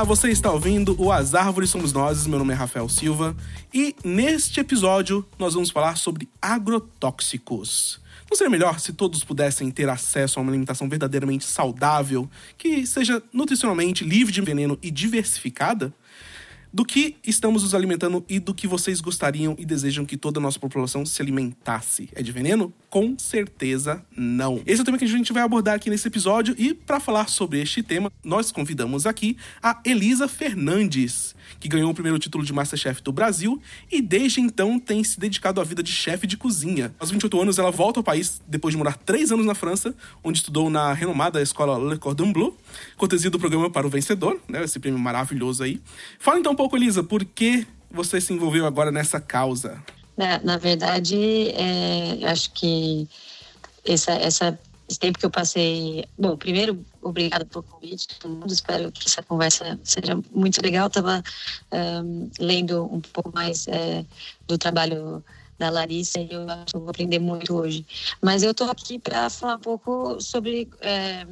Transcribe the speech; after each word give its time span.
Olá, 0.00 0.06
você 0.06 0.30
está 0.30 0.50
ouvindo 0.50 0.96
o 0.98 1.12
As 1.12 1.34
Árvores 1.34 1.68
Somos 1.68 1.92
Nós, 1.92 2.26
meu 2.26 2.38
nome 2.38 2.54
é 2.54 2.56
Rafael 2.56 2.88
Silva 2.88 3.36
e 3.72 3.94
neste 4.02 4.58
episódio 4.58 5.26
nós 5.38 5.52
vamos 5.52 5.68
falar 5.68 5.98
sobre 5.98 6.26
agrotóxicos. 6.40 8.00
Não 8.30 8.34
seria 8.34 8.50
melhor 8.50 8.80
se 8.80 8.94
todos 8.94 9.22
pudessem 9.22 9.70
ter 9.70 9.90
acesso 9.90 10.38
a 10.38 10.42
uma 10.42 10.50
alimentação 10.50 10.88
verdadeiramente 10.88 11.44
saudável, 11.44 12.30
que 12.56 12.86
seja 12.86 13.22
nutricionalmente 13.30 14.02
livre 14.02 14.32
de 14.32 14.40
veneno 14.40 14.78
e 14.80 14.90
diversificada? 14.90 15.92
Do 16.72 16.84
que 16.84 17.16
estamos 17.26 17.62
nos 17.62 17.74
alimentando 17.74 18.24
e 18.28 18.38
do 18.38 18.54
que 18.54 18.66
vocês 18.66 19.00
gostariam 19.00 19.56
e 19.58 19.64
desejam 19.64 20.04
que 20.04 20.16
toda 20.16 20.38
a 20.38 20.42
nossa 20.42 20.58
população 20.58 21.04
se 21.04 21.20
alimentasse. 21.20 22.08
É 22.14 22.22
de 22.22 22.32
veneno? 22.32 22.72
Com 22.88 23.18
certeza 23.18 24.04
não. 24.16 24.62
Esse 24.66 24.80
é 24.80 24.82
o 24.82 24.84
tema 24.84 24.98
que 24.98 25.04
a 25.04 25.08
gente 25.08 25.32
vai 25.32 25.42
abordar 25.42 25.74
aqui 25.74 25.90
nesse 25.90 26.08
episódio 26.08 26.54
e 26.58 26.74
para 26.74 27.00
falar 27.00 27.28
sobre 27.28 27.60
este 27.60 27.82
tema, 27.82 28.12
nós 28.24 28.52
convidamos 28.52 29.06
aqui 29.06 29.36
a 29.62 29.80
Elisa 29.84 30.28
Fernandes, 30.28 31.34
que 31.58 31.68
ganhou 31.68 31.90
o 31.90 31.94
primeiro 31.94 32.18
título 32.18 32.44
de 32.44 32.52
Masterchef 32.52 33.02
do 33.02 33.12
Brasil 33.12 33.60
e 33.90 34.00
desde 34.00 34.40
então 34.40 34.78
tem 34.78 35.02
se 35.02 35.18
dedicado 35.18 35.60
à 35.60 35.64
vida 35.64 35.82
de 35.82 35.92
chefe 35.92 36.26
de 36.26 36.36
cozinha. 36.36 36.94
Aos 36.98 37.10
28 37.10 37.40
anos, 37.40 37.58
ela 37.58 37.70
volta 37.70 38.00
ao 38.00 38.04
país 38.04 38.40
depois 38.46 38.72
de 38.72 38.78
morar 38.78 38.96
três 38.96 39.32
anos 39.32 39.46
na 39.46 39.54
França, 39.54 39.94
onde 40.22 40.38
estudou 40.38 40.70
na 40.70 40.92
renomada 40.92 41.40
escola 41.42 41.78
Le 41.92 41.98
Cordon 41.98 42.32
Bleu, 42.32 42.56
cortesia 42.96 43.30
do 43.30 43.38
programa 43.38 43.70
para 43.70 43.86
o 43.86 43.90
vencedor, 43.90 44.40
né, 44.48 44.64
esse 44.64 44.78
prêmio 44.78 44.98
maravilhoso 44.98 45.62
aí. 45.62 45.80
Fala 46.18 46.38
então 46.38 46.52
um 46.52 46.56
pouco, 46.56 46.76
Elisa, 46.76 47.02
por 47.02 47.24
que 47.24 47.66
você 47.90 48.20
se 48.20 48.32
envolveu 48.32 48.66
agora 48.66 48.92
nessa 48.92 49.20
causa? 49.20 49.82
Na, 50.16 50.38
na 50.40 50.58
verdade, 50.58 51.16
é, 51.50 52.28
acho 52.30 52.52
que 52.52 53.08
essa, 53.84 54.12
essa 54.12 54.58
esse 54.90 54.98
tempo 54.98 55.18
que 55.18 55.24
eu 55.24 55.30
passei. 55.30 56.04
Bom, 56.18 56.36
primeiro, 56.36 56.84
obrigada 57.02 57.44
pelo 57.44 57.62
convite, 57.62 58.08
todo 58.18 58.32
mundo. 58.32 58.52
Espero 58.52 58.90
que 58.92 59.06
essa 59.06 59.22
conversa 59.22 59.78
seja 59.82 60.18
muito 60.32 60.62
legal. 60.62 60.88
Estava 60.88 61.22
um, 61.72 62.30
lendo 62.38 62.84
um 62.84 63.00
pouco 63.00 63.32
mais 63.34 63.66
é, 63.68 64.04
do 64.46 64.58
trabalho 64.58 65.24
da 65.60 65.68
Larissa 65.68 66.18
e 66.18 66.28
eu 66.32 66.48
acho 66.48 66.72
que 66.72 66.78
vou 66.78 66.88
aprender 66.88 67.18
muito 67.18 67.54
hoje. 67.54 67.86
Mas 68.20 68.42
eu 68.42 68.52
estou 68.52 68.70
aqui 68.70 68.98
para 68.98 69.28
falar 69.28 69.56
um 69.56 69.60
pouco 69.60 70.18
sobre 70.18 70.70
é, 70.80 71.26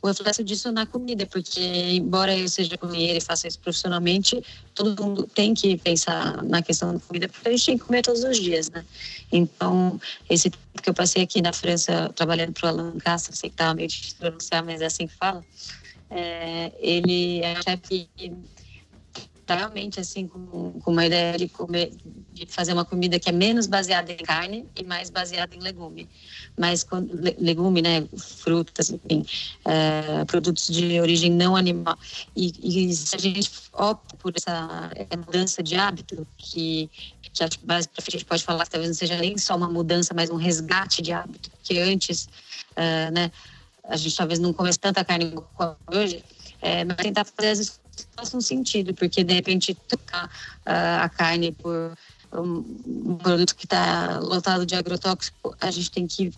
o 0.00 0.08
reflexo 0.08 0.42
disso 0.42 0.72
na 0.72 0.86
comida, 0.86 1.26
porque 1.26 1.60
embora 1.60 2.36
eu 2.36 2.48
seja 2.48 2.78
cozinheira 2.78 3.18
e 3.18 3.20
faça 3.20 3.46
isso 3.46 3.58
profissionalmente, 3.58 4.42
todo 4.74 5.00
mundo 5.00 5.28
tem 5.34 5.52
que 5.52 5.76
pensar 5.76 6.42
na 6.42 6.62
questão 6.62 6.94
da 6.94 7.00
comida, 7.00 7.28
porque 7.28 7.48
a 7.48 7.50
gente 7.50 7.66
tem 7.66 7.78
que 7.78 7.84
comer 7.84 8.02
todos 8.02 8.24
os 8.24 8.38
dias, 8.38 8.70
né? 8.70 8.82
Então, 9.30 10.00
esse 10.30 10.48
tempo 10.48 10.82
que 10.82 10.88
eu 10.88 10.94
passei 10.94 11.22
aqui 11.22 11.42
na 11.42 11.52
França 11.52 12.10
trabalhando 12.16 12.54
para 12.54 12.66
o 12.66 12.68
Alain 12.70 12.98
Castro, 12.98 13.36
sei 13.36 13.50
que 13.50 13.54
estava 13.54 13.74
meio 13.74 13.88
difícil 13.88 14.16
pronunciar, 14.18 14.64
mas 14.64 14.80
é 14.80 14.86
assim 14.86 15.06
que 15.06 15.14
fala, 15.14 15.44
é, 16.08 16.72
ele 16.80 17.42
é 17.42 17.60
chefe 17.62 18.08
realmente 19.54 20.00
assim 20.00 20.26
com, 20.26 20.72
com 20.80 20.90
uma 20.90 21.06
ideia 21.06 21.38
de 21.38 21.48
comer 21.48 21.92
de 22.32 22.46
fazer 22.46 22.72
uma 22.72 22.84
comida 22.84 23.18
que 23.18 23.28
é 23.28 23.32
menos 23.32 23.66
baseada 23.66 24.12
em 24.12 24.16
carne 24.16 24.66
e 24.76 24.84
mais 24.84 25.08
baseada 25.08 25.54
em 25.54 25.60
legume. 25.60 26.08
Mas 26.58 26.86
legume 27.38 27.80
né 27.80 28.06
frutas 28.16 28.90
enfim 28.90 29.24
é, 29.64 30.24
produtos 30.24 30.66
de 30.66 31.00
origem 31.00 31.30
não 31.30 31.54
animal. 31.54 31.96
E, 32.34 32.52
e, 32.62 32.94
se 32.94 33.14
a 33.14 33.18
gente 33.18 33.50
opta 33.72 34.16
por 34.16 34.32
essa 34.36 34.90
mudança 35.24 35.62
de 35.62 35.76
hábito 35.76 36.26
que 36.36 36.90
que 37.22 37.44
mais 37.66 37.86
para 37.86 38.04
a 38.06 38.10
gente 38.10 38.24
pode 38.24 38.42
falar 38.42 38.64
que 38.64 38.70
talvez 38.70 38.90
não 38.90 38.96
seja 38.96 39.16
nem 39.16 39.38
só 39.38 39.56
uma 39.56 39.68
mudança 39.68 40.12
mas 40.14 40.30
um 40.30 40.36
resgate 40.36 41.02
de 41.02 41.12
hábito. 41.12 41.50
Que 41.62 41.78
antes 41.78 42.28
é, 42.74 43.10
né 43.10 43.32
a 43.84 43.96
gente 43.96 44.16
talvez 44.16 44.40
não 44.40 44.52
comesse 44.52 44.78
tanta 44.78 45.04
carne 45.04 45.32
como 45.54 45.76
hoje 45.92 46.24
é, 46.60 46.84
mas 46.84 46.96
tentar 46.96 47.24
fazer 47.24 47.50
as 47.50 47.80
faça 48.16 48.36
um 48.36 48.40
sentido, 48.40 48.94
porque 48.94 49.24
de 49.24 49.34
repente 49.34 49.74
trocar 49.74 50.26
uh, 50.26 51.02
a 51.02 51.08
carne 51.08 51.52
por 51.52 51.96
um, 52.32 53.16
produto 53.16 53.54
que 53.54 53.66
está 53.66 54.18
lotado 54.18 54.66
de 54.66 54.74
agrotóxico, 54.74 55.56
a 55.60 55.70
gente 55.70 55.90
tem 55.90 56.06
que 56.06 56.32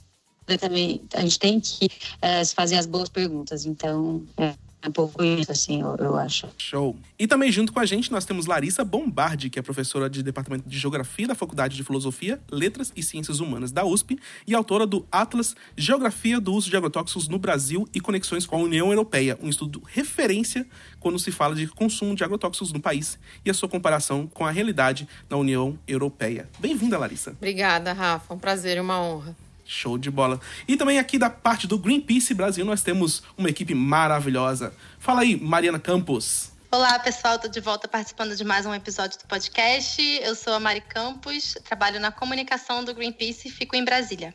também 0.59 1.03
a 1.15 1.21
gente 1.21 1.39
tem 1.39 1.61
que 1.61 1.87
uh, 1.87 2.47
fazer 2.55 2.77
as 2.77 2.87
boas 2.87 3.09
perguntas. 3.09 3.67
Então, 3.67 4.23
é, 4.37 4.55
é 4.81 4.89
um 4.89 4.93
pouco 4.93 5.25
isso, 5.25 5.51
assim, 5.51 5.83
eu, 5.83 5.97
eu, 5.97 6.17
acho. 6.17 6.49
Show. 6.57 6.97
E 7.19 7.27
também 7.27 7.51
junto 7.51 7.73
com 7.73 7.81
a 7.81 7.87
gente 7.87 8.13
nós 8.13 8.25
temos 8.25 8.47
Larissa 8.47 8.85
Bombardi, 8.85 9.51
que 9.51 9.59
é 9.59 9.63
professora 9.63 10.09
de 10.09 10.23
Departamento 10.23 10.69
de 10.69 10.79
Geografia 10.79 11.27
da 11.27 11.35
Faculdade 11.35 11.77
de 11.77 11.83
Filosofia, 11.83 12.41
Letras 12.51 12.93
e 12.95 13.03
Ciências 13.03 13.41
Humanas 13.41 13.73
da 13.73 13.85
USP 13.85 14.19
e 14.47 14.55
autora 14.55 14.87
do 14.87 15.05
Atlas 15.11 15.57
Geografia 15.77 16.41
do 16.41 16.53
Uso 16.53 16.71
de 16.71 16.77
Agrotóxicos 16.77 17.27
no 17.27 17.39
Brasil 17.39 17.89
e 17.93 18.01
Conexões 18.01 18.47
com 18.47 18.55
a 18.55 18.61
União 18.61 18.91
Europeia, 18.91 19.37
um 19.43 19.49
estudo 19.49 19.83
referência 19.85 20.65
quando 21.01 21.19
se 21.19 21.33
fala 21.33 21.57
de 21.57 21.67
consumo 21.67 22.15
de 22.15 22.23
agrotóxicos 22.23 22.73
no 22.73 22.81
país 22.81 23.19
e 23.45 23.51
a 23.51 23.55
sua 23.55 23.69
comparação 23.69 24.29
com 24.29 24.47
a 24.47 24.51
realidade 24.51 25.09
na 25.29 25.37
União 25.37 25.77
Europeia. 25.89 26.49
Bem-vinda, 26.61 26.97
Larissa. 26.97 27.33
Obrigada, 27.33 27.93
Rafa. 27.93 28.33
Um 28.33 28.39
prazer 28.39 28.77
e 28.77 28.81
uma 28.81 29.01
honra. 29.01 29.48
Show 29.69 29.99
de 29.99 30.11
bola. 30.11 30.41
E 30.67 30.79
também 30.79 30.99
aqui 30.99 31.19
da 31.19 31.29
parte 31.29 31.67
do 31.67 31.79
Greenpeace 31.79 32.33
Brasil 32.33 32.65
nós 32.65 32.81
temos 32.81 33.23
uma 33.37 33.51
equipe 33.51 33.75
maravilhosa. 33.75 34.73
Fala 34.99 35.21
aí, 35.21 35.37
Mariana 35.37 35.79
Campos. 35.79 36.51
Olá, 36.73 36.99
pessoal, 36.99 37.35
estou 37.37 37.51
de 37.51 37.61
volta 37.61 37.87
participando 37.87 38.35
de 38.35 38.45
mais 38.45 38.65
um 38.65 38.75
episódio 38.75 39.19
do 39.19 39.27
podcast. 39.27 40.03
Eu 40.23 40.35
sou 40.35 40.55
a 40.55 40.61
Mari 40.61 40.81
Campos, 40.81 41.55
trabalho 41.65 42.01
na 42.01 42.11
comunicação 42.11 42.83
do 42.83 42.95
Greenpeace 42.95 43.49
e 43.49 43.51
fico 43.51 43.77
em 43.77 43.85
Brasília. 43.85 44.33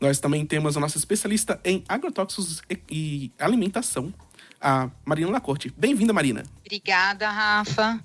Nós 0.00 0.18
também 0.18 0.44
temos 0.44 0.76
a 0.76 0.80
nossa 0.80 0.98
especialista 0.98 1.60
em 1.64 1.84
agrotóxicos 1.88 2.60
e 2.90 3.30
alimentação, 3.38 4.12
a 4.60 4.90
Marina 5.04 5.30
Lacorte. 5.30 5.72
Bem-vinda, 5.76 6.12
Marina. 6.12 6.42
Obrigada, 6.64 7.30
Rafa. 7.30 8.00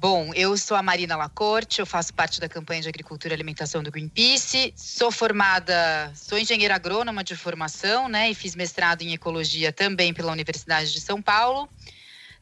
Bom, 0.00 0.32
eu 0.34 0.56
sou 0.56 0.78
a 0.78 0.82
Marina 0.82 1.14
Lacorte, 1.14 1.78
eu 1.78 1.84
faço 1.84 2.14
parte 2.14 2.40
da 2.40 2.48
campanha 2.48 2.80
de 2.80 2.88
agricultura 2.88 3.34
e 3.34 3.36
alimentação 3.36 3.82
do 3.82 3.90
Greenpeace. 3.90 4.72
Sou 4.74 5.12
formada, 5.12 6.10
sou 6.14 6.38
engenheira 6.38 6.74
agrônoma 6.74 7.22
de 7.22 7.36
formação, 7.36 8.08
né, 8.08 8.30
e 8.30 8.34
fiz 8.34 8.54
mestrado 8.54 9.02
em 9.02 9.12
ecologia 9.12 9.70
também 9.70 10.14
pela 10.14 10.32
Universidade 10.32 10.90
de 10.90 11.02
São 11.02 11.20
Paulo. 11.20 11.68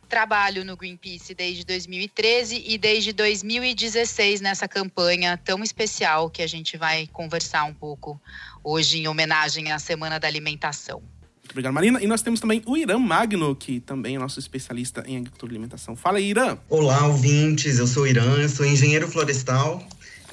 Trabalho 0.09 0.65
no 0.65 0.77
Greenpeace 0.77 1.35
desde 1.35 1.65
2013 1.65 2.63
e 2.65 2.79
desde 2.79 3.13
2016 3.13 4.41
nessa 4.41 4.69
campanha 4.69 5.37
tão 5.37 5.61
especial 5.65 6.31
que 6.31 6.43
a 6.43 6.47
gente 6.47 6.77
vai 6.77 7.09
conversar 7.09 7.65
um 7.65 7.75
pouco 7.75 8.23
hoje 8.63 9.01
em 9.01 9.09
homenagem 9.09 9.73
à 9.73 9.81
Semana 9.81 10.21
da 10.21 10.29
Alimentação. 10.29 11.03
Muito 11.49 11.53
obrigado, 11.53 11.73
Marina. 11.73 12.03
E 12.03 12.07
nós 12.07 12.21
temos 12.21 12.41
também 12.41 12.63
o 12.67 12.77
Irã 12.77 12.99
Magno, 12.99 13.57
que 13.57 13.81
também 13.81 14.17
é 14.17 14.19
nosso 14.19 14.39
especialista 14.39 15.03
em 15.07 15.17
agricultura 15.17 15.51
e 15.51 15.55
alimentação. 15.55 15.97
Fala 15.97 16.21
Irã. 16.21 16.59
Olá, 16.69 17.07
ouvintes. 17.07 17.79
Eu 17.79 17.87
sou 17.87 18.07
Irã, 18.07 18.37
eu 18.37 18.51
sou 18.51 18.67
engenheiro 18.67 19.09
florestal. 19.09 19.83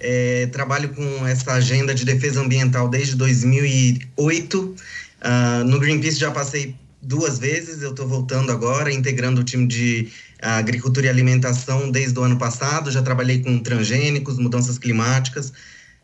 É, 0.01 0.47
trabalho 0.47 0.89
com 0.89 1.25
essa 1.25 1.53
agenda 1.53 1.95
de 1.95 2.03
defesa 2.03 2.41
ambiental 2.41 2.89
desde 2.89 3.15
2008. 3.15 4.59
Uh, 4.59 4.75
ah, 5.21 5.63
no 5.65 5.79
Greenpeace 5.79 6.19
já 6.19 6.31
passei 6.31 6.75
duas 7.01 7.39
vezes, 7.39 7.81
eu 7.81 7.91
estou 7.91 8.05
voltando 8.05 8.51
agora, 8.51 8.91
integrando 8.91 9.39
o 9.39 9.43
time 9.43 9.65
de 9.65 10.09
agricultura 10.41 11.05
e 11.05 11.09
alimentação 11.09 11.89
desde 11.91 12.19
o 12.19 12.23
ano 12.23 12.37
passado. 12.37 12.91
Já 12.91 13.01
trabalhei 13.01 13.41
com 13.41 13.57
transgênicos, 13.59 14.37
mudanças 14.37 14.77
climáticas. 14.77 15.53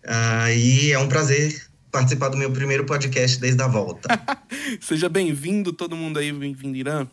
Uh, 0.05 0.55
e 0.55 0.93
é 0.93 0.99
um 0.99 1.09
prazer 1.09 1.69
participar 1.91 2.29
do 2.29 2.38
meu 2.38 2.51
primeiro 2.51 2.85
podcast 2.85 3.39
desde 3.39 3.61
a 3.61 3.67
volta. 3.67 4.07
Seja 4.79 5.09
bem-vindo, 5.09 5.73
todo 5.73 5.95
mundo 5.95 6.17
aí, 6.17 6.31
bem-vindo, 6.31 6.77
Irã. 6.77 7.07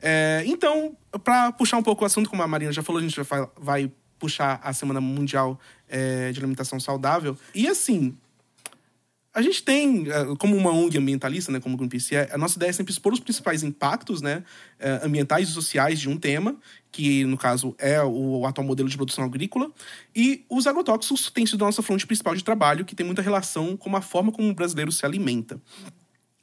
É, 0.00 0.42
então, 0.46 0.96
para 1.24 1.52
puxar 1.52 1.76
um 1.76 1.82
pouco 1.82 2.04
o 2.04 2.06
assunto, 2.06 2.30
como 2.30 2.42
a 2.42 2.48
Marina 2.48 2.72
já 2.72 2.82
falou, 2.82 3.00
a 3.00 3.02
gente 3.02 3.20
vai, 3.20 3.48
vai 3.60 3.92
puxar 4.18 4.60
a 4.62 4.72
Semana 4.72 5.00
Mundial 5.00 5.58
é, 5.88 6.30
de 6.30 6.38
Alimentação 6.38 6.78
Saudável. 6.78 7.36
E 7.54 7.66
assim, 7.66 8.16
a 9.34 9.40
gente 9.40 9.62
tem, 9.62 10.06
é, 10.10 10.36
como 10.38 10.56
uma 10.56 10.70
ONG 10.70 10.98
ambientalista, 10.98 11.50
né, 11.50 11.58
como 11.58 11.76
Greenpeace 11.76 12.14
é, 12.14 12.28
a 12.32 12.38
nossa 12.38 12.56
ideia 12.56 12.70
é 12.70 12.72
sempre 12.72 12.92
expor 12.92 13.12
os 13.12 13.20
principais 13.20 13.62
impactos 13.62 14.20
né, 14.20 14.44
é, 14.78 15.00
ambientais 15.02 15.48
e 15.48 15.52
sociais 15.52 15.98
de 15.98 16.08
um 16.08 16.16
tema, 16.16 16.56
que 16.92 17.24
no 17.24 17.38
caso 17.38 17.74
é 17.78 18.00
o 18.02 18.46
atual 18.46 18.66
modelo 18.66 18.88
de 18.88 18.96
produção 18.96 19.24
agrícola, 19.24 19.72
e 20.14 20.44
os 20.48 20.66
agrotóxicos 20.66 21.30
têm 21.30 21.46
sido 21.46 21.64
a 21.64 21.66
nossa 21.66 21.82
fonte 21.82 22.06
principal 22.06 22.36
de 22.36 22.44
trabalho, 22.44 22.84
que 22.84 22.94
tem 22.94 23.04
muita 23.04 23.22
relação 23.22 23.76
com 23.76 23.96
a 23.96 24.02
forma 24.02 24.30
como 24.30 24.48
o 24.48 24.54
brasileiro 24.54 24.92
se 24.92 25.04
alimenta. 25.04 25.60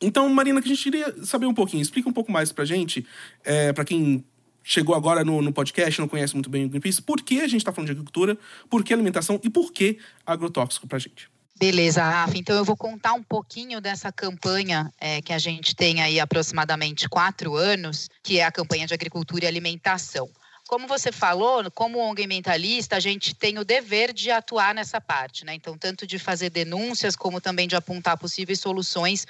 Então, 0.01 0.27
Marina, 0.29 0.61
que 0.61 0.67
a 0.67 0.73
gente 0.73 0.83
queria 0.83 1.23
saber 1.23 1.45
um 1.45 1.53
pouquinho, 1.53 1.81
explica 1.81 2.09
um 2.09 2.13
pouco 2.13 2.31
mais 2.31 2.51
pra 2.51 2.65
gente, 2.65 3.05
é, 3.43 3.71
para 3.71 3.85
quem 3.85 4.25
chegou 4.63 4.95
agora 4.95 5.23
no, 5.23 5.41
no 5.41 5.53
podcast, 5.53 5.99
não 5.99 6.07
conhece 6.07 6.33
muito 6.33 6.49
bem 6.49 6.65
o 6.65 6.69
Greenpeace, 6.69 7.01
por 7.01 7.21
que 7.21 7.41
a 7.41 7.47
gente 7.47 7.57
está 7.57 7.71
falando 7.71 7.87
de 7.87 7.91
agricultura, 7.91 8.37
por 8.69 8.83
que 8.83 8.93
alimentação 8.93 9.39
e 9.43 9.49
por 9.49 9.71
que 9.71 9.99
agrotóxico 10.25 10.87
para 10.87 10.97
a 10.97 10.99
gente? 10.99 11.29
Beleza, 11.59 12.01
Rafa. 12.01 12.37
Então 12.37 12.55
eu 12.55 12.63
vou 12.63 12.77
contar 12.77 13.11
um 13.11 13.21
pouquinho 13.21 13.81
dessa 13.81 14.13
campanha 14.13 14.89
é, 14.97 15.21
que 15.21 15.33
a 15.33 15.37
gente 15.37 15.75
tem 15.75 16.01
aí 16.01 16.17
aproximadamente 16.17 17.09
quatro 17.09 17.57
anos, 17.57 18.07
que 18.23 18.39
é 18.39 18.45
a 18.45 18.51
campanha 18.51 18.87
de 18.87 18.93
agricultura 18.93 19.43
e 19.43 19.47
alimentação. 19.47 20.29
Como 20.69 20.85
você 20.85 21.11
falou, 21.11 21.71
como 21.71 21.97
ONG 21.97 22.25
ambientalista, 22.25 22.95
a 22.95 22.99
gente 22.99 23.33
tem 23.33 23.57
o 23.57 23.65
dever 23.65 24.13
de 24.13 24.29
atuar 24.29 24.75
nessa 24.75 25.01
parte, 25.01 25.43
né? 25.43 25.55
Então, 25.55 25.75
tanto 25.75 26.05
de 26.05 26.19
fazer 26.19 26.51
denúncias, 26.51 27.15
como 27.15 27.41
também 27.41 27.67
de 27.67 27.75
apontar 27.75 28.15
possíveis 28.19 28.59
soluções 28.59 29.25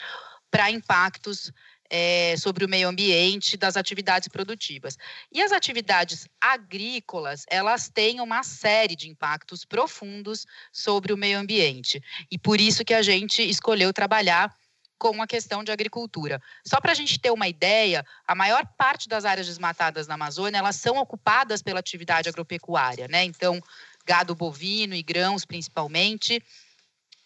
para 0.51 0.69
impactos 0.69 1.49
é, 1.89 2.35
sobre 2.37 2.65
o 2.65 2.67
meio 2.67 2.89
ambiente 2.89 3.55
das 3.55 3.77
atividades 3.77 4.27
produtivas. 4.27 4.97
E 5.31 5.41
as 5.41 5.53
atividades 5.53 6.27
agrícolas, 6.41 7.45
elas 7.49 7.87
têm 7.87 8.19
uma 8.19 8.43
série 8.43 8.97
de 8.97 9.07
impactos 9.07 9.63
profundos 9.63 10.45
sobre 10.73 11.13
o 11.13 11.17
meio 11.17 11.39
ambiente. 11.39 12.03
E 12.29 12.37
por 12.37 12.59
isso 12.59 12.83
que 12.83 12.93
a 12.93 13.01
gente 13.01 13.41
escolheu 13.41 13.93
trabalhar 13.93 14.53
com 14.99 15.21
a 15.21 15.27
questão 15.27 15.63
de 15.63 15.71
agricultura. 15.71 16.41
Só 16.63 16.79
para 16.81 16.91
a 16.91 16.95
gente 16.95 17.17
ter 17.17 17.31
uma 17.31 17.47
ideia, 17.47 18.05
a 18.27 18.35
maior 18.35 18.65
parte 18.77 19.07
das 19.07 19.23
áreas 19.23 19.47
desmatadas 19.47 20.07
na 20.07 20.15
Amazônia, 20.15 20.59
elas 20.59 20.75
são 20.75 20.97
ocupadas 20.97 21.63
pela 21.63 21.79
atividade 21.79 22.27
agropecuária, 22.27 23.07
né? 23.07 23.23
Então, 23.23 23.59
gado 24.05 24.35
bovino 24.35 24.93
e 24.93 25.01
grãos 25.01 25.45
principalmente, 25.45 26.43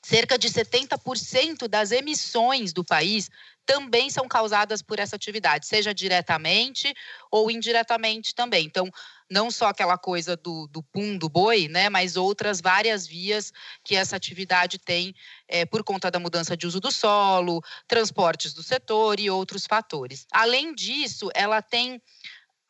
cerca 0.04 0.38
de 0.38 0.50
70% 0.50 1.68
das 1.68 1.92
emissões 1.92 2.74
do 2.74 2.84
país 2.84 3.30
também 3.66 4.10
são 4.10 4.28
causadas 4.28 4.82
por 4.82 5.00
essa 5.00 5.16
atividade, 5.16 5.66
seja 5.66 5.94
diretamente 5.94 6.94
ou 7.32 7.50
indiretamente 7.50 8.36
também. 8.36 8.66
Então, 8.66 8.92
não 9.34 9.50
só 9.50 9.70
aquela 9.70 9.98
coisa 9.98 10.38
do, 10.38 10.68
do 10.68 10.84
pum 10.84 11.18
do 11.18 11.28
boi, 11.28 11.68
né, 11.68 11.90
mas 11.90 12.16
outras 12.16 12.62
várias 12.62 13.08
vias 13.08 13.52
que 13.84 13.96
essa 13.96 14.16
atividade 14.16 14.78
tem 14.78 15.16
é, 15.48 15.66
por 15.66 15.84
conta 15.84 16.12
da 16.12 16.20
mudança 16.20 16.56
de 16.56 16.68
uso 16.68 16.80
do 16.80 16.92
solo, 16.92 17.60
transportes 17.88 18.54
do 18.54 18.62
setor 18.62 19.20
e 19.20 19.32
outros 19.32 19.66
fatores. 19.66 20.28
Além 20.32 20.76
disso, 20.76 21.32
ela 21.34 21.64
tem 21.64 22.00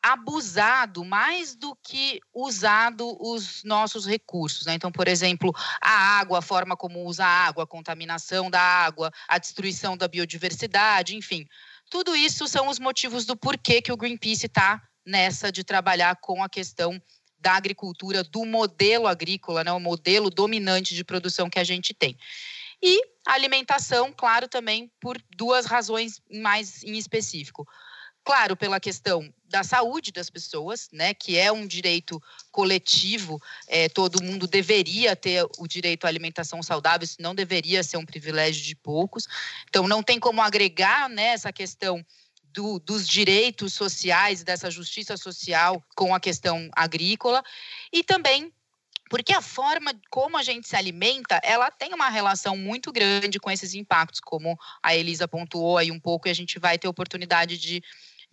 abusado 0.02 1.04
mais 1.04 1.54
do 1.54 1.76
que 1.82 2.20
usado 2.32 3.16
os 3.20 3.62
nossos 3.64 4.06
recursos. 4.06 4.66
Né? 4.66 4.74
Então, 4.74 4.90
por 4.90 5.06
exemplo, 5.06 5.52
a 5.82 6.18
água, 6.18 6.38
a 6.38 6.42
forma 6.42 6.76
como 6.76 7.04
usa 7.04 7.24
a 7.24 7.46
água, 7.46 7.64
a 7.64 7.66
contaminação 7.66 8.50
da 8.50 8.60
água, 8.60 9.10
a 9.28 9.38
destruição 9.38 9.96
da 9.96 10.08
biodiversidade, 10.08 11.14
enfim. 11.14 11.46
Tudo 11.90 12.16
isso 12.16 12.48
são 12.48 12.68
os 12.68 12.78
motivos 12.78 13.26
do 13.26 13.36
porquê 13.36 13.82
que 13.82 13.92
o 13.92 13.96
Greenpeace 13.96 14.46
está 14.46 14.82
nessa 15.04 15.50
de 15.50 15.64
trabalhar 15.64 16.16
com 16.16 16.42
a 16.42 16.48
questão 16.48 17.00
da 17.38 17.52
agricultura, 17.52 18.24
do 18.24 18.44
modelo 18.46 19.06
agrícola, 19.06 19.62
né? 19.62 19.70
o 19.70 19.78
modelo 19.78 20.30
dominante 20.30 20.94
de 20.94 21.04
produção 21.04 21.50
que 21.50 21.58
a 21.58 21.64
gente 21.64 21.92
tem. 21.92 22.16
E 22.82 23.02
alimentação, 23.26 24.12
claro, 24.16 24.48
também 24.48 24.90
por 25.00 25.20
duas 25.36 25.66
razões 25.66 26.20
mais 26.30 26.82
em 26.82 26.96
específico. 26.96 27.66
Claro, 28.24 28.56
pela 28.56 28.80
questão 28.80 29.30
da 29.44 29.62
saúde 29.62 30.10
das 30.10 30.30
pessoas, 30.30 30.88
né, 30.90 31.12
que 31.12 31.36
é 31.36 31.52
um 31.52 31.66
direito 31.66 32.20
coletivo, 32.50 33.40
é, 33.68 33.86
todo 33.86 34.22
mundo 34.22 34.46
deveria 34.46 35.14
ter 35.14 35.46
o 35.58 35.68
direito 35.68 36.06
à 36.06 36.08
alimentação 36.08 36.62
saudável, 36.62 37.04
isso 37.04 37.20
não 37.20 37.34
deveria 37.34 37.82
ser 37.82 37.98
um 37.98 38.06
privilégio 38.06 38.64
de 38.64 38.74
poucos. 38.74 39.28
Então, 39.68 39.86
não 39.86 40.02
tem 40.02 40.18
como 40.18 40.40
agregar 40.40 41.06
né, 41.10 41.28
essa 41.28 41.52
questão 41.52 42.04
do, 42.54 42.78
dos 42.78 43.06
direitos 43.06 43.74
sociais, 43.74 44.44
dessa 44.44 44.70
justiça 44.70 45.16
social 45.16 45.82
com 45.96 46.14
a 46.14 46.20
questão 46.20 46.70
agrícola, 46.74 47.42
e 47.92 48.04
também 48.04 48.52
porque 49.10 49.34
a 49.34 49.42
forma 49.42 49.92
como 50.10 50.36
a 50.38 50.42
gente 50.42 50.66
se 50.66 50.74
alimenta, 50.74 51.38
ela 51.44 51.70
tem 51.70 51.92
uma 51.92 52.08
relação 52.08 52.56
muito 52.56 52.90
grande 52.90 53.38
com 53.38 53.50
esses 53.50 53.74
impactos, 53.74 54.18
como 54.18 54.58
a 54.82 54.94
Elisa 54.94 55.28
pontuou 55.28 55.76
aí 55.76 55.90
um 55.90 56.00
pouco, 56.00 56.26
e 56.26 56.30
a 56.30 56.34
gente 56.34 56.58
vai 56.58 56.78
ter 56.78 56.88
oportunidade 56.88 57.58
de 57.58 57.82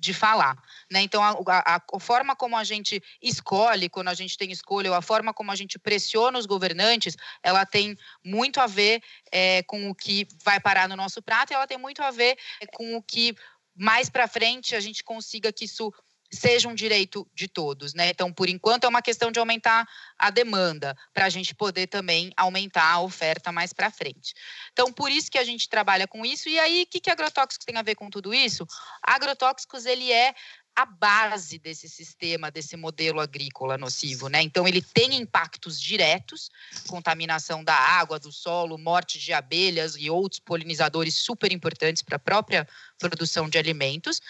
de 0.02 0.16
falar. 0.16 0.58
Né? 0.92 1.02
Então, 1.02 1.24
a, 1.24 1.38
a, 1.48 1.76
a, 1.76 2.00
forma 2.00 2.36
como 2.36 2.58
a 2.58 2.64
gente 2.64 3.02
escolhe, 3.22 3.88
quando 3.88 4.08
a 4.08 4.16
gente 4.16 4.36
tem 4.36 4.52
escolha, 4.52 4.90
ou 4.90 4.98
a 4.98 5.02
forma 5.02 5.32
como 5.32 5.52
a 5.52 5.56
gente 5.56 5.78
pressiona 5.78 6.40
os 6.40 6.48
governantes, 6.48 7.16
ela 7.44 7.68
tem 7.68 7.96
muito 8.26 8.60
a 8.60 8.66
ver 8.66 9.00
é, 9.32 9.62
com 9.62 9.92
o 9.92 9.96
que 9.96 10.28
vai 10.44 10.60
parar 10.60 10.90
no 10.90 10.96
nosso 10.96 11.22
prato 11.22 11.52
e 11.52 11.54
ela 11.54 11.68
tem 11.68 11.78
muito 11.78 12.02
a 12.02 12.10
ver 12.10 12.36
com 12.74 12.96
o 12.98 13.04
que 13.04 13.36
mais 13.76 14.10
para 14.10 14.28
frente 14.28 14.76
a 14.76 14.80
gente 14.80 15.04
consiga 15.04 15.52
que 15.52 15.66
isso 15.66 15.92
seja 16.34 16.70
um 16.70 16.74
direito 16.74 17.30
de 17.34 17.48
todos, 17.48 17.94
né? 17.94 18.10
Então, 18.10 18.32
por 18.32 18.48
enquanto, 18.48 18.86
é 18.86 18.88
uma 18.88 19.02
questão 19.02 19.32
de 19.32 19.40
aumentar 19.40 19.86
a 20.18 20.30
demanda, 20.30 20.96
para 21.14 21.26
a 21.26 21.30
gente 21.30 21.54
poder 21.54 21.88
também 21.88 22.32
aumentar 22.38 22.90
a 22.90 23.02
oferta 23.02 23.52
mais 23.52 23.74
para 23.74 23.92
frente. 23.92 24.34
Então, 24.72 24.94
por 24.94 25.12
isso 25.12 25.30
que 25.30 25.38
a 25.38 25.44
gente 25.44 25.68
trabalha 25.68 26.08
com 26.08 26.26
isso. 26.26 26.48
E 26.48 26.58
aí, 26.58 26.84
o 26.84 26.88
que, 26.88 27.02
que 27.02 27.12
agrotóxicos 27.12 27.66
tem 27.66 27.76
a 27.78 27.82
ver 27.82 27.96
com 27.96 28.10
tudo 28.10 28.34
isso? 28.34 28.66
Agrotóxicos, 29.04 29.86
ele 29.86 30.12
é 30.12 30.34
a 30.76 30.86
base 30.86 31.60
desse 31.60 31.90
sistema, 31.90 32.50
desse 32.50 32.78
modelo 32.78 33.20
agrícola 33.20 33.78
nocivo, 33.78 34.30
né? 34.30 34.42
Então 34.42 34.68
ele 34.68 34.82
tem 34.82 35.16
impactos 35.16 35.80
diretos, 35.80 36.50
contaminação 36.88 37.64
da 37.64 37.76
água, 37.76 38.20
do 38.20 38.32
solo, 38.32 38.78
morte 38.78 39.20
de 39.20 39.34
abelhas 39.34 39.96
e 39.98 40.10
outros 40.10 40.40
polinizadores 40.40 41.16
super 41.16 41.52
importantes 41.52 42.02
para 42.02 42.16
a 42.16 42.20
própria 42.20 42.68
produção 42.98 43.50
de 43.50 43.58
alimentos. 43.58 44.22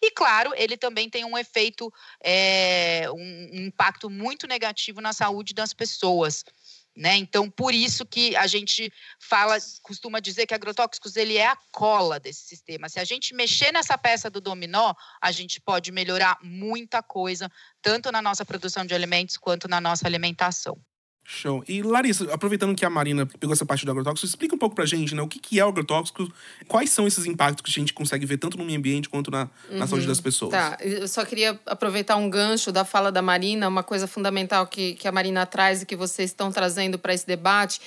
E, 0.00 0.12
claro, 0.12 0.52
ele 0.56 0.76
também 0.76 1.10
tem 1.10 1.24
um 1.24 1.36
efeito, 1.36 1.92
é, 2.22 3.10
um, 3.10 3.50
um 3.52 3.66
impacto 3.66 4.08
muito 4.08 4.46
negativo 4.46 5.00
na 5.00 5.12
saúde 5.12 5.52
das 5.52 5.72
pessoas. 5.72 6.44
Né? 6.98 7.16
Então, 7.16 7.48
por 7.48 7.72
isso 7.72 8.04
que 8.04 8.34
a 8.34 8.48
gente 8.48 8.92
fala, 9.20 9.56
costuma 9.82 10.18
dizer 10.18 10.46
que 10.46 10.52
agrotóxicos 10.52 11.14
ele 11.14 11.36
é 11.36 11.46
a 11.46 11.56
cola 11.70 12.18
desse 12.18 12.40
sistema. 12.40 12.88
Se 12.88 12.98
a 12.98 13.04
gente 13.04 13.32
mexer 13.36 13.70
nessa 13.70 13.96
peça 13.96 14.28
do 14.28 14.40
dominó, 14.40 14.92
a 15.22 15.30
gente 15.30 15.60
pode 15.60 15.92
melhorar 15.92 16.36
muita 16.42 17.00
coisa, 17.00 17.48
tanto 17.80 18.10
na 18.10 18.20
nossa 18.20 18.44
produção 18.44 18.84
de 18.84 18.94
alimentos 18.94 19.36
quanto 19.36 19.68
na 19.68 19.80
nossa 19.80 20.08
alimentação. 20.08 20.76
Show. 21.30 21.62
E 21.68 21.82
Larissa, 21.82 22.32
aproveitando 22.32 22.74
que 22.74 22.86
a 22.86 22.90
Marina 22.90 23.26
pegou 23.26 23.52
essa 23.52 23.66
parte 23.66 23.84
do 23.84 23.90
agrotóxico, 23.90 24.26
explica 24.26 24.54
um 24.54 24.58
pouco 24.58 24.74
pra 24.74 24.86
gente, 24.86 25.14
né? 25.14 25.20
O 25.20 25.28
que, 25.28 25.38
que 25.38 25.60
é 25.60 25.64
o 25.64 25.68
agrotóxico, 25.68 26.26
quais 26.66 26.88
são 26.88 27.06
esses 27.06 27.26
impactos 27.26 27.62
que 27.62 27.70
a 27.70 27.80
gente 27.80 27.92
consegue 27.92 28.24
ver 28.24 28.38
tanto 28.38 28.56
no 28.56 28.64
meio 28.64 28.78
ambiente 28.78 29.10
quanto 29.10 29.30
na, 29.30 29.46
na 29.70 29.86
saúde 29.86 30.04
Uhum. 30.04 30.08
das 30.08 30.20
pessoas. 30.22 30.52
Tá, 30.52 30.78
eu 30.80 31.06
só 31.06 31.26
queria 31.26 31.60
aproveitar 31.66 32.16
um 32.16 32.30
gancho 32.30 32.72
da 32.72 32.82
fala 32.82 33.12
da 33.12 33.20
Marina, 33.20 33.68
uma 33.68 33.82
coisa 33.82 34.06
fundamental 34.06 34.66
que, 34.66 34.94
que 34.94 35.06
a 35.06 35.12
Marina 35.12 35.44
traz 35.44 35.82
e 35.82 35.86
que 35.86 35.94
vocês 35.94 36.30
estão 36.30 36.50
trazendo 36.50 36.98
para 36.98 37.12
esse 37.12 37.26
debate, 37.26 37.78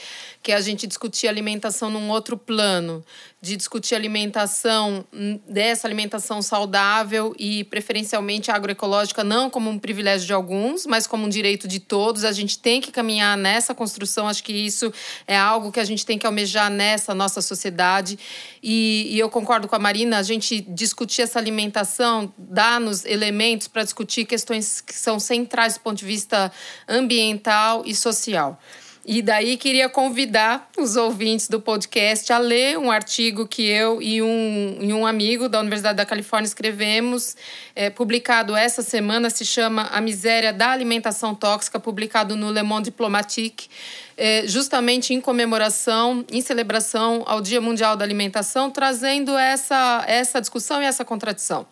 que 0.44 0.52
é 0.52 0.56
a 0.56 0.62
gente 0.62 0.86
discutir 0.86 1.28
alimentação 1.28 1.90
num 1.90 2.10
outro 2.12 2.38
plano, 2.38 3.04
de 3.42 3.58
discutir 3.58 3.96
alimentação, 3.96 5.04
hum, 5.12 5.40
dessa 5.48 5.88
alimentação 5.88 6.44
saudável 6.44 7.34
e 7.40 7.64
preferencialmente 7.64 8.52
agroecológica, 8.52 9.24
não 9.24 9.50
como 9.50 9.68
um 9.68 9.80
privilégio 9.80 10.28
de 10.28 10.34
alguns, 10.34 10.86
mas 10.86 11.08
como 11.08 11.26
um 11.26 11.30
direito 11.30 11.68
de 11.68 11.80
todos. 11.80 12.24
A 12.24 12.32
gente 12.32 12.60
tem 12.60 12.80
que 12.80 12.92
caminhar 12.92 13.36
nessa 13.36 13.74
construção, 13.74 14.28
acho 14.28 14.44
que 14.44 14.54
isso 14.54 14.94
é 15.26 15.36
algo 15.36 15.72
que 15.72 15.80
a 15.80 15.84
gente 15.84 16.06
tem 16.06 16.20
que 16.20 16.28
almejar 16.28 16.70
nessa 16.70 17.16
nossa 17.16 17.42
sociedade. 17.42 18.20
E, 18.62 19.08
e 19.10 19.18
eu 19.18 19.28
concordo 19.28 19.68
com 19.68 19.76
a 19.76 19.80
Marina, 19.80 20.20
a 20.20 20.24
gente 20.24 20.62
discutir 20.62 21.24
essa 21.24 21.40
alimentação 21.40 22.32
dá-nos 22.38 23.06
elementos 23.06 23.68
para 23.68 23.84
discutir 23.84 24.26
questões 24.26 24.82
que 24.82 24.94
são 24.94 25.20
centrais 25.20 25.74
do 25.74 25.80
ponto 25.80 25.98
de 25.98 26.06
vista 26.06 26.52
ambiental 26.88 27.82
e 27.88 27.96
social. 27.96 28.60
E 29.04 29.20
daí 29.22 29.58
queria 29.58 29.90
convidar 29.90 30.70
os 30.78 30.96
ouvintes 30.96 31.48
do 31.48 31.60
podcast 31.60 32.32
a 32.32 32.38
ler 32.38 32.78
um 32.78 32.92
artigo 32.92 33.48
que 33.48 33.68
eu 33.68 34.00
e 34.00 34.22
um, 34.22 34.78
e 34.80 34.94
um 34.94 35.08
amigo 35.08 35.50
da 35.50 35.60
Universidade 35.60 35.98
da 35.98 36.06
Califórnia 36.06 36.46
escrevemos, 36.46 37.36
é, 37.76 37.90
publicado 37.90 38.56
essa 38.56 38.84
semana, 38.84 39.32
se 39.32 39.44
chama 39.44 39.90
A 39.92 40.00
Miséria 40.00 40.54
da 40.54 40.70
Alimentação 40.70 41.34
Tóxica, 41.34 41.80
publicado 41.80 42.36
no 42.36 42.52
Le 42.52 42.62
Monde 42.62 42.86
Diplomatique, 42.86 43.70
é, 44.18 44.44
justamente 44.46 45.14
em 45.14 45.22
comemoração, 45.22 46.26
em 46.32 46.42
celebração 46.42 47.24
ao 47.26 47.42
Dia 47.42 47.62
Mundial 47.62 47.96
da 47.96 48.04
Alimentação, 48.06 48.70
trazendo 48.70 49.38
essa, 49.38 50.04
essa 50.08 50.40
discussão 50.40 50.82
e 50.82 50.86
essa 50.86 51.04
contradição. 51.04 51.66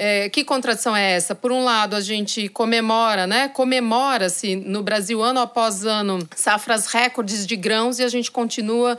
É, 0.00 0.28
que 0.28 0.44
contradição 0.44 0.94
é 0.94 1.12
essa? 1.12 1.34
Por 1.34 1.50
um 1.50 1.64
lado, 1.64 1.96
a 1.96 2.00
gente 2.00 2.48
comemora, 2.48 3.26
né? 3.26 3.48
Comemora-se 3.48 4.54
no 4.54 4.80
Brasil 4.80 5.20
ano 5.20 5.40
após 5.40 5.84
ano 5.84 6.20
safras 6.36 6.86
recordes 6.86 7.44
de 7.44 7.56
grãos 7.56 7.98
e 7.98 8.04
a 8.04 8.08
gente 8.08 8.30
continua 8.30 8.96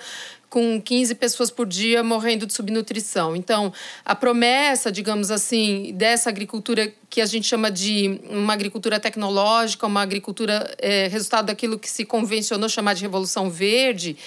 com 0.50 0.82
15 0.82 1.16
pessoas 1.16 1.52
por 1.52 1.68
dia 1.68 2.04
morrendo 2.04 2.46
de 2.46 2.54
subnutrição. 2.54 3.36
Então, 3.36 3.72
a 4.04 4.16
promessa, 4.16 4.92
digamos 4.92 5.30
assim, 5.30 5.94
dessa 5.96 6.30
agricultura 6.30 6.92
que 7.10 7.22
a 7.22 7.26
gente 7.26 7.48
chama 7.48 7.72
de 7.72 8.20
uma 8.30 8.54
agricultura 8.54 9.00
tecnológica, 9.00 9.86
uma 9.86 10.02
agricultura 10.02 10.74
é, 10.78 11.08
resultado 11.08 11.48
daquilo 11.48 11.78
que 11.78 11.90
se 11.90 12.06
convencionou 12.06 12.70
chamar 12.70 12.94
de 12.94 13.02
revolução 13.02 13.50
verde, 13.50 14.18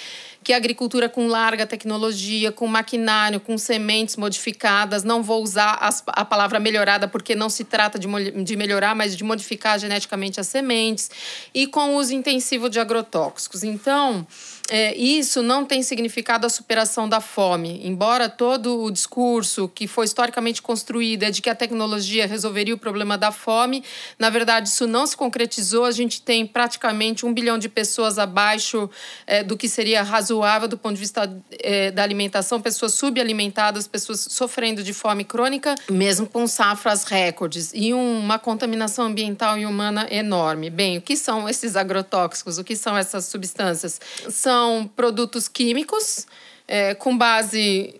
que 0.42 0.52
é 0.52 0.56
agricultura 0.56 1.08
com 1.08 1.28
larga 1.28 1.66
tecnologia, 1.66 2.50
com 2.50 2.66
maquinário, 2.66 3.38
com 3.38 3.56
sementes 3.56 4.16
modificadas. 4.16 5.04
Não 5.04 5.22
vou 5.22 5.42
usar 5.42 5.74
as, 5.80 6.02
a 6.08 6.24
palavra 6.24 6.58
melhorada 6.58 7.06
porque 7.06 7.34
não 7.34 7.48
se 7.48 7.64
trata 7.64 7.98
de, 7.98 8.08
de 8.42 8.56
melhorar, 8.56 8.94
mas 8.94 9.16
de 9.16 9.22
modificar 9.22 9.78
geneticamente 9.78 10.40
as 10.40 10.48
sementes 10.48 11.10
e 11.54 11.66
com 11.66 11.94
uso 11.96 12.12
intensivo 12.12 12.68
de 12.68 12.80
agrotóxicos. 12.80 13.62
Então, 13.62 14.26
é, 14.74 14.96
isso 14.96 15.42
não 15.42 15.66
tem 15.66 15.82
significado 15.82 16.46
a 16.46 16.48
superação 16.48 17.06
da 17.06 17.20
fome. 17.20 17.82
Embora 17.84 18.26
todo 18.26 18.84
o 18.84 18.90
discurso 18.90 19.68
que 19.68 19.86
foi 19.86 20.06
historicamente 20.06 20.62
construído 20.62 21.24
é 21.24 21.30
de 21.30 21.42
que 21.42 21.50
a 21.50 21.54
tecnologia 21.54 22.26
resolveria 22.26 22.74
o 22.74 22.78
problema 22.78 23.18
da 23.18 23.30
fome, 23.30 23.84
na 24.18 24.30
verdade 24.30 24.70
isso 24.70 24.86
não 24.86 25.06
se 25.06 25.14
concretizou. 25.14 25.84
A 25.84 25.90
gente 25.90 26.22
tem 26.22 26.46
praticamente 26.46 27.26
um 27.26 27.34
bilhão 27.34 27.58
de 27.58 27.68
pessoas 27.68 28.18
abaixo 28.18 28.88
é, 29.26 29.44
do 29.44 29.58
que 29.58 29.68
seria 29.68 30.02
razoável 30.02 30.66
do 30.66 30.78
ponto 30.78 30.94
de 30.94 31.00
vista 31.00 31.30
é, 31.62 31.90
da 31.90 32.02
alimentação, 32.02 32.58
pessoas 32.58 32.94
subalimentadas, 32.94 33.86
pessoas 33.86 34.26
sofrendo 34.30 34.82
de 34.82 34.94
fome 34.94 35.22
crônica, 35.22 35.74
mesmo 35.90 36.26
com 36.26 36.46
safras 36.46 37.04
recordes 37.04 37.72
e 37.74 37.92
uma 37.92 38.38
contaminação 38.38 39.04
ambiental 39.04 39.58
e 39.58 39.66
humana 39.66 40.08
enorme. 40.10 40.70
Bem, 40.70 40.96
o 40.96 41.02
que 41.02 41.14
são 41.14 41.46
esses 41.46 41.76
agrotóxicos? 41.76 42.56
O 42.56 42.64
que 42.64 42.74
são 42.74 42.96
essas 42.96 43.26
substâncias? 43.26 44.00
São 44.30 44.61
são 44.62 44.88
produtos 44.94 45.48
químicos 45.48 46.26
é, 46.68 46.94
com 46.94 47.18
base 47.18 47.96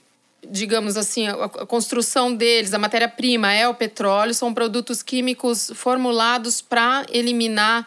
digamos 0.49 0.97
assim, 0.97 1.29
a, 1.29 1.49
construção 1.49 2.35
deles, 2.35 2.75
a 2.75 2.79
matéria-prima 2.79 3.53
é 3.53 3.69
o 3.69 3.75
petróleo, 3.75 4.35
são 4.35 4.53
produtos 4.53 5.01
químicos 5.01 5.71
formulados 5.73 6.61
para 6.61 7.07
eliminar 7.13 7.87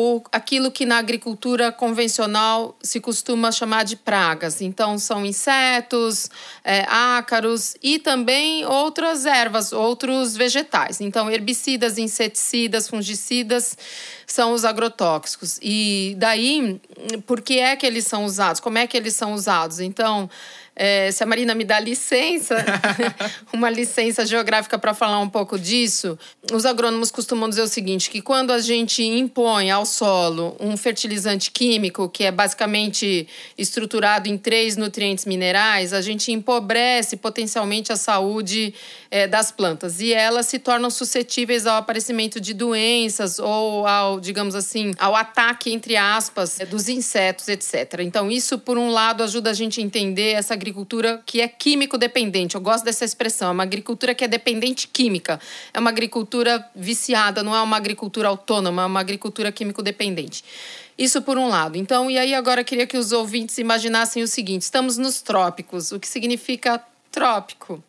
o, 0.00 0.22
aquilo 0.30 0.70
que 0.70 0.86
na 0.86 0.96
agricultura 0.96 1.72
convencional 1.72 2.78
se 2.80 3.00
costuma 3.00 3.50
chamar 3.50 3.82
de 3.82 3.96
pragas. 3.96 4.60
Então, 4.60 4.96
são 4.96 5.26
insetos, 5.26 6.30
é, 6.62 6.86
ácaros 6.88 7.74
e 7.82 7.98
também 7.98 8.64
outras 8.64 9.26
ervas, 9.26 9.72
outros 9.72 10.36
vegetais. 10.36 11.00
Então, 11.00 11.28
herbicidas, 11.28 11.98
inseticidas, 11.98 12.88
fungicidas 12.88 13.76
são 14.24 14.52
os 14.52 14.64
agrotóxicos. 14.64 15.58
E 15.60 16.14
daí, 16.16 16.80
por 17.26 17.40
que 17.40 17.58
é 17.58 17.74
que 17.74 17.84
eles 17.84 18.06
são 18.06 18.24
usados? 18.24 18.60
Como 18.60 18.78
é 18.78 18.86
que 18.86 18.96
eles 18.96 19.16
são 19.16 19.32
usados? 19.32 19.80
Então, 19.80 20.30
é, 20.78 21.10
se 21.10 21.24
a 21.24 21.26
Marina 21.26 21.56
me 21.56 21.64
dá 21.64 21.80
licença, 21.80 22.64
uma 23.52 23.68
licença 23.68 24.24
geográfica 24.24 24.78
para 24.78 24.94
falar 24.94 25.18
um 25.18 25.28
pouco 25.28 25.58
disso, 25.58 26.16
os 26.52 26.64
agrônomos 26.64 27.10
costumam 27.10 27.48
dizer 27.48 27.62
o 27.62 27.66
seguinte: 27.66 28.08
que 28.08 28.22
quando 28.22 28.52
a 28.52 28.60
gente 28.60 29.02
impõe 29.02 29.70
ao 29.70 29.84
solo 29.84 30.56
um 30.60 30.76
fertilizante 30.76 31.50
químico, 31.50 32.08
que 32.08 32.24
é 32.24 32.30
basicamente 32.30 33.26
estruturado 33.56 34.28
em 34.28 34.38
três 34.38 34.76
nutrientes 34.76 35.24
minerais, 35.24 35.92
a 35.92 36.00
gente 36.00 36.30
empobrece 36.30 37.16
potencialmente 37.16 37.92
a 37.92 37.96
saúde 37.96 38.72
é, 39.10 39.26
das 39.26 39.50
plantas 39.50 40.00
e 40.00 40.12
elas 40.12 40.46
se 40.46 40.60
tornam 40.60 40.90
suscetíveis 40.90 41.66
ao 41.66 41.76
aparecimento 41.76 42.40
de 42.40 42.54
doenças 42.54 43.40
ou 43.40 43.86
ao, 43.86 44.20
digamos 44.20 44.54
assim, 44.54 44.94
ao 44.98 45.16
ataque, 45.16 45.72
entre 45.72 45.96
aspas, 45.96 46.58
dos 46.70 46.88
insetos, 46.88 47.48
etc. 47.48 48.00
Então, 48.00 48.30
isso, 48.30 48.58
por 48.58 48.78
um 48.78 48.90
lado, 48.90 49.24
ajuda 49.24 49.50
a 49.50 49.54
gente 49.54 49.80
a 49.80 49.82
entender 49.82 50.32
essa 50.32 50.54
agricultura 50.54 50.67
agricultura 50.68 51.22
que 51.24 51.40
é 51.40 51.48
químico 51.48 51.96
dependente. 51.96 52.54
Eu 52.54 52.60
gosto 52.60 52.84
dessa 52.84 53.04
expressão. 53.04 53.48
É 53.48 53.52
uma 53.52 53.62
agricultura 53.62 54.14
que 54.14 54.22
é 54.22 54.28
dependente 54.28 54.86
química. 54.86 55.40
É 55.72 55.78
uma 55.78 55.90
agricultura 55.90 56.64
viciada, 56.76 57.42
não 57.42 57.56
é 57.56 57.62
uma 57.62 57.76
agricultura 57.76 58.28
autônoma, 58.28 58.82
é 58.82 58.86
uma 58.86 59.00
agricultura 59.00 59.50
químico 59.50 59.82
dependente. 59.82 60.44
Isso 60.96 61.22
por 61.22 61.38
um 61.38 61.48
lado. 61.48 61.76
Então, 61.76 62.10
e 62.10 62.18
aí 62.18 62.34
agora 62.34 62.60
eu 62.60 62.64
queria 62.64 62.86
que 62.86 62.96
os 62.96 63.12
ouvintes 63.12 63.56
imaginassem 63.58 64.22
o 64.22 64.28
seguinte: 64.28 64.62
estamos 64.62 64.98
nos 64.98 65.22
trópicos, 65.22 65.92
o 65.92 65.98
que 65.98 66.08
significa 66.08 66.82
trópico. 67.10 67.82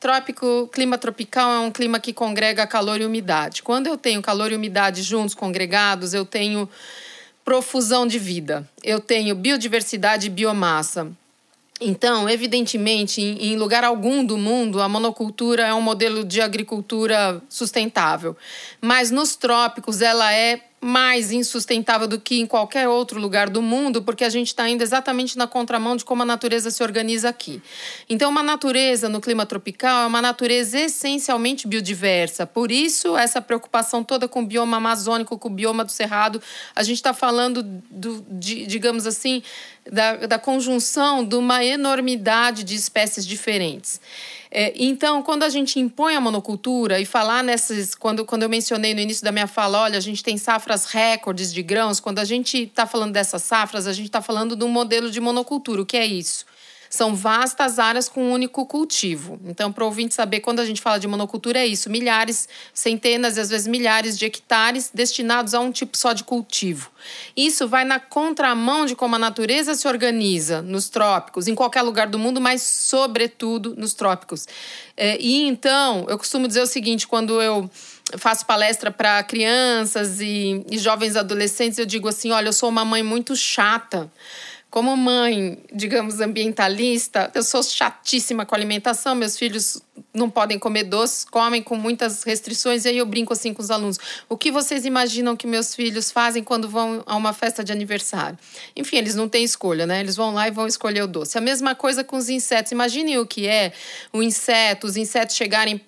Trópico, 0.00 0.68
clima 0.72 0.98
tropical 0.98 1.52
é 1.52 1.58
um 1.60 1.70
clima 1.70 2.00
que 2.00 2.12
congrega 2.12 2.66
calor 2.66 3.00
e 3.00 3.06
umidade. 3.06 3.62
Quando 3.62 3.86
eu 3.86 3.96
tenho 3.96 4.20
calor 4.20 4.50
e 4.50 4.56
umidade 4.56 5.02
juntos, 5.02 5.34
congregados, 5.34 6.12
eu 6.12 6.24
tenho 6.24 6.68
profusão 7.44 8.06
de 8.06 8.18
vida. 8.18 8.68
Eu 8.82 8.98
tenho 8.98 9.34
biodiversidade 9.34 10.26
e 10.26 10.30
biomassa. 10.30 11.12
Então, 11.80 12.28
evidentemente, 12.28 13.20
em 13.20 13.56
lugar 13.56 13.82
algum 13.82 14.24
do 14.24 14.38
mundo, 14.38 14.80
a 14.80 14.88
monocultura 14.88 15.66
é 15.66 15.74
um 15.74 15.80
modelo 15.80 16.24
de 16.24 16.40
agricultura 16.40 17.42
sustentável. 17.48 18.36
Mas 18.80 19.10
nos 19.10 19.34
trópicos, 19.34 20.00
ela 20.00 20.32
é 20.32 20.60
mais 20.84 21.32
insustentável 21.32 22.06
do 22.06 22.20
que 22.20 22.38
em 22.38 22.46
qualquer 22.46 22.86
outro 22.86 23.18
lugar 23.18 23.48
do 23.48 23.62
mundo, 23.62 24.02
porque 24.02 24.22
a 24.22 24.28
gente 24.28 24.48
está 24.48 24.68
indo 24.68 24.82
exatamente 24.82 25.38
na 25.38 25.46
contramão 25.46 25.96
de 25.96 26.04
como 26.04 26.22
a 26.22 26.26
natureza 26.26 26.70
se 26.70 26.82
organiza 26.82 27.30
aqui. 27.30 27.62
Então, 28.06 28.30
uma 28.30 28.42
natureza 28.42 29.08
no 29.08 29.18
clima 29.18 29.46
tropical 29.46 30.02
é 30.02 30.06
uma 30.06 30.20
natureza 30.20 30.78
essencialmente 30.78 31.66
biodiversa. 31.66 32.46
Por 32.46 32.70
isso, 32.70 33.16
essa 33.16 33.40
preocupação 33.40 34.04
toda 34.04 34.28
com 34.28 34.42
o 34.42 34.46
bioma 34.46 34.76
amazônico, 34.76 35.38
com 35.38 35.48
o 35.48 35.50
bioma 35.50 35.86
do 35.86 35.90
cerrado, 35.90 36.42
a 36.76 36.82
gente 36.82 36.96
está 36.96 37.14
falando, 37.14 37.62
do, 37.90 38.22
de, 38.28 38.66
digamos 38.66 39.06
assim, 39.06 39.42
da, 39.90 40.26
da 40.26 40.38
conjunção 40.38 41.24
de 41.24 41.34
uma 41.34 41.64
enormidade 41.64 42.62
de 42.62 42.74
espécies 42.74 43.26
diferentes. 43.26 44.00
É, 44.56 44.72
então, 44.76 45.20
quando 45.20 45.42
a 45.42 45.48
gente 45.48 45.80
impõe 45.80 46.14
a 46.14 46.20
monocultura 46.20 47.00
e 47.00 47.04
falar 47.04 47.42
nessas. 47.42 47.92
Quando, 47.92 48.24
quando 48.24 48.44
eu 48.44 48.48
mencionei 48.48 48.94
no 48.94 49.00
início 49.00 49.24
da 49.24 49.32
minha 49.32 49.48
fala, 49.48 49.80
olha, 49.80 49.98
a 49.98 50.00
gente 50.00 50.22
tem 50.22 50.38
safras 50.38 50.84
recordes 50.84 51.52
de 51.52 51.60
grãos, 51.60 51.98
quando 51.98 52.20
a 52.20 52.24
gente 52.24 52.58
está 52.58 52.86
falando 52.86 53.12
dessas 53.12 53.42
safras, 53.42 53.88
a 53.88 53.92
gente 53.92 54.06
está 54.06 54.22
falando 54.22 54.54
de 54.54 54.62
um 54.62 54.68
modelo 54.68 55.10
de 55.10 55.20
monocultura. 55.20 55.82
O 55.82 55.86
que 55.86 55.96
é 55.96 56.06
isso? 56.06 56.46
São 56.94 57.12
vastas 57.12 57.80
áreas 57.80 58.08
com 58.08 58.22
um 58.22 58.30
único 58.30 58.64
cultivo. 58.64 59.40
Então, 59.46 59.72
para 59.72 59.82
o 59.82 59.88
ouvinte 59.88 60.14
saber, 60.14 60.38
quando 60.38 60.60
a 60.60 60.64
gente 60.64 60.80
fala 60.80 60.96
de 60.96 61.08
monocultura, 61.08 61.58
é 61.58 61.66
isso: 61.66 61.90
milhares, 61.90 62.48
centenas 62.72 63.36
e 63.36 63.40
às 63.40 63.50
vezes 63.50 63.66
milhares 63.66 64.16
de 64.16 64.24
hectares 64.24 64.92
destinados 64.94 65.54
a 65.54 65.60
um 65.60 65.72
tipo 65.72 65.96
só 65.96 66.12
de 66.12 66.22
cultivo. 66.22 66.92
Isso 67.36 67.66
vai 67.66 67.84
na 67.84 67.98
contramão 67.98 68.86
de 68.86 68.94
como 68.94 69.16
a 69.16 69.18
natureza 69.18 69.74
se 69.74 69.88
organiza 69.88 70.62
nos 70.62 70.88
trópicos, 70.88 71.48
em 71.48 71.54
qualquer 71.56 71.82
lugar 71.82 72.06
do 72.06 72.16
mundo, 72.16 72.40
mas 72.40 72.62
sobretudo 72.62 73.74
nos 73.76 73.92
trópicos. 73.92 74.46
É, 74.96 75.20
e 75.20 75.48
então, 75.48 76.06
eu 76.08 76.16
costumo 76.16 76.46
dizer 76.46 76.62
o 76.62 76.66
seguinte: 76.66 77.08
quando 77.08 77.42
eu 77.42 77.68
faço 78.18 78.46
palestra 78.46 78.92
para 78.92 79.20
crianças 79.24 80.20
e, 80.20 80.64
e 80.70 80.78
jovens 80.78 81.16
adolescentes, 81.16 81.76
eu 81.76 81.86
digo 81.86 82.06
assim: 82.06 82.30
olha, 82.30 82.50
eu 82.50 82.52
sou 82.52 82.68
uma 82.68 82.84
mãe 82.84 83.02
muito 83.02 83.34
chata 83.34 84.08
como 84.74 84.96
mãe, 84.96 85.56
digamos, 85.72 86.20
ambientalista, 86.20 87.30
eu 87.32 87.44
sou 87.44 87.62
chatíssima 87.62 88.44
com 88.44 88.56
alimentação. 88.56 89.14
Meus 89.14 89.38
filhos 89.38 89.80
não 90.12 90.28
podem 90.28 90.58
comer 90.58 90.82
doce, 90.82 91.24
comem 91.26 91.62
com 91.62 91.76
muitas 91.76 92.24
restrições. 92.24 92.84
E 92.84 92.88
aí 92.88 92.98
eu 92.98 93.06
brinco 93.06 93.32
assim 93.32 93.54
com 93.54 93.62
os 93.62 93.70
alunos: 93.70 94.00
o 94.28 94.36
que 94.36 94.50
vocês 94.50 94.84
imaginam 94.84 95.36
que 95.36 95.46
meus 95.46 95.76
filhos 95.76 96.10
fazem 96.10 96.42
quando 96.42 96.68
vão 96.68 97.04
a 97.06 97.14
uma 97.14 97.32
festa 97.32 97.62
de 97.62 97.70
aniversário? 97.70 98.36
Enfim, 98.74 98.96
eles 98.96 99.14
não 99.14 99.28
têm 99.28 99.44
escolha, 99.44 99.86
né? 99.86 100.00
Eles 100.00 100.16
vão 100.16 100.34
lá 100.34 100.48
e 100.48 100.50
vão 100.50 100.66
escolher 100.66 101.02
o 101.02 101.06
doce. 101.06 101.38
A 101.38 101.40
mesma 101.40 101.76
coisa 101.76 102.02
com 102.02 102.16
os 102.16 102.28
insetos. 102.28 102.72
Imaginem 102.72 103.16
o 103.18 103.26
que 103.26 103.46
é 103.46 103.72
o 104.12 104.24
inseto, 104.24 104.88
os 104.88 104.96
insetos 104.96 105.36
chegarem 105.36 105.80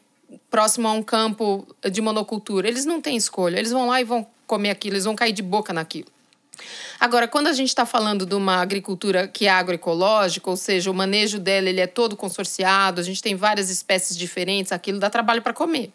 próximo 0.49 0.87
a 0.87 0.93
um 0.93 1.03
campo 1.03 1.67
de 1.91 2.01
monocultura. 2.01 2.69
Eles 2.69 2.85
não 2.85 3.01
têm 3.01 3.17
escolha. 3.17 3.59
Eles 3.59 3.73
vão 3.73 3.89
lá 3.89 4.01
e 4.01 4.05
vão 4.05 4.25
comer 4.47 4.71
aquilo, 4.71 4.95
eles 4.95 5.07
vão 5.07 5.17
cair 5.17 5.33
de 5.33 5.43
boca 5.43 5.73
naquilo. 5.73 6.15
Agora, 6.99 7.29
quando 7.29 7.47
a 7.49 7.53
gente 7.53 7.69
está 7.69 7.85
falando 7.85 8.25
de 8.25 8.35
uma 8.35 8.57
agricultura 8.57 9.29
que 9.29 9.47
é 9.47 9.51
agroecológica, 9.51 10.49
ou 10.49 10.57
seja, 10.57 10.91
o 10.91 10.95
manejo 10.95 11.39
dela 11.39 11.69
ele 11.69 11.81
é 11.81 11.87
todo 11.87 12.17
consorciado, 12.17 13.01
a 13.01 13.05
gente 13.05 13.23
tem 13.23 13.35
várias 13.35 13.71
espécies 13.71 14.17
diferentes, 14.17 14.73
aquilo 14.73 14.99
dá 14.99 15.11
trabalho 15.11 15.43
para 15.43 15.53
comer. 15.53 15.93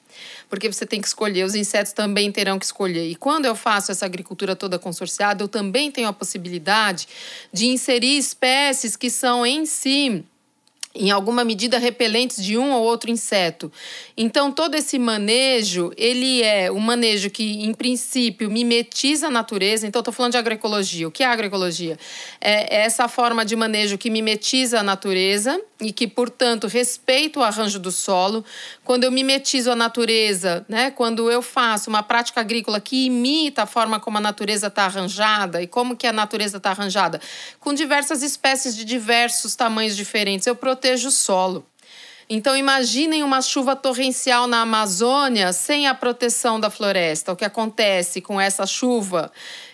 Porque 0.50 0.72
você 0.72 0.86
tem 0.86 1.01
que 1.01 1.08
escolher, 1.08 1.44
os 1.44 1.56
insetos 1.56 1.94
também 1.94 2.32
terão 2.32 2.60
que 2.60 2.65
escolher. 2.65 3.08
E 3.10 3.15
quando 3.15 3.46
eu 3.46 3.56
faço 3.56 3.91
essa 3.91 4.06
agricultura 4.06 4.56
toda 4.56 4.77
consorciada, 4.77 5.44
eu 5.44 5.48
também 5.48 5.91
tenho 5.91 6.08
a 6.08 6.13
possibilidade 6.13 7.08
de 7.51 7.68
inserir 7.68 8.18
espécies 8.18 8.96
que 8.96 9.10
são 9.10 9.46
em 9.46 9.65
si 9.65 10.24
em 10.94 11.10
alguma 11.10 11.44
medida 11.44 11.78
repelentes 11.78 12.44
de 12.44 12.58
um 12.58 12.72
ou 12.72 12.84
outro 12.84 13.10
inseto. 13.10 13.72
Então 14.18 14.52
todo 14.52 14.76
esse 14.76 15.00
manejo, 15.00 15.92
ele 15.96 16.42
é 16.44 16.72
um 16.72 16.80
manejo 16.80 17.30
que 17.30 17.64
em 17.64 17.74
princípio 17.74 18.50
mimetiza 18.52 19.28
a 19.28 19.32
natureza. 19.32 19.88
Então 19.88 20.02
estou 20.02 20.14
falando 20.14 20.34
de 20.34 20.38
agroecologia. 20.38 21.08
O 21.08 21.12
que 21.12 21.24
é 21.24 21.28
agroecologia? 21.28 21.98
É 22.40 22.82
essa 22.82 23.08
forma 23.08 23.46
de 23.46 23.56
manejo 23.56 23.98
que 23.98 24.10
mimetiza 24.10 24.80
a 24.80 24.84
natureza 24.84 25.60
e 25.80 25.92
que, 25.92 26.08
portanto, 26.08 26.68
respeita 26.68 27.40
o 27.40 27.44
arranjo 27.44 27.80
do 27.80 27.92
solo. 27.92 28.46
Quando 28.84 29.04
eu 29.04 29.12
mimetizo 29.12 29.72
a 29.72 29.76
natureza, 29.76 30.64
né, 30.70 30.92
quando 30.92 31.32
eu 31.32 31.42
faço 31.42 31.90
uma 31.90 32.04
prática 32.04 32.42
agrícola 32.42 32.80
que 32.80 33.06
imita 33.06 33.64
a 33.64 33.66
forma 33.66 34.00
como 34.00 34.18
a 34.18 34.22
natureza 34.22 34.68
está 34.68 34.86
arranjada 34.86 35.62
e 35.62 35.68
como 35.68 35.96
que 35.96 36.06
a 36.06 36.14
natureza 36.14 36.58
está 36.58 36.70
arranjada, 36.70 37.20
com 37.60 37.74
diversas 37.74 38.22
espécies 38.22 38.76
de 38.76 38.86
diversos 38.86 39.56
tamanhos 39.56 39.96
diferentes, 39.96 40.46
eu 40.46 40.56
protejo 40.56 40.81
o 41.08 41.12
solo. 41.12 41.66
Então 42.34 42.56
imaginem 42.56 43.24
uma 43.24 43.42
chuva 43.42 43.76
torrencial 43.76 44.48
na 44.48 44.62
Amazônia 44.62 45.52
sem 45.52 45.86
a 45.86 45.94
proteção 45.94 46.60
da 46.60 46.70
floresta. 46.70 47.34
O 47.34 47.36
que 47.36 47.44
acontece 47.44 48.22
com 48.22 48.40
essa 48.40 48.66
chuva? 48.66 49.32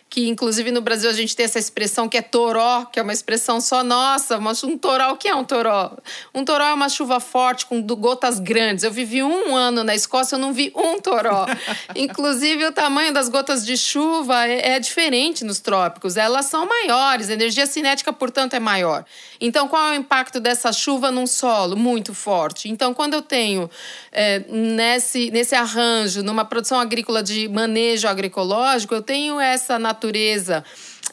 Que 0.09 0.27
inclusive 0.29 0.71
no 0.71 0.81
Brasil 0.81 1.09
a 1.09 1.13
gente 1.13 1.35
tem 1.35 1.45
essa 1.45 1.59
expressão 1.59 2.07
que 2.07 2.17
é 2.17 2.21
toró, 2.21 2.85
que 2.85 2.99
é 2.99 3.03
uma 3.03 3.11
expressão 3.11 3.59
só 3.59 3.83
nossa, 3.83 4.39
mas 4.39 4.63
um 4.63 4.77
toró, 4.77 5.11
o 5.11 5.17
que 5.17 5.27
é 5.27 5.35
um 5.35 5.43
toró? 5.43 5.97
Um 6.33 6.45
toró 6.45 6.63
é 6.63 6.73
uma 6.73 6.87
chuva 6.87 7.19
forte 7.19 7.65
com 7.65 7.81
gotas 7.81 8.39
grandes. 8.39 8.83
Eu 8.83 8.91
vivi 8.91 9.21
um 9.21 9.55
ano 9.55 9.83
na 9.83 9.93
Escócia, 9.93 10.35
eu 10.35 10.39
não 10.39 10.53
vi 10.53 10.71
um 10.73 10.99
toró. 10.99 11.45
inclusive 11.95 12.65
o 12.65 12.71
tamanho 12.71 13.13
das 13.13 13.27
gotas 13.27 13.65
de 13.65 13.75
chuva 13.75 14.47
é, 14.47 14.75
é, 14.75 14.79
diferente 14.79 15.43
nos 15.43 15.59
trópicos, 15.59 16.15
elas 16.15 16.45
são 16.45 16.65
maiores, 16.65 17.29
a 17.29 17.33
energia 17.33 17.65
cinética, 17.65 18.13
portanto, 18.13 18.53
é 18.53 18.59
maior. 18.59 19.03
Então, 19.41 19.67
qual 19.67 19.89
é 19.89 19.91
o 19.91 19.95
impacto 19.95 20.39
dessa 20.39 20.71
chuva 20.71 21.11
num 21.11 21.27
solo? 21.27 21.75
Muito 21.75 22.13
forte. 22.13 22.69
Então, 22.69 22.93
quando 22.93 23.13
eu 23.13 23.21
tenho 23.21 23.69
é, 24.11 24.39
nesse, 24.49 25.29
nesse 25.31 25.53
arranjo, 25.53 26.23
numa 26.23 26.45
produção 26.45 26.79
agrícola 26.79 27.21
de 27.21 27.47
manejo 27.49 28.07
agroecológico, 28.07 28.95
eu 28.95 29.01
tenho 29.01 29.39
essa 29.39 29.77
natureza 29.77 29.96
natureza 29.97 30.63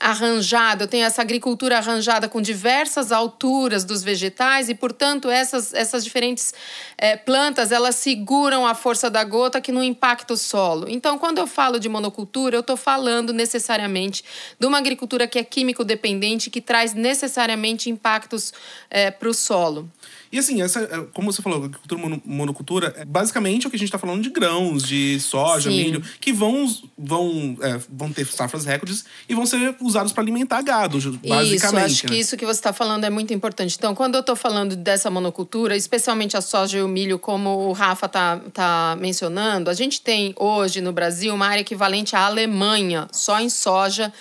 arranjada, 0.01 0.85
eu 0.85 0.89
tenho 0.89 1.07
essa 1.07 1.23
agricultura 1.23 1.79
arranjada 1.79 2.29
com 2.29 2.43
diversas 2.43 3.13
alturas 3.13 3.85
dos 3.85 4.03
vegetais 4.03 4.69
e, 4.69 4.75
portanto, 4.75 5.31
essas, 5.31 5.73
essas 5.73 6.05
diferentes 6.05 6.53
é, 6.99 7.17
plantas 7.17 7.71
elas 7.71 7.95
seguram 7.95 8.67
a 8.67 8.75
força 8.75 9.09
da 9.09 9.23
gota 9.23 9.61
que 9.61 9.71
não 9.71 9.85
impacta 9.85 10.35
o 10.35 10.37
solo. 10.37 10.89
Então, 10.89 11.17
quando 11.17 11.39
eu 11.39 11.47
falo 11.47 11.79
de 11.79 11.89
monocultura, 11.89 12.57
eu 12.57 12.61
estou 12.61 12.77
falando 12.77 13.33
necessariamente 13.33 14.25
de 14.59 14.67
uma 14.67 14.79
agricultura 14.79 15.29
que 15.29 15.39
é 15.39 15.45
químico 15.45 15.85
dependente, 15.85 16.51
que 16.51 16.61
traz 16.61 16.93
necessariamente 16.93 17.89
impactos 17.89 18.53
é, 18.91 19.13
para 19.13 19.29
o 19.29 19.33
solo. 19.33 19.89
E 20.35 20.39
assim, 20.41 20.61
essa, 20.61 20.81
é, 20.81 21.07
como 21.13 21.33
você 21.33 21.41
falou, 21.41 21.63
agricultura 21.63 22.21
monocultura, 22.25 22.93
é 22.97 23.05
basicamente 23.05 23.69
o 23.69 23.71
que 23.71 23.77
a 23.77 23.79
gente 23.79 23.87
está 23.87 24.01
falando 24.01 24.21
de 24.21 24.31
grãos, 24.31 24.83
de 24.83 25.21
soja, 25.21 25.71
Sim. 25.71 25.77
milho, 25.77 26.03
que 26.21 26.33
vão, 26.33 26.67
vão, 26.99 27.57
é, 27.63 27.79
vão 27.89 28.13
ter 28.13 28.27
safras 28.27 28.65
recordes 28.65 29.05
e 29.29 29.35
vão 29.35 29.47
ser 29.47 29.77
usados 29.81 30.13
para 30.13 30.25
alimentar 30.25 30.61
gado, 30.61 30.99
basicamente. 31.25 31.55
Isso, 31.55 31.67
acho 31.67 32.07
né? 32.07 32.09
que 32.09 32.17
isso 32.17 32.37
que 32.37 32.45
você 32.45 32.59
está 32.59 32.73
falando 32.73 33.05
é 33.05 33.11
muito 33.11 33.33
importante. 33.33 33.77
Então, 33.79 33.95
quando 33.95 34.17
eu 34.17 34.23
estou 34.23 34.35
falando 34.35 34.75
dessa 34.75 35.09
monocultura, 35.09 35.77
especialmente 35.77 36.37
a 36.37 36.41
soja 36.41 36.79
e 36.79 36.83
o 36.83 36.89
milho, 36.89 37.17
como 37.17 37.69
o 37.69 37.73
Rafa 37.73 38.07
está 38.07 38.41
tá 38.53 38.99
mencionando, 38.99 39.71
a 39.71 39.75
gente 39.75 40.01
tem 40.01 40.35
hoje 40.37 40.81
no 40.81 40.93
Brasil 40.93 41.33
uma 41.33 41.47
área 41.47 41.61
equivalente 41.61 42.17
à 42.17 42.27
Alemanha, 42.27 43.07
só 43.13 43.39
em 43.39 43.49
soja 43.49 44.13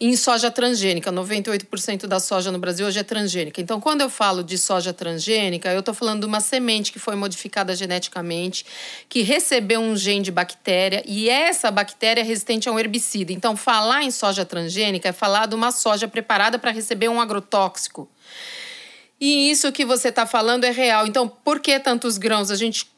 em 0.00 0.16
soja 0.16 0.50
transgênica. 0.50 1.12
98% 1.12 2.06
da 2.06 2.18
soja 2.18 2.50
no 2.50 2.58
Brasil 2.58 2.86
hoje 2.86 2.98
é 2.98 3.02
transgênica. 3.02 3.60
Então, 3.60 3.78
quando 3.78 4.00
eu 4.00 4.08
falo 4.08 4.42
de 4.42 4.56
soja 4.56 4.94
transgênica, 4.94 5.70
eu 5.70 5.80
estou 5.80 5.92
falando 5.92 6.20
de 6.20 6.26
uma 6.26 6.40
semente 6.40 6.90
que 6.90 6.98
foi 6.98 7.14
modificada 7.14 7.76
geneticamente, 7.76 8.64
que 9.08 9.20
recebeu 9.20 9.80
um 9.80 9.94
gene 9.94 10.22
de 10.22 10.30
bactéria 10.30 11.02
e 11.06 11.28
essa 11.28 11.70
bactéria 11.70 12.22
é 12.22 12.24
resistente 12.24 12.68
a 12.68 12.72
um 12.72 12.78
herbicida. 12.78 13.30
Então, 13.30 13.54
falar 13.54 14.02
em 14.02 14.10
soja 14.10 14.44
transgênica 14.44 15.10
é 15.10 15.12
falar 15.12 15.46
de 15.46 15.54
uma 15.54 15.70
soja 15.70 16.08
preparada 16.08 16.58
para 16.58 16.70
receber 16.70 17.08
um 17.08 17.20
agrotóxico. 17.20 18.08
E 19.20 19.50
isso 19.50 19.70
que 19.70 19.84
você 19.84 20.08
está 20.08 20.24
falando 20.24 20.64
é 20.64 20.70
real. 20.70 21.06
Então, 21.06 21.28
por 21.28 21.60
que 21.60 21.78
tantos 21.78 22.16
grãos? 22.16 22.50
A 22.50 22.56
gente 22.56 22.90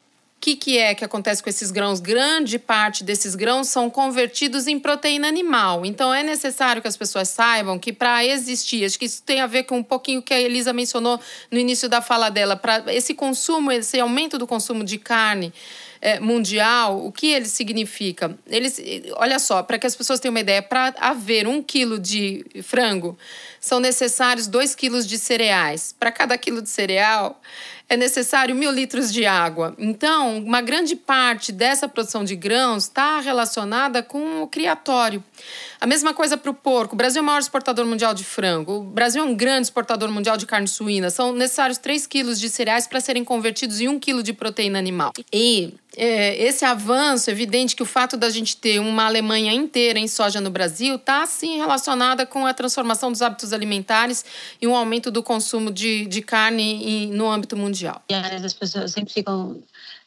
que, 0.43 0.57
que 0.57 0.77
é 0.77 0.93
que 0.93 1.05
acontece 1.05 1.41
com 1.41 1.49
esses 1.49 1.71
grãos? 1.71 2.01
Grande 2.01 2.59
parte 2.59 3.01
desses 3.01 3.33
grãos 3.33 3.69
são 3.69 3.89
convertidos 3.89 4.67
em 4.67 4.77
proteína 4.77 5.25
animal. 5.25 5.85
Então 5.85 6.13
é 6.13 6.21
necessário 6.21 6.81
que 6.81 6.87
as 6.87 6.97
pessoas 6.97 7.29
saibam 7.29 7.79
que 7.79 7.93
para 7.93 8.25
existir, 8.25 8.83
acho 8.83 8.99
que 8.99 9.05
isso 9.05 9.23
tem 9.23 9.39
a 9.39 9.47
ver 9.47 9.63
com 9.63 9.77
um 9.77 9.83
pouquinho 9.83 10.21
que 10.21 10.33
a 10.33 10.41
Elisa 10.41 10.73
mencionou 10.73 11.17
no 11.49 11.57
início 11.57 11.87
da 11.87 12.01
fala 12.01 12.29
dela, 12.29 12.57
para 12.57 12.93
esse 12.93 13.13
consumo, 13.13 13.71
esse 13.71 13.97
aumento 14.01 14.37
do 14.37 14.45
consumo 14.45 14.83
de 14.83 14.97
carne 14.97 15.53
é, 16.01 16.19
mundial, 16.19 17.05
o 17.05 17.13
que 17.13 17.27
ele 17.27 17.45
significa? 17.45 18.37
Eles, 18.45 18.77
olha 19.15 19.39
só, 19.39 19.63
para 19.63 19.79
que 19.79 19.87
as 19.87 19.95
pessoas 19.95 20.19
tenham 20.19 20.33
uma 20.33 20.41
ideia, 20.41 20.61
para 20.61 20.93
haver 20.99 21.47
um 21.47 21.63
quilo 21.63 21.97
de 21.97 22.45
frango, 22.61 23.17
são 23.61 23.79
necessários 23.79 24.45
dois 24.45 24.75
quilos 24.75 25.07
de 25.07 25.17
cereais. 25.17 25.95
Para 25.97 26.11
cada 26.11 26.37
quilo 26.37 26.61
de 26.61 26.67
cereal, 26.67 27.39
é 27.89 27.97
necessário 27.97 28.55
mil 28.55 28.71
litros 28.71 29.11
de 29.11 29.25
água. 29.25 29.75
Então, 29.77 30.37
uma 30.37 30.61
grande 30.61 30.95
parte 30.95 31.51
dessa 31.51 31.87
produção 31.87 32.23
de 32.23 32.35
grãos 32.35 32.83
está 32.83 33.19
relacionada 33.19 34.01
com 34.01 34.41
o 34.41 34.47
criatório. 34.47 35.23
A 35.83 35.85
mesma 35.85 36.13
coisa 36.13 36.37
para 36.37 36.49
o 36.49 36.53
porco. 36.53 36.95
O 36.95 36.97
Brasil 36.97 37.19
é 37.19 37.21
o 37.21 37.25
maior 37.25 37.41
exportador 37.41 37.85
mundial 37.85 38.13
de 38.13 38.23
frango. 38.23 38.75
O 38.75 38.83
Brasil 38.85 39.21
é 39.21 39.25
um 39.25 39.35
grande 39.35 39.63
exportador 39.63 40.09
mundial 40.09 40.37
de 40.37 40.45
carne 40.45 40.65
suína. 40.65 41.09
São 41.09 41.33
necessários 41.33 41.77
3 41.77 42.07
quilos 42.07 42.39
de 42.39 42.47
cereais 42.47 42.87
para 42.87 43.01
serem 43.01 43.21
convertidos 43.21 43.81
em 43.81 43.89
1 43.89 43.99
quilo 43.99 44.23
de 44.23 44.31
proteína 44.31 44.79
animal. 44.79 45.11
E 45.29 45.73
é, 45.97 46.41
esse 46.41 46.63
avanço, 46.63 47.29
evidente 47.29 47.75
que 47.75 47.83
o 47.83 47.85
fato 47.85 48.15
da 48.15 48.29
gente 48.29 48.55
ter 48.55 48.79
uma 48.79 49.05
Alemanha 49.05 49.51
inteira 49.51 49.99
em 49.99 50.07
soja 50.07 50.39
no 50.39 50.49
Brasil 50.49 50.95
está, 50.95 51.25
sim, 51.25 51.57
relacionada 51.57 52.25
com 52.25 52.45
a 52.45 52.53
transformação 52.53 53.11
dos 53.11 53.21
hábitos 53.21 53.51
alimentares 53.51 54.23
e 54.61 54.67
um 54.67 54.77
aumento 54.77 55.11
do 55.11 55.21
consumo 55.21 55.69
de, 55.69 56.05
de 56.05 56.21
carne 56.21 56.63
em, 56.63 57.07
no 57.07 57.29
âmbito 57.29 57.57
mundial. 57.57 58.01
E 58.09 58.13
as 58.13 58.53
pessoas 58.53 58.93
sempre 58.93 59.13
ficam 59.13 59.61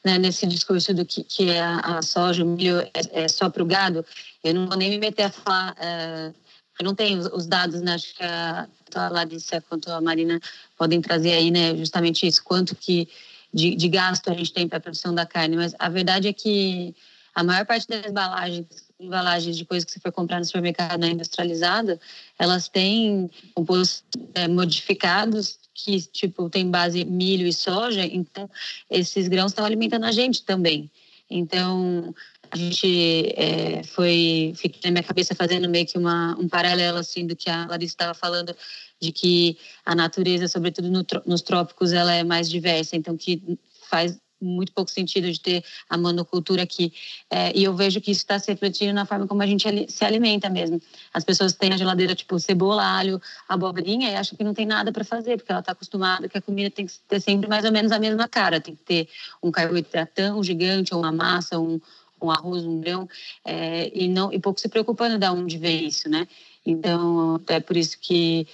né, 0.06 0.18
nesse 0.18 0.46
discurso 0.46 0.94
do 0.94 1.04
que, 1.04 1.24
que 1.24 1.50
é 1.50 1.60
a, 1.60 1.98
a 1.98 2.02
soja, 2.02 2.44
o 2.44 2.46
milho 2.46 2.78
é, 2.78 3.24
é 3.24 3.28
só 3.28 3.50
para 3.50 3.60
o 3.60 3.66
gado. 3.66 4.06
Eu 4.44 4.54
não 4.54 4.68
vou 4.68 4.76
nem 4.76 4.88
me 4.88 4.98
meter 4.98 5.24
a 5.24 5.30
falar, 5.30 5.72
uh, 5.72 6.34
eu 6.78 6.84
não 6.84 6.94
tenho 6.94 7.18
os 7.34 7.48
dados, 7.48 7.80
né, 7.82 7.94
acho 7.94 8.14
que 8.14 8.22
a 8.22 8.68
Larissa 9.10 9.60
quanto 9.68 9.90
a 9.90 10.00
Marina 10.00 10.40
podem 10.78 11.00
trazer 11.00 11.32
aí, 11.32 11.50
né, 11.50 11.74
justamente 11.74 12.24
isso, 12.24 12.44
quanto 12.44 12.76
que 12.76 13.08
de, 13.52 13.74
de 13.74 13.88
gasto 13.88 14.30
a 14.30 14.34
gente 14.34 14.52
tem 14.52 14.68
para 14.68 14.78
a 14.78 14.80
produção 14.80 15.12
da 15.12 15.26
carne, 15.26 15.56
mas 15.56 15.74
a 15.76 15.88
verdade 15.88 16.28
é 16.28 16.32
que 16.32 16.94
a 17.34 17.42
maior 17.42 17.66
parte 17.66 17.88
das 17.88 18.06
embalagens, 18.06 18.66
embalagens 19.00 19.56
de 19.56 19.64
coisas 19.64 19.84
que 19.84 19.90
você 19.90 19.98
for 19.98 20.12
comprar 20.12 20.38
no 20.38 20.44
supermercado 20.44 21.00
né, 21.00 21.08
industrializada, 21.08 21.98
elas 22.38 22.68
têm 22.68 23.28
compostos 23.56 24.04
é, 24.34 24.46
modificados 24.46 25.58
que 25.76 26.00
tipo 26.00 26.48
tem 26.48 26.70
base 26.70 27.04
milho 27.04 27.46
e 27.46 27.52
soja, 27.52 28.04
então 28.04 28.50
esses 28.90 29.28
grãos 29.28 29.52
estão 29.52 29.64
alimentando 29.64 30.06
a 30.06 30.12
gente 30.12 30.42
também. 30.42 30.90
Então 31.30 32.14
a 32.50 32.56
gente 32.56 33.34
é, 33.36 33.82
foi 33.82 34.52
fiquei 34.56 34.80
na 34.84 34.90
minha 34.92 35.02
cabeça 35.02 35.34
fazendo 35.34 35.68
meio 35.68 35.86
que 35.86 35.98
uma, 35.98 36.36
um 36.38 36.48
paralelo 36.48 36.98
assim 36.98 37.26
do 37.26 37.36
que 37.36 37.50
a 37.50 37.66
Larissa 37.66 37.92
estava 37.92 38.14
falando 38.14 38.56
de 39.00 39.12
que 39.12 39.58
a 39.84 39.94
natureza, 39.94 40.48
sobretudo 40.48 40.90
no, 40.90 41.04
nos 41.26 41.42
trópicos, 41.42 41.92
ela 41.92 42.14
é 42.14 42.24
mais 42.24 42.48
diversa, 42.48 42.96
então 42.96 43.16
que 43.16 43.58
faz 43.90 44.18
muito 44.40 44.72
pouco 44.72 44.90
sentido 44.90 45.30
de 45.30 45.40
ter 45.40 45.64
a 45.88 45.96
monocultura 45.96 46.62
aqui. 46.62 46.92
É, 47.30 47.56
e 47.56 47.64
eu 47.64 47.74
vejo 47.74 48.00
que 48.00 48.10
isso 48.10 48.20
está 48.20 48.38
se 48.38 48.50
refletindo 48.50 48.92
na 48.92 49.06
forma 49.06 49.26
como 49.26 49.42
a 49.42 49.46
gente 49.46 49.66
se 49.90 50.04
alimenta 50.04 50.48
mesmo. 50.48 50.80
As 51.12 51.24
pessoas 51.24 51.52
têm 51.52 51.72
a 51.72 51.76
geladeira 51.76 52.14
tipo 52.14 52.38
cebola, 52.38 52.84
alho, 52.84 53.20
abobrinha 53.48 54.10
e 54.10 54.14
acham 54.14 54.36
que 54.36 54.44
não 54.44 54.54
tem 54.54 54.66
nada 54.66 54.92
para 54.92 55.04
fazer, 55.04 55.36
porque 55.36 55.50
ela 55.50 55.60
está 55.60 55.72
acostumada 55.72 56.28
que 56.28 56.38
a 56.38 56.42
comida 56.42 56.70
tem 56.70 56.86
que 56.86 56.92
ter 57.08 57.20
sempre 57.20 57.48
mais 57.48 57.64
ou 57.64 57.72
menos 57.72 57.92
a 57.92 57.98
mesma 57.98 58.28
cara. 58.28 58.60
Tem 58.60 58.74
que 58.74 58.82
ter 58.82 59.08
um 59.42 59.50
carboidratão 59.50 60.42
gigante, 60.42 60.94
uma 60.94 61.12
massa, 61.12 61.58
um, 61.58 61.80
um 62.20 62.30
arroz, 62.30 62.64
um 62.64 62.80
grão, 62.80 63.08
é, 63.44 63.90
e, 63.94 64.08
não, 64.08 64.32
e 64.32 64.38
pouco 64.38 64.60
se 64.60 64.68
preocupando 64.68 65.18
de 65.18 65.28
onde 65.28 65.58
vem 65.58 65.86
isso, 65.86 66.08
né? 66.08 66.26
Então, 66.64 67.40
é 67.46 67.60
por 67.60 67.76
isso 67.76 67.96
que 68.00 68.46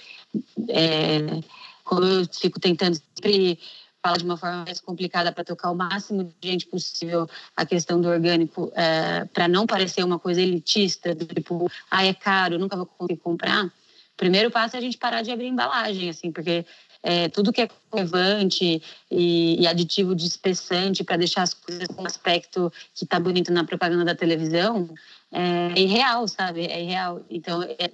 é, 0.69 1.41
como 1.83 2.05
eu 2.05 2.25
fico 2.31 2.59
tentando 2.59 2.95
sempre 3.15 3.59
falar 4.03 4.17
de 4.17 4.25
uma 4.25 4.35
forma 4.35 4.65
mais 4.65 4.81
complicada 4.81 5.31
para 5.31 5.45
tocar 5.45 5.71
o 5.71 5.75
máximo 5.75 6.23
de 6.41 6.49
gente 6.49 6.67
possível 6.67 7.27
a 7.55 7.65
questão 7.65 8.01
do 8.01 8.09
orgânico, 8.09 8.71
é, 8.75 9.23
para 9.25 9.47
não 9.47 9.65
parecer 9.65 10.03
uma 10.03 10.19
coisa 10.19 10.41
elitista, 10.41 11.15
do 11.15 11.25
tipo, 11.25 11.71
ah, 11.89 12.05
é 12.05 12.13
caro, 12.13 12.59
nunca 12.59 12.75
vou 12.75 12.85
conseguir 12.85 13.21
comprar. 13.21 13.65
O 13.65 13.71
primeiro 14.17 14.51
passo 14.51 14.75
é 14.75 14.79
a 14.79 14.81
gente 14.81 14.97
parar 14.97 15.21
de 15.21 15.31
abrir 15.31 15.47
embalagem, 15.47 16.09
assim, 16.09 16.31
porque 16.31 16.65
é, 17.01 17.29
tudo 17.29 17.53
que 17.53 17.61
é 17.61 17.69
conservante 17.89 18.81
e, 19.09 19.61
e 19.61 19.67
aditivo 19.67 20.13
de 20.13 20.25
espessante 20.25 21.03
para 21.03 21.17
deixar 21.17 21.43
as 21.43 21.53
coisas 21.53 21.87
com 21.87 22.03
um 22.03 22.05
aspecto 22.05 22.71
que 22.93 23.05
está 23.05 23.19
bonito 23.19 23.51
na 23.51 23.63
propaganda 23.63 24.05
da 24.05 24.15
televisão 24.15 24.89
é 25.33 25.79
irreal, 25.79 26.27
sabe? 26.27 26.67
É 26.67 26.81
irreal. 26.81 27.25
Então, 27.29 27.63
é, 27.63 27.89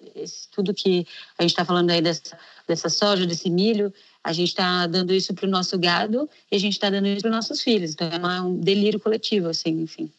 tudo 0.51 0.73
que 0.73 1.07
a 1.37 1.41
gente 1.41 1.51
está 1.51 1.63
falando 1.63 1.89
aí 1.89 2.01
dessa, 2.01 2.37
dessa 2.67 2.89
soja, 2.89 3.25
desse 3.25 3.49
milho, 3.49 3.93
a 4.23 4.33
gente 4.33 4.49
está 4.49 4.85
dando 4.87 5.13
isso 5.13 5.33
para 5.33 5.47
o 5.47 5.49
nosso 5.49 5.77
gado 5.77 6.29
e 6.51 6.55
a 6.55 6.59
gente 6.59 6.73
está 6.73 6.89
dando 6.89 7.07
isso 7.07 7.21
para 7.21 7.29
os 7.29 7.35
nossos 7.35 7.61
filhos. 7.61 7.91
Então, 7.93 8.07
é 8.29 8.41
um 8.41 8.59
delírio 8.59 8.99
coletivo, 8.99 9.49
assim, 9.49 9.81
enfim. 9.81 10.11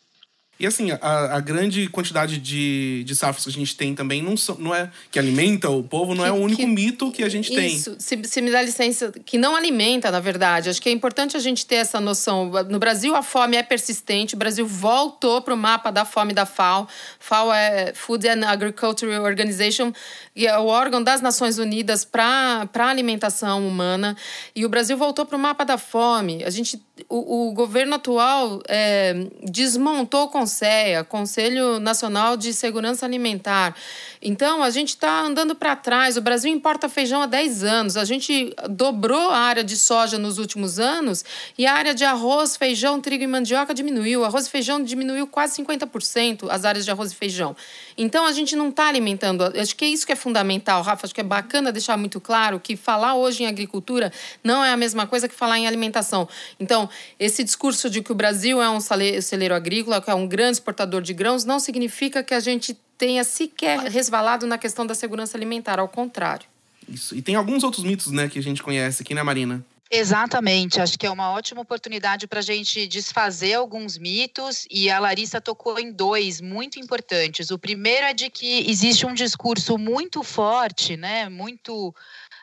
E 0.60 0.66
assim, 0.66 0.90
a, 0.90 1.36
a, 1.36 1.40
grande 1.40 1.88
quantidade 1.88 2.36
de, 2.36 3.02
de 3.04 3.16
safras 3.16 3.44
que 3.44 3.50
a 3.50 3.52
gente 3.52 3.74
tem 3.74 3.94
também 3.94 4.22
não, 4.22 4.36
são, 4.36 4.56
não 4.56 4.74
é 4.74 4.90
que 5.10 5.18
alimenta 5.18 5.70
o 5.70 5.82
povo, 5.82 6.14
não 6.14 6.22
é 6.22 6.30
que, 6.30 6.36
é 6.36 6.38
o 6.38 6.42
único 6.42 6.60
que, 6.60 6.66
mito 6.66 7.10
que 7.10 7.24
a 7.24 7.30
gente 7.30 7.46
isso, 7.46 7.54
tem. 7.54 7.74
Isso, 7.74 7.96
se, 7.98 8.20
se, 8.24 8.42
me 8.42 8.50
dá 8.50 8.60
licença, 8.60 9.10
que 9.24 9.38
não 9.38 9.56
alimenta, 9.56 10.10
na 10.10 10.20
verdade. 10.20 10.68
Acho 10.68 10.82
que 10.82 10.90
é 10.90 10.92
importante 10.92 11.34
a 11.34 11.40
gente 11.40 11.64
ter 11.64 11.76
essa 11.76 11.98
noção. 11.98 12.50
No 12.68 12.78
Brasil, 12.78 13.16
a 13.16 13.22
fome 13.22 13.56
é 13.56 13.62
persistente, 13.62 14.34
o 14.34 14.38
Brasil 14.38 14.66
voltou 14.66 15.40
para 15.40 15.54
o 15.54 15.56
mapa 15.56 15.90
da 15.90 16.04
fome 16.04 16.34
da 16.34 16.44
FAO. 16.44 16.86
FAO 17.18 17.54
é 17.54 17.94
Food 17.94 18.28
and 18.28 18.46
Agriculture 18.46 19.10
Organization, 19.16 19.90
que 20.34 20.46
é 20.46 20.58
o 20.58 20.66
órgão 20.66 21.02
das 21.02 21.22
Nações 21.22 21.56
Unidas 21.56 22.04
para 22.04 22.68
a 22.74 22.86
alimentação 22.86 23.66
humana. 23.66 24.14
E 24.54 24.66
o 24.66 24.68
Brasil 24.68 24.98
voltou 24.98 25.24
para 25.24 25.38
o 25.38 25.40
mapa 25.40 25.64
da 25.64 25.78
fome. 25.78 26.44
A 26.44 26.50
gente 26.50 26.76
o, 27.08 27.48
o 27.48 27.52
governo 27.52 27.94
atual 27.94 28.60
é, 28.68 29.26
desmontou 29.42 30.24
o 30.24 30.28
CONSEA, 30.28 31.04
Conselho 31.04 31.78
Nacional 31.80 32.36
de 32.36 32.52
Segurança 32.52 33.06
Alimentar. 33.06 33.74
Então, 34.22 34.62
a 34.62 34.70
gente 34.70 34.90
está 34.90 35.22
andando 35.22 35.54
para 35.54 35.74
trás. 35.76 36.16
O 36.16 36.20
Brasil 36.20 36.52
importa 36.52 36.88
feijão 36.88 37.22
há 37.22 37.26
10 37.26 37.64
anos. 37.64 37.96
A 37.96 38.04
gente 38.04 38.54
dobrou 38.68 39.30
a 39.30 39.38
área 39.38 39.64
de 39.64 39.76
soja 39.76 40.18
nos 40.18 40.38
últimos 40.38 40.78
anos 40.78 41.24
e 41.56 41.66
a 41.66 41.72
área 41.72 41.94
de 41.94 42.04
arroz, 42.04 42.56
feijão, 42.56 43.00
trigo 43.00 43.24
e 43.24 43.26
mandioca 43.26 43.72
diminuiu. 43.72 44.24
Arroz 44.24 44.46
e 44.46 44.50
feijão 44.50 44.82
diminuiu 44.82 45.26
quase 45.26 45.62
50% 45.62 46.48
as 46.50 46.64
áreas 46.64 46.84
de 46.84 46.90
arroz 46.90 47.12
e 47.12 47.14
feijão. 47.14 47.56
Então, 48.02 48.24
a 48.24 48.32
gente 48.32 48.56
não 48.56 48.70
está 48.70 48.88
alimentando. 48.88 49.44
Acho 49.44 49.76
que 49.76 49.84
é 49.84 49.88
isso 49.88 50.06
que 50.06 50.12
é 50.12 50.16
fundamental, 50.16 50.80
Rafa. 50.80 51.04
Acho 51.04 51.14
que 51.14 51.20
é 51.20 51.24
bacana 51.24 51.70
deixar 51.70 51.98
muito 51.98 52.18
claro 52.18 52.58
que 52.58 52.74
falar 52.74 53.14
hoje 53.14 53.42
em 53.42 53.46
agricultura 53.46 54.10
não 54.42 54.64
é 54.64 54.72
a 54.72 54.76
mesma 54.76 55.06
coisa 55.06 55.28
que 55.28 55.34
falar 55.34 55.58
em 55.58 55.66
alimentação. 55.66 56.26
Então, 56.58 56.88
esse 57.18 57.44
discurso 57.44 57.90
de 57.90 58.00
que 58.00 58.10
o 58.10 58.14
Brasil 58.14 58.62
é 58.62 58.70
um 58.70 58.80
celeiro 58.80 59.54
agrícola, 59.54 60.00
que 60.00 60.10
é 60.10 60.14
um 60.14 60.26
grande 60.26 60.52
exportador 60.52 61.02
de 61.02 61.12
grãos, 61.12 61.44
não 61.44 61.60
significa 61.60 62.22
que 62.22 62.32
a 62.32 62.40
gente 62.40 62.74
tenha 62.96 63.22
sequer 63.22 63.80
resvalado 63.80 64.46
na 64.46 64.56
questão 64.56 64.86
da 64.86 64.94
segurança 64.94 65.36
alimentar, 65.36 65.78
ao 65.78 65.86
contrário. 65.86 66.46
Isso. 66.88 67.14
E 67.14 67.20
tem 67.20 67.34
alguns 67.34 67.62
outros 67.62 67.84
mitos, 67.84 68.10
né, 68.10 68.28
que 68.28 68.38
a 68.38 68.42
gente 68.42 68.62
conhece 68.62 69.02
aqui, 69.02 69.14
né, 69.14 69.22
Marina? 69.22 69.62
Exatamente, 69.92 70.80
acho 70.80 70.96
que 70.96 71.04
é 71.04 71.10
uma 71.10 71.32
ótima 71.32 71.62
oportunidade 71.62 72.28
para 72.28 72.38
a 72.38 72.42
gente 72.42 72.86
desfazer 72.86 73.54
alguns 73.54 73.98
mitos 73.98 74.64
e 74.70 74.88
a 74.88 75.00
Larissa 75.00 75.40
tocou 75.40 75.80
em 75.80 75.90
dois 75.90 76.40
muito 76.40 76.78
importantes. 76.78 77.50
O 77.50 77.58
primeiro 77.58 78.06
é 78.06 78.14
de 78.14 78.30
que 78.30 78.70
existe 78.70 79.04
um 79.04 79.12
discurso 79.12 79.76
muito 79.76 80.22
forte, 80.22 80.96
né, 80.96 81.28
muito 81.28 81.92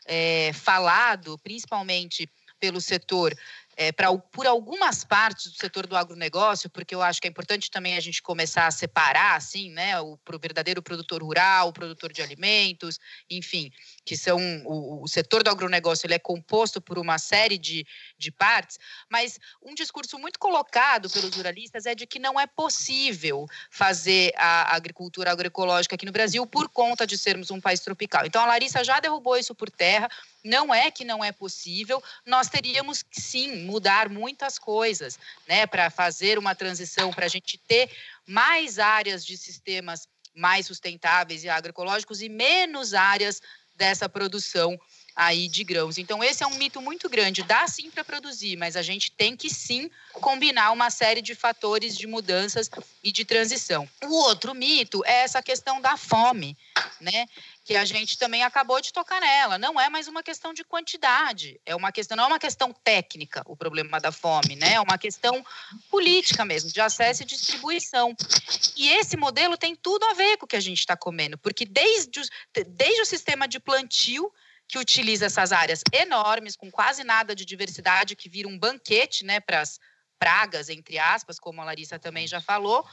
é, 0.05 0.51
falado, 0.53 1.38
principalmente 1.38 2.29
pelo 2.60 2.81
setor 2.81 3.33
é, 3.77 3.91
pra, 3.91 4.12
por 4.17 4.47
algumas 4.47 5.05
partes 5.05 5.51
do 5.51 5.57
setor 5.57 5.86
do 5.86 5.95
agronegócio, 5.95 6.69
porque 6.69 6.95
eu 6.95 7.01
acho 7.01 7.21
que 7.21 7.27
é 7.27 7.29
importante 7.29 7.69
também 7.69 7.95
a 7.95 7.99
gente 8.01 8.23
começar 8.23 8.65
a 8.65 8.71
separar, 8.71 9.36
assim, 9.36 9.69
né, 9.69 10.01
o, 10.01 10.13
o 10.15 10.39
verdadeiro 10.39 10.81
produtor 10.81 11.21
rural, 11.21 11.69
o 11.69 11.73
produtor 11.73 12.12
de 12.12 12.21
alimentos, 12.21 12.99
enfim, 13.29 13.71
que 14.07 14.15
são 14.15 14.39
o, 14.63 15.03
o, 15.03 15.07
setor 15.07 15.43
do 15.43 15.49
agronegócio 15.49 16.07
ele 16.07 16.13
é 16.13 16.19
composto 16.19 16.79
por 16.79 16.97
uma 16.97 17.17
série 17.17 17.57
de, 17.57 17.85
de 18.17 18.31
partes, 18.31 18.79
mas 19.09 19.37
um 19.61 19.75
discurso 19.75 20.17
muito 20.17 20.39
colocado 20.39 21.09
pelos 21.09 21.35
ruralistas 21.35 21.85
é 21.85 21.93
de 21.93 22.07
que 22.07 22.17
não 22.17 22.39
é 22.39 22.47
possível 22.47 23.45
fazer 23.69 24.31
a 24.37 24.73
agricultura 24.73 25.29
agroecológica 25.29 25.95
aqui 25.95 26.05
no 26.05 26.13
Brasil 26.13 26.47
por 26.47 26.69
conta 26.69 27.05
de 27.05 27.17
sermos 27.17 27.51
um 27.51 27.59
país 27.59 27.81
tropical. 27.81 28.25
Então 28.25 28.41
a 28.41 28.45
Larissa 28.45 28.81
já 28.81 29.01
derrubou 29.01 29.35
isso 29.35 29.53
por 29.53 29.69
terra. 29.69 30.09
Não 30.41 30.73
é 30.73 30.89
que 30.89 31.03
não 31.03 31.21
é 31.21 31.33
possível, 31.33 32.01
nós 32.25 32.47
teríamos 32.47 33.03
que 33.03 33.19
sim 33.19 33.65
mudar 33.65 34.07
muitas 34.07 34.57
coisas, 34.57 35.19
né, 35.45 35.67
para 35.67 35.89
fazer 35.89 36.39
uma 36.39 36.55
transição, 36.55 37.11
para 37.11 37.25
a 37.25 37.29
gente 37.29 37.57
ter 37.57 37.91
mais 38.25 38.79
áreas 38.79 39.25
de 39.25 39.35
sistemas 39.35 40.07
mais 40.37 40.67
sustentáveis 40.67 41.43
e 41.43 41.49
agroecológicos 41.49 42.21
e 42.21 42.29
menos 42.29 42.93
áreas 42.93 43.41
dessa 43.77 44.09
produção 44.09 44.79
aí 45.17 45.47
de 45.47 45.63
grãos. 45.63 45.97
Então 45.97 46.23
esse 46.23 46.43
é 46.43 46.47
um 46.47 46.55
mito 46.55 46.79
muito 46.79 47.09
grande. 47.09 47.41
Dá 47.41 47.67
sim 47.67 47.89
para 47.89 48.03
produzir, 48.03 48.55
mas 48.55 48.75
a 48.75 48.83
gente 48.83 49.11
tem 49.11 49.35
que 49.35 49.49
sim 49.49 49.89
combinar 50.13 50.71
uma 50.71 50.91
série 50.91 51.21
de 51.21 51.33
fatores 51.33 51.97
de 51.97 52.05
mudanças 52.05 52.69
e 53.03 53.11
de 53.11 53.25
transição. 53.25 53.89
O 54.03 54.13
outro 54.13 54.53
mito 54.53 55.03
é 55.05 55.23
essa 55.23 55.41
questão 55.41 55.81
da 55.81 55.97
fome, 55.97 56.55
né? 57.01 57.25
Que 57.67 57.75
a 57.75 57.84
gente 57.84 58.17
também 58.17 58.43
acabou 58.43 58.80
de 58.80 58.93
tocar 58.93 59.19
nela. 59.19 59.58
Não 59.58 59.77
é 59.77 59.89
mais 59.89 60.08
uma 60.08 60.23
questão 60.23 60.53
de 60.53 60.63
quantidade, 60.63 61.60
é 61.65 61.75
uma 61.75 61.91
questão, 61.91 62.15
não 62.15 62.23
é 62.23 62.27
uma 62.27 62.39
questão 62.39 62.71
técnica 62.71 63.43
o 63.45 63.58
problema 63.58 63.99
da 63.99 64.10
fome, 64.10 64.56
né? 64.56 64.75
É 64.75 64.80
uma 64.80 64.97
questão 64.97 65.45
política 65.91 66.45
mesmo, 66.45 66.71
de 66.71 66.80
acesso 66.80 67.23
e 67.23 67.25
distribuição. 67.25 68.15
E 68.77 68.88
esse 68.88 69.17
modelo 69.17 69.58
tem 69.58 69.75
tudo 69.75 70.06
a 70.06 70.13
ver 70.13 70.38
com 70.38 70.45
o 70.45 70.47
que 70.47 70.56
a 70.56 70.62
gente 70.62 70.80
está 70.80 70.95
comendo, 70.95 71.38
porque 71.38 71.65
desde, 71.65 72.21
desde 72.69 73.01
o 73.01 73.06
sistema 73.06 73.45
de 73.49 73.60
plantio 73.60 74.32
que 74.65 74.80
utiliza 74.80 75.25
essas 75.25 75.51
áreas 75.51 75.82
enormes, 75.91 76.56
com 76.56 76.71
quase 76.71 77.03
nada 77.03 77.36
de 77.36 77.43
diversidade, 77.43 78.15
que 78.15 78.30
vira 78.30 78.47
um 78.47 78.58
banquete 78.58 79.25
né, 79.25 79.41
para 79.41 79.60
as 79.60 79.77
pragas, 80.17 80.69
entre 80.69 80.97
aspas, 80.97 81.38
como 81.38 81.62
a 81.62 81.65
Larissa 81.65 81.99
também 81.99 82.27
já 82.27 82.39
falou, 82.39 82.88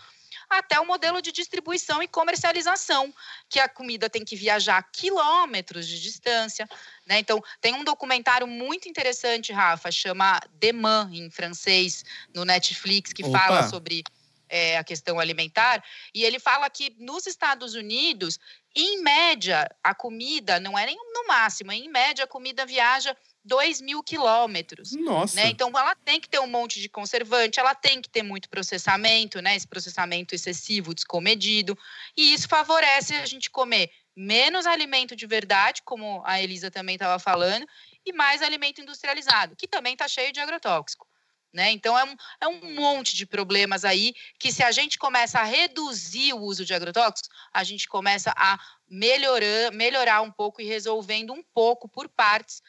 até 0.48 0.78
o 0.80 0.86
modelo 0.86 1.20
de 1.20 1.32
distribuição 1.32 2.02
e 2.02 2.08
comercialização, 2.08 3.12
que 3.48 3.58
a 3.58 3.68
comida 3.68 4.08
tem 4.08 4.24
que 4.24 4.36
viajar 4.36 4.82
quilômetros 4.92 5.86
de 5.86 6.00
distância. 6.00 6.68
Né? 7.06 7.18
Então, 7.18 7.42
tem 7.60 7.74
um 7.74 7.84
documentário 7.84 8.46
muito 8.46 8.88
interessante, 8.88 9.52
Rafa, 9.52 9.90
chama 9.90 10.40
Demain, 10.54 11.08
em 11.12 11.30
francês, 11.30 12.04
no 12.34 12.44
Netflix, 12.44 13.12
que 13.12 13.24
Opa. 13.24 13.38
fala 13.38 13.68
sobre 13.68 14.02
é, 14.48 14.78
a 14.78 14.84
questão 14.84 15.18
alimentar. 15.18 15.82
E 16.14 16.24
ele 16.24 16.38
fala 16.38 16.68
que 16.70 16.94
nos 16.98 17.26
Estados 17.26 17.74
Unidos, 17.74 18.38
em 18.74 19.02
média, 19.02 19.68
a 19.82 19.94
comida, 19.94 20.60
não 20.60 20.78
é 20.78 20.86
nem 20.86 20.96
no 20.96 21.26
máximo, 21.26 21.72
em 21.72 21.88
média, 21.88 22.24
a 22.24 22.28
comida 22.28 22.64
viaja 22.64 23.16
2 23.44 23.80
mil 23.82 24.02
quilômetros. 24.02 24.92
Nossa. 24.92 25.36
Né? 25.36 25.48
Então, 25.48 25.68
ela 25.68 25.94
tem 25.94 26.20
que 26.20 26.28
ter 26.28 26.38
um 26.38 26.46
monte 26.46 26.80
de 26.80 26.88
conservante, 26.88 27.60
ela 27.60 27.74
tem 27.74 28.00
que 28.00 28.08
ter 28.08 28.22
muito 28.22 28.48
processamento, 28.48 29.40
né? 29.42 29.54
Esse 29.54 29.66
processamento 29.66 30.34
excessivo, 30.34 30.94
descomedido. 30.94 31.78
E 32.16 32.32
isso 32.32 32.48
favorece 32.48 33.14
a 33.14 33.26
gente 33.26 33.50
comer 33.50 33.90
menos 34.16 34.64
alimento 34.64 35.14
de 35.14 35.26
verdade, 35.26 35.82
como 35.84 36.22
a 36.24 36.40
Elisa 36.40 36.70
também 36.70 36.94
estava 36.94 37.18
falando, 37.18 37.66
e 38.06 38.12
mais 38.12 38.42
alimento 38.42 38.80
industrializado, 38.80 39.56
que 39.56 39.68
também 39.68 39.92
está 39.92 40.08
cheio 40.08 40.32
de 40.32 40.40
agrotóxico. 40.40 41.06
Né? 41.52 41.70
Então, 41.70 41.96
é 41.96 42.04
um, 42.04 42.16
é 42.40 42.48
um 42.48 42.74
monte 42.74 43.14
de 43.14 43.24
problemas 43.24 43.84
aí 43.84 44.12
que, 44.40 44.50
se 44.50 44.62
a 44.62 44.72
gente 44.72 44.98
começa 44.98 45.38
a 45.38 45.44
reduzir 45.44 46.32
o 46.32 46.40
uso 46.40 46.64
de 46.64 46.74
agrotóxicos, 46.74 47.30
a 47.52 47.62
gente 47.62 47.86
começa 47.86 48.32
a 48.36 48.58
melhorar, 48.88 49.70
melhorar 49.72 50.20
um 50.22 50.32
pouco 50.32 50.60
e 50.60 50.64
resolvendo 50.64 51.32
um 51.32 51.44
pouco 51.54 51.88
por 51.88 52.08
partes 52.08 52.60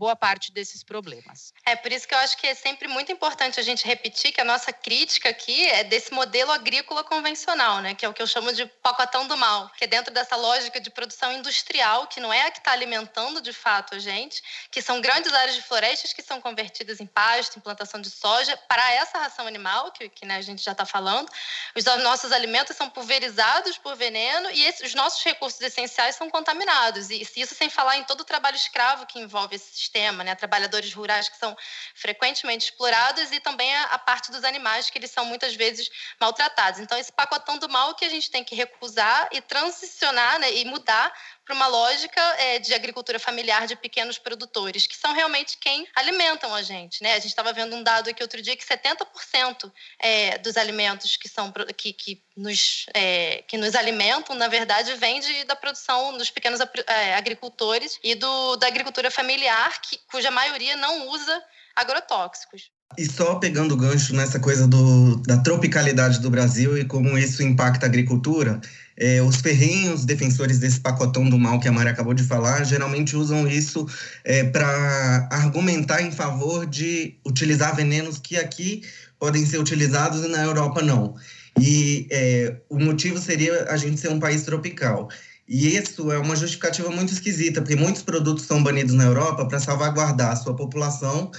boa 0.00 0.16
parte 0.16 0.50
desses 0.50 0.82
problemas. 0.82 1.52
É 1.66 1.76
por 1.76 1.92
isso 1.92 2.08
que 2.08 2.14
eu 2.14 2.18
acho 2.18 2.38
que 2.38 2.46
é 2.46 2.54
sempre 2.54 2.88
muito 2.88 3.12
importante 3.12 3.60
a 3.60 3.62
gente 3.62 3.86
repetir 3.86 4.32
que 4.32 4.40
a 4.40 4.44
nossa 4.46 4.72
crítica 4.72 5.28
aqui 5.28 5.68
é 5.68 5.84
desse 5.84 6.10
modelo 6.10 6.50
agrícola 6.50 7.04
convencional, 7.04 7.82
né, 7.82 7.94
que 7.94 8.06
é 8.06 8.08
o 8.08 8.14
que 8.14 8.22
eu 8.22 8.26
chamo 8.26 8.50
de 8.50 8.64
pacotão 8.64 9.28
do 9.28 9.36
mal, 9.36 9.70
que 9.76 9.84
é 9.84 9.86
dentro 9.86 10.10
dessa 10.14 10.36
lógica 10.36 10.80
de 10.80 10.88
produção 10.88 11.30
industrial, 11.34 12.06
que 12.06 12.18
não 12.18 12.32
é 12.32 12.46
a 12.46 12.50
que 12.50 12.60
está 12.60 12.72
alimentando 12.72 13.42
de 13.42 13.52
fato 13.52 13.94
a 13.94 13.98
gente, 13.98 14.42
que 14.70 14.80
são 14.80 15.02
grandes 15.02 15.34
áreas 15.34 15.54
de 15.54 15.62
florestas 15.62 16.14
que 16.14 16.22
são 16.22 16.40
convertidas 16.40 16.98
em 16.98 17.06
pasto, 17.06 17.58
em 17.58 17.60
plantação 17.60 18.00
de 18.00 18.08
soja, 18.08 18.56
para 18.68 18.94
essa 18.94 19.18
ração 19.18 19.46
animal, 19.46 19.92
que, 19.92 20.08
que 20.08 20.24
né, 20.24 20.36
a 20.36 20.42
gente 20.42 20.64
já 20.64 20.72
está 20.72 20.86
falando. 20.86 21.30
Os 21.76 21.84
nossos 21.84 22.32
alimentos 22.32 22.74
são 22.74 22.88
pulverizados 22.88 23.76
por 23.76 23.96
veneno 23.96 24.50
e 24.50 24.64
esses, 24.64 24.88
os 24.88 24.94
nossos 24.94 25.22
recursos 25.22 25.60
essenciais 25.60 26.16
são 26.16 26.30
contaminados. 26.30 27.10
E 27.10 27.20
isso 27.36 27.54
sem 27.54 27.68
falar 27.68 27.98
em 27.98 28.04
todo 28.04 28.22
o 28.22 28.24
trabalho 28.24 28.56
escravo 28.56 29.04
que 29.04 29.18
envolve 29.18 29.56
esse 29.56 29.89
sistema, 29.90 30.22
né? 30.22 30.34
Trabalhadores 30.36 30.94
rurais 30.94 31.28
que 31.28 31.36
são 31.36 31.56
frequentemente 31.94 32.66
explorados 32.66 33.32
e 33.32 33.40
também 33.40 33.74
a, 33.74 33.82
a, 33.84 33.98
parte 33.98 34.30
dos 34.30 34.44
animais 34.44 34.88
que 34.88 34.96
eles 34.96 35.10
são 35.10 35.24
muitas 35.24 35.54
vezes 35.56 35.90
maltratados. 36.20 36.78
Então 36.78 36.96
esse 36.96 37.12
pacotão 37.12 37.58
do 37.58 37.68
mal 37.68 37.94
que 37.96 38.04
a 38.04 38.08
gente 38.08 38.30
tem 38.30 38.44
que 38.44 38.54
recusar 38.54 39.28
e 39.32 39.40
transicionar, 39.40 40.38
né? 40.38 40.52
E 40.52 40.64
mudar 40.64 41.12
para 41.50 41.56
uma 41.56 41.66
lógica 41.66 42.20
é, 42.38 42.60
de 42.60 42.72
agricultura 42.72 43.18
familiar 43.18 43.66
de 43.66 43.74
pequenos 43.74 44.18
produtores, 44.18 44.86
que 44.86 44.96
são 44.96 45.12
realmente 45.12 45.58
quem 45.60 45.84
alimentam 45.96 46.54
a 46.54 46.62
gente. 46.62 47.02
Né? 47.02 47.14
A 47.14 47.18
gente 47.18 47.30
estava 47.30 47.52
vendo 47.52 47.74
um 47.74 47.82
dado 47.82 48.08
aqui 48.08 48.22
outro 48.22 48.40
dia 48.40 48.56
que 48.56 48.64
70% 48.64 49.72
é, 50.00 50.38
dos 50.38 50.56
alimentos 50.56 51.16
que, 51.16 51.28
são, 51.28 51.52
que, 51.76 51.92
que, 51.92 52.22
nos, 52.36 52.86
é, 52.94 53.42
que 53.48 53.58
nos 53.58 53.74
alimentam, 53.74 54.36
na 54.36 54.46
verdade, 54.46 54.94
vem 54.94 55.18
de, 55.18 55.42
da 55.42 55.56
produção 55.56 56.16
dos 56.16 56.30
pequenos 56.30 56.60
é, 56.86 57.16
agricultores 57.16 57.98
e 58.04 58.14
do, 58.14 58.54
da 58.54 58.68
agricultura 58.68 59.10
familiar, 59.10 59.80
que, 59.80 59.98
cuja 60.08 60.30
maioria 60.30 60.76
não 60.76 61.08
usa 61.08 61.42
agrotóxicos. 61.74 62.70
E 62.98 63.06
só 63.06 63.36
pegando 63.36 63.74
o 63.74 63.76
gancho 63.76 64.14
nessa 64.14 64.38
coisa 64.38 64.66
do, 64.66 65.16
da 65.22 65.38
tropicalidade 65.38 66.20
do 66.20 66.30
Brasil 66.30 66.76
e 66.76 66.84
como 66.84 67.16
isso 67.16 67.42
impacta 67.42 67.86
a 67.86 67.88
agricultura, 67.88 68.60
é, 69.00 69.22
os 69.22 69.36
ferrenhos 69.36 70.04
defensores 70.04 70.58
desse 70.58 70.78
pacotão 70.78 71.28
do 71.28 71.38
mal 71.38 71.58
que 71.58 71.66
a 71.66 71.72
Mari 71.72 71.88
acabou 71.88 72.12
de 72.12 72.22
falar 72.22 72.64
geralmente 72.64 73.16
usam 73.16 73.48
isso 73.48 73.86
é, 74.24 74.44
para 74.44 75.26
argumentar 75.32 76.02
em 76.02 76.12
favor 76.12 76.66
de 76.66 77.14
utilizar 77.26 77.74
venenos 77.74 78.18
que 78.18 78.36
aqui 78.36 78.82
podem 79.18 79.44
ser 79.46 79.58
utilizados 79.58 80.22
e 80.22 80.28
na 80.28 80.42
Europa 80.42 80.82
não. 80.82 81.16
E 81.58 82.06
é, 82.10 82.56
o 82.68 82.78
motivo 82.78 83.18
seria 83.18 83.64
a 83.70 83.76
gente 83.78 83.98
ser 83.98 84.10
um 84.10 84.20
país 84.20 84.42
tropical. 84.42 85.08
E 85.48 85.76
isso 85.76 86.12
é 86.12 86.18
uma 86.18 86.36
justificativa 86.36 86.90
muito 86.90 87.12
esquisita, 87.12 87.60
porque 87.60 87.74
muitos 87.74 88.02
produtos 88.02 88.44
são 88.44 88.62
banidos 88.62 88.94
na 88.94 89.04
Europa 89.04 89.46
para 89.46 89.58
salvaguardar 89.58 90.30
a 90.30 90.36
sua 90.36 90.54
população 90.54 91.30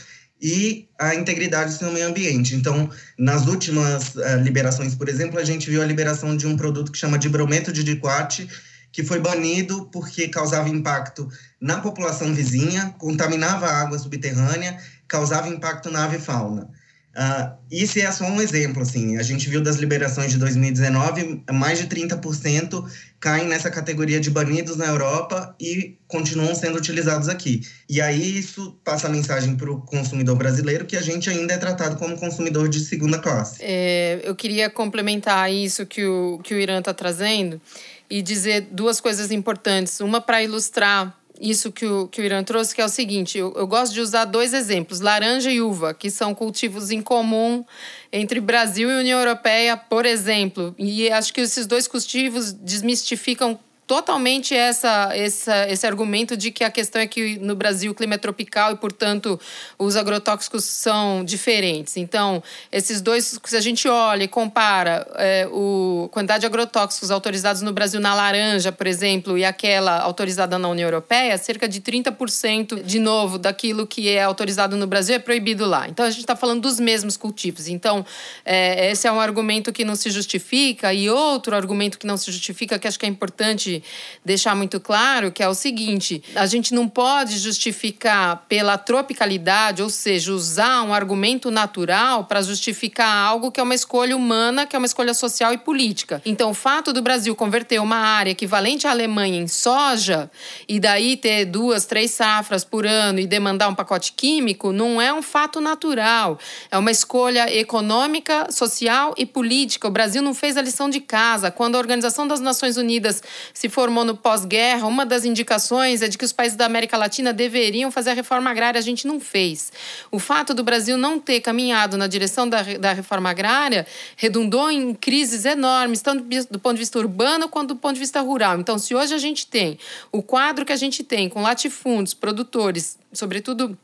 e 0.42 0.90
a 0.98 1.14
integridade 1.14 1.78
do 1.78 1.92
meio 1.92 2.08
ambiente. 2.08 2.56
Então, 2.56 2.90
nas 3.18 3.46
últimas 3.46 4.16
uh, 4.16 4.42
liberações, 4.42 4.96
por 4.96 5.08
exemplo, 5.08 5.38
a 5.38 5.44
gente 5.44 5.70
viu 5.70 5.82
a 5.82 5.86
liberação 5.86 6.36
de 6.36 6.48
um 6.48 6.58
produto 6.58 6.92
que 6.92 6.98
chama 6.98 7.20
de 7.20 7.30
brometo 7.30 7.72
de 7.72 7.84
diquate, 7.84 8.50
que 8.92 9.04
foi 9.04 9.20
banido 9.20 9.88
porque 9.92 10.28
causava 10.28 10.68
impacto 10.68 11.30
na 11.60 11.80
população 11.80 12.34
vizinha, 12.34 12.94
contaminava 12.98 13.68
a 13.68 13.82
água 13.82 14.00
subterrânea, 14.00 14.78
causava 15.08 15.48
impacto 15.48 15.92
na 15.92 16.06
ave 16.06 16.18
fauna. 16.18 16.70
Uh, 17.12 17.52
isso 17.70 18.00
é 18.00 18.10
só 18.12 18.24
um 18.26 18.42
exemplo, 18.42 18.82
assim. 18.82 19.18
A 19.18 19.24
gente 19.24 19.50
viu 19.50 19.62
das 19.62 19.76
liberações 19.76 20.32
de 20.32 20.38
2019, 20.38 21.44
mais 21.52 21.78
de 21.78 21.88
30% 21.88 22.86
caem 23.20 23.48
nessa 23.48 23.70
categoria 23.70 24.20
de 24.20 24.30
banidos 24.30 24.78
na 24.78 24.86
Europa 24.86 25.54
e 25.60 25.98
continuam 26.08 26.56
sendo 26.56 26.78
utilizados 26.78 27.28
aqui. 27.28 27.62
E 27.90 28.02
aí 28.02 28.40
isso 28.40 28.80
passa 28.84 29.08
a 29.08 29.10
mensagem 29.10 29.56
para 29.56 29.70
o 29.70 29.82
consumidor 29.82 30.36
brasileiro 30.38 30.86
que 30.86 30.96
a 30.96 31.02
gente 31.02 31.30
ainda 31.30 31.54
é 31.54 31.58
tratado 31.58 31.98
como 31.98 32.18
consumidor 32.18 32.70
de 32.70 32.80
segunda 32.80 33.20
classe. 33.20 33.58
É, 33.62 34.22
eu 34.24 34.34
queria 34.34 34.70
complementar 34.70 35.52
isso 35.52 35.86
que 35.86 36.06
o, 36.06 36.40
que 36.44 36.54
o 36.54 36.60
Irã 36.60 36.80
está 36.80 36.94
trazendo 36.94 37.62
e 38.10 38.22
dizer 38.22 38.68
duas 38.72 39.00
coisas 39.00 39.32
importantes. 39.32 40.00
Uma 40.00 40.20
para 40.20 40.44
ilustrar 40.44 41.16
isso 41.42 41.72
que 41.72 41.86
o, 41.86 42.08
que 42.08 42.22
o 42.22 42.24
Irã 42.24 42.44
trouxe, 42.44 42.76
que 42.76 42.82
é 42.82 42.86
o 42.86 42.90
seguinte: 42.90 43.38
eu, 43.38 43.52
eu, 43.58 43.66
gosto 43.66 43.94
de 43.94 44.00
usar 44.00 44.26
dois 44.26 44.54
exemplos, 44.54 45.00
laranja 45.00 45.50
e 45.50 45.60
uva, 45.60 45.94
que 45.94 46.12
são 46.12 46.36
cultivos 46.36 46.92
em 46.92 47.02
comum 47.02 47.66
entre 48.14 48.40
Brasil 48.40 48.90
e 48.92 49.00
União 49.00 49.20
Europeia, 49.20 49.76
por 49.76 50.06
exemplo. 50.06 50.76
E 50.78 51.10
acho 51.12 51.34
que 51.34 51.42
esses 51.42 51.66
dois 51.66 51.88
cultivos 51.88 52.54
desmistificam 52.54 53.60
totalmente 53.92 54.56
essa, 54.56 55.10
essa, 55.14 55.68
esse 55.70 55.86
argumento 55.86 56.38
de 56.38 56.50
que 56.50 56.64
a 56.64 56.72
questão 56.72 57.02
é 57.02 57.06
que 57.06 57.38
no 57.40 57.58
Brasil 57.58 57.92
o 57.92 57.94
clima 57.94 58.16
é 58.16 58.18
tropical 58.18 58.72
e, 58.72 58.78
portanto, 58.78 59.38
os 59.78 59.98
agrotóxicos 59.98 60.64
são 60.64 61.26
diferentes. 61.26 61.98
Então, 61.98 62.42
esses 62.72 63.02
dois, 63.02 63.38
se 63.44 63.58
a 63.58 63.60
gente 63.60 63.90
olha 63.90 64.24
e 64.24 64.30
compara 64.30 65.06
é, 65.18 65.46
o 65.52 66.08
quantidade 66.10 66.40
de 66.40 66.46
agrotóxicos 66.46 67.12
autorizados 67.12 67.62
no 67.62 67.74
Brasil 67.74 68.00
na 68.00 68.14
laranja, 68.14 68.72
por 68.72 68.88
exemplo, 68.88 69.38
e 69.38 69.44
aquela 69.44 70.00
autorizada 70.00 70.58
na 70.58 70.70
União 70.70 70.88
Europeia, 70.88 71.38
cerca 71.38 71.68
de 71.68 71.82
30% 71.82 72.82
de 72.84 72.98
novo 72.98 73.38
daquilo 73.38 73.86
que 73.86 74.08
é 74.08 74.24
autorizado 74.24 74.78
no 74.78 74.88
Brasil 74.88 75.16
é 75.16 75.20
proibido 75.20 75.66
lá. 75.66 75.90
Então, 75.90 76.06
a 76.06 76.10
gente 76.10 76.22
está 76.22 76.38
falando 76.38 76.62
dos 76.62 76.80
mesmos 76.80 77.18
cultivos. 77.18 77.68
Então, 77.68 78.06
é, 78.46 78.90
esse 78.90 79.06
é 79.06 79.12
um 79.12 79.20
argumento 79.20 79.74
que 79.74 79.84
não 79.84 79.98
se 79.98 80.10
justifica. 80.10 80.94
E 80.94 81.10
outro 81.10 81.54
argumento 81.58 82.00
que 82.00 82.08
não 82.08 82.16
se 82.16 82.32
justifica, 82.32 82.80
que 82.80 82.88
acho 82.88 82.98
que 82.98 83.06
é 83.06 83.10
importante 83.10 83.81
deixar 84.24 84.56
muito 84.56 84.80
claro, 84.80 85.32
que 85.32 85.44
é 85.44 85.48
o 85.48 85.54
seguinte: 85.54 86.24
a 86.36 86.46
gente 86.46 86.74
não 86.74 86.88
pode 86.88 87.38
justificar 87.38 88.46
pela 88.48 88.78
tropicalidade, 88.78 89.82
ou 89.82 89.90
seja, 89.90 90.34
usar 90.34 90.84
um 90.84 90.94
argumento 90.94 91.50
natural 91.52 92.26
para 92.26 92.42
justificar 92.42 93.16
algo 93.16 93.52
que 93.52 93.60
é 93.60 93.64
uma 93.64 93.76
escolha 93.76 94.16
humana, 94.16 94.66
que 94.66 94.76
é 94.76 94.80
uma 94.80 94.86
escolha 94.86 95.14
social 95.14 95.54
e 95.54 95.58
política. 95.58 96.22
Então, 96.26 96.52
o 96.52 96.54
fato 96.54 96.94
do 96.94 97.02
Brasil 97.02 97.36
converter 97.36 97.82
uma 97.82 97.98
área 97.98 98.32
equivalente 98.32 98.88
à 98.88 98.92
Alemanha 98.92 99.40
em 99.40 99.48
soja 99.48 100.30
e 100.68 100.80
daí 100.80 101.18
ter 101.18 101.46
duas, 101.46 101.86
três 101.86 102.12
safras 102.12 102.64
por 102.64 102.86
ano 102.86 103.20
e 103.20 103.28
demandar 103.28 103.68
um 103.68 103.76
pacote 103.76 104.14
químico 104.14 104.72
não 104.72 105.02
é 105.02 105.14
um 105.14 105.22
fato 105.22 105.60
natural. 105.60 106.38
É 106.70 106.78
uma 106.78 106.92
escolha 106.92 107.54
econômica, 107.56 108.52
social 108.52 109.14
e 109.18 109.26
política. 109.26 109.88
O 109.88 109.92
Brasil 109.92 110.22
não 110.22 110.34
fez 110.34 110.58
a 110.58 110.62
lição 110.62 110.90
de 110.90 111.00
casa. 111.00 111.52
Quando 111.52 111.76
a 111.76 111.80
Organização 111.80 112.28
das 112.28 112.40
Nações 112.40 112.78
Unidas 112.78 113.22
se 113.54 113.70
formou 113.72 114.06
no 114.06 114.16
pós-guerra, 114.16 114.86
uma 114.86 115.04
das 115.04 115.26
indicações 115.26 116.04
é 116.04 116.08
de 116.08 116.18
que 116.18 116.24
os 116.24 116.32
países 116.32 116.56
da 116.56 116.66
América 116.66 116.96
Latina 116.96 117.34
deveriam 117.34 117.90
fazer 117.90 118.12
a 118.12 118.14
reforma 118.14 118.52
agrária, 118.52 118.78
a 118.78 118.82
gente 118.82 119.08
não 119.08 119.20
fez. 119.20 119.72
O 120.12 120.20
fato 120.20 120.54
do 120.54 120.64
Brasil 120.64 120.98
não 120.98 121.20
ter 121.20 121.42
caminhado 121.42 121.98
na 121.98 122.06
direção 122.06 122.48
da, 122.48 122.62
da 122.62 122.94
reforma 122.94 123.30
agrária 123.30 123.88
redundou 124.16 124.70
em 124.70 124.94
crises 124.94 125.46
enormes, 125.46 126.02
tanto 126.02 126.24
do 126.52 126.60
ponto 126.60 126.76
de 126.76 126.80
vista 126.80 127.00
urbano 127.00 127.50
quanto 127.50 127.70
do 127.70 127.76
ponto 127.78 127.94
de 127.94 128.00
vista 128.00 128.22
rural. 128.22 128.60
Então, 128.60 128.78
se 128.78 128.94
hoje 128.94 129.16
a 129.16 129.18
gente 129.18 129.48
tem 129.48 129.80
o 130.12 130.22
quadro 130.22 130.66
que 130.66 130.72
a 130.72 130.76
gente 130.78 131.04
tem 131.04 131.28
com 131.28 131.42
latifúndios, 131.42 132.14
produtores, 132.14 133.00
sobretudo 133.12 133.78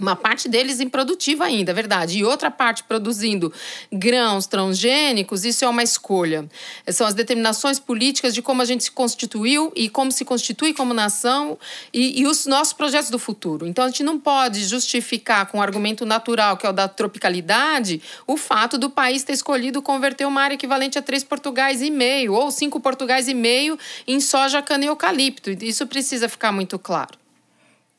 uma 0.00 0.14
parte 0.14 0.48
deles 0.48 0.80
improdutiva 0.80 1.44
ainda, 1.44 1.70
é 1.70 1.74
verdade, 1.74 2.18
e 2.18 2.24
outra 2.24 2.50
parte 2.50 2.84
produzindo 2.84 3.52
grãos 3.90 4.46
transgênicos, 4.46 5.44
isso 5.44 5.64
é 5.64 5.68
uma 5.68 5.82
escolha. 5.82 6.46
São 6.88 7.06
as 7.06 7.14
determinações 7.14 7.78
políticas 7.78 8.34
de 8.34 8.42
como 8.42 8.60
a 8.60 8.64
gente 8.64 8.84
se 8.84 8.90
constituiu 8.90 9.72
e 9.74 9.88
como 9.88 10.12
se 10.12 10.24
constitui 10.24 10.74
como 10.74 10.92
nação 10.92 11.58
e, 11.92 12.20
e 12.20 12.26
os 12.26 12.46
nossos 12.46 12.72
projetos 12.74 13.10
do 13.10 13.18
futuro. 13.18 13.66
Então 13.66 13.84
a 13.84 13.88
gente 13.88 14.02
não 14.02 14.18
pode 14.18 14.64
justificar 14.64 15.46
com 15.46 15.58
o 15.58 15.62
argumento 15.62 16.04
natural, 16.04 16.56
que 16.56 16.66
é 16.66 16.70
o 16.70 16.72
da 16.72 16.88
tropicalidade, 16.88 18.02
o 18.26 18.36
fato 18.36 18.76
do 18.76 18.90
país 18.90 19.24
ter 19.24 19.32
escolhido 19.32 19.80
converter 19.80 20.26
uma 20.26 20.42
área 20.42 20.54
equivalente 20.54 20.98
a 20.98 21.02
três 21.02 21.24
Portugais 21.24 21.80
e 21.80 21.90
meio 21.90 22.34
ou 22.34 22.50
cinco 22.50 22.80
Portugais 22.80 23.28
e 23.28 23.34
meio 23.34 23.78
em 24.06 24.20
soja, 24.20 24.60
cana 24.60 24.84
e 24.84 24.88
eucalipto. 24.88 25.50
Isso 25.50 25.86
precisa 25.86 26.28
ficar 26.28 26.52
muito 26.52 26.78
claro. 26.78 27.25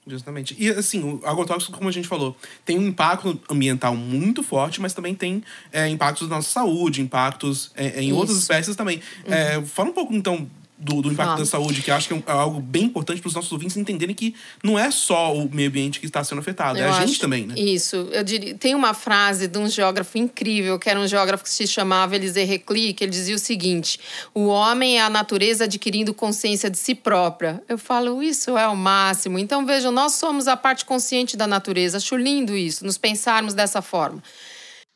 Justamente. 0.07 0.55
E 0.57 0.69
assim, 0.69 1.03
o 1.03 1.21
agrotóxico, 1.25 1.77
como 1.77 1.89
a 1.89 1.91
gente 1.91 2.07
falou, 2.07 2.35
tem 2.65 2.79
um 2.79 2.87
impacto 2.87 3.39
ambiental 3.49 3.95
muito 3.95 4.41
forte, 4.41 4.79
mas 4.81 4.93
também 4.93 5.13
tem 5.13 5.43
é, 5.71 5.87
impactos 5.89 6.29
na 6.29 6.37
nossa 6.37 6.49
saúde, 6.49 7.01
impactos 7.01 7.71
é, 7.75 8.01
em 8.01 8.07
Isso. 8.07 8.17
outras 8.17 8.37
espécies 8.37 8.75
também. 8.75 9.01
Uhum. 9.25 9.33
É, 9.33 9.61
fala 9.65 9.89
um 9.89 9.93
pouco, 9.93 10.13
então, 10.13 10.47
do, 10.77 11.01
do 11.01 11.11
impacto 11.11 11.31
ah. 11.31 11.37
da 11.37 11.45
saúde, 11.45 11.81
que 11.81 11.89
acho 11.89 12.07
que 12.07 12.13
é, 12.13 12.31
algo 12.31 12.59
bem 12.59 12.83
importante 12.83 13.19
para 13.19 13.27
os 13.27 13.33
nossos 13.33 13.51
ouvintes 13.51 13.75
entenderem 13.77 14.13
que 14.13 14.35
não 14.63 14.77
é 14.77 14.91
só 14.91 15.35
o 15.35 15.49
meio 15.53 15.69
ambiente 15.69 15.99
que 15.99 16.05
está 16.05 16.23
sendo 16.23 16.39
afetado, 16.39 16.77
é 16.77 16.83
eu 16.83 16.87
é 16.87 16.89
a 16.89 17.05
gente 17.05 17.19
também, 17.19 17.47
né? 17.47 17.55
Isso. 17.57 17.95
Eu 18.11 18.23
diria, 18.23 18.53
tem 18.55 18.75
uma 18.75 18.93
frase 18.93 19.47
de 19.47 19.57
um 19.57 19.67
geógrafo 19.67 20.17
incrível, 20.17 20.77
que 20.77 20.89
era 20.89 20.99
um 20.99 21.07
geógrafo 21.07 21.43
que 21.43 21.49
se 21.49 21.65
chamava 21.65 22.15
Elisée 22.15 22.45
Recli, 22.45 22.93
que 22.93 23.03
ele 23.03 23.11
dizia 23.11 23.35
o 23.35 23.39
seguinte: 23.39 23.99
o 24.33 24.45
homem 24.45 24.99
é 24.99 25.01
a 25.01 25.09
natureza 25.09 25.63
adquirindo 25.63 26.13
consciência 26.13 26.69
de 26.69 26.77
si 26.77 26.93
própria. 26.93 27.61
Eu 27.67 27.77
falo, 27.77 28.21
isso 28.21 28.57
é 28.57 28.67
o 28.67 28.75
máximo. 28.75 29.39
Então, 29.39 29.65
vejam, 29.65 29.91
nós 29.91 30.13
somos 30.13 30.47
a 30.47 30.55
parte 30.55 30.85
consciente 30.85 31.35
da 31.35 31.47
natureza. 31.47 31.97
Acho 31.97 32.15
lindo 32.15 32.55
isso, 32.55 32.85
nos 32.85 32.97
pensarmos 32.97 33.53
dessa 33.53 33.81
forma. 33.81 34.21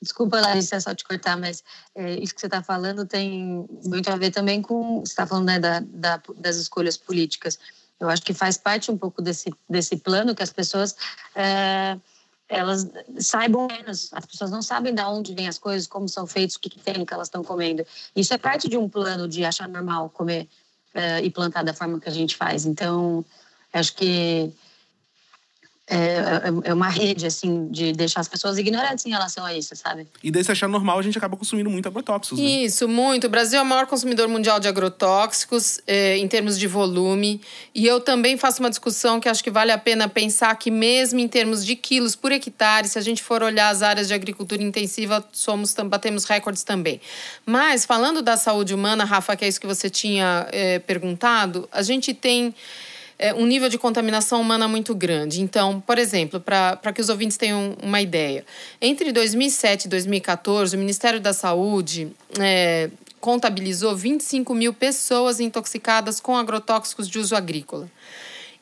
Desculpa, 0.01 0.41
Larissa, 0.41 0.79
só 0.79 0.95
te 0.95 1.03
cortar, 1.03 1.37
mas 1.37 1.63
é, 1.93 2.15
isso 2.15 2.33
que 2.33 2.41
você 2.41 2.47
está 2.47 2.63
falando 2.63 3.05
tem 3.05 3.67
muito 3.85 4.09
a 4.09 4.15
ver 4.15 4.31
também 4.31 4.61
com. 4.61 5.01
Você 5.01 5.11
está 5.11 5.27
falando 5.27 5.45
né, 5.45 5.59
da, 5.59 5.79
da, 5.79 6.21
das 6.37 6.55
escolhas 6.55 6.97
políticas. 6.97 7.59
Eu 7.99 8.09
acho 8.09 8.23
que 8.23 8.33
faz 8.33 8.57
parte 8.57 8.89
um 8.89 8.97
pouco 8.97 9.21
desse, 9.21 9.53
desse 9.69 9.95
plano 9.97 10.33
que 10.33 10.41
as 10.41 10.51
pessoas. 10.51 10.95
É, 11.35 11.97
elas 12.49 12.89
saibam 13.19 13.67
menos. 13.67 14.11
As 14.11 14.25
pessoas 14.25 14.49
não 14.49 14.61
sabem 14.61 14.93
de 14.93 15.01
onde 15.03 15.35
vêm 15.35 15.47
as 15.47 15.59
coisas, 15.59 15.87
como 15.87 16.09
são 16.09 16.25
feitos, 16.25 16.55
o 16.55 16.59
que, 16.59 16.69
que 16.69 16.79
tem 16.79 17.05
que 17.05 17.13
elas 17.13 17.27
estão 17.27 17.43
comendo. 17.43 17.85
Isso 18.15 18.33
é 18.33 18.37
parte 18.37 18.67
de 18.67 18.77
um 18.77 18.89
plano 18.89 19.27
de 19.27 19.45
achar 19.45 19.69
normal 19.69 20.09
comer 20.09 20.49
é, 20.93 21.21
e 21.21 21.29
plantar 21.29 21.63
da 21.63 21.73
forma 21.73 21.99
que 21.99 22.09
a 22.09 22.11
gente 22.11 22.35
faz. 22.35 22.65
Então, 22.65 23.23
acho 23.71 23.95
que 23.95 24.51
é, 25.87 25.97
é, 25.97 26.69
é 26.69 26.73
uma 26.73 26.87
rede, 26.87 27.25
assim, 27.25 27.67
de 27.69 27.91
deixar 27.91 28.21
as 28.21 28.27
pessoas 28.27 28.57
ignorantes 28.57 29.05
em 29.05 29.09
relação 29.09 29.43
a 29.43 29.53
isso, 29.53 29.75
sabe? 29.75 30.07
E 30.23 30.31
daí, 30.31 30.43
se 30.43 30.51
achar 30.51 30.69
normal, 30.69 30.97
a 30.97 31.01
gente 31.01 31.17
acaba 31.17 31.35
consumindo 31.35 31.69
muito 31.69 31.87
agrotóxicos. 31.87 32.39
Né? 32.39 32.45
Isso, 32.45 32.87
muito. 32.87 33.27
O 33.27 33.29
Brasil 33.29 33.59
é 33.59 33.61
o 33.61 33.65
maior 33.65 33.85
consumidor 33.87 34.27
mundial 34.29 34.59
de 34.59 34.67
agrotóxicos, 34.67 35.81
é, 35.85 36.17
em 36.17 36.27
termos 36.27 36.57
de 36.57 36.65
volume. 36.65 37.41
E 37.75 37.85
eu 37.85 37.99
também 37.99 38.37
faço 38.37 38.61
uma 38.61 38.69
discussão 38.69 39.19
que 39.19 39.27
acho 39.27 39.43
que 39.43 39.51
vale 39.51 39.71
a 39.71 39.77
pena 39.77 40.07
pensar 40.07 40.55
que, 40.55 40.71
mesmo 40.71 41.19
em 41.19 41.27
termos 41.27 41.65
de 41.65 41.75
quilos 41.75 42.15
por 42.15 42.31
hectare, 42.31 42.87
se 42.87 42.97
a 42.97 43.01
gente 43.01 43.21
for 43.21 43.43
olhar 43.43 43.69
as 43.69 43.81
áreas 43.81 44.07
de 44.07 44.13
agricultura 44.13 44.63
intensiva, 44.63 45.25
somos, 45.33 45.73
batemos 45.73 46.23
recordes 46.23 46.63
também. 46.63 47.01
Mas, 47.45 47.85
falando 47.85 48.21
da 48.21 48.37
saúde 48.37 48.73
humana, 48.73 49.03
Rafa, 49.03 49.35
que 49.35 49.43
é 49.43 49.47
isso 49.47 49.59
que 49.59 49.67
você 49.67 49.89
tinha 49.89 50.47
é, 50.51 50.79
perguntado, 50.79 51.67
a 51.69 51.81
gente 51.81 52.13
tem 52.13 52.53
é, 53.21 53.33
um 53.35 53.45
nível 53.45 53.69
de 53.69 53.77
contaminação 53.77 54.41
humana 54.41 54.67
muito 54.67 54.95
grande. 54.95 55.41
Então, 55.41 55.79
por 55.79 55.99
exemplo, 55.99 56.41
para 56.41 56.91
que 56.93 56.99
os 56.99 57.07
ouvintes 57.07 57.37
tenham 57.37 57.77
uma 57.81 58.01
ideia, 58.01 58.43
entre 58.81 59.11
2007 59.11 59.85
e 59.85 59.87
2014, 59.87 60.75
o 60.75 60.79
Ministério 60.79 61.21
da 61.21 61.31
Saúde 61.31 62.11
é, 62.39 62.89
contabilizou 63.19 63.95
25 63.95 64.55
mil 64.55 64.73
pessoas 64.73 65.39
intoxicadas 65.39 66.19
com 66.19 66.35
agrotóxicos 66.35 67.07
de 67.07 67.19
uso 67.19 67.35
agrícola. 67.35 67.87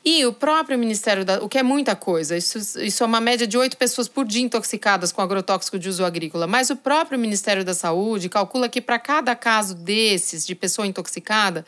E 0.03 0.25
o 0.25 0.31
próprio 0.31 0.79
Ministério 0.79 1.25
da. 1.25 1.43
O 1.43 1.49
que 1.49 1.57
é 1.57 1.63
muita 1.63 1.93
coisa, 1.93 2.37
isso, 2.37 2.57
isso 2.79 3.03
é 3.03 3.05
uma 3.05 3.19
média 3.19 3.45
de 3.45 3.57
oito 3.57 3.75
pessoas 3.75 4.07
por 4.07 4.25
dia 4.25 4.41
intoxicadas 4.41 5.11
com 5.11 5.21
agrotóxico 5.21 5.77
de 5.77 5.89
uso 5.89 6.05
agrícola. 6.05 6.47
Mas 6.47 6.69
o 6.69 6.75
próprio 6.77 7.19
Ministério 7.19 7.65
da 7.65 7.73
Saúde 7.73 8.29
calcula 8.29 8.69
que 8.69 8.79
para 8.79 8.97
cada 8.97 9.35
caso 9.35 9.75
desses, 9.75 10.47
de 10.47 10.55
pessoa 10.55 10.87
intoxicada, 10.87 11.65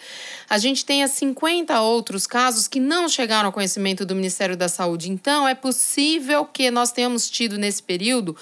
a 0.50 0.58
gente 0.58 0.86
tenha 0.86 1.10
50 1.10 1.82
outros 1.82 2.26
casos 2.26 2.70
que 2.70 2.80
não 2.80 3.10
chegaram 3.10 3.48
ao 3.48 3.54
conhecimento 3.54 4.06
do 4.06 4.16
Ministério 4.16 4.56
da 4.56 4.70
Saúde. 4.70 5.12
Então, 5.12 5.46
é 5.46 5.54
possível 5.54 6.46
que 6.46 6.72
nós 6.72 6.94
tenhamos 6.94 7.30
tido 7.30 7.58
nesse 7.58 7.84
período 7.84 8.36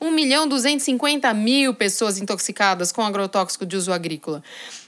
1 0.00 0.10
milhão 0.10 0.46
250 0.46 1.32
mil 1.34 1.74
pessoas 1.74 2.18
intoxicadas 2.18 2.92
com 2.92 3.02
agrotóxico 3.02 3.64
de 3.64 3.76
uso 3.76 3.92
agrícola. 3.92 4.42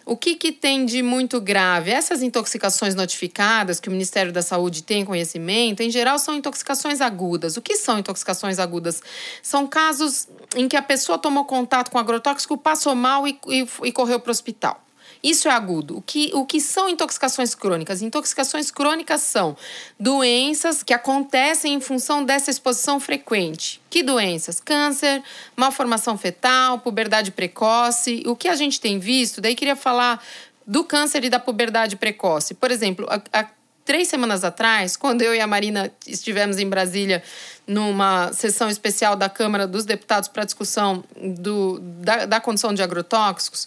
O 0.04 0.16
que, 0.16 0.36
que 0.36 0.52
tem 0.52 0.86
de 0.86 1.02
muito 1.02 1.40
grave? 1.40 1.90
Essas 1.90 2.22
intoxicações 2.22 2.94
notificadas 2.94 3.78
que 3.78 3.88
o 3.88 3.92
Ministério 3.92 4.32
da 4.32 4.40
Saúde 4.40 4.82
tem 4.82 5.04
conhecimento, 5.04 5.82
em 5.82 5.90
geral, 5.90 6.18
são 6.18 6.34
intoxicações 6.34 7.00
agudas. 7.00 7.56
O 7.56 7.62
que 7.62 7.76
são 7.76 7.98
intoxicações 7.98 8.58
agudas? 8.58 9.02
São 9.42 9.66
casos 9.66 10.26
em 10.56 10.66
que 10.66 10.76
a 10.76 10.82
pessoa 10.82 11.18
tomou 11.18 11.44
contato 11.44 11.90
com 11.90 11.98
agrotóxico, 11.98 12.56
passou 12.56 12.94
mal 12.94 13.28
e, 13.28 13.38
e, 13.48 13.66
e 13.84 13.92
correu 13.92 14.18
para 14.18 14.30
o 14.30 14.32
hospital. 14.32 14.82
Isso 15.22 15.48
é 15.48 15.50
agudo. 15.50 15.96
O 15.98 16.02
que, 16.02 16.30
o 16.34 16.46
que 16.46 16.60
são 16.60 16.88
intoxicações 16.88 17.54
crônicas? 17.54 18.02
Intoxicações 18.02 18.70
crônicas 18.70 19.20
são 19.22 19.56
doenças 19.98 20.82
que 20.82 20.94
acontecem 20.94 21.74
em 21.74 21.80
função 21.80 22.24
dessa 22.24 22.50
exposição 22.50 23.00
frequente. 23.00 23.80
Que 23.90 24.02
doenças? 24.02 24.60
Câncer, 24.60 25.22
malformação 25.56 26.16
fetal, 26.16 26.78
puberdade 26.78 27.32
precoce. 27.32 28.22
O 28.26 28.36
que 28.36 28.48
a 28.48 28.54
gente 28.54 28.80
tem 28.80 28.98
visto, 28.98 29.40
daí 29.40 29.54
queria 29.54 29.76
falar 29.76 30.22
do 30.66 30.84
câncer 30.84 31.24
e 31.24 31.30
da 31.30 31.40
puberdade 31.40 31.96
precoce. 31.96 32.54
Por 32.54 32.70
exemplo, 32.70 33.06
a 33.32 33.48
três 33.88 34.06
semanas 34.06 34.44
atrás, 34.44 34.98
quando 34.98 35.22
eu 35.22 35.34
e 35.34 35.40
a 35.40 35.46
Marina 35.46 35.90
estivemos 36.06 36.58
em 36.58 36.68
Brasília 36.68 37.22
numa 37.66 38.30
sessão 38.34 38.68
especial 38.68 39.16
da 39.16 39.30
Câmara 39.30 39.66
dos 39.66 39.86
Deputados 39.86 40.28
para 40.28 40.44
discussão 40.44 41.02
do, 41.16 41.78
da, 41.80 42.26
da 42.26 42.38
condição 42.38 42.74
de 42.74 42.82
agrotóxicos, 42.82 43.66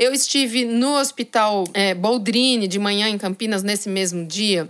eu 0.00 0.14
estive 0.14 0.64
no 0.64 0.98
Hospital 0.98 1.64
é, 1.74 1.92
Boldrini 1.92 2.66
de 2.66 2.78
manhã 2.78 3.06
em 3.06 3.18
Campinas 3.18 3.62
nesse 3.62 3.86
mesmo 3.86 4.24
dia. 4.24 4.66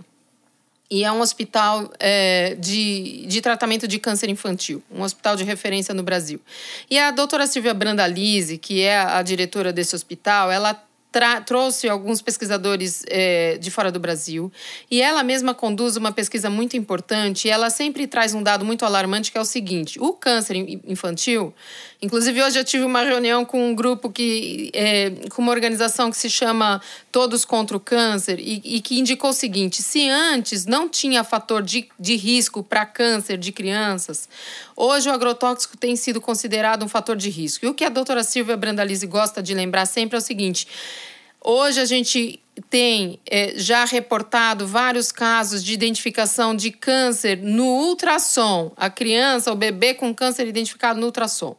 E 0.89 1.05
é 1.05 1.11
um 1.11 1.21
hospital 1.21 1.89
é, 1.97 2.53
de, 2.55 3.25
de 3.25 3.39
tratamento 3.39 3.87
de 3.87 3.97
câncer 3.97 4.29
infantil, 4.29 4.83
um 4.91 5.01
hospital 5.01 5.37
de 5.37 5.45
referência 5.45 5.93
no 5.93 6.03
Brasil. 6.03 6.41
E 6.89 6.99
a 6.99 7.11
doutora 7.11 7.47
Silvia 7.47 7.73
Brandalize, 7.73 8.57
que 8.57 8.81
é 8.81 8.99
a 8.99 9.21
diretora 9.21 9.71
desse 9.71 9.95
hospital, 9.95 10.51
ela 10.51 10.73
trouxe 11.45 11.89
alguns 11.89 12.21
pesquisadores 12.21 13.03
é, 13.07 13.57
de 13.57 13.69
fora 13.69 13.91
do 13.91 13.99
Brasil 13.99 14.51
e 14.89 15.01
ela 15.01 15.23
mesma 15.23 15.53
conduz 15.53 15.97
uma 15.97 16.11
pesquisa 16.11 16.49
muito 16.49 16.77
importante. 16.77 17.49
Ela 17.49 17.69
sempre 17.69 18.07
traz 18.07 18.33
um 18.33 18.41
dado 18.41 18.63
muito 18.63 18.85
alarmante 18.85 19.31
que 19.31 19.37
é 19.37 19.41
o 19.41 19.45
seguinte: 19.45 19.99
o 19.99 20.13
câncer 20.13 20.55
infantil, 20.85 21.53
inclusive 22.01 22.41
hoje 22.41 22.59
eu 22.59 22.63
tive 22.63 22.83
uma 22.83 23.01
reunião 23.03 23.45
com 23.45 23.69
um 23.69 23.75
grupo 23.75 24.09
que 24.09 24.71
é, 24.73 25.11
com 25.29 25.41
uma 25.41 25.51
organização 25.51 26.09
que 26.09 26.17
se 26.17 26.29
chama 26.29 26.81
Todos 27.11 27.45
contra 27.45 27.77
o 27.77 27.79
Câncer 27.79 28.39
e, 28.39 28.61
e 28.63 28.81
que 28.81 28.99
indicou 28.99 29.29
o 29.29 29.33
seguinte: 29.33 29.83
se 29.83 30.09
antes 30.09 30.65
não 30.65 30.89
tinha 30.89 31.23
fator 31.23 31.61
de, 31.61 31.87
de 31.99 32.15
risco 32.15 32.63
para 32.63 32.85
câncer 32.85 33.37
de 33.37 33.51
crianças, 33.51 34.27
hoje 34.75 35.09
o 35.09 35.11
agrotóxico 35.11 35.77
tem 35.77 35.95
sido 35.95 36.19
considerado 36.19 36.83
um 36.83 36.87
fator 36.87 37.15
de 37.15 37.29
risco. 37.29 37.65
E 37.65 37.69
o 37.69 37.73
que 37.73 37.83
a 37.83 37.89
doutora 37.89 38.23
Silvia 38.23 38.57
Brandalize 38.57 39.05
gosta 39.05 39.41
de 39.41 39.53
lembrar 39.53 39.85
sempre 39.85 40.15
é 40.15 40.19
o 40.19 40.21
seguinte 40.21 40.67
Hoje 41.43 41.79
a 41.79 41.85
gente 41.85 42.39
tem 42.69 43.19
é, 43.29 43.53
já 43.55 43.85
reportado 43.85 44.67
vários 44.67 45.11
casos 45.11 45.63
de 45.63 45.73
identificação 45.73 46.55
de 46.55 46.71
câncer 46.71 47.37
no 47.37 47.65
ultrassom. 47.65 48.71
A 48.77 48.89
criança, 48.89 49.51
o 49.51 49.55
bebê 49.55 49.93
com 49.93 50.13
câncer 50.13 50.47
identificado 50.47 50.99
no 50.99 51.07
ultrassom. 51.07 51.55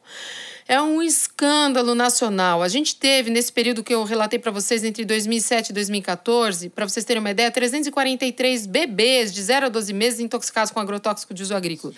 É 0.69 0.81
um 0.81 1.03
escândalo 1.03 1.95
nacional. 1.95 2.63
A 2.63 2.69
gente 2.69 2.97
teve, 2.97 3.31
nesse 3.31 3.53
período 3.53 3.83
que 3.83 3.93
eu 3.93 4.05
relatei 4.05 4.39
para 4.39 4.51
vocês, 4.51 4.85
entre 4.85 5.05
2007 5.05 5.71
e 5.71 5.73
2014, 5.73 6.69
para 6.69 6.89
vocês 6.89 7.05
terem 7.05 7.21
uma 7.21 7.31
ideia, 7.31 7.51
343 7.51 8.67
bebês 8.67 9.33
de 9.35 9.43
0 9.43 9.67
a 9.67 9.69
12 9.69 9.93
meses 9.93 10.21
intoxicados 10.21 10.71
com 10.71 10.81
agrotóxico 10.81 11.35
de 11.35 11.43
uso 11.43 11.55
agrícola. 11.55 11.93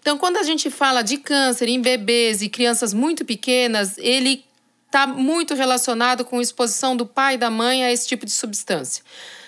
Então, 0.00 0.18
quando 0.18 0.36
a 0.36 0.42
gente 0.42 0.68
fala 0.68 1.00
de 1.02 1.16
câncer 1.16 1.68
em 1.68 1.80
bebês 1.80 2.42
e 2.42 2.48
crianças 2.48 2.92
muito 2.92 3.24
pequenas, 3.24 3.96
ele 3.98 4.44
está 4.92 5.06
muito 5.06 5.54
relacionado 5.54 6.22
com 6.22 6.38
exposição 6.38 6.94
do 6.94 7.06
pai 7.06 7.34
e 7.34 7.38
da 7.38 7.50
mãe 7.50 7.82
a 7.82 7.90
esse 7.90 8.06
tipo 8.06 8.26
de 8.26 8.32
substância. 8.32 9.02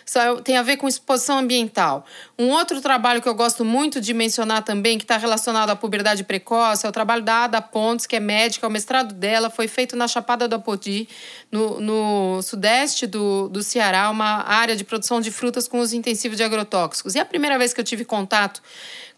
Isso 0.06 0.18
é, 0.18 0.40
tem 0.42 0.56
a 0.56 0.62
ver 0.62 0.76
com 0.76 0.86
exposição 0.86 1.38
ambiental. 1.38 2.04
Um 2.38 2.50
outro 2.50 2.80
trabalho 2.80 3.22
que 3.22 3.28
eu 3.28 3.34
gosto 3.34 3.64
muito 3.64 4.00
de 4.00 4.12
mencionar 4.12 4.62
também, 4.62 4.98
que 4.98 5.04
está 5.04 5.16
relacionado 5.16 5.70
à 5.70 5.76
puberdade 5.76 6.24
precoce, 6.24 6.84
é 6.84 6.88
o 6.88 6.92
trabalho 6.92 7.22
da 7.22 7.44
Ada 7.44 7.62
Pontes, 7.62 8.06
que 8.06 8.16
é 8.16 8.20
médica, 8.20 8.66
o 8.66 8.70
mestrado 8.70 9.14
dela 9.14 9.48
foi 9.48 9.66
feito 9.66 9.96
na 9.96 10.06
Chapada 10.06 10.46
do 10.46 10.56
Apodi, 10.56 11.08
no, 11.50 11.80
no 11.80 12.42
sudeste 12.42 13.06
do, 13.06 13.48
do 13.48 13.62
Ceará, 13.62 14.10
uma 14.10 14.42
área 14.46 14.76
de 14.76 14.84
produção 14.84 15.20
de 15.20 15.30
frutas 15.30 15.66
com 15.68 15.80
uso 15.80 15.96
intensivo 15.96 16.36
de 16.36 16.42
agrotóxicos. 16.42 17.14
E 17.14 17.18
a 17.18 17.24
primeira 17.24 17.58
vez 17.58 17.72
que 17.72 17.80
eu 17.80 17.84
tive 17.84 18.04
contato 18.04 18.62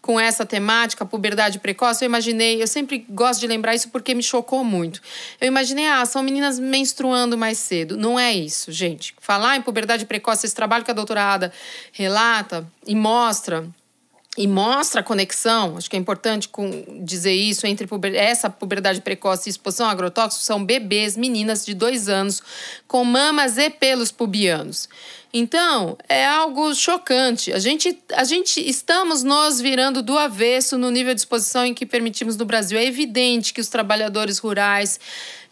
com 0.07 0.17
essa 0.17 0.45
temática, 0.45 1.05
puberdade 1.05 1.59
precoce, 1.59 2.05
eu 2.05 2.05
imaginei, 2.05 2.63
eu 2.63 2.67
sempre 2.67 3.05
gosto 3.09 3.41
de 3.41 3.47
lembrar 3.47 3.75
isso 3.75 3.89
porque 3.89 4.15
me 4.15 4.23
chocou 4.23 4.63
muito. 4.63 5.01
Eu 5.41 5.49
imaginei, 5.49 5.85
ah, 5.85 6.05
são 6.05 6.23
meninas 6.23 6.57
menstruando 6.57 7.37
mais 7.37 7.57
cedo. 7.57 7.97
Não 7.97 8.17
é 8.17 8.31
isso, 8.31 8.71
gente. 8.71 9.13
Falar 9.19 9.57
em 9.57 9.61
puberdade 9.61 10.05
precoce, 10.05 10.45
esse 10.45 10.55
trabalho 10.55 10.85
que 10.85 10.91
a 10.91 10.93
doutora 10.93 11.21
Ada 11.21 11.51
relata 11.91 12.65
e 12.87 12.95
mostra 12.95 13.67
e 14.37 14.47
mostra 14.47 15.01
a 15.01 15.03
conexão, 15.03 15.77
acho 15.77 15.89
que 15.89 15.95
é 15.95 15.99
importante 15.99 16.47
dizer 17.01 17.33
isso, 17.33 17.65
entre 17.65 17.87
puber, 17.87 18.13
essa 18.13 18.49
puberdade 18.49 19.01
precoce 19.01 19.49
e 19.49 19.51
exposição 19.51 19.87
a 19.87 19.91
agrotóxicos, 19.91 20.45
são 20.45 20.63
bebês, 20.63 21.17
meninas 21.17 21.65
de 21.65 21.73
dois 21.73 22.07
anos, 22.07 22.43
com 22.87 23.03
mamas 23.03 23.57
e 23.57 23.69
pelos 23.71 24.11
pubianos. 24.11 24.87
Então, 25.33 25.97
é 26.07 26.25
algo 26.25 26.73
chocante. 26.73 27.51
A 27.51 27.59
gente, 27.59 27.97
a 28.13 28.23
gente 28.23 28.59
estamos 28.59 29.23
nos 29.23 29.59
virando 29.59 30.01
do 30.01 30.17
avesso 30.17 30.77
no 30.77 30.89
nível 30.89 31.13
de 31.13 31.21
exposição 31.21 31.65
em 31.65 31.73
que 31.73 31.85
permitimos 31.85 32.37
no 32.37 32.45
Brasil. 32.45 32.77
É 32.77 32.85
evidente 32.85 33.53
que 33.53 33.61
os 33.61 33.67
trabalhadores 33.67 34.37
rurais 34.39 34.99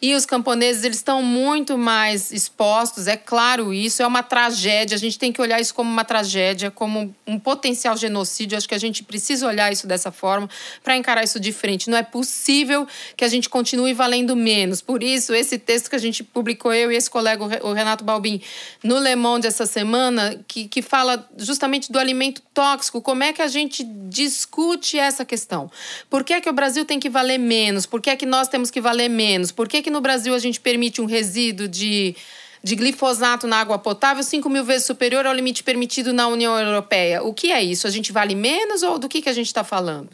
e 0.01 0.13
os 0.13 0.25
camponeses 0.25 0.83
eles 0.83 0.97
estão 0.97 1.21
muito 1.21 1.77
mais 1.77 2.31
expostos, 2.31 3.07
é 3.07 3.15
claro 3.15 3.73
isso, 3.73 4.01
é 4.01 4.07
uma 4.07 4.21
tragédia. 4.21 4.95
A 4.95 4.99
gente 4.99 5.17
tem 5.17 5.31
que 5.31 5.41
olhar 5.41 5.59
isso 5.59 5.73
como 5.73 5.89
uma 5.89 6.03
tragédia, 6.03 6.69
como 6.69 7.13
um 7.25 7.39
potencial 7.39 7.95
genocídio. 7.97 8.57
Acho 8.57 8.67
que 8.67 8.75
a 8.75 8.79
gente 8.79 9.03
precisa 9.03 9.47
olhar 9.47 9.71
isso 9.71 9.87
dessa 9.87 10.11
forma 10.11 10.49
para 10.83 10.95
encarar 10.95 11.23
isso 11.23 11.39
de 11.39 11.51
frente. 11.51 11.89
Não 11.89 11.97
é 11.97 12.03
possível 12.03 12.87
que 13.15 13.23
a 13.23 13.27
gente 13.27 13.49
continue 13.49 13.93
valendo 13.93 14.35
menos. 14.35 14.81
Por 14.81 15.01
isso, 15.01 15.33
esse 15.33 15.57
texto 15.57 15.89
que 15.89 15.95
a 15.95 15.99
gente 15.99 16.23
publicou, 16.23 16.73
eu 16.73 16.91
e 16.91 16.95
esse 16.95 17.09
colega, 17.09 17.43
o 17.63 17.73
Renato 17.73 18.03
Balbin, 18.03 18.41
no 18.83 18.99
Le 18.99 19.15
Monde 19.15 19.47
essa 19.47 19.65
semana, 19.65 20.39
que, 20.47 20.67
que 20.67 20.81
fala 20.81 21.27
justamente 21.37 21.91
do 21.91 21.99
alimento 21.99 22.41
tóxico, 22.53 23.01
como 23.01 23.23
é 23.23 23.33
que 23.33 23.41
a 23.41 23.47
gente 23.47 23.83
discute 23.83 24.97
essa 24.97 25.23
questão? 25.23 25.69
Por 26.09 26.23
que, 26.23 26.33
é 26.33 26.41
que 26.41 26.49
o 26.49 26.53
Brasil 26.53 26.85
tem 26.85 26.99
que 26.99 27.09
valer 27.09 27.37
menos? 27.37 27.85
Por 27.85 28.01
que, 28.01 28.09
é 28.09 28.15
que 28.15 28.25
nós 28.25 28.47
temos 28.47 28.69
que 28.69 28.81
valer 28.81 29.09
menos? 29.09 29.51
Por 29.51 29.67
que, 29.67 29.81
que 29.85 29.91
no 29.91 30.01
Brasil 30.01 30.33
a 30.33 30.39
gente 30.39 30.59
permite 30.59 30.99
um 30.99 31.05
resíduo 31.05 31.67
de, 31.67 32.15
de 32.63 32.75
glifosato 32.75 33.45
na 33.45 33.57
água 33.57 33.77
potável 33.77 34.23
5 34.23 34.49
mil 34.49 34.63
vezes 34.63 34.87
superior 34.87 35.27
ao 35.27 35.33
limite 35.33 35.63
permitido 35.63 36.11
na 36.11 36.27
União 36.27 36.59
Europeia? 36.59 37.21
O 37.21 37.35
que 37.35 37.51
é 37.51 37.61
isso? 37.61 37.85
A 37.85 37.91
gente 37.91 38.11
vale 38.11 38.33
menos 38.33 38.81
ou 38.81 38.97
do 38.97 39.07
que, 39.07 39.21
que 39.21 39.29
a 39.29 39.33
gente 39.33 39.45
está 39.45 39.63
falando? 39.63 40.09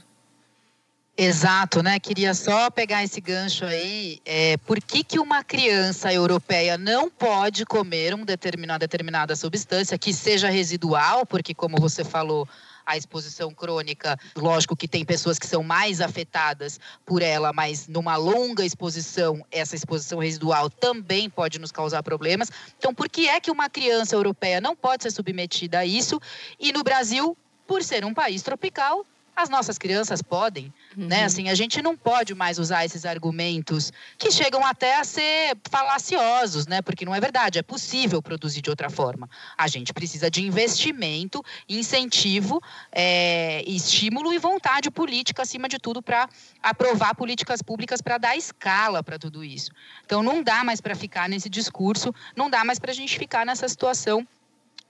Exato, 1.17 1.81
né? 1.81 1.99
Queria 2.01 2.34
só 2.34 2.69
pegar 2.69 3.01
esse 3.01 3.21
gancho 3.21 3.63
aí. 3.63 4.19
É, 4.25 4.57
por 4.57 4.81
que, 4.81 5.05
que 5.05 5.17
uma 5.17 5.41
criança 5.41 6.12
europeia 6.12 6.77
não 6.77 7.10
pode 7.10 7.65
comer 7.65 8.13
uma 8.13 8.25
determinada, 8.25 8.79
determinada 8.79 9.38
substância 9.38 9.97
que 9.97 10.12
seja 10.12 10.49
residual? 10.49 11.25
Porque, 11.25 11.53
como 11.53 11.77
você 11.79 12.03
falou, 12.03 12.45
a 12.86 12.98
exposição 12.98 13.52
crônica, 13.54 14.17
lógico 14.36 14.76
que 14.76 14.88
tem 14.88 15.06
pessoas 15.06 15.38
que 15.38 15.48
são 15.48 15.63
mais 15.63 16.02
afetadas 16.02 16.80
por 17.06 17.22
ela, 17.22 17.54
mas 17.54 17.88
numa 17.88 18.15
longa 18.15 18.65
exposição, 18.65 19.46
essa 19.52 19.76
exposição 19.76 20.20
residual 20.20 20.70
também 20.70 21.30
pode 21.30 21.60
nos 21.60 21.72
causar 21.72 22.04
problemas. 22.04 22.50
Então, 22.78 22.94
por 22.94 23.10
que 23.10 23.28
é 23.28 23.39
que 23.39 23.52
uma 23.52 23.70
criança 23.70 24.15
europeia 24.15 24.62
não 24.62 24.76
pode 24.76 25.04
ser 25.04 25.12
submetida 25.12 25.80
a 25.80 25.86
isso? 25.86 26.20
E 26.60 26.72
no 26.72 26.84
Brasil, 26.84 27.38
por 27.67 27.84
ser 27.84 28.04
um 28.04 28.13
país 28.13 28.41
tropical, 28.41 29.06
as 29.36 29.50
nossas 29.50 29.78
crianças 29.78 30.22
podem, 30.22 30.65
né? 30.65 31.04
uhum. 31.04 31.08
né? 31.08 31.24
Assim, 31.24 31.50
a 31.50 31.56
gente 31.56 31.82
não 31.82 31.96
pode 31.96 32.34
mais 32.36 32.60
usar 32.60 32.86
esses 32.86 33.06
argumentos 33.06 33.91
que 34.17 34.32
chegam 34.32 34.65
até 34.65 35.00
a 35.00 35.04
ser 35.04 35.58
falaciosos, 35.70 36.67
né? 36.67 36.82
Porque 36.82 37.06
não 37.06 37.15
é 37.15 37.20
verdade, 37.20 37.60
é 37.60 37.63
possível 37.63 38.22
produzir 38.22 38.62
de 38.62 38.70
outra 38.70 38.89
forma. 38.89 39.30
A 39.58 39.67
gente 39.67 39.94
precisa 39.94 40.30
de 40.30 40.44
investimento, 40.44 41.44
incentivo, 41.67 42.62
é, 42.91 43.63
estímulo 43.65 44.34
e 44.34 44.38
vontade 44.38 44.91
política, 44.91 45.44
acima 45.44 45.67
de 45.67 45.80
tudo, 45.80 46.02
para 46.02 46.30
aprovar 46.62 47.15
políticas 47.15 47.62
públicas 47.62 48.02
para 48.02 48.17
dar 48.17 48.36
escala 48.36 49.04
para 49.04 49.17
tudo 49.17 49.44
isso. 49.44 49.72
Então, 50.06 50.22
não 50.22 50.44
dá 50.44 50.63
mais 50.63 50.82
para 50.82 50.96
ficar 50.96 51.30
nesse 51.30 51.50
discurso, 51.50 52.13
não 52.36 52.50
dá 52.50 52.63
mais 52.63 52.80
para 52.80 52.91
a 52.91 52.96
gente 52.96 53.17
ficar 53.17 53.46
nessa 53.46 53.67
situação 53.67 54.28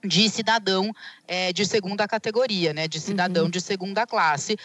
de 0.04 0.28
cidadão 0.28 0.92
é, 1.26 1.52
de 1.52 1.64
segunda 1.64 2.06
categoria, 2.08 2.72
né, 2.72 2.88
de 2.88 3.00
cidadão 3.00 3.44
uhum. 3.44 3.50
de 3.50 3.60
segunda 3.60 4.06
classe, 4.06 4.56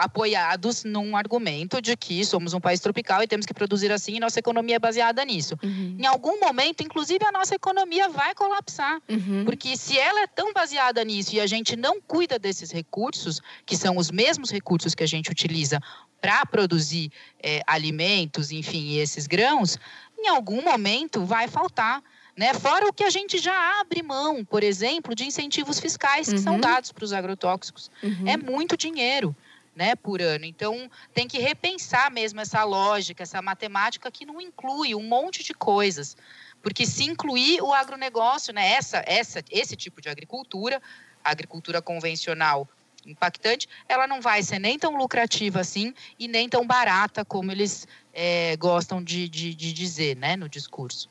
apoiados 0.00 0.82
num 0.82 1.16
argumento 1.16 1.80
de 1.80 1.96
que 1.96 2.24
somos 2.24 2.52
um 2.52 2.60
país 2.60 2.80
tropical 2.80 3.22
e 3.22 3.26
temos 3.26 3.46
que 3.46 3.54
produzir 3.54 3.92
assim 3.92 4.16
e 4.16 4.20
nossa 4.20 4.38
economia 4.38 4.76
é 4.76 4.78
baseada 4.78 5.24
nisso. 5.24 5.56
Uhum. 5.62 5.96
Em 5.98 6.06
algum 6.06 6.40
momento, 6.40 6.82
inclusive, 6.82 7.24
a 7.24 7.30
nossa 7.30 7.54
economia 7.54 8.08
vai 8.08 8.34
colapsar, 8.34 9.00
uhum. 9.08 9.44
porque 9.44 9.76
se 9.76 9.98
ela 9.98 10.22
é 10.22 10.26
tão 10.26 10.52
baseada 10.52 11.04
nisso 11.04 11.34
e 11.34 11.40
a 11.40 11.46
gente 11.46 11.76
não 11.76 12.00
cuida 12.00 12.38
desses 12.38 12.70
recursos, 12.70 13.40
que 13.64 13.76
são 13.76 13.96
os 13.96 14.10
mesmos 14.10 14.50
recursos 14.50 14.94
que 14.94 15.04
a 15.04 15.08
gente 15.08 15.30
utiliza 15.30 15.80
para 16.20 16.44
produzir 16.46 17.12
é, 17.40 17.62
alimentos, 17.66 18.50
enfim, 18.50 18.96
esses 18.96 19.26
grãos, 19.26 19.78
em 20.18 20.28
algum 20.28 20.62
momento 20.62 21.24
vai 21.24 21.46
faltar. 21.46 22.02
Né? 22.38 22.54
Fora 22.54 22.86
o 22.86 22.92
que 22.92 23.02
a 23.02 23.10
gente 23.10 23.36
já 23.36 23.80
abre 23.80 24.00
mão, 24.00 24.44
por 24.44 24.62
exemplo, 24.62 25.12
de 25.12 25.24
incentivos 25.24 25.80
fiscais 25.80 26.28
que 26.28 26.36
uhum. 26.36 26.42
são 26.42 26.60
dados 26.60 26.92
para 26.92 27.04
os 27.04 27.12
agrotóxicos. 27.12 27.90
Uhum. 28.00 28.28
É 28.28 28.36
muito 28.36 28.76
dinheiro. 28.76 29.34
Né, 29.74 29.94
por 29.94 30.20
ano. 30.20 30.44
Então, 30.44 30.90
tem 31.14 31.28
que 31.28 31.38
repensar 31.38 32.10
mesmo 32.10 32.40
essa 32.40 32.64
lógica, 32.64 33.22
essa 33.22 33.40
matemática 33.40 34.10
que 34.10 34.26
não 34.26 34.40
inclui 34.40 34.92
um 34.92 35.04
monte 35.04 35.44
de 35.44 35.54
coisas. 35.54 36.16
Porque 36.60 36.84
se 36.84 37.04
incluir 37.04 37.62
o 37.62 37.72
agronegócio, 37.72 38.52
né, 38.52 38.72
essa, 38.72 39.04
essa, 39.06 39.40
esse 39.48 39.76
tipo 39.76 40.00
de 40.00 40.08
agricultura, 40.08 40.82
a 41.24 41.30
agricultura 41.30 41.80
convencional 41.80 42.68
impactante, 43.06 43.68
ela 43.88 44.08
não 44.08 44.20
vai 44.20 44.42
ser 44.42 44.58
nem 44.58 44.76
tão 44.76 44.96
lucrativa 44.96 45.60
assim 45.60 45.94
e 46.18 46.26
nem 46.26 46.48
tão 46.48 46.66
barata 46.66 47.24
como 47.24 47.52
eles 47.52 47.86
é, 48.12 48.56
gostam 48.56 49.00
de, 49.00 49.28
de, 49.28 49.54
de 49.54 49.72
dizer 49.72 50.16
né, 50.16 50.34
no 50.34 50.48
discurso. 50.48 51.08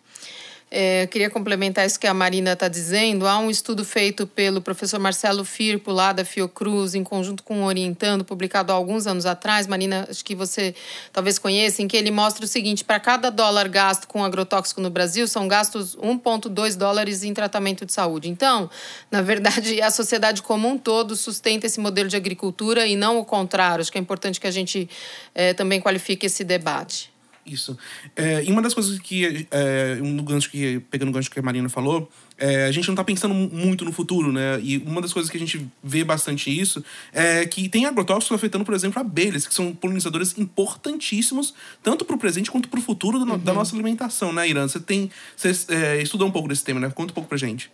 É, 0.69 1.07
queria 1.07 1.29
complementar 1.29 1.85
isso 1.85 1.97
que 1.97 2.07
a 2.07 2.13
Marina 2.13 2.51
está 2.51 2.67
dizendo. 2.67 3.25
Há 3.25 3.39
um 3.39 3.49
estudo 3.49 3.85
feito 3.85 4.27
pelo 4.27 4.61
professor 4.61 4.99
Marcelo 4.99 5.45
Firpo, 5.45 5.93
lá 5.93 6.11
da 6.11 6.25
Fiocruz, 6.25 6.93
em 6.93 7.05
conjunto 7.05 7.41
com 7.41 7.61
o 7.61 7.65
Orientando, 7.65 8.25
publicado 8.25 8.73
há 8.73 8.75
alguns 8.75 9.07
anos 9.07 9.25
atrás. 9.25 9.65
Marina, 9.65 10.05
acho 10.09 10.25
que 10.25 10.35
você 10.35 10.75
talvez 11.13 11.39
conheça, 11.39 11.81
em 11.81 11.87
que 11.87 11.95
ele 11.95 12.11
mostra 12.11 12.43
o 12.43 12.47
seguinte: 12.47 12.83
para 12.83 12.99
cada 12.99 13.29
dólar 13.29 13.69
gasto 13.69 14.07
com 14.07 14.21
agrotóxico 14.21 14.81
no 14.81 14.89
Brasil, 14.89 15.25
são 15.25 15.47
gastos 15.47 15.95
1,2 15.95 16.75
dólares 16.75 17.23
em 17.23 17.33
tratamento 17.33 17.85
de 17.85 17.93
saúde. 17.93 18.27
Então, 18.29 18.69
na 19.09 19.21
verdade, 19.21 19.81
a 19.81 19.89
sociedade 19.89 20.41
como 20.41 20.67
um 20.67 20.77
todo 20.77 21.15
sustenta 21.15 21.65
esse 21.65 21.79
modelo 21.79 22.09
de 22.09 22.17
agricultura 22.17 22.85
e 22.85 22.97
não 22.97 23.17
o 23.19 23.23
contrário. 23.23 23.81
Acho 23.81 23.91
que 23.91 23.97
é 23.97 24.01
importante 24.01 24.37
que 24.37 24.47
a 24.47 24.51
gente 24.51 24.89
é, 25.33 25.53
também 25.53 25.79
qualifique 25.79 26.25
esse 26.25 26.43
debate. 26.43 27.15
Isso. 27.47 27.77
É, 28.15 28.43
e 28.43 28.51
uma 28.51 28.61
das 28.61 28.73
coisas 28.73 28.99
que, 28.99 29.47
é, 29.49 29.97
um 30.01 30.17
gancho 30.23 30.49
que, 30.51 30.79
pegando 30.91 31.09
o 31.09 31.11
gancho 31.11 31.31
que 31.31 31.39
a 31.39 31.41
Marina 31.41 31.69
falou, 31.69 32.09
é, 32.37 32.65
a 32.65 32.71
gente 32.71 32.87
não 32.87 32.93
está 32.93 33.03
pensando 33.03 33.33
muito 33.33 33.85
no 33.85 33.91
futuro, 33.91 34.31
né? 34.31 34.59
E 34.61 34.77
uma 34.79 35.01
das 35.01 35.13
coisas 35.13 35.31
que 35.31 35.37
a 35.37 35.39
gente 35.39 35.65
vê 35.83 36.03
bastante 36.03 36.55
isso 36.55 36.83
é 37.13 37.45
que 37.45 37.69
tem 37.69 37.85
agrotóxicos 37.85 38.35
afetando, 38.35 38.65
por 38.65 38.73
exemplo, 38.73 38.99
abelhas, 38.99 39.47
que 39.47 39.53
são 39.53 39.73
polinizadores 39.73 40.37
importantíssimos, 40.37 41.53
tanto 41.81 42.05
para 42.05 42.15
o 42.15 42.19
presente 42.19 42.51
quanto 42.51 42.69
para 42.69 42.79
o 42.79 42.83
futuro 42.83 43.17
uhum. 43.17 43.37
da 43.39 43.53
nossa 43.53 43.73
alimentação, 43.73 44.33
né, 44.33 44.47
Irã? 44.47 44.67
Você 44.67 44.79
tem. 44.79 45.09
Você 45.35 45.51
é, 45.69 46.01
estudou 46.01 46.27
um 46.27 46.31
pouco 46.31 46.49
desse 46.49 46.63
tema, 46.63 46.79
né? 46.79 46.91
Conta 46.93 47.11
um 47.11 47.15
pouco 47.15 47.29
pra 47.29 47.37
gente. 47.37 47.71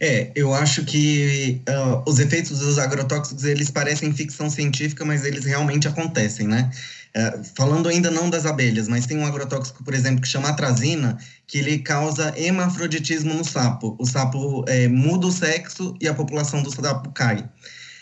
É, 0.00 0.30
eu 0.34 0.52
acho 0.52 0.84
que 0.84 1.60
uh, 1.68 2.02
os 2.08 2.18
efeitos 2.18 2.58
dos 2.58 2.78
agrotóxicos, 2.78 3.44
eles 3.44 3.70
parecem 3.70 4.12
ficção 4.12 4.50
científica, 4.50 5.04
mas 5.04 5.24
eles 5.24 5.44
realmente 5.44 5.88
acontecem, 5.88 6.46
né? 6.46 6.70
É, 7.16 7.40
falando 7.56 7.88
ainda 7.88 8.10
não 8.10 8.28
das 8.28 8.44
abelhas, 8.44 8.88
mas 8.88 9.06
tem 9.06 9.16
um 9.16 9.24
agrotóxico, 9.24 9.84
por 9.84 9.94
exemplo, 9.94 10.20
que 10.20 10.26
chama 10.26 10.48
atrazina, 10.48 11.16
que 11.46 11.58
ele 11.58 11.78
causa 11.78 12.34
hemafroditismo 12.36 13.32
no 13.34 13.44
sapo. 13.44 13.96
O 14.00 14.04
sapo 14.04 14.64
é, 14.66 14.88
muda 14.88 15.28
o 15.28 15.32
sexo 15.32 15.94
e 16.00 16.08
a 16.08 16.14
população 16.14 16.60
do 16.60 16.72
sapo 16.72 17.12
cai. 17.12 17.48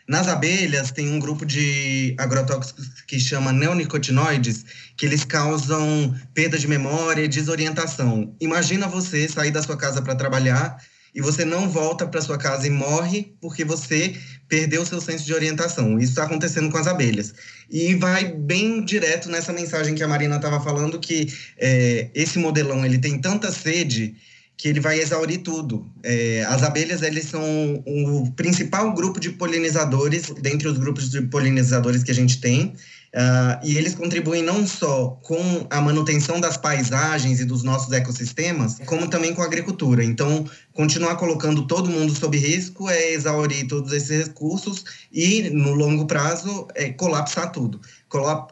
Nas 0.08 0.28
abelhas, 0.28 0.90
tem 0.90 1.12
um 1.12 1.20
grupo 1.20 1.44
de 1.44 2.16
agrotóxicos 2.18 2.88
que 3.06 3.20
chama 3.20 3.52
neonicotinoides, 3.52 4.64
que 4.96 5.06
eles 5.06 5.24
causam 5.24 6.14
perda 6.34 6.58
de 6.58 6.66
memória 6.66 7.22
e 7.22 7.28
desorientação. 7.28 8.34
Imagina 8.40 8.88
você 8.88 9.28
sair 9.28 9.50
da 9.50 9.62
sua 9.62 9.76
casa 9.76 10.02
para 10.02 10.16
trabalhar 10.16 10.76
e 11.14 11.20
você 11.20 11.44
não 11.44 11.68
volta 11.68 12.06
para 12.06 12.22
sua 12.22 12.38
casa 12.38 12.66
e 12.66 12.70
morre 12.70 13.34
porque 13.40 13.64
você 13.64 14.14
perdeu 14.48 14.84
seu 14.84 15.00
senso 15.00 15.24
de 15.24 15.34
orientação. 15.34 15.98
Isso 15.98 16.10
está 16.10 16.24
acontecendo 16.24 16.70
com 16.70 16.78
as 16.78 16.86
abelhas. 16.86 17.34
E 17.70 17.94
vai 17.94 18.32
bem 18.32 18.84
direto 18.84 19.28
nessa 19.28 19.52
mensagem 19.52 19.94
que 19.94 20.02
a 20.02 20.08
Marina 20.08 20.36
estava 20.36 20.60
falando, 20.60 20.98
que 20.98 21.32
é, 21.58 22.10
esse 22.14 22.38
modelão 22.38 22.84
ele 22.84 22.98
tem 22.98 23.18
tanta 23.18 23.50
sede 23.50 24.14
que 24.56 24.68
ele 24.68 24.80
vai 24.80 25.00
exaurir 25.00 25.42
tudo. 25.42 25.90
É, 26.02 26.44
as 26.48 26.62
abelhas 26.62 27.02
eles 27.02 27.24
são 27.24 27.42
o 27.86 28.30
principal 28.32 28.94
grupo 28.94 29.18
de 29.18 29.30
polinizadores 29.30 30.30
dentre 30.40 30.68
os 30.68 30.78
grupos 30.78 31.10
de 31.10 31.22
polinizadores 31.22 32.02
que 32.02 32.10
a 32.10 32.14
gente 32.14 32.40
tem. 32.40 32.74
Uh, 33.14 33.60
e 33.62 33.76
eles 33.76 33.94
contribuem 33.94 34.42
não 34.42 34.66
só 34.66 35.10
com 35.22 35.66
a 35.68 35.82
manutenção 35.82 36.40
das 36.40 36.56
paisagens 36.56 37.40
e 37.40 37.44
dos 37.44 37.62
nossos 37.62 37.92
ecossistemas, 37.92 38.78
como 38.86 39.06
também 39.06 39.34
com 39.34 39.42
a 39.42 39.44
agricultura. 39.44 40.02
Então, 40.02 40.48
continuar 40.72 41.16
colocando 41.16 41.66
todo 41.66 41.90
mundo 41.90 42.14
sob 42.14 42.38
risco 42.38 42.88
é 42.88 43.12
exaurir 43.12 43.68
todos 43.68 43.92
esses 43.92 44.28
recursos 44.28 44.84
e, 45.12 45.50
no 45.50 45.74
longo 45.74 46.06
prazo, 46.06 46.66
é 46.74 46.90
colapsar 46.90 47.52
tudo. 47.52 47.82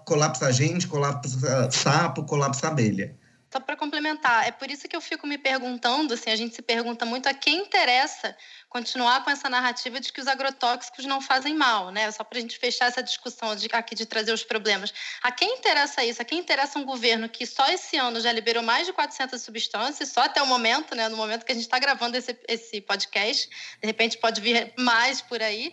Colapsa 0.05 0.47
a 0.47 0.53
gente, 0.53 0.87
colapsa 0.87 1.71
sapo, 1.71 2.25
colapsa 2.25 2.69
abelha. 2.69 3.17
Só 3.53 3.59
para 3.59 3.77
complementar, 3.77 4.47
é 4.47 4.53
por 4.53 4.71
isso 4.71 4.87
que 4.87 4.95
eu 4.95 5.01
fico 5.01 5.27
me 5.27 5.37
perguntando, 5.37 6.15
assim, 6.15 6.31
a 6.31 6.37
gente 6.37 6.55
se 6.55 6.63
pergunta 6.63 7.05
muito 7.05 7.29
a 7.29 7.35
quem 7.35 7.63
interessa 7.63 8.37
continuar 8.71 9.25
com 9.25 9.31
essa 9.31 9.51
narrativa 9.51 9.99
de 9.99 10.13
que 10.13 10.21
os 10.21 10.29
agrotóxicos 10.29 11.05
não 11.05 11.21
fazem 11.21 11.55
mal, 11.55 11.91
né? 11.91 12.09
Só 12.13 12.23
para 12.23 12.39
a 12.39 12.41
gente 12.41 12.57
fechar 12.57 12.87
essa 12.87 13.03
discussão 13.03 13.57
de, 13.57 13.69
aqui 13.73 13.97
de 13.97 14.07
trazer 14.07 14.33
os 14.33 14.45
problemas. 14.45 14.95
A 15.23 15.33
quem 15.33 15.59
interessa 15.59 16.05
isso? 16.05 16.23
A 16.23 16.25
quem 16.25 16.39
interessa 16.39 16.79
um 16.79 16.85
governo 16.85 17.29
que 17.29 17.45
só 17.45 17.69
esse 17.69 17.97
ano 17.97 18.21
já 18.21 18.31
liberou 18.31 18.63
mais 18.63 18.87
de 18.87 18.93
400 18.93 19.43
substâncias, 19.43 20.11
só 20.11 20.23
até 20.23 20.41
o 20.41 20.47
momento, 20.47 20.95
né? 20.95 21.09
No 21.09 21.17
momento 21.17 21.45
que 21.45 21.51
a 21.51 21.55
gente 21.55 21.65
está 21.65 21.81
gravando 21.81 22.17
esse, 22.17 22.39
esse 22.47 22.81
podcast, 22.81 23.49
de 23.49 23.87
repente 23.87 24.17
pode 24.17 24.41
vir 24.41 24.73
mais 24.79 25.21
por 25.21 25.43
aí. 25.43 25.73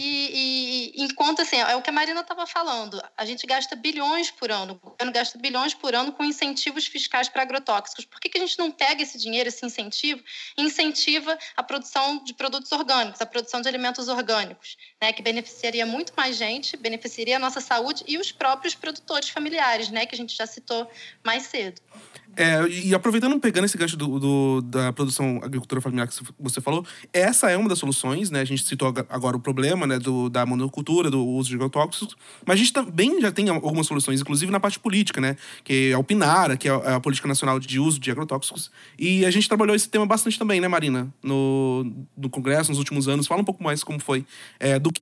E, 0.00 0.92
e, 0.94 1.02
enquanto 1.02 1.42
assim, 1.42 1.56
é 1.56 1.74
o 1.74 1.82
que 1.82 1.90
a 1.90 1.92
Marina 1.92 2.20
estava 2.20 2.46
falando, 2.46 3.02
a 3.16 3.24
gente 3.24 3.44
gasta 3.48 3.74
bilhões 3.74 4.30
por 4.30 4.48
ano, 4.48 4.78
o 4.80 4.90
governo 4.90 5.12
gasta 5.12 5.36
bilhões 5.36 5.74
por 5.74 5.92
ano 5.92 6.12
com 6.12 6.22
incentivos 6.22 6.86
fiscais 6.86 7.28
para 7.28 7.42
agrotóxicos. 7.42 8.04
Por 8.04 8.20
que, 8.20 8.28
que 8.28 8.38
a 8.38 8.40
gente 8.40 8.56
não 8.60 8.70
pega 8.70 9.02
esse 9.02 9.18
dinheiro, 9.18 9.48
esse 9.48 9.66
incentivo, 9.66 10.22
e 10.56 10.62
incentiva 10.62 11.36
a 11.56 11.64
produção 11.64 12.22
de 12.22 12.32
produtos 12.32 12.70
orgânicos, 12.70 13.20
a 13.20 13.26
produção 13.26 13.60
de 13.60 13.68
alimentos 13.68 14.06
orgânicos, 14.06 14.76
né, 15.02 15.12
que 15.12 15.20
beneficiaria 15.20 15.84
muito 15.84 16.12
mais 16.16 16.36
gente, 16.36 16.76
beneficiaria 16.76 17.34
a 17.34 17.40
nossa 17.40 17.60
saúde 17.60 18.04
e 18.06 18.18
os 18.18 18.30
próprios 18.30 18.76
produtores 18.76 19.30
familiares, 19.30 19.88
né, 19.88 20.06
que 20.06 20.14
a 20.14 20.18
gente 20.18 20.36
já 20.36 20.46
citou 20.46 20.88
mais 21.24 21.42
cedo. 21.42 21.82
É, 22.36 22.66
e 22.68 22.94
aproveitando, 22.94 23.38
pegando 23.40 23.64
esse 23.64 23.76
gancho 23.76 23.96
do, 23.96 24.18
do, 24.18 24.62
da 24.62 24.92
produção 24.92 25.40
agricultura 25.42 25.80
familiar 25.80 26.06
que 26.06 26.14
você 26.38 26.60
falou, 26.60 26.86
essa 27.12 27.50
é 27.50 27.56
uma 27.56 27.68
das 27.68 27.78
soluções, 27.78 28.30
né? 28.30 28.40
A 28.40 28.44
gente 28.44 28.64
citou 28.64 28.94
agora 29.08 29.36
o 29.36 29.40
problema 29.40 29.86
né, 29.86 29.98
do, 29.98 30.28
da 30.28 30.46
monocultura, 30.46 31.10
do 31.10 31.24
uso 31.26 31.48
de 31.48 31.56
agrotóxicos, 31.56 32.16
mas 32.46 32.54
a 32.54 32.58
gente 32.58 32.72
também 32.72 33.20
já 33.20 33.32
tem 33.32 33.48
algumas 33.48 33.86
soluções, 33.86 34.20
inclusive 34.20 34.52
na 34.52 34.60
parte 34.60 34.78
política, 34.78 35.20
né? 35.20 35.36
Que 35.64 35.90
é 35.92 35.98
o 35.98 36.04
PINARA, 36.04 36.56
que 36.56 36.68
é 36.68 36.72
a 36.72 37.00
Política 37.00 37.26
Nacional 37.26 37.58
de 37.58 37.80
Uso 37.80 37.98
de 37.98 38.10
Agrotóxicos. 38.10 38.70
E 38.98 39.26
a 39.26 39.30
gente 39.30 39.48
trabalhou 39.48 39.74
esse 39.74 39.88
tema 39.88 40.06
bastante 40.06 40.38
também, 40.38 40.60
né, 40.60 40.68
Marina? 40.68 41.12
No, 41.22 41.84
no 42.16 42.30
Congresso, 42.30 42.70
nos 42.70 42.78
últimos 42.78 43.08
anos. 43.08 43.26
Fala 43.26 43.40
um 43.40 43.44
pouco 43.44 43.62
mais 43.62 43.82
como 43.82 43.98
foi, 43.98 44.24
é, 44.60 44.78
do 44.78 44.92
que 44.92 45.00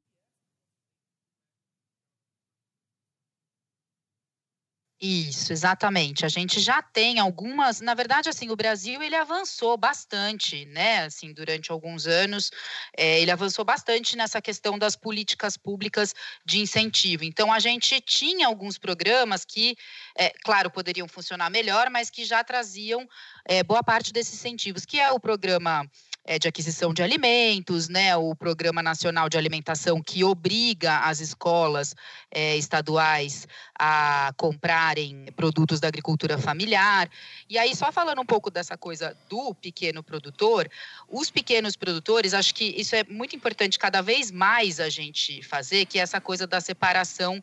Isso, 4.98 5.52
exatamente. 5.52 6.24
A 6.24 6.28
gente 6.28 6.58
já 6.58 6.80
tem 6.80 7.18
algumas, 7.18 7.82
na 7.82 7.92
verdade, 7.92 8.30
assim, 8.30 8.48
o 8.48 8.56
Brasil 8.56 9.02
ele 9.02 9.14
avançou 9.14 9.76
bastante, 9.76 10.64
né? 10.64 11.04
Assim, 11.04 11.34
durante 11.34 11.70
alguns 11.70 12.06
anos, 12.06 12.50
é, 12.96 13.20
ele 13.20 13.30
avançou 13.30 13.62
bastante 13.62 14.16
nessa 14.16 14.40
questão 14.40 14.78
das 14.78 14.96
políticas 14.96 15.54
públicas 15.58 16.14
de 16.46 16.60
incentivo. 16.60 17.24
Então, 17.24 17.52
a 17.52 17.58
gente 17.58 18.00
tinha 18.00 18.46
alguns 18.46 18.78
programas 18.78 19.44
que, 19.44 19.76
é, 20.16 20.30
claro, 20.42 20.70
poderiam 20.70 21.06
funcionar 21.06 21.50
melhor, 21.50 21.90
mas 21.90 22.08
que 22.08 22.24
já 22.24 22.42
traziam 22.42 23.06
é, 23.46 23.62
boa 23.62 23.84
parte 23.84 24.14
desses 24.14 24.32
incentivos, 24.32 24.86
que 24.86 24.98
é 24.98 25.10
o 25.12 25.20
programa 25.20 25.86
é, 26.26 26.40
de 26.40 26.48
aquisição 26.48 26.92
de 26.92 27.02
alimentos, 27.02 27.88
né, 27.88 28.16
o 28.16 28.34
Programa 28.34 28.82
Nacional 28.82 29.28
de 29.28 29.38
Alimentação, 29.38 30.02
que 30.02 30.24
obriga 30.24 30.98
as 30.98 31.20
escolas 31.20 31.94
é, 32.32 32.56
estaduais 32.56 33.46
a 33.78 34.34
comprarem 34.36 35.26
produtos 35.36 35.78
da 35.78 35.86
agricultura 35.86 36.36
familiar. 36.36 37.08
E 37.48 37.56
aí, 37.56 37.76
só 37.76 37.92
falando 37.92 38.20
um 38.20 38.26
pouco 38.26 38.50
dessa 38.50 38.76
coisa 38.76 39.16
do 39.28 39.54
pequeno 39.54 40.02
produtor, 40.02 40.68
os 41.08 41.30
pequenos 41.30 41.76
produtores, 41.76 42.34
acho 42.34 42.52
que 42.52 42.64
isso 42.64 42.96
é 42.96 43.04
muito 43.04 43.36
importante 43.36 43.78
cada 43.78 44.02
vez 44.02 44.32
mais 44.32 44.80
a 44.80 44.88
gente 44.88 45.42
fazer, 45.44 45.86
que 45.86 45.96
é 45.98 46.02
essa 46.02 46.20
coisa 46.20 46.44
da 46.44 46.60
separação 46.60 47.40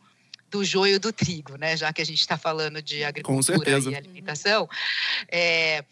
do 0.50 0.62
joio 0.62 1.00
do 1.00 1.12
trigo, 1.12 1.56
né? 1.56 1.76
Já 1.76 1.92
que 1.92 2.02
a 2.02 2.06
gente 2.06 2.20
está 2.20 2.36
falando 2.36 2.82
de 2.82 3.02
agricultura 3.02 3.70
e 3.70 3.96
alimentação. 3.96 4.68
É, 5.28 5.84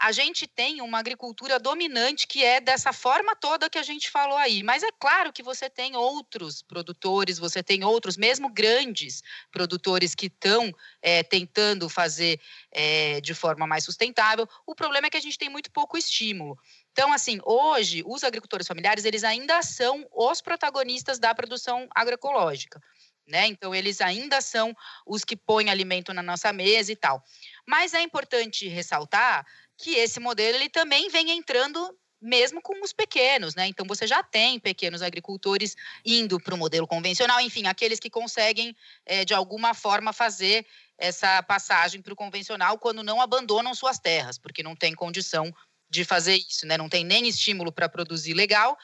a 0.00 0.12
gente 0.12 0.46
tem 0.46 0.80
uma 0.80 0.98
agricultura 0.98 1.58
dominante 1.58 2.26
que 2.26 2.42
é 2.42 2.58
dessa 2.58 2.90
forma 2.90 3.36
toda 3.36 3.68
que 3.68 3.76
a 3.76 3.82
gente 3.82 4.10
falou 4.10 4.38
aí. 4.38 4.62
Mas 4.62 4.82
é 4.82 4.88
claro 4.98 5.30
que 5.30 5.42
você 5.42 5.68
tem 5.68 5.94
outros 5.94 6.62
produtores, 6.62 7.38
você 7.38 7.62
tem 7.62 7.84
outros, 7.84 8.16
mesmo 8.16 8.48
grandes 8.48 9.22
produtores 9.52 10.14
que 10.14 10.26
estão 10.26 10.72
é, 11.02 11.22
tentando 11.22 11.86
fazer 11.90 12.40
é, 12.72 13.20
de 13.20 13.34
forma 13.34 13.66
mais 13.66 13.84
sustentável. 13.84 14.48
O 14.66 14.74
problema 14.74 15.06
é 15.06 15.10
que 15.10 15.18
a 15.18 15.22
gente 15.22 15.36
tem 15.36 15.50
muito 15.50 15.70
pouco 15.70 15.98
estímulo. 15.98 16.58
Então, 16.92 17.12
assim, 17.12 17.38
hoje, 17.44 18.02
os 18.06 18.24
agricultores 18.24 18.66
familiares, 18.66 19.04
eles 19.04 19.22
ainda 19.22 19.60
são 19.60 20.08
os 20.10 20.40
protagonistas 20.40 21.18
da 21.18 21.34
produção 21.34 21.86
agroecológica. 21.94 22.80
Né? 23.26 23.46
Então, 23.46 23.74
eles 23.74 24.00
ainda 24.00 24.40
são 24.40 24.74
os 25.06 25.24
que 25.24 25.36
põem 25.36 25.68
alimento 25.68 26.12
na 26.12 26.22
nossa 26.22 26.52
mesa 26.52 26.90
e 26.90 26.96
tal. 26.96 27.22
Mas 27.66 27.94
é 27.94 28.00
importante 28.00 28.66
ressaltar 28.66 29.46
que 29.80 29.94
esse 29.94 30.20
modelo 30.20 30.56
ele 30.56 30.68
também 30.68 31.08
vem 31.08 31.30
entrando 31.30 31.96
mesmo 32.20 32.60
com 32.60 32.84
os 32.84 32.92
pequenos, 32.92 33.54
né? 33.54 33.66
Então 33.66 33.86
você 33.86 34.06
já 34.06 34.22
tem 34.22 34.60
pequenos 34.60 35.00
agricultores 35.00 35.74
indo 36.04 36.38
para 36.38 36.54
o 36.54 36.58
modelo 36.58 36.86
convencional, 36.86 37.40
enfim, 37.40 37.66
aqueles 37.66 37.98
que 37.98 38.10
conseguem 38.10 38.76
é, 39.06 39.24
de 39.24 39.32
alguma 39.32 39.72
forma 39.72 40.12
fazer 40.12 40.66
essa 40.98 41.42
passagem 41.42 42.02
para 42.02 42.12
o 42.12 42.16
convencional 42.16 42.78
quando 42.78 43.02
não 43.02 43.22
abandonam 43.22 43.74
suas 43.74 43.98
terras, 43.98 44.36
porque 44.36 44.62
não 44.62 44.76
tem 44.76 44.94
condição 44.94 45.50
de 45.88 46.04
fazer 46.04 46.36
isso, 46.36 46.66
né? 46.66 46.76
Não 46.76 46.88
tem 46.88 47.02
nem 47.02 47.26
estímulo 47.26 47.72
para 47.72 47.88
produzir 47.88 48.34
legal 48.34 48.78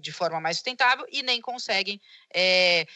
de 0.00 0.12
forma 0.12 0.40
mais 0.40 0.56
sustentável 0.56 1.04
e 1.10 1.22
nem 1.22 1.40
conseguem 1.40 2.00
é, 2.32 2.86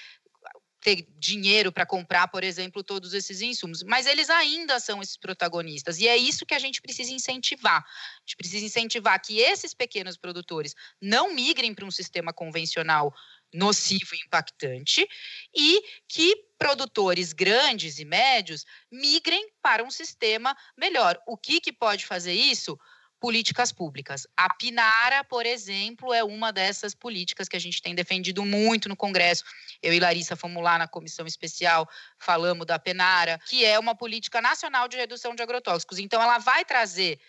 ter 0.82 1.06
dinheiro 1.16 1.70
para 1.70 1.86
comprar, 1.86 2.26
por 2.28 2.42
exemplo, 2.42 2.82
todos 2.82 3.14
esses 3.14 3.40
insumos. 3.40 3.82
Mas 3.84 4.04
eles 4.04 4.28
ainda 4.28 4.80
são 4.80 5.00
esses 5.00 5.16
protagonistas. 5.16 5.98
E 5.98 6.08
é 6.08 6.16
isso 6.16 6.44
que 6.44 6.54
a 6.54 6.58
gente 6.58 6.82
precisa 6.82 7.12
incentivar. 7.12 7.82
A 7.82 8.20
gente 8.26 8.36
precisa 8.36 8.66
incentivar 8.66 9.20
que 9.22 9.38
esses 9.38 9.72
pequenos 9.72 10.16
produtores 10.16 10.74
não 11.00 11.32
migrem 11.32 11.72
para 11.72 11.86
um 11.86 11.90
sistema 11.90 12.32
convencional 12.32 13.14
nocivo 13.54 14.14
e 14.14 14.26
impactante 14.26 15.06
e 15.54 15.82
que 16.08 16.34
produtores 16.58 17.32
grandes 17.32 17.98
e 17.98 18.04
médios 18.04 18.64
migrem 18.90 19.50
para 19.60 19.84
um 19.84 19.90
sistema 19.90 20.56
melhor. 20.76 21.20
O 21.26 21.36
que, 21.36 21.60
que 21.60 21.72
pode 21.72 22.06
fazer 22.06 22.32
isso? 22.32 22.78
Políticas 23.22 23.70
públicas. 23.70 24.26
A 24.36 24.52
Pinara, 24.52 25.22
por 25.22 25.46
exemplo, 25.46 26.12
é 26.12 26.24
uma 26.24 26.52
dessas 26.52 26.92
políticas 26.92 27.48
que 27.48 27.56
a 27.56 27.60
gente 27.60 27.80
tem 27.80 27.94
defendido 27.94 28.44
muito 28.44 28.88
no 28.88 28.96
Congresso. 28.96 29.44
Eu 29.80 29.92
e 29.92 30.00
Larissa 30.00 30.34
fomos 30.34 30.60
lá 30.60 30.76
na 30.76 30.88
comissão 30.88 31.24
especial, 31.24 31.88
falamos 32.18 32.66
da 32.66 32.80
Penara, 32.80 33.38
que 33.46 33.64
é 33.64 33.78
uma 33.78 33.94
política 33.94 34.42
nacional 34.42 34.88
de 34.88 34.96
redução 34.96 35.36
de 35.36 35.42
agrotóxicos. 35.44 36.00
Então, 36.00 36.20
ela 36.20 36.38
vai 36.38 36.64
trazer 36.64 37.20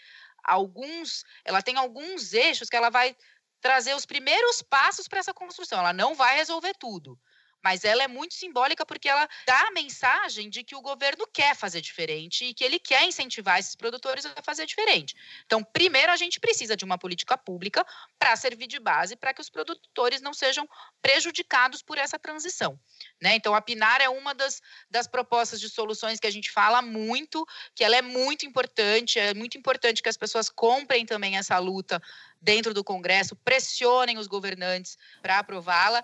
alguns, 0.43 1.23
ela 1.45 1.61
tem 1.61 1.77
alguns 1.77 2.33
eixos 2.33 2.69
que 2.69 2.75
ela 2.75 2.89
vai 2.89 3.15
trazer 3.61 3.93
os 3.93 4.03
primeiros 4.03 4.63
passos 4.63 5.07
para 5.07 5.19
essa 5.19 5.31
construção. 5.31 5.77
Ela 5.77 5.93
não 5.93 6.15
vai 6.15 6.37
resolver 6.37 6.73
tudo 6.73 7.19
mas 7.63 7.85
ela 7.85 8.03
é 8.03 8.07
muito 8.07 8.33
simbólica 8.33 8.85
porque 8.85 9.07
ela 9.07 9.27
dá 9.47 9.67
a 9.67 9.71
mensagem 9.71 10.49
de 10.49 10.63
que 10.63 10.75
o 10.75 10.81
governo 10.81 11.25
quer 11.27 11.55
fazer 11.55 11.79
diferente 11.79 12.45
e 12.45 12.53
que 12.53 12.63
ele 12.63 12.77
quer 12.77 13.05
incentivar 13.05 13.57
esses 13.57 13.75
produtores 13.75 14.25
a 14.25 14.41
fazer 14.43 14.65
diferente. 14.65 15.15
Então, 15.45 15.63
primeiro, 15.63 16.11
a 16.11 16.17
gente 16.17 16.39
precisa 16.39 16.75
de 16.75 16.83
uma 16.83 16.97
política 16.97 17.37
pública 17.37 17.85
para 18.19 18.35
servir 18.35 18.67
de 18.67 18.79
base 18.79 19.15
para 19.15 19.33
que 19.33 19.39
os 19.39 19.49
produtores 19.49 20.21
não 20.21 20.33
sejam 20.33 20.67
prejudicados 21.01 21.81
por 21.81 21.97
essa 21.97 22.19
transição. 22.19 22.77
Né? 23.21 23.35
Então, 23.35 23.55
a 23.55 23.61
Pinar 23.61 24.01
é 24.01 24.09
uma 24.09 24.35
das, 24.35 24.61
das 24.89 25.07
propostas 25.07 25.59
de 25.59 25.69
soluções 25.69 26.19
que 26.19 26.27
a 26.27 26.31
gente 26.31 26.51
fala 26.51 26.81
muito, 26.81 27.45
que 27.73 27.83
ela 27.83 27.95
é 27.95 28.01
muito 28.01 28.45
importante, 28.45 29.19
é 29.19 29.33
muito 29.33 29.57
importante 29.57 30.03
que 30.03 30.09
as 30.09 30.17
pessoas 30.17 30.49
comprem 30.49 31.05
também 31.05 31.37
essa 31.37 31.57
luta 31.59 32.01
dentro 32.41 32.73
do 32.73 32.83
Congresso, 32.83 33.37
pressionem 33.37 34.17
os 34.17 34.27
governantes 34.27 34.97
para 35.21 35.39
aprová-la 35.39 36.03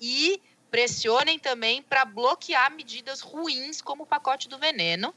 e 0.00 0.40
pressionem 0.72 1.38
também 1.38 1.82
para 1.82 2.02
bloquear 2.06 2.74
medidas 2.74 3.20
ruins 3.20 3.82
como 3.82 4.04
o 4.04 4.06
pacote 4.06 4.48
do 4.48 4.58
veneno, 4.58 5.14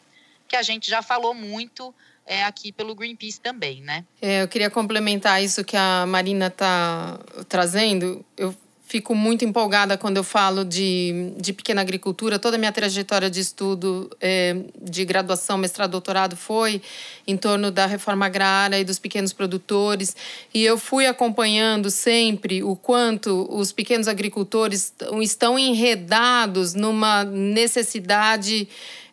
que 0.49 0.55
a 0.55 0.61
gente 0.61 0.89
já 0.89 1.01
falou 1.01 1.33
muito 1.33 1.95
é, 2.25 2.43
aqui 2.43 2.73
pelo 2.73 2.93
Greenpeace 2.93 3.39
também, 3.39 3.81
né? 3.81 4.03
É, 4.21 4.43
eu 4.43 4.47
queria 4.49 4.69
complementar 4.69 5.41
isso 5.41 5.63
que 5.63 5.77
a 5.77 6.05
Marina 6.05 6.47
está 6.47 7.17
trazendo. 7.47 8.23
Eu 8.35 8.53
fico 8.85 9.15
muito 9.15 9.43
empolgada 9.43 9.97
quando 9.97 10.17
eu 10.17 10.23
falo 10.23 10.63
de, 10.63 11.33
de 11.37 11.51
pequena 11.51 11.81
agricultura. 11.81 12.37
Toda 12.37 12.55
a 12.55 12.59
minha 12.59 12.71
trajetória 12.71 13.29
de 13.29 13.39
estudo, 13.39 14.09
é, 14.21 14.55
de 14.79 15.03
graduação, 15.03 15.57
mestrado, 15.57 15.91
doutorado, 15.91 16.35
foi 16.35 16.81
em 17.25 17.35
torno 17.35 17.71
da 17.71 17.87
reforma 17.87 18.27
agrária 18.27 18.79
e 18.79 18.83
dos 18.83 18.99
pequenos 18.99 19.33
produtores. 19.33 20.15
E 20.53 20.63
eu 20.63 20.77
fui 20.77 21.07
acompanhando 21.07 21.89
sempre 21.89 22.61
o 22.61 22.75
quanto 22.75 23.47
os 23.51 23.71
pequenos 23.71 24.07
agricultores 24.07 24.93
estão 25.21 25.57
enredados 25.57 26.75
numa 26.75 27.23
necessidade. 27.23 28.67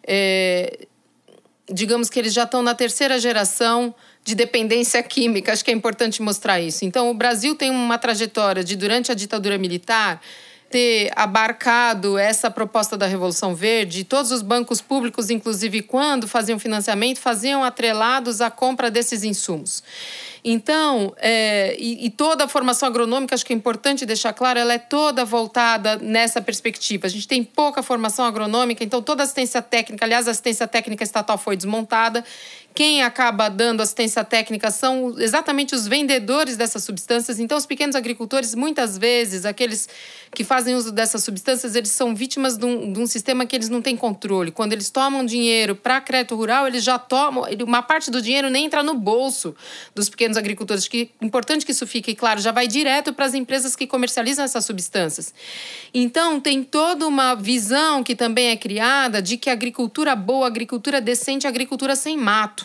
É, 0.07 0.87
digamos 1.73 2.11
que 2.11 2.19
eles 2.19 2.35
já 2.35 2.45
estão 2.45 2.63
na 2.63 2.75
terceira 2.75 3.19
geração 3.19 3.95
de 4.25 4.35
dependência 4.35 5.03
química. 5.03 5.53
Acho 5.53 5.65
que 5.65 5.71
é 5.71 5.75
importante 5.75 6.23
mostrar 6.23 6.61
isso. 6.61 6.85
Então, 6.85 7.11
o 7.11 7.15
Brasil 7.15 7.55
tem 7.55 7.71
uma 7.71 7.99
trajetória 7.99 8.63
de, 8.63 8.77
durante 8.77 9.11
a 9.11 9.15
ditadura 9.15 9.59
militar, 9.59 10.21
ter 10.73 11.13
abarcado 11.15 12.17
essa 12.17 12.51
proposta 12.51 12.97
da 12.97 13.07
Revolução 13.07 13.55
Verde, 13.55 14.05
todos 14.05 14.33
os 14.33 14.41
bancos 14.41 14.81
públicos, 14.81 15.29
inclusive 15.29 15.83
quando 15.83 16.27
faziam 16.27 16.59
financiamento, 16.59 17.21
faziam 17.21 17.63
atrelados 17.63 18.41
à 18.41 18.51
compra 18.51 18.91
desses 18.91 19.23
insumos. 19.23 19.83
Então, 20.45 21.15
é, 21.19 21.77
e, 21.79 22.07
e, 22.07 22.11
toda 22.11 22.45
a 22.45 22.49
formação 22.49 22.89
agronômica, 22.89 23.33
acho 23.35 23.47
que 23.47 23.53
é 23.53 23.57
importante 23.57 24.05
deixar 24.05 24.33
claro, 24.33 24.59
ela 24.59 24.73
é 24.73 24.79
toda 24.79 25.25
voltada 25.25 25.97
nessa 25.99 26.41
perspectiva. 26.41 27.07
A 27.07 27.11
gente 27.11 27.29
tem 27.29 27.45
pouca 27.45 27.81
formação 27.81 28.25
agronômica, 28.25 28.83
então 28.83 29.01
toda 29.01 29.23
assistência 29.23 29.63
técnica, 29.63 30.05
aliás, 30.05 30.27
a 30.27 30.33
assistência 30.33 30.67
técnica 30.67 31.05
estatal 31.05 31.39
foi 31.39 31.55
desmontada 31.55 32.25
quem 32.75 33.03
acaba 33.03 33.49
dando 33.49 33.83
assistência 33.83 34.25
técnica 34.25 34.71
são 34.71 35.15
exatamente 35.19 35.75
os 35.75 35.87
vendedores 35.87 36.57
dessas 36.57 36.83
substâncias. 36.85 37.39
Então, 37.39 37.59
os 37.59 37.67
pequenos 37.67 37.95
agricultores, 37.95 38.55
muitas 38.55 38.97
vezes, 38.97 39.45
aqueles 39.45 39.89
que 40.35 40.43
fazem 40.43 40.75
uso 40.75 40.91
dessas 40.91 41.23
substâncias, 41.23 41.75
eles 41.75 41.91
são 41.91 42.15
vítimas 42.15 42.57
de 42.57 42.65
um, 42.65 42.93
de 42.93 42.99
um 42.99 43.07
sistema 43.07 43.45
que 43.45 43.55
eles 43.55 43.69
não 43.69 43.83
têm 43.83 43.97
controle. 43.97 44.51
Quando 44.51 44.73
eles 44.73 44.89
tomam 44.89 45.25
dinheiro 45.25 45.77
para 45.77 46.01
crédito 46.01 46.35
rural, 46.35 46.67
eles 46.67 46.83
já 46.83 46.99
tomam. 46.99 47.45
Uma 47.63 47.83
parte 47.83 48.11
do 48.11 48.23
dinheiro 48.23 48.49
nem 48.49 48.65
entra 48.65 48.83
no 48.83 48.95
bolso 48.95 49.55
dos 49.95 50.09
pequenos 50.09 50.39
agricultores. 50.39 50.89
Que 50.89 51.11
é 51.21 51.27
importante 51.27 51.67
que 51.67 51.73
isso 51.73 51.87
fique 51.87 52.15
claro, 52.15 52.41
já 52.41 52.53
vai 52.53 52.67
direto 52.67 53.13
para 53.13 53.27
as 53.27 53.35
empresas 53.35 53.77
que 53.77 53.87
comercializam 53.87 54.45
essas 54.45 54.65
substâncias. 54.65 55.35
Então, 55.93 56.41
tem 56.41 56.65
toda 56.65 57.07
uma 57.07 57.35
visão 57.35 58.03
que 58.03 58.17
também 58.17 58.49
é 58.49 58.57
criada 58.57 59.21
de 59.21 59.37
que 59.37 59.51
agricultura 59.51 60.17
boa, 60.17 60.47
agricultura 60.47 61.01
decente, 61.01 61.47
agricultura 61.47 61.95
sem 61.95 62.17
mato. 62.17 62.62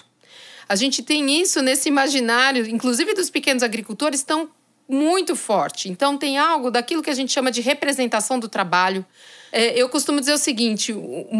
A 0.69 0.75
gente 0.75 1.01
tem 1.01 1.41
isso 1.41 1.61
nesse 1.61 1.87
imaginário, 1.87 2.67
inclusive 2.67 3.13
dos 3.13 3.29
pequenos 3.29 3.63
agricultores, 3.63 4.19
estão 4.19 4.49
muito 4.87 5.35
forte. 5.35 5.89
Então, 5.89 6.17
tem 6.17 6.37
algo 6.37 6.71
daquilo 6.71 7.01
que 7.01 7.09
a 7.09 7.13
gente 7.13 7.31
chama 7.31 7.51
de 7.51 7.61
representação 7.61 8.39
do 8.39 8.47
trabalho, 8.47 9.05
é, 9.51 9.79
eu 9.79 9.87
costumo 9.89 10.19
dizer 10.19 10.33
o 10.33 10.37
seguinte: 10.37 10.93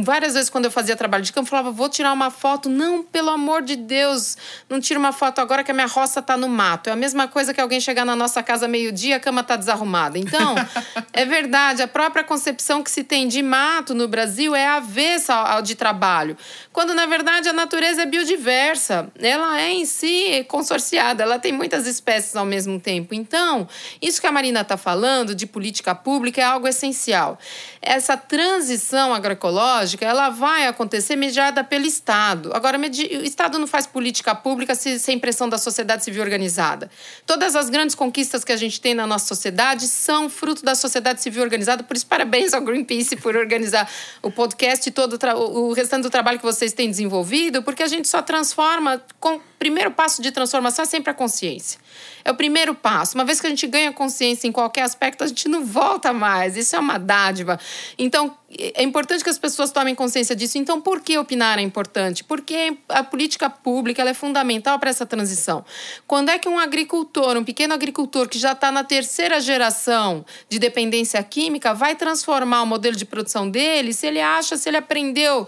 várias 0.04 0.34
vezes 0.34 0.50
quando 0.50 0.66
eu 0.66 0.72
fazia 0.72 0.96
trabalho 0.96 1.24
de 1.24 1.34
campo, 1.34 1.48
eu 1.48 1.50
falava, 1.50 1.72
vou 1.72 1.90
tirar 1.90 2.14
uma 2.14 2.32
foto. 2.32 2.70
Não, 2.70 3.04
pelo 3.04 3.30
amor 3.30 3.62
de 3.62 3.76
Deus, 3.76 4.38
não 4.70 4.80
tira 4.80 5.00
uma 5.00 5.12
foto 5.12 5.40
agora 5.40 5.64
que 5.64 5.72
a 5.72 5.74
minha 5.74 5.88
roça 5.88 6.20
está 6.20 6.38
no 6.38 6.48
mato. 6.48 6.90
É 6.90 6.94
a 6.94 6.96
mesma 6.96 7.28
coisa 7.28 7.54
que 7.54 7.60
alguém 7.60 7.80
chegar 7.80 8.06
na 8.06 8.16
nossa 8.16 8.42
casa 8.42 8.68
meio-dia, 8.68 9.18
a 9.18 9.20
cama 9.20 9.42
está 9.42 9.56
desarrumada. 9.56 10.18
Então, 10.18 10.56
é 11.12 11.26
verdade, 11.26 11.82
a 11.82 11.88
própria 11.88 12.24
concepção 12.24 12.82
que 12.82 12.90
se 12.90 13.04
tem 13.04 13.28
de 13.28 13.42
mato 13.42 13.94
no 13.94 14.08
Brasil 14.08 14.56
é 14.56 14.68
avessa 14.68 15.34
ao 15.34 15.62
de 15.62 15.76
trabalho. 15.76 16.38
Quando, 16.72 16.94
na 16.94 17.06
verdade, 17.06 17.50
a 17.50 17.54
natureza 17.54 18.04
é 18.04 18.06
biodiversa. 18.06 19.12
Ela 19.20 19.60
é 19.60 19.72
em 19.72 19.86
si 19.86 20.46
consorciada, 20.48 21.24
ela 21.24 21.40
tem 21.40 21.52
muitas 21.52 21.88
espécies 21.88 22.36
ao 22.36 22.46
mesmo 22.46 22.80
tempo. 22.80 23.14
Então, 23.14 23.68
isso 24.02 24.22
que 24.22 24.28
a 24.28 24.32
Marina 24.32 24.62
está 24.62 24.78
falando 24.78 25.36
de 25.36 25.46
política 25.46 25.94
pública 25.94 26.42
é 26.42 26.44
algo 26.44 26.68
essencial. 26.68 27.38
É 27.82 27.97
essa 27.98 28.16
transição 28.16 29.14
agroecológica 29.14 30.06
ela 30.06 30.30
vai 30.30 30.68
acontecer 30.68 31.16
mediada 31.16 31.64
pelo 31.64 31.86
Estado. 31.86 32.52
Agora, 32.54 32.78
o 32.80 33.24
Estado 33.24 33.60
não 33.60 33.68
faz 33.68 33.86
política 33.86 34.34
pública 34.34 34.76
sem 34.76 35.20
pressão 35.20 35.50
da 35.50 35.58
sociedade 35.58 36.04
civil 36.04 36.24
organizada. 36.24 36.90
Todas 37.26 37.56
as 37.56 37.70
grandes 37.70 37.96
conquistas 37.96 38.44
que 38.44 38.52
a 38.52 38.56
gente 38.56 38.80
tem 38.80 38.94
na 38.94 39.06
nossa 39.06 39.26
sociedade 39.26 39.88
são 39.88 40.30
fruto 40.30 40.64
da 40.64 40.76
sociedade 40.76 41.22
civil 41.22 41.42
organizada. 41.44 41.84
Por 41.84 41.98
isso, 41.98 42.06
parabéns 42.06 42.54
ao 42.54 42.62
Greenpeace 42.62 43.16
por 43.18 43.36
organizar 43.36 43.90
o 44.22 44.32
podcast 44.32 44.88
e 44.88 44.92
todo 44.92 45.18
o 45.36 45.74
restante 45.74 46.04
do 46.04 46.10
trabalho 46.10 46.38
que 46.38 46.46
vocês 46.46 46.74
têm 46.74 46.90
desenvolvido, 46.90 47.64
porque 47.64 47.84
a 47.84 47.88
gente 47.88 48.08
só 48.08 48.22
transforma. 48.22 49.02
Com, 49.20 49.42
primeiro 49.58 49.92
passo 49.92 50.22
de 50.22 50.32
transformação 50.32 50.84
é 50.84 50.86
sempre 50.86 51.12
a 51.12 51.14
consciência. 51.14 51.80
É 52.28 52.32
o 52.32 52.36
primeiro 52.36 52.76
passo. 52.76 53.16
Uma 53.16 53.24
vez 53.24 53.40
que 53.40 53.48
a 53.48 53.50
gente 53.50 53.66
ganha 53.66 53.94
consciência 53.94 54.50
em 54.50 54.52
qualquer 54.52 54.82
aspecto, 54.82 55.24
a 55.24 55.28
gente 55.28 55.48
não 55.48 55.64
volta 55.64 56.12
mais. 56.12 56.58
Isso 56.58 56.76
é 56.76 56.80
uma 56.80 56.98
dádiva. 56.98 57.58
Então, 57.98 58.38
é 58.60 58.84
importante 58.84 59.24
que 59.24 59.30
as 59.30 59.40
pessoas 59.40 59.72
tomem 59.72 59.96
consciência 59.96 60.36
disso. 60.36 60.58
Então, 60.58 60.82
por 60.82 61.00
que 61.00 61.18
opinar 61.18 61.58
é 61.58 61.62
importante? 61.62 62.26
Porque 62.26 62.80
a 62.90 63.02
política 63.02 63.50
pública 63.50 64.04
é 64.04 64.14
fundamental 64.14 64.78
para 64.78 64.90
essa 64.90 65.06
transição. 65.06 65.64
Quando 66.06 66.28
é 66.28 66.38
que 66.38 66.50
um 66.50 66.60
agricultor, 66.60 67.38
um 67.38 67.46
pequeno 67.46 67.74
agricultor 67.74 68.28
que 68.28 68.38
já 68.38 68.52
está 68.52 68.74
na 68.74 68.84
terceira 68.84 69.40
geração 69.40 70.26
de 70.50 70.60
dependência 70.60 71.24
química, 71.24 71.74
vai 71.74 71.96
transformar 71.96 72.62
o 72.62 72.66
modelo 72.66 72.98
de 72.98 73.06
produção 73.06 73.50
dele 73.50 73.94
se 73.94 74.06
ele 74.06 74.20
acha, 74.20 74.58
se 74.58 74.68
ele 74.68 74.76
aprendeu 74.76 75.48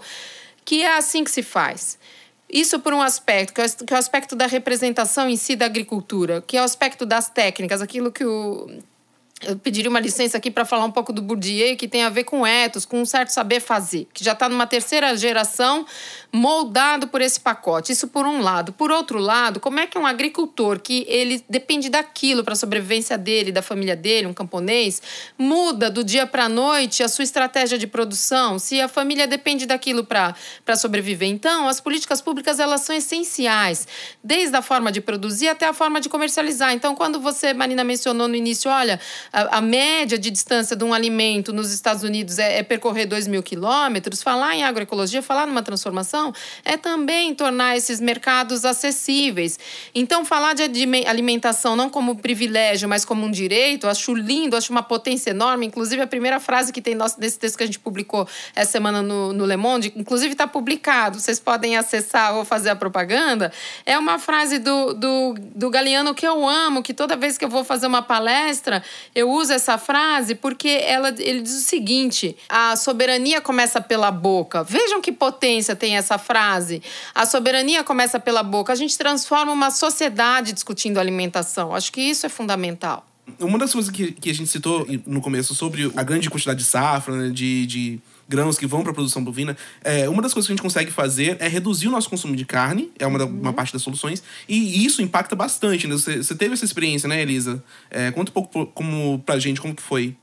que 0.70 0.82
é 0.82 0.96
assim 0.96 1.24
que 1.24 1.30
se 1.32 1.42
faz? 1.42 1.98
Isso 2.52 2.80
por 2.80 2.92
um 2.92 3.00
aspecto, 3.00 3.54
que 3.54 3.92
é 3.92 3.96
o 3.96 3.98
aspecto 3.98 4.34
da 4.34 4.46
representação 4.46 5.28
em 5.28 5.36
si 5.36 5.54
da 5.54 5.66
agricultura, 5.66 6.42
que 6.46 6.56
é 6.56 6.60
o 6.60 6.64
aspecto 6.64 7.06
das 7.06 7.28
técnicas, 7.28 7.80
aquilo 7.80 8.10
que 8.10 8.24
o 8.24 8.68
eu 9.42 9.56
pediria 9.58 9.88
uma 9.88 10.00
licença 10.00 10.36
aqui 10.36 10.50
para 10.50 10.66
falar 10.66 10.84
um 10.84 10.90
pouco 10.90 11.12
do 11.12 11.22
Bourdieu, 11.22 11.74
que 11.76 11.88
tem 11.88 12.02
a 12.02 12.10
ver 12.10 12.24
com 12.24 12.46
ethos, 12.46 12.84
com 12.84 13.00
um 13.00 13.06
certo 13.06 13.30
saber 13.30 13.60
fazer, 13.60 14.06
que 14.12 14.22
já 14.22 14.32
está 14.32 14.48
numa 14.48 14.66
terceira 14.66 15.16
geração 15.16 15.86
moldado 16.32 17.08
por 17.08 17.20
esse 17.20 17.40
pacote. 17.40 17.92
Isso 17.92 18.08
por 18.08 18.26
um 18.26 18.40
lado. 18.40 18.72
Por 18.72 18.90
outro 18.90 19.18
lado, 19.18 19.58
como 19.60 19.80
é 19.80 19.86
que 19.86 19.98
um 19.98 20.06
agricultor 20.06 20.78
que 20.80 21.04
ele 21.08 21.44
depende 21.48 21.88
daquilo 21.88 22.44
para 22.44 22.52
a 22.52 22.56
sobrevivência 22.56 23.18
dele, 23.18 23.50
da 23.50 23.62
família 23.62 23.96
dele, 23.96 24.26
um 24.26 24.34
camponês, 24.34 25.02
muda 25.36 25.90
do 25.90 26.04
dia 26.04 26.26
para 26.26 26.44
a 26.44 26.48
noite 26.48 27.02
a 27.02 27.08
sua 27.08 27.24
estratégia 27.24 27.78
de 27.78 27.86
produção, 27.86 28.58
se 28.58 28.80
a 28.80 28.88
família 28.88 29.26
depende 29.26 29.66
daquilo 29.66 30.04
para 30.04 30.34
sobreviver? 30.76 31.28
Então, 31.28 31.66
as 31.68 31.80
políticas 31.80 32.20
públicas 32.20 32.60
elas 32.60 32.82
são 32.82 32.94
essenciais, 32.94 33.86
desde 34.22 34.56
a 34.56 34.62
forma 34.62 34.92
de 34.92 35.00
produzir 35.00 35.48
até 35.48 35.66
a 35.66 35.72
forma 35.72 36.00
de 36.00 36.08
comercializar. 36.08 36.72
Então, 36.72 36.94
quando 36.94 37.20
você, 37.20 37.52
Marina, 37.52 37.82
mencionou 37.82 38.28
no 38.28 38.34
início, 38.34 38.70
olha, 38.70 39.00
a, 39.32 39.58
a 39.58 39.60
média 39.60 40.18
de 40.18 40.30
distância 40.30 40.76
de 40.76 40.84
um 40.84 40.94
alimento 40.94 41.52
nos 41.52 41.72
Estados 41.72 42.02
Unidos 42.02 42.38
é, 42.38 42.58
é 42.58 42.62
percorrer 42.62 43.06
2 43.06 43.26
mil 43.26 43.42
quilômetros, 43.42 44.22
falar 44.22 44.54
em 44.54 44.62
agroecologia, 44.62 45.22
falar 45.22 45.46
numa 45.46 45.62
transformação, 45.62 46.19
é 46.64 46.76
também 46.76 47.34
tornar 47.34 47.76
esses 47.76 48.00
mercados 48.00 48.64
acessíveis. 48.64 49.58
Então, 49.94 50.24
falar 50.24 50.54
de 50.54 50.62
alimentação 51.06 51.74
não 51.74 51.88
como 51.88 52.16
privilégio, 52.16 52.88
mas 52.88 53.04
como 53.04 53.26
um 53.26 53.30
direito, 53.30 53.86
acho 53.86 54.14
lindo, 54.14 54.56
acho 54.56 54.70
uma 54.72 54.82
potência 54.82 55.30
enorme. 55.30 55.66
Inclusive, 55.66 56.02
a 56.02 56.06
primeira 56.06 56.38
frase 56.38 56.72
que 56.72 56.82
tem 56.82 56.96
nesse 57.18 57.38
texto 57.38 57.56
que 57.56 57.64
a 57.64 57.66
gente 57.66 57.78
publicou 57.78 58.26
essa 58.54 58.72
semana 58.72 59.02
no, 59.02 59.32
no 59.32 59.44
Le 59.46 59.56
Monde, 59.56 59.92
inclusive 59.96 60.32
está 60.32 60.46
publicado, 60.46 61.18
vocês 61.18 61.40
podem 61.40 61.76
acessar 61.76 62.34
ou 62.34 62.44
fazer 62.44 62.70
a 62.70 62.76
propaganda, 62.76 63.52
é 63.84 63.98
uma 63.98 64.18
frase 64.18 64.58
do, 64.58 64.94
do, 64.94 65.34
do 65.54 65.70
Galeano 65.70 66.14
que 66.14 66.26
eu 66.26 66.48
amo, 66.48 66.82
que 66.82 66.94
toda 66.94 67.16
vez 67.16 67.36
que 67.38 67.44
eu 67.44 67.48
vou 67.48 67.64
fazer 67.64 67.86
uma 67.86 68.02
palestra, 68.02 68.82
eu 69.14 69.30
uso 69.30 69.52
essa 69.52 69.78
frase 69.78 70.34
porque 70.34 70.68
ela, 70.68 71.08
ele 71.18 71.40
diz 71.40 71.54
o 71.54 71.64
seguinte: 71.64 72.36
a 72.48 72.76
soberania 72.76 73.40
começa 73.40 73.80
pela 73.80 74.10
boca. 74.10 74.62
Vejam 74.62 75.00
que 75.00 75.12
potência 75.12 75.76
tem 75.76 75.96
essa 75.96 76.09
frase. 76.18 76.82
A 77.14 77.26
soberania 77.26 77.84
começa 77.84 78.18
pela 78.18 78.42
boca. 78.42 78.72
A 78.72 78.76
gente 78.76 78.96
transforma 78.96 79.52
uma 79.52 79.70
sociedade 79.70 80.52
discutindo 80.52 80.98
alimentação. 80.98 81.74
Acho 81.74 81.92
que 81.92 82.00
isso 82.00 82.26
é 82.26 82.28
fundamental. 82.28 83.06
Uma 83.38 83.58
das 83.58 83.72
coisas 83.72 83.90
que, 83.90 84.12
que 84.12 84.30
a 84.30 84.34
gente 84.34 84.50
citou 84.50 84.86
no 85.06 85.20
começo 85.20 85.54
sobre 85.54 85.90
a 85.94 86.02
grande 86.02 86.28
quantidade 86.28 86.58
de 86.58 86.64
safra, 86.64 87.14
né, 87.14 87.30
de, 87.30 87.66
de 87.66 88.00
grãos 88.28 88.58
que 88.58 88.66
vão 88.66 88.82
para 88.82 88.92
a 88.92 88.94
produção 88.94 89.22
bovina, 89.22 89.56
é, 89.82 90.08
uma 90.08 90.22
das 90.22 90.32
coisas 90.32 90.46
que 90.46 90.52
a 90.52 90.56
gente 90.56 90.62
consegue 90.62 90.90
fazer 90.90 91.36
é 91.40 91.48
reduzir 91.48 91.88
o 91.88 91.90
nosso 91.90 92.08
consumo 92.08 92.34
de 92.34 92.44
carne, 92.44 92.90
é 92.98 93.06
uma, 93.06 93.18
da, 93.18 93.24
uma 93.26 93.52
parte 93.52 93.72
das 93.72 93.82
soluções, 93.82 94.22
e 94.48 94.84
isso 94.84 95.02
impacta 95.02 95.36
bastante. 95.36 95.86
Né? 95.86 95.94
Você, 95.94 96.18
você 96.18 96.34
teve 96.34 96.54
essa 96.54 96.64
experiência, 96.64 97.08
né, 97.08 97.20
Elisa? 97.22 97.62
É, 97.90 98.10
conta 98.10 98.30
um 98.30 98.34
pouco 98.34 98.66
como, 98.66 99.18
pra 99.26 99.38
gente 99.38 99.60
como 99.60 99.74
que 99.74 99.82
foi. 99.82 100.16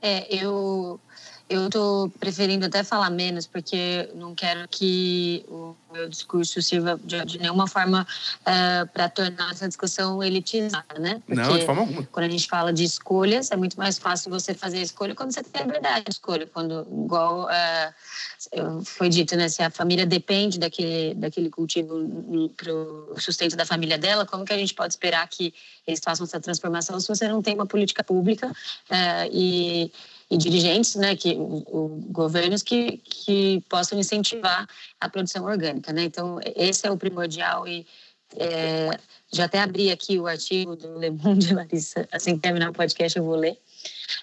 É, 0.00 0.26
eu 0.34 1.00
eu 1.48 1.66
estou 1.66 2.10
preferindo 2.10 2.66
até 2.66 2.82
falar 2.82 3.08
menos, 3.08 3.46
porque 3.46 4.10
não 4.14 4.34
quero 4.34 4.66
que 4.68 5.44
o 5.48 5.76
meu 5.92 6.08
discurso 6.08 6.60
sirva 6.60 6.98
de, 7.04 7.24
de 7.24 7.38
nenhuma 7.38 7.68
forma 7.68 8.02
uh, 8.02 8.50
é, 8.50 8.84
para 8.86 9.08
tornar 9.08 9.52
essa 9.52 9.68
discussão 9.68 10.22
elitizada, 10.22 10.98
né? 10.98 11.22
Porque 11.24 11.40
não, 11.40 11.56
de 11.56 11.64
forma 11.64 11.82
alguma. 11.82 12.08
Quando 12.10 12.26
a 12.26 12.28
gente 12.28 12.48
fala 12.48 12.72
de 12.72 12.82
escolhas, 12.82 13.52
é 13.52 13.56
muito 13.56 13.78
mais 13.78 13.96
fácil 13.96 14.28
você 14.28 14.54
fazer 14.54 14.78
a 14.78 14.82
escolha 14.82 15.14
quando 15.14 15.32
você 15.32 15.42
tem 15.42 15.62
a 15.62 15.66
verdade 15.66 16.06
de 16.06 16.12
escolha. 16.12 16.48
Quando, 16.52 16.86
igual 16.90 17.44
uh, 17.44 18.84
foi 18.84 19.08
dito, 19.08 19.36
né? 19.36 19.48
Se 19.48 19.62
a 19.62 19.70
família 19.70 20.04
depende 20.04 20.58
daquele, 20.58 21.14
daquele 21.14 21.48
cultivo 21.48 22.50
para 22.56 22.72
o 22.72 23.20
sustento 23.20 23.54
da 23.54 23.64
família 23.64 23.96
dela, 23.96 24.26
como 24.26 24.44
que 24.44 24.52
a 24.52 24.58
gente 24.58 24.74
pode 24.74 24.92
esperar 24.92 25.26
que 25.28 25.54
eles 25.86 26.00
façam 26.02 26.24
essa 26.24 26.40
transformação 26.40 26.98
se 26.98 27.06
você 27.06 27.28
não 27.28 27.40
tem 27.40 27.54
uma 27.54 27.66
política 27.66 28.02
pública 28.02 28.48
uh, 28.48 29.30
e 29.32 29.92
e 30.30 30.36
dirigentes, 30.36 30.96
né, 30.96 31.14
que 31.14 31.36
governos 32.10 32.62
que, 32.62 32.98
que 32.98 33.62
possam 33.68 33.98
incentivar 33.98 34.66
a 35.00 35.08
produção 35.08 35.44
orgânica, 35.44 35.92
né? 35.92 36.04
Então 36.04 36.40
esse 36.56 36.86
é 36.86 36.90
o 36.90 36.96
primordial 36.96 37.66
e 37.66 37.86
é, 38.34 38.90
já 39.32 39.44
até 39.44 39.60
abri 39.60 39.90
aqui 39.90 40.18
o 40.18 40.26
artigo 40.26 40.74
do 40.74 40.98
Le 40.98 41.10
Monde, 41.10 41.52
Larissa, 41.54 42.08
assim 42.10 42.34
que 42.34 42.40
terminar 42.40 42.70
o 42.70 42.72
podcast 42.72 43.16
eu 43.16 43.24
vou 43.24 43.36
ler. 43.36 43.56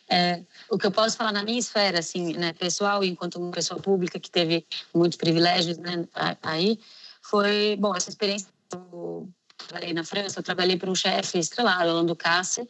É, 0.10 0.42
o 0.70 0.78
que 0.78 0.86
eu 0.86 0.92
posso 0.92 1.16
falar 1.16 1.32
na 1.32 1.44
minha 1.44 1.60
esfera, 1.60 2.00
assim, 2.00 2.34
né, 2.34 2.54
pessoal, 2.54 3.04
enquanto 3.04 3.36
uma 3.36 3.52
pessoa 3.52 3.80
pública 3.80 4.20
que 4.20 4.30
teve 4.30 4.66
muitos 4.94 5.18
privilégios, 5.18 5.78
né, 5.78 6.06
aí, 6.42 6.80
foi, 7.22 7.78
bom, 7.80 7.96
essa 7.96 8.10
experiência 8.10 8.48
eu 8.74 9.30
trabalhei 9.68 9.94
na 9.94 10.04
França, 10.04 10.40
eu 10.40 10.44
trabalhei 10.44 10.78
para 10.78 10.92
um 10.92 10.96
chefe 10.96 11.40
estrelado, 11.40 11.90
Alain 11.90 12.06
Ducasse, 12.06 12.68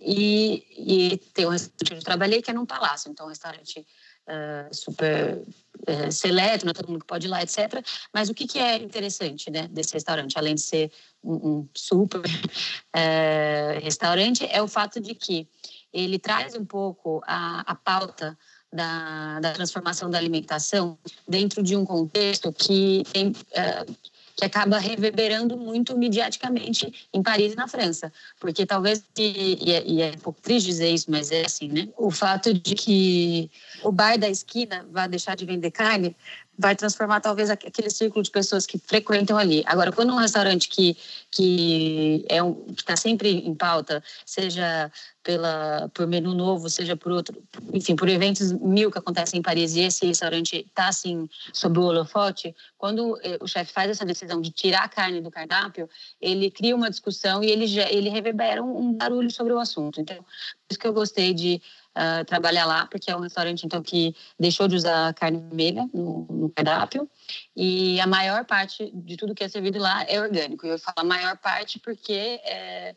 e, 0.00 0.64
e 0.76 1.16
tem 1.32 1.46
um 1.46 1.50
restaurante 1.50 1.92
onde 1.92 2.00
eu 2.00 2.04
trabalhei 2.04 2.42
que 2.42 2.50
é 2.50 2.54
num 2.54 2.66
palácio, 2.66 3.10
então 3.10 3.26
um 3.26 3.28
restaurante 3.28 3.86
uh, 4.28 4.74
super 4.74 5.42
uh, 5.88 6.12
seleto, 6.12 6.64
não 6.64 6.70
é 6.70 6.74
todo 6.74 6.88
mundo 6.88 7.00
que 7.00 7.06
pode 7.06 7.26
ir 7.26 7.30
lá, 7.30 7.42
etc. 7.42 7.84
Mas 8.12 8.28
o 8.28 8.34
que, 8.34 8.46
que 8.46 8.58
é 8.58 8.76
interessante 8.76 9.50
né, 9.50 9.68
desse 9.68 9.92
restaurante, 9.92 10.38
além 10.38 10.54
de 10.54 10.62
ser 10.62 10.90
um, 11.22 11.34
um 11.34 11.68
super 11.74 12.20
uh, 12.20 13.80
restaurante, 13.82 14.46
é 14.50 14.62
o 14.62 14.68
fato 14.68 15.00
de 15.00 15.14
que 15.14 15.48
ele 15.92 16.18
traz 16.18 16.54
um 16.54 16.64
pouco 16.64 17.22
a, 17.26 17.60
a 17.60 17.74
pauta 17.74 18.36
da, 18.72 19.38
da 19.38 19.52
transformação 19.52 20.10
da 20.10 20.18
alimentação 20.18 20.98
dentro 21.28 21.62
de 21.62 21.76
um 21.76 21.84
contexto 21.84 22.52
que 22.52 23.04
tem 23.12 23.28
uh, 23.28 23.96
que 24.36 24.44
acaba 24.44 24.78
reverberando 24.78 25.56
muito 25.56 25.96
mediaticamente 25.96 27.08
em 27.12 27.22
Paris 27.22 27.52
e 27.52 27.56
na 27.56 27.68
França. 27.68 28.12
Porque 28.40 28.66
talvez, 28.66 29.04
e, 29.16 29.72
é, 29.72 29.84
e, 29.86 30.02
é, 30.02 30.10
um 30.10 30.18
pouco 30.18 30.40
triste 30.40 30.66
dizer 30.66 30.90
isso, 30.90 31.10
mas 31.10 31.30
é 31.30 31.44
assim, 31.44 31.68
né? 31.68 31.88
O 31.96 32.10
fato 32.10 32.52
de 32.52 32.74
que 32.74 33.50
o 33.82 33.92
bar 33.92 34.18
da 34.18 34.28
esquina 34.28 34.86
vai 34.90 35.08
deixar 35.08 35.36
de 35.36 35.46
vender 35.46 35.70
carne 35.70 36.16
vai 36.58 36.76
transformar 36.76 37.20
talvez 37.20 37.50
aquele 37.50 37.90
círculo 37.90 38.22
de 38.22 38.30
pessoas 38.30 38.66
que 38.66 38.78
frequentam 38.78 39.36
ali. 39.36 39.62
Agora, 39.66 39.92
quando 39.92 40.12
um 40.12 40.16
restaurante 40.16 40.68
que 40.68 40.96
que 41.30 42.24
é 42.28 42.40
um 42.42 42.66
está 42.76 42.96
sempre 42.96 43.28
em 43.30 43.54
pauta, 43.54 44.02
seja 44.24 44.90
pela 45.22 45.90
por 45.92 46.06
menu 46.06 46.34
novo, 46.34 46.68
seja 46.70 46.96
por 46.96 47.10
outro, 47.10 47.42
enfim, 47.72 47.96
por 47.96 48.08
eventos 48.08 48.52
mil 48.52 48.90
que 48.90 48.98
acontecem 48.98 49.40
em 49.40 49.42
Paris 49.42 49.74
e 49.74 49.80
esse 49.80 50.06
restaurante 50.06 50.64
está 50.68 50.88
assim 50.88 51.28
sob 51.52 51.78
o 51.78 51.82
holofote, 51.82 52.54
quando 52.78 53.18
eh, 53.22 53.38
o 53.40 53.48
chefe 53.48 53.72
faz 53.72 53.90
essa 53.90 54.04
decisão 54.04 54.40
de 54.40 54.50
tirar 54.50 54.84
a 54.84 54.88
carne 54.88 55.20
do 55.20 55.30
cardápio, 55.30 55.88
ele 56.20 56.50
cria 56.50 56.76
uma 56.76 56.90
discussão 56.90 57.42
e 57.42 57.50
ele 57.50 57.64
ele 57.90 58.10
reverbera 58.10 58.62
um, 58.62 58.78
um 58.78 58.92
barulho 58.92 59.30
sobre 59.30 59.52
o 59.52 59.58
assunto. 59.58 60.00
Então, 60.00 60.18
por 60.18 60.70
isso 60.70 60.78
que 60.78 60.86
eu 60.86 60.92
gostei 60.92 61.34
de 61.34 61.60
uh, 61.96 62.24
trabalhar 62.24 62.66
lá, 62.66 62.86
porque 62.86 63.10
é 63.10 63.16
um 63.16 63.20
restaurante 63.20 63.64
então 63.64 63.82
que 63.82 64.14
deixou 64.38 64.68
de 64.68 64.76
usar 64.76 65.14
carne 65.14 65.38
vermelha 65.38 65.88
no, 65.92 66.26
no, 66.30 66.50
cardápio 66.50 67.08
e 67.56 68.00
a 68.00 68.06
maior 68.06 68.44
parte 68.44 68.90
de 68.94 69.16
tudo 69.16 69.34
que 69.34 69.44
é 69.44 69.48
servido 69.48 69.78
lá 69.78 70.04
é 70.04 70.20
orgânico. 70.20 70.66
Eu 70.66 70.78
falo 70.78 70.96
a 70.98 71.04
maior 71.04 71.36
parte 71.38 71.78
porque 71.78 72.40
é, 72.44 72.94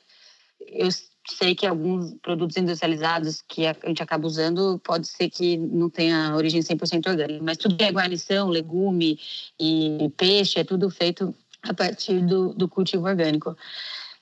eu 0.60 0.89
sei 1.30 1.54
que 1.54 1.66
alguns 1.66 2.14
produtos 2.22 2.56
industrializados 2.58 3.41
que 3.41 3.66
a 3.66 3.76
gente 3.86 4.02
acaba 4.02 4.26
usando 4.26 4.80
pode 4.84 5.08
ser 5.08 5.30
que 5.30 5.58
não 5.58 5.89
tenha 5.89 6.34
origem 6.36 6.62
100% 6.62 7.08
orgânica, 7.08 7.43
mas 7.43 7.58
tudo 7.58 7.76
que 7.76 7.84
é 7.84 7.91
guarnição, 7.91 8.48
legume 8.48 9.20
e 9.60 10.12
peixe 10.16 10.60
é 10.60 10.64
tudo 10.64 10.89
feito 10.89 11.36
a 11.64 11.74
partir 11.74 12.22
do, 12.22 12.54
do 12.54 12.68
cultivo 12.68 13.06
orgânico. 13.06 13.56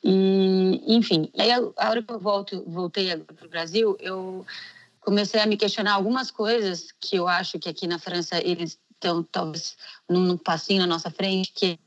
E, 0.07 0.83
enfim, 0.85 1.31
aí 1.35 1.51
a, 1.51 1.57
a 1.77 1.89
hora 1.89 2.03
que 2.03 2.13
eu 2.13 2.19
volto, 2.19 2.63
voltei 2.67 3.17
para 3.17 3.45
o 3.47 3.49
Brasil, 3.49 3.97
eu 3.99 4.45
comecei 5.01 5.41
a 5.41 5.47
me 5.47 5.57
questionar 5.57 5.93
algumas 5.93 6.29
coisas 6.29 6.89
que 7.01 7.15
eu 7.15 7.27
acho 7.27 7.57
que 7.57 7.67
aqui 7.67 7.87
na 7.87 7.97
França 7.97 8.37
eles 8.37 8.77
estão 8.93 9.23
talvez 9.23 9.75
num 10.07 10.37
passinho 10.37 10.81
na 10.81 10.87
nossa 10.87 11.09
frente, 11.09 11.51
que 11.53 11.79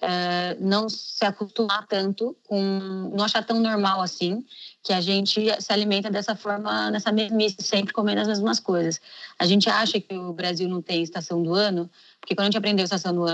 é 0.00 0.56
não 0.60 0.88
se 0.88 1.24
acostumar 1.24 1.86
tanto 1.86 2.36
com, 2.46 3.10
não 3.16 3.24
achar 3.24 3.44
tão 3.44 3.58
normal 3.58 4.00
assim, 4.00 4.44
que 4.82 4.92
a 4.92 5.00
gente 5.00 5.40
se 5.60 5.72
alimenta 5.72 6.08
dessa 6.08 6.36
forma, 6.36 6.90
nessa 6.90 7.10
mesmice, 7.10 7.56
sempre 7.62 7.92
comendo 7.92 8.20
as 8.20 8.28
mesmas 8.28 8.60
coisas. 8.60 9.00
A 9.38 9.46
gente 9.46 9.68
acha 9.68 9.98
que 10.00 10.14
o 10.14 10.32
Brasil 10.32 10.68
não 10.68 10.80
tem 10.80 11.02
estação 11.02 11.42
do 11.42 11.52
ano, 11.52 11.90
porque 12.20 12.34
quando 12.34 12.42
a 12.42 12.50
gente 12.50 12.58
aprendeu 12.58 12.86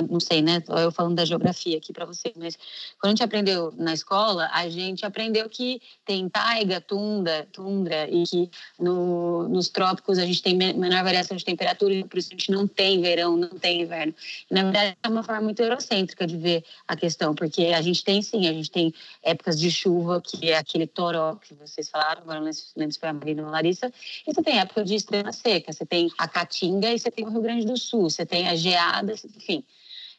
não 0.08 0.20
sei, 0.20 0.40
né? 0.40 0.62
Eu 0.68 0.92
falando 0.92 1.16
da 1.16 1.24
geografia 1.24 1.76
aqui 1.76 1.92
para 1.92 2.04
vocês, 2.04 2.32
mas 2.36 2.56
quando 3.00 3.06
a 3.06 3.10
gente 3.10 3.22
aprendeu 3.24 3.72
na 3.76 3.92
escola, 3.92 4.48
a 4.52 4.68
gente 4.68 5.04
aprendeu 5.04 5.48
que 5.48 5.82
tem 6.04 6.28
taiga, 6.28 6.80
tundra, 6.80 7.46
tundra 7.52 8.08
e 8.08 8.22
que 8.24 8.50
no, 8.78 9.48
nos 9.48 9.68
trópicos 9.68 10.18
a 10.18 10.24
gente 10.24 10.42
tem 10.42 10.54
menor 10.56 11.02
variação 11.02 11.36
de 11.36 11.44
temperatura 11.44 11.92
e 11.92 12.04
por 12.04 12.18
isso 12.18 12.28
a 12.30 12.34
gente 12.34 12.52
não 12.52 12.68
tem 12.68 13.00
verão, 13.00 13.36
não 13.36 13.48
tem 13.48 13.82
inverno. 13.82 14.14
E, 14.50 14.54
na 14.54 14.62
verdade, 14.62 14.96
é 15.02 15.08
uma 15.08 15.22
forma 15.22 15.42
muito 15.42 15.60
eurocêntrica 15.60 16.26
de 16.26 16.36
ver 16.36 16.64
a 16.86 16.96
questão, 16.96 17.34
porque 17.34 17.66
a 17.66 17.82
gente 17.82 18.04
tem 18.04 18.22
sim, 18.22 18.46
a 18.46 18.52
gente 18.52 18.70
tem 18.70 18.94
épocas 19.22 19.58
de 19.58 19.70
chuva, 19.70 20.20
que 20.20 20.50
é 20.50 20.56
aquele 20.56 20.86
toró 20.86 21.34
que 21.36 21.54
vocês 21.54 21.88
falaram, 21.88 22.22
agora 22.22 22.40
não 22.40 22.50
lembro 22.76 22.92
se 22.92 23.00
foi 23.00 23.08
a 23.08 23.12
Marina 23.12 23.42
ou 23.42 23.48
a 23.48 23.52
Larissa, 23.52 23.92
e 24.26 24.32
você 24.32 24.42
tem 24.42 24.58
época 24.58 24.84
de 24.84 24.94
extrema 24.94 25.32
seca, 25.32 25.72
você 25.72 25.84
tem 25.84 26.10
a 26.16 26.28
Caatinga 26.28 26.92
e 26.92 26.98
você 26.98 27.10
tem 27.10 27.24
o 27.24 27.30
Rio 27.30 27.42
Grande 27.42 27.66
do 27.66 27.76
Sul, 27.76 28.08
você 28.08 28.24
tem 28.24 28.46
a 28.46 28.54
GA 28.74 29.02
enfim. 29.36 29.64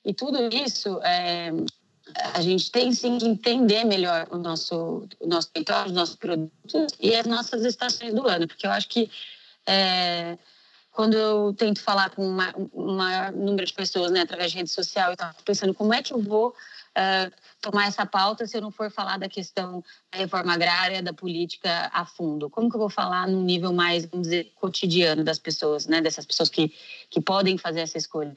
E 0.03 0.13
tudo 0.13 0.37
isso 0.53 0.99
é, 1.03 1.51
a 2.33 2.41
gente 2.41 2.71
tem 2.71 2.91
sim 2.91 3.17
que 3.17 3.25
entender 3.25 3.83
melhor 3.83 4.27
o 4.31 4.37
nosso, 4.37 5.07
o 5.19 5.27
nosso 5.27 5.49
território, 5.51 5.87
os 5.87 5.95
nossos 5.95 6.15
produtos 6.15 6.87
e 6.99 7.15
as 7.15 7.25
nossas 7.25 7.65
estações 7.65 8.13
do 8.13 8.27
ano, 8.27 8.47
porque 8.47 8.67
eu 8.67 8.71
acho 8.71 8.87
que 8.87 9.09
é, 9.65 10.37
quando 10.91 11.15
eu 11.15 11.53
tento 11.53 11.81
falar 11.81 12.11
com 12.11 12.25
um 12.25 12.95
maior 12.95 13.31
número 13.33 13.65
de 13.65 13.73
pessoas, 13.73 14.11
né, 14.11 14.21
através 14.21 14.51
de 14.51 14.57
rede 14.57 14.69
social, 14.69 15.09
eu 15.09 15.13
estava 15.13 15.35
pensando 15.43 15.73
como 15.73 15.93
é 15.93 16.01
que 16.01 16.13
eu 16.13 16.21
vou 16.21 16.55
uh, 16.97 17.31
tomar 17.61 17.87
essa 17.87 18.05
pauta 18.05 18.47
se 18.47 18.57
eu 18.57 18.61
não 18.61 18.71
for 18.71 18.89
falar 18.89 19.17
da 19.17 19.29
questão 19.29 19.83
da 20.11 20.19
reforma 20.19 20.53
agrária, 20.53 21.01
da 21.01 21.13
política 21.13 21.89
a 21.93 22.05
fundo? 22.05 22.49
Como 22.49 22.69
que 22.69 22.75
eu 22.75 22.79
vou 22.79 22.89
falar 22.89 23.27
num 23.27 23.43
nível 23.43 23.73
mais, 23.73 24.05
vamos 24.05 24.27
dizer, 24.27 24.51
cotidiano 24.55 25.23
das 25.23 25.39
pessoas, 25.39 25.85
né, 25.85 26.01
dessas 26.01 26.25
pessoas 26.25 26.49
que, 26.49 26.73
que 27.09 27.21
podem 27.21 27.57
fazer 27.57 27.81
essa 27.81 27.97
escolha? 27.97 28.35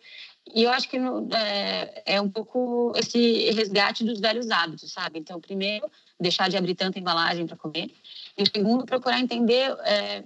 E 0.55 0.63
eu 0.63 0.71
acho 0.71 0.89
que 0.89 0.97
é, 0.97 2.15
é 2.15 2.21
um 2.21 2.31
pouco 2.31 2.93
esse 2.97 3.51
resgate 3.51 4.05
dos 4.05 4.21
velhos 4.21 4.51
hábitos, 4.51 4.93
sabe? 4.93 5.19
Então, 5.19 5.41
primeiro, 5.41 5.91
deixar 6.19 6.49
de 6.49 6.57
abrir 6.57 6.75
tanta 6.75 6.99
embalagem 6.99 7.47
para 7.47 7.57
comer. 7.57 7.91
E 8.37 8.45
segundo, 8.47 8.87
procurar 8.87 9.21
entender 9.21 9.77
é, 9.85 10.25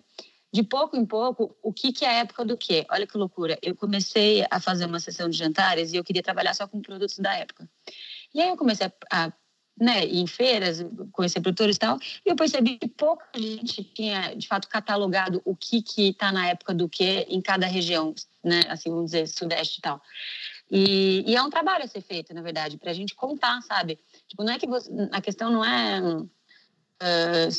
de 0.52 0.62
pouco 0.62 0.96
em 0.96 1.04
pouco 1.04 1.56
o 1.62 1.72
que, 1.72 1.92
que 1.92 2.04
é 2.04 2.08
a 2.08 2.18
época 2.20 2.44
do 2.44 2.56
quê. 2.56 2.86
Olha 2.90 3.06
que 3.06 3.16
loucura. 3.16 3.58
Eu 3.62 3.74
comecei 3.74 4.46
a 4.50 4.60
fazer 4.60 4.84
uma 4.84 5.00
sessão 5.00 5.28
de 5.28 5.36
jantares 5.36 5.92
e 5.92 5.96
eu 5.96 6.04
queria 6.04 6.22
trabalhar 6.22 6.54
só 6.54 6.68
com 6.68 6.80
produtos 6.80 7.18
da 7.18 7.34
época. 7.34 7.68
E 8.34 8.40
aí 8.40 8.48
eu 8.48 8.56
comecei 8.56 8.86
a, 8.86 9.26
a 9.26 9.32
né, 9.78 10.04
em 10.04 10.26
feiras, 10.26 10.84
conhecer 11.12 11.40
produtores 11.40 11.76
e 11.76 11.78
tal, 11.78 11.98
e 12.24 12.30
eu 12.30 12.36
percebi 12.36 12.78
que 12.78 12.88
pouca 12.88 13.26
gente 13.36 13.82
tinha, 13.82 14.34
de 14.34 14.46
fato, 14.46 14.68
catalogado 14.68 15.40
o 15.44 15.56
que 15.56 15.82
que 15.82 16.10
está 16.10 16.30
na 16.30 16.48
época 16.48 16.74
do 16.74 16.88
que 16.88 17.26
em 17.28 17.40
cada 17.40 17.66
região, 17.66 18.14
né, 18.44 18.64
assim, 18.68 18.90
vamos 18.90 19.06
dizer, 19.06 19.26
sudeste 19.26 19.78
e 19.78 19.82
tal. 19.82 20.00
E, 20.70 21.24
e 21.26 21.36
é 21.36 21.42
um 21.42 21.50
trabalho 21.50 21.84
a 21.84 21.88
ser 21.88 22.00
feito, 22.00 22.32
na 22.32 22.42
verdade, 22.42 22.78
para 22.78 22.90
a 22.90 22.94
gente 22.94 23.14
contar, 23.14 23.60
sabe? 23.62 23.98
Tipo, 24.28 24.44
não 24.44 24.52
é 24.52 24.58
que 24.58 24.66
você, 24.66 24.90
a 25.10 25.20
questão 25.20 25.50
não 25.50 25.64
é 25.64 26.00
uh, 27.02 27.50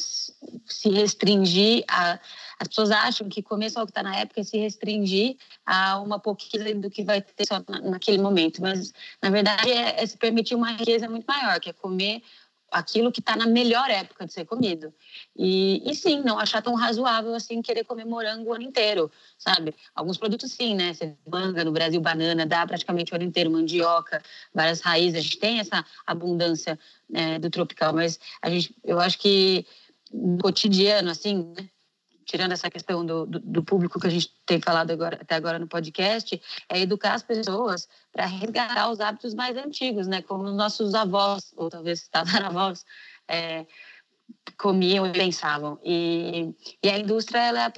se 0.66 0.90
restringir 0.90 1.84
a 1.88 2.20
as 2.64 2.68
pessoas 2.70 2.92
acham 2.92 3.28
que 3.28 3.44
comer 3.44 3.70
só 3.70 3.82
o 3.82 3.86
que 3.86 3.92
está 3.92 4.02
na 4.02 4.16
época 4.16 4.40
é 4.40 4.44
se 4.44 4.58
restringir 4.58 5.36
a 5.66 6.00
uma 6.00 6.18
pouquinho 6.18 6.80
do 6.80 6.90
que 6.90 7.04
vai 7.04 7.22
ter 7.22 7.46
só 7.46 7.62
naquele 7.84 8.20
momento. 8.20 8.62
Mas, 8.62 8.94
na 9.22 9.30
verdade, 9.30 9.70
é, 9.70 10.02
é 10.02 10.06
se 10.06 10.18
permitir 10.18 10.56
uma 10.56 10.72
riqueza 10.72 11.10
muito 11.10 11.26
maior, 11.26 11.60
que 11.60 11.70
é 11.70 11.74
comer 11.74 12.22
aquilo 12.74 13.12
que 13.12 13.20
está 13.20 13.36
na 13.36 13.46
melhor 13.46 13.90
época 13.90 14.26
de 14.26 14.34
ser 14.34 14.46
comido. 14.46 14.94
E, 15.36 15.82
e, 15.90 15.94
sim, 15.96 16.22
não 16.22 16.40
achar 16.40 16.62
tão 16.62 16.74
razoável 16.74 17.34
assim 17.34 17.62
querer 17.62 17.84
comer 17.84 18.06
morango 18.06 18.50
o 18.50 18.54
ano 18.54 18.64
inteiro, 18.64 19.12
sabe? 19.38 19.76
Alguns 19.96 20.18
produtos 20.18 20.52
sim, 20.52 20.76
né? 20.76 20.92
Manga 21.30 21.64
no 21.64 21.72
Brasil, 21.72 22.02
banana, 22.02 22.46
dá 22.46 22.66
praticamente 22.66 23.14
o 23.14 23.16
ano 23.16 23.26
inteiro, 23.26 23.52
mandioca, 23.52 24.22
várias 24.54 24.82
raízes. 24.82 25.20
A 25.20 25.22
gente 25.22 25.38
tem 25.38 25.60
essa 25.60 25.86
abundância 26.06 26.78
né, 27.10 27.38
do 27.40 27.50
tropical, 27.50 27.94
mas 27.94 28.20
a 28.42 28.50
gente, 28.50 28.76
eu 28.84 29.00
acho 29.00 29.20
que 29.20 29.66
no 30.12 30.40
cotidiano, 30.40 31.10
assim, 31.10 31.54
né? 31.56 31.70
Tirando 32.26 32.52
essa 32.52 32.70
questão 32.70 33.06
do, 33.06 33.26
do, 33.26 33.40
do, 33.40 33.64
público 33.64 34.00
que 34.00 34.08
a 34.08 34.10
gente 34.10 34.32
tem 34.46 34.60
falado 34.60 34.92
agora, 34.92 35.18
até 35.22 35.36
agora 35.36 35.60
no 35.60 35.68
podcast, 35.68 36.42
é 36.70 36.80
educar 36.80 37.14
as 37.14 37.24
pessoas 37.24 37.88
para 38.12 38.26
resgatar 38.26 38.90
os 38.90 39.00
hábitos 39.00 39.34
mais 39.34 39.58
antigos, 39.58 40.08
né? 40.08 40.22
Como 40.22 40.44
os 40.44 40.56
nossos 40.56 40.94
avós, 40.94 41.54
ou 41.56 41.70
talvez 41.70 42.08
tataravós, 42.10 42.86
é, 43.28 43.66
comiam 44.58 45.06
e 45.08 45.12
pensavam. 45.12 45.80
E, 45.84 46.54
e 46.82 46.90
a 46.90 46.98
indústria 46.98 47.40
ela 47.40 47.60
é 47.60 47.66
a, 47.66 47.74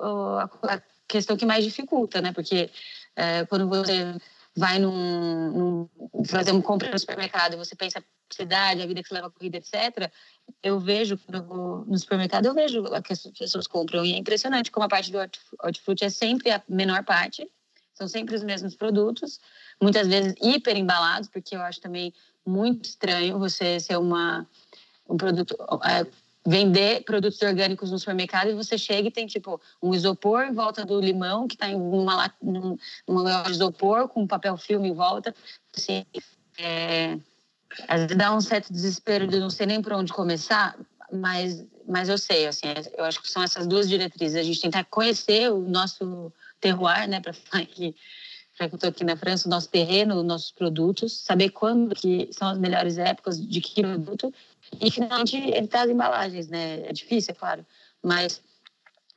a, 0.00 0.74
a 0.74 0.82
questão 1.08 1.36
que 1.36 1.46
mais 1.46 1.64
dificulta, 1.64 2.20
né? 2.20 2.32
Porque 2.32 2.70
é, 3.16 3.44
quando 3.46 3.68
você 3.68 4.16
vai 4.56 4.78
num, 4.78 5.50
num, 5.50 5.88
uma 6.12 6.62
compra 6.62 6.90
no 6.90 6.98
supermercado 6.98 7.56
você 7.56 7.74
pensa 7.74 8.04
cidade, 8.32 8.82
a 8.82 8.86
vida 8.86 9.02
que 9.02 9.12
leva 9.12 9.26
a 9.26 9.30
corrida, 9.30 9.58
etc., 9.58 10.10
eu 10.62 10.80
vejo, 10.80 11.18
no 11.28 11.98
supermercado, 11.98 12.46
eu 12.46 12.54
vejo 12.54 12.82
que 13.04 13.12
as 13.12 13.22
pessoas 13.22 13.66
compram. 13.66 14.04
E 14.04 14.14
é 14.14 14.16
impressionante 14.16 14.70
como 14.70 14.86
a 14.86 14.88
parte 14.88 15.12
do 15.12 15.18
hortifruti 15.62 16.04
é 16.04 16.08
sempre 16.08 16.50
a 16.50 16.62
menor 16.68 17.04
parte, 17.04 17.46
são 17.92 18.08
sempre 18.08 18.34
os 18.34 18.42
mesmos 18.42 18.74
produtos, 18.74 19.38
muitas 19.80 20.08
vezes 20.08 20.34
hiper 20.40 20.76
embalados, 20.76 21.28
porque 21.28 21.54
eu 21.54 21.62
acho 21.62 21.80
também 21.80 22.12
muito 22.44 22.86
estranho 22.86 23.38
você 23.38 23.78
ser 23.78 23.98
uma, 23.98 24.46
um 25.08 25.16
produto. 25.16 25.56
É, 26.44 26.50
vender 26.50 27.04
produtos 27.04 27.40
orgânicos 27.42 27.90
no 27.90 27.98
supermercado 27.98 28.50
e 28.50 28.54
você 28.54 28.76
chega 28.76 29.08
e 29.08 29.12
tem 29.12 29.26
tipo 29.26 29.60
um 29.82 29.94
isopor 29.94 30.44
em 30.44 30.52
volta 30.52 30.84
do 30.84 31.00
limão 31.00 31.46
que 31.46 31.54
está 31.54 31.68
em 31.68 31.76
uma 31.76 32.32
numa 33.06 33.48
isopor 33.48 34.08
com 34.08 34.26
papel 34.26 34.56
filme 34.56 34.88
em 34.88 34.92
volta 34.92 35.34
assim, 35.76 36.04
é, 36.58 37.16
às 37.88 38.02
vezes 38.02 38.16
dá 38.16 38.34
um 38.34 38.40
certo 38.40 38.72
desespero 38.72 39.26
de 39.26 39.38
não 39.38 39.50
sei 39.50 39.66
nem 39.66 39.80
por 39.80 39.92
onde 39.92 40.12
começar, 40.12 40.76
mas, 41.12 41.64
mas 41.86 42.08
eu 42.08 42.18
sei, 42.18 42.46
assim, 42.46 42.66
eu 42.96 43.04
acho 43.04 43.20
que 43.20 43.30
são 43.30 43.42
essas 43.42 43.66
duas 43.66 43.88
diretrizes. 43.88 44.36
A 44.36 44.42
gente 44.42 44.60
tentar 44.60 44.84
conhecer 44.84 45.50
o 45.50 45.60
nosso 45.60 46.32
terroir, 46.60 47.08
né, 47.08 47.20
para 47.20 47.32
falar 47.32 47.66
que 47.66 47.94
já 48.58 48.68
que 48.68 48.74
eu 48.74 48.76
estou 48.76 48.90
aqui 48.90 49.04
na 49.04 49.16
França, 49.16 49.48
o 49.48 49.50
nosso 49.50 49.68
terreno, 49.68 50.16
os 50.16 50.24
nossos 50.24 50.50
produtos, 50.52 51.20
saber 51.20 51.50
quando 51.50 51.94
que 51.94 52.28
são 52.32 52.48
as 52.48 52.58
melhores 52.58 52.98
épocas 52.98 53.40
de 53.40 53.60
que 53.60 53.82
produto 53.82 54.32
e 54.80 54.90
finalmente 54.90 55.36
evitar 55.36 55.82
as 55.82 55.90
embalagens, 55.90 56.48
né? 56.48 56.82
É 56.86 56.92
difícil, 56.92 57.32
é 57.32 57.34
claro, 57.34 57.66
mas 58.02 58.42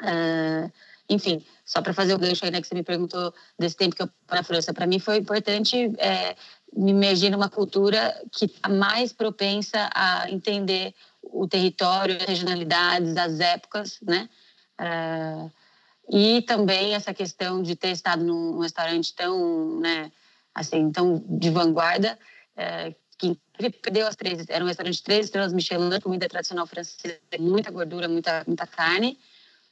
uh, 0.02 0.72
enfim, 1.10 1.44
só 1.64 1.82
para 1.82 1.94
fazer 1.94 2.14
o 2.14 2.18
gancho 2.18 2.46
aí, 2.46 2.52
né, 2.52 2.62
que 2.62 2.68
você 2.68 2.76
me 2.76 2.84
perguntou 2.84 3.34
desse 3.58 3.76
tempo 3.76 3.96
que 3.96 4.02
eu 4.02 4.10
na 4.30 4.44
França, 4.44 4.74
para 4.74 4.88
mim 4.88 5.00
foi 5.00 5.18
importante 5.18 5.94
é, 5.98 6.36
me 6.76 6.92
imergir 6.92 7.32
numa 7.32 7.50
cultura 7.50 8.20
que 8.32 8.46
está 8.46 8.70
mais 8.70 9.14
propensa 9.14 9.90
a 9.94 10.30
entender 10.30 10.94
o 11.22 11.48
território, 11.48 12.18
as 12.18 12.24
regionalidades, 12.24 13.16
as 13.18 13.40
épocas, 13.40 14.00
né? 14.02 14.30
Uh, 14.80 15.52
e 16.10 16.42
também 16.44 16.94
essa 16.94 17.14
questão 17.14 17.62
de 17.62 17.76
ter 17.76 17.90
estado 17.90 18.24
num 18.24 18.60
restaurante 18.60 19.14
tão, 19.14 19.80
né, 19.80 20.12
assim, 20.54 20.92
tão 20.92 21.24
de 21.28 21.50
vanguarda, 21.50 22.18
uh, 22.58 22.96
que 23.18 23.40
perdeu 23.82 24.06
as 24.08 24.16
três, 24.16 24.46
era 24.50 24.64
um 24.64 24.68
restaurante 24.68 24.96
de 24.96 25.04
três 25.04 25.26
estrelas 25.26 25.54
Michelin, 25.54 26.00
comida 26.02 26.28
tradicional 26.28 26.68
francesa, 26.68 27.18
muita 27.40 27.72
gordura, 27.72 28.08
muita, 28.08 28.44
muita 28.46 28.68
carne, 28.68 29.18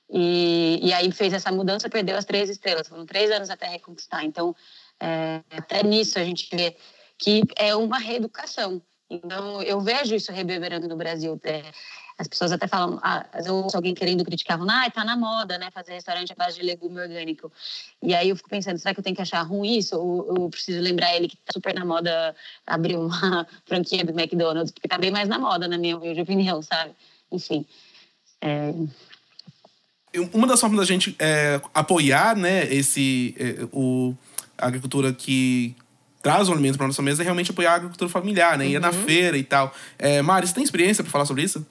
e, 0.10 0.80
e 0.82 0.94
aí 0.94 1.12
fez 1.12 1.34
essa 1.34 1.52
mudança, 1.52 1.90
perdeu 1.90 2.18
as 2.18 2.26
três 2.26 2.50
estrelas, 2.50 2.88
foram 2.88 3.06
três 3.06 3.32
anos 3.32 3.50
até 3.50 3.68
reconquistar, 3.68 4.24
então 4.24 4.56
é, 5.00 5.42
até 5.52 5.84
nisso 5.84 6.18
a 6.18 6.24
gente 6.24 6.48
vê 6.56 6.76
que 7.18 7.42
é 7.56 7.76
uma 7.76 8.00
reeducação. 8.00 8.82
Então, 9.10 9.62
eu 9.62 9.80
vejo 9.80 10.16
isso 10.16 10.32
reverberando 10.32 10.88
no 10.88 10.96
Brasil. 10.96 11.40
É, 11.44 11.64
as 12.24 12.28
pessoas 12.28 12.51
até 12.53 12.67
falam, 12.67 12.99
ah, 13.03 13.26
eu 13.45 13.55
ouço 13.55 13.76
alguém 13.76 13.93
querendo 13.93 14.24
criticar, 14.24 14.57
falando, 14.57 14.71
ah, 14.71 14.89
tá 14.89 15.03
na 15.03 15.15
moda, 15.15 15.57
né, 15.57 15.69
fazer 15.71 15.93
restaurante 15.93 16.32
à 16.32 16.36
base 16.36 16.57
de 16.57 16.65
legume 16.65 17.01
orgânico. 17.01 17.51
E 18.01 18.15
aí 18.15 18.30
eu 18.30 18.36
fico 18.36 18.49
pensando, 18.49 18.78
será 18.80 18.93
que 18.93 18.99
eu 18.99 19.03
tenho 19.03 19.15
que 19.15 19.21
achar 19.21 19.41
ruim 19.41 19.78
isso? 19.78 19.97
Ou 19.97 20.36
eu 20.36 20.49
preciso 20.49 20.80
lembrar 20.80 21.15
ele 21.15 21.28
que 21.28 21.36
tá 21.36 21.51
super 21.53 21.76
na 21.76 21.86
moda 21.86 22.34
abrir 22.65 22.95
uma 22.95 23.45
franquia 23.67 24.05
do 24.05 24.17
McDonald's, 24.17 24.71
porque 24.71 24.88
tá 24.88 24.97
bem 24.97 25.11
mais 25.11 25.28
na 25.28 25.38
moda, 25.38 25.67
na 25.67 25.78
minha 25.78 25.97
opinião, 25.97 26.61
sabe? 26.61 26.91
Enfim. 27.32 27.65
É... 28.41 28.74
Uma 30.32 30.47
das 30.47 30.61
formas 30.61 30.80
da 30.80 30.86
gente 30.86 31.15
é, 31.19 31.59
apoiar, 31.74 32.38
né, 32.38 32.71
esse, 32.74 33.36
é, 33.38 33.67
o, 33.74 34.15
a 34.57 34.67
agricultura 34.67 35.11
que 35.11 35.76
traz 36.21 36.47
o 36.47 36.53
alimento 36.53 36.78
para 36.78 36.88
nossa 36.88 37.01
mesa 37.01 37.21
é 37.21 37.26
realmente 37.26 37.51
apoiar 37.51 37.74
a 37.74 37.76
agricultura 37.76 38.09
familiar, 38.09 38.57
né? 38.57 38.63
Uhum. 38.63 38.71
Ir 38.71 38.80
na 38.80 38.91
uhum. 38.91 39.03
feira 39.03 39.38
e 39.38 39.43
tal. 39.43 39.76
É, 39.99 40.21
Mari, 40.21 40.47
você 40.47 40.53
tem 40.53 40.63
experiência 40.63 41.03
para 41.03 41.11
falar 41.11 41.26
sobre 41.26 41.43
isso? 41.43 41.65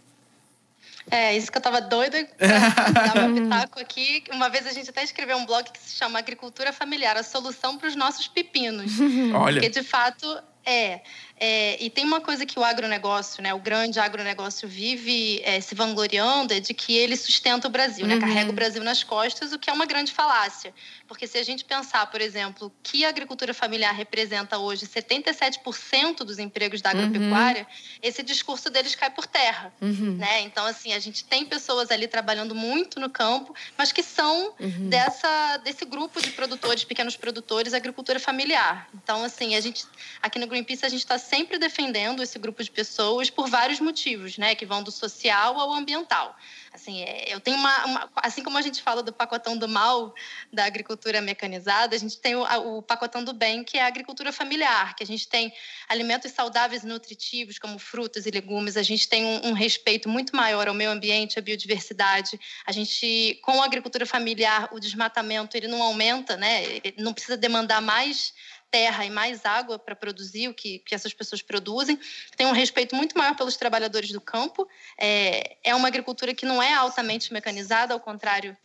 É, 1.11 1.37
isso 1.37 1.51
que 1.51 1.59
eu 1.59 1.63
tava 1.63 1.81
doida 1.81 2.29
dar 2.39 3.25
um 3.25 3.35
pitaco 3.35 3.81
aqui. 3.81 4.25
Uma 4.31 4.49
vez 4.49 4.67
a 4.67 4.73
gente 4.73 4.91
até 4.91 5.03
escreveu 5.03 5.37
um 5.37 5.47
blog 5.47 5.71
que 5.71 5.79
se 5.79 5.97
chama 5.97 6.19
Agricultura 6.19 6.73
Familiar, 6.73 7.17
a 7.17 7.23
solução 7.23 7.77
para 7.77 7.89
os 7.89 7.97
nossos 7.97 8.29
pepinos. 8.29 8.93
Olha. 9.35 9.61
Porque, 9.61 9.69
de 9.69 9.87
fato, 9.87 10.27
é. 10.65 11.01
É, 11.39 11.83
e 11.83 11.91
tem 11.91 12.05
uma 12.05 12.21
coisa 12.21 12.47
que 12.47 12.59
o 12.59 12.65
agronegócio, 12.65 13.43
né, 13.43 13.53
o 13.53 13.59
grande 13.59 13.99
agronegócio 13.99 14.69
vive 14.69 15.41
é, 15.45 15.61
se 15.61 15.75
vangloriando, 15.75 16.55
é 16.55 16.61
de 16.61 16.73
que 16.73 16.97
ele 16.97 17.17
sustenta 17.17 17.67
o 17.67 17.71
Brasil, 17.71 18.05
uhum. 18.05 18.15
né, 18.15 18.21
carrega 18.21 18.51
o 18.51 18.53
Brasil 18.53 18.83
nas 18.85 19.03
costas, 19.03 19.53
o 19.53 19.59
que 19.59 19.69
é 19.69 19.73
uma 19.73 19.87
grande 19.87 20.13
falácia. 20.13 20.73
Porque 21.09 21.27
se 21.27 21.37
a 21.39 21.43
gente 21.43 21.65
pensar, 21.65 22.07
por 22.11 22.21
exemplo, 22.21 22.73
que 22.83 23.05
a 23.05 23.09
agricultura 23.09 23.53
familiar 23.53 23.93
representa 23.93 24.57
hoje 24.59 24.87
77% 24.87 26.19
dos 26.19 26.39
empregos 26.39 26.81
da 26.81 26.91
agropecuária, 26.91 27.63
uhum. 27.63 27.99
esse 28.03 28.23
discurso 28.23 28.71
deles 28.71 28.95
cai 28.95 29.11
por 29.11 29.27
terra. 29.27 29.73
Uhum. 29.81 30.17
Né? 30.17 30.43
Então, 30.43 30.65
assim, 30.65 30.93
a 30.93 30.99
gente 30.99 31.25
tem 31.25 31.45
pessoas 31.45 31.91
ali 31.91 32.07
trabalhando 32.07 32.55
muito 32.55 33.01
no 33.01 33.11
campo, 33.11 33.55
mas 33.77 33.93
que 33.93 34.03
são 34.03 34.55
uhum. 34.61 34.89
dessa, 34.89 35.57
desse 35.59 35.85
grupo 35.85 36.21
de 36.23 36.31
produtores, 36.31 36.85
pequenos 36.85 37.17
produtores, 37.17 37.75
agricultura 37.75 38.21
familiar. 38.21 38.89
Então, 38.95 39.25
assim, 39.25 39.55
a 39.55 39.61
gente, 39.61 39.85
aqui 40.23 40.39
no 40.39 40.47
Greenpeace 40.47 40.87
a 40.87 40.89
gente 40.89 41.01
está 41.01 41.19
sempre 41.23 41.59
defendendo 41.59 42.23
esse 42.23 42.39
grupo 42.39 42.63
de 42.63 42.71
pessoas 42.71 43.31
por 43.31 43.49
vários 43.49 43.81
motivos, 43.81 44.37
né, 44.37 44.55
que 44.55 44.67
vão 44.67 44.83
do 44.83 44.91
social 44.91 45.59
ao 45.59 45.73
ambiental. 45.73 46.37
Assim, 46.73 47.03
é, 47.03 47.33
eu 47.33 47.39
tenho 47.39 47.57
uma, 47.57 47.85
uma, 47.85 48.11
assim 48.17 48.43
como 48.43 48.57
a 48.57 48.63
gente 48.63 48.81
fala 48.81 49.03
do 49.03 49.13
pacotão 49.13 49.57
do 49.57 49.69
mal 49.69 50.15
da 50.51 50.65
agricultura 50.65 51.21
mecanizada, 51.21 51.95
a 51.95 51.99
gente 51.99 52.19
tem 52.19 52.35
o, 52.35 52.43
o, 52.79 52.83
pacotão 52.83 53.23
do 53.23 53.35
bem, 53.35 53.63
que 53.63 53.77
é 53.77 53.83
a 53.83 53.87
agricultura 53.87 54.33
familiar, 54.33 54.97
que 54.97 55.03
a 55.03 55.07
gente 55.07 55.29
tem 55.29 55.53
alimentos 55.87 56.33
saudáveis 56.33 56.83
e 56.83 56.87
nutritivos, 56.87 57.59
como 57.59 57.79
frutas 57.79 58.25
e 58.25 58.31
legumes, 58.31 58.79
a 58.79 58.83
gente 58.83 59.07
tem 59.07 59.25
um, 59.25 59.49
um 59.49 59.53
respeito 59.53 60.09
muito 60.09 60.35
maior 60.35 60.67
ao 60.67 60.75
meio 60.75 60.91
ambiente, 60.91 61.39
à 61.39 61.43
biodiversidade. 61.43 62.41
A 62.67 62.73
gente, 62.73 63.39
com 63.43 63.61
a 63.61 63.67
agricultura 63.67 64.07
familiar, 64.07 64.71
o 64.73 64.81
desmatamento 64.81 65.57
ele 65.57 65.69
não 65.69 65.83
aumenta, 65.83 66.37
né? 66.37 66.65
Ele 66.65 66.95
não 66.99 67.13
precisa 67.13 67.37
demandar 67.37 67.83
mais 67.83 68.33
terra 68.73 69.05
e 69.05 69.11
mais 69.11 69.45
água 69.45 69.79
para 69.79 69.95
produzir 69.95 70.49
o 70.49 70.55
que, 70.55 70.79
que 70.79 70.95
essas 70.95 71.13
pessoas 71.13 71.43
produzem. 71.43 72.01
Tem 72.37 72.47
um 72.47 72.53
respeito 72.53 72.97
muito 72.97 73.17
maior 73.17 73.37
pelos 73.37 73.55
trabalhadores 73.55 74.11
do 74.11 74.21
campo. 74.21 74.67
É, 74.99 75.59
é 75.63 75.75
uma 75.75 75.87
agricultura 75.87 76.35
que 76.35 76.47
não 76.47 76.61
é 76.63 76.73
altamente 76.73 77.33
mecanizada, 77.35 77.93
ao 77.93 78.01
contrário 78.01 78.57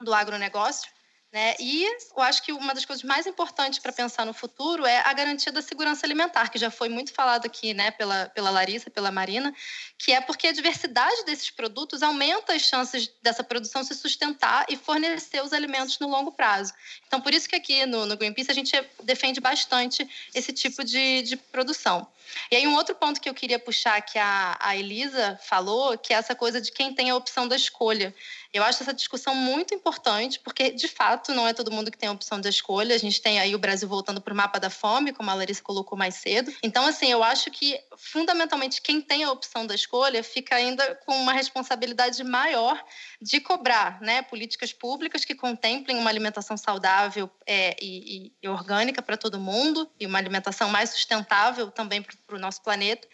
do 0.00 0.12
agronegócio. 0.12 0.90
Né? 1.32 1.54
E 1.58 1.86
eu 2.14 2.22
acho 2.22 2.42
que 2.42 2.52
uma 2.52 2.74
das 2.74 2.84
coisas 2.84 3.02
mais 3.02 3.26
importantes 3.26 3.78
para 3.78 3.90
pensar 3.90 4.26
no 4.26 4.34
futuro 4.34 4.84
é 4.84 4.98
a 4.98 5.12
garantia 5.14 5.50
da 5.50 5.62
segurança 5.62 6.04
alimentar, 6.04 6.50
que 6.50 6.58
já 6.58 6.70
foi 6.70 6.90
muito 6.90 7.10
falado 7.14 7.46
aqui 7.46 7.72
né, 7.72 7.90
pela, 7.90 8.26
pela 8.34 8.50
Larissa, 8.50 8.90
pela 8.90 9.10
Marina, 9.10 9.54
que 9.96 10.12
é 10.12 10.20
porque 10.20 10.48
a 10.48 10.52
diversidade 10.52 11.24
desses 11.24 11.48
produtos 11.48 12.02
aumenta 12.02 12.52
as 12.52 12.60
chances 12.60 13.10
dessa 13.22 13.42
produção 13.42 13.82
se 13.82 13.94
sustentar 13.94 14.66
e 14.68 14.76
fornecer 14.76 15.42
os 15.42 15.54
alimentos 15.54 15.98
no 15.98 16.08
longo 16.08 16.32
prazo. 16.32 16.74
Então, 17.06 17.18
por 17.18 17.32
isso 17.32 17.48
que 17.48 17.56
aqui 17.56 17.86
no, 17.86 18.04
no 18.04 18.14
Greenpeace 18.14 18.50
a 18.50 18.54
gente 18.54 18.72
defende 19.02 19.40
bastante 19.40 20.06
esse 20.34 20.52
tipo 20.52 20.84
de, 20.84 21.22
de 21.22 21.36
produção. 21.38 22.06
E 22.50 22.56
aí, 22.56 22.66
um 22.66 22.74
outro 22.74 22.94
ponto 22.94 23.20
que 23.20 23.28
eu 23.28 23.34
queria 23.34 23.58
puxar 23.58 24.00
que 24.02 24.18
a, 24.18 24.56
a 24.60 24.76
Elisa 24.76 25.38
falou, 25.42 25.96
que 25.98 26.12
é 26.12 26.16
essa 26.16 26.34
coisa 26.34 26.60
de 26.60 26.72
quem 26.72 26.94
tem 26.94 27.10
a 27.10 27.16
opção 27.16 27.46
da 27.46 27.56
escolha. 27.56 28.14
Eu 28.52 28.62
acho 28.62 28.82
essa 28.82 28.92
discussão 28.92 29.34
muito 29.34 29.74
importante, 29.74 30.38
porque, 30.40 30.70
de 30.70 30.88
fato, 30.88 31.21
não 31.30 31.46
é 31.46 31.52
todo 31.52 31.70
mundo 31.70 31.90
que 31.90 31.98
tem 31.98 32.08
a 32.08 32.12
opção 32.12 32.40
da 32.40 32.48
escolha. 32.48 32.94
A 32.94 32.98
gente 32.98 33.22
tem 33.22 33.38
aí 33.38 33.54
o 33.54 33.58
Brasil 33.58 33.88
voltando 33.88 34.20
para 34.20 34.34
o 34.34 34.36
mapa 34.36 34.58
da 34.58 34.68
fome, 34.68 35.12
como 35.12 35.30
a 35.30 35.34
Larissa 35.34 35.62
colocou 35.62 35.96
mais 35.96 36.16
cedo. 36.16 36.52
Então, 36.62 36.84
assim, 36.86 37.12
eu 37.12 37.22
acho 37.22 37.50
que, 37.50 37.78
fundamentalmente, 37.96 38.82
quem 38.82 39.00
tem 39.00 39.22
a 39.22 39.30
opção 39.30 39.66
da 39.66 39.74
escolha 39.74 40.24
fica 40.24 40.56
ainda 40.56 40.94
com 41.06 41.14
uma 41.14 41.32
responsabilidade 41.32 42.24
maior 42.24 42.82
de 43.20 43.40
cobrar 43.40 44.00
né, 44.00 44.22
políticas 44.22 44.72
públicas 44.72 45.24
que 45.24 45.34
contemplem 45.34 45.96
uma 45.98 46.10
alimentação 46.10 46.56
saudável 46.56 47.30
é, 47.46 47.76
e, 47.80 48.32
e, 48.42 48.48
orgânica 48.48 49.02
para 49.02 49.16
todo 49.16 49.38
mundo 49.38 49.88
e 50.00 50.06
uma 50.06 50.18
alimentação 50.18 50.68
mais 50.70 50.90
sustentável 50.90 51.70
também 51.70 52.02
para 52.02 52.36
o 52.36 52.38
nosso 52.38 52.62
planeta. 52.62 53.06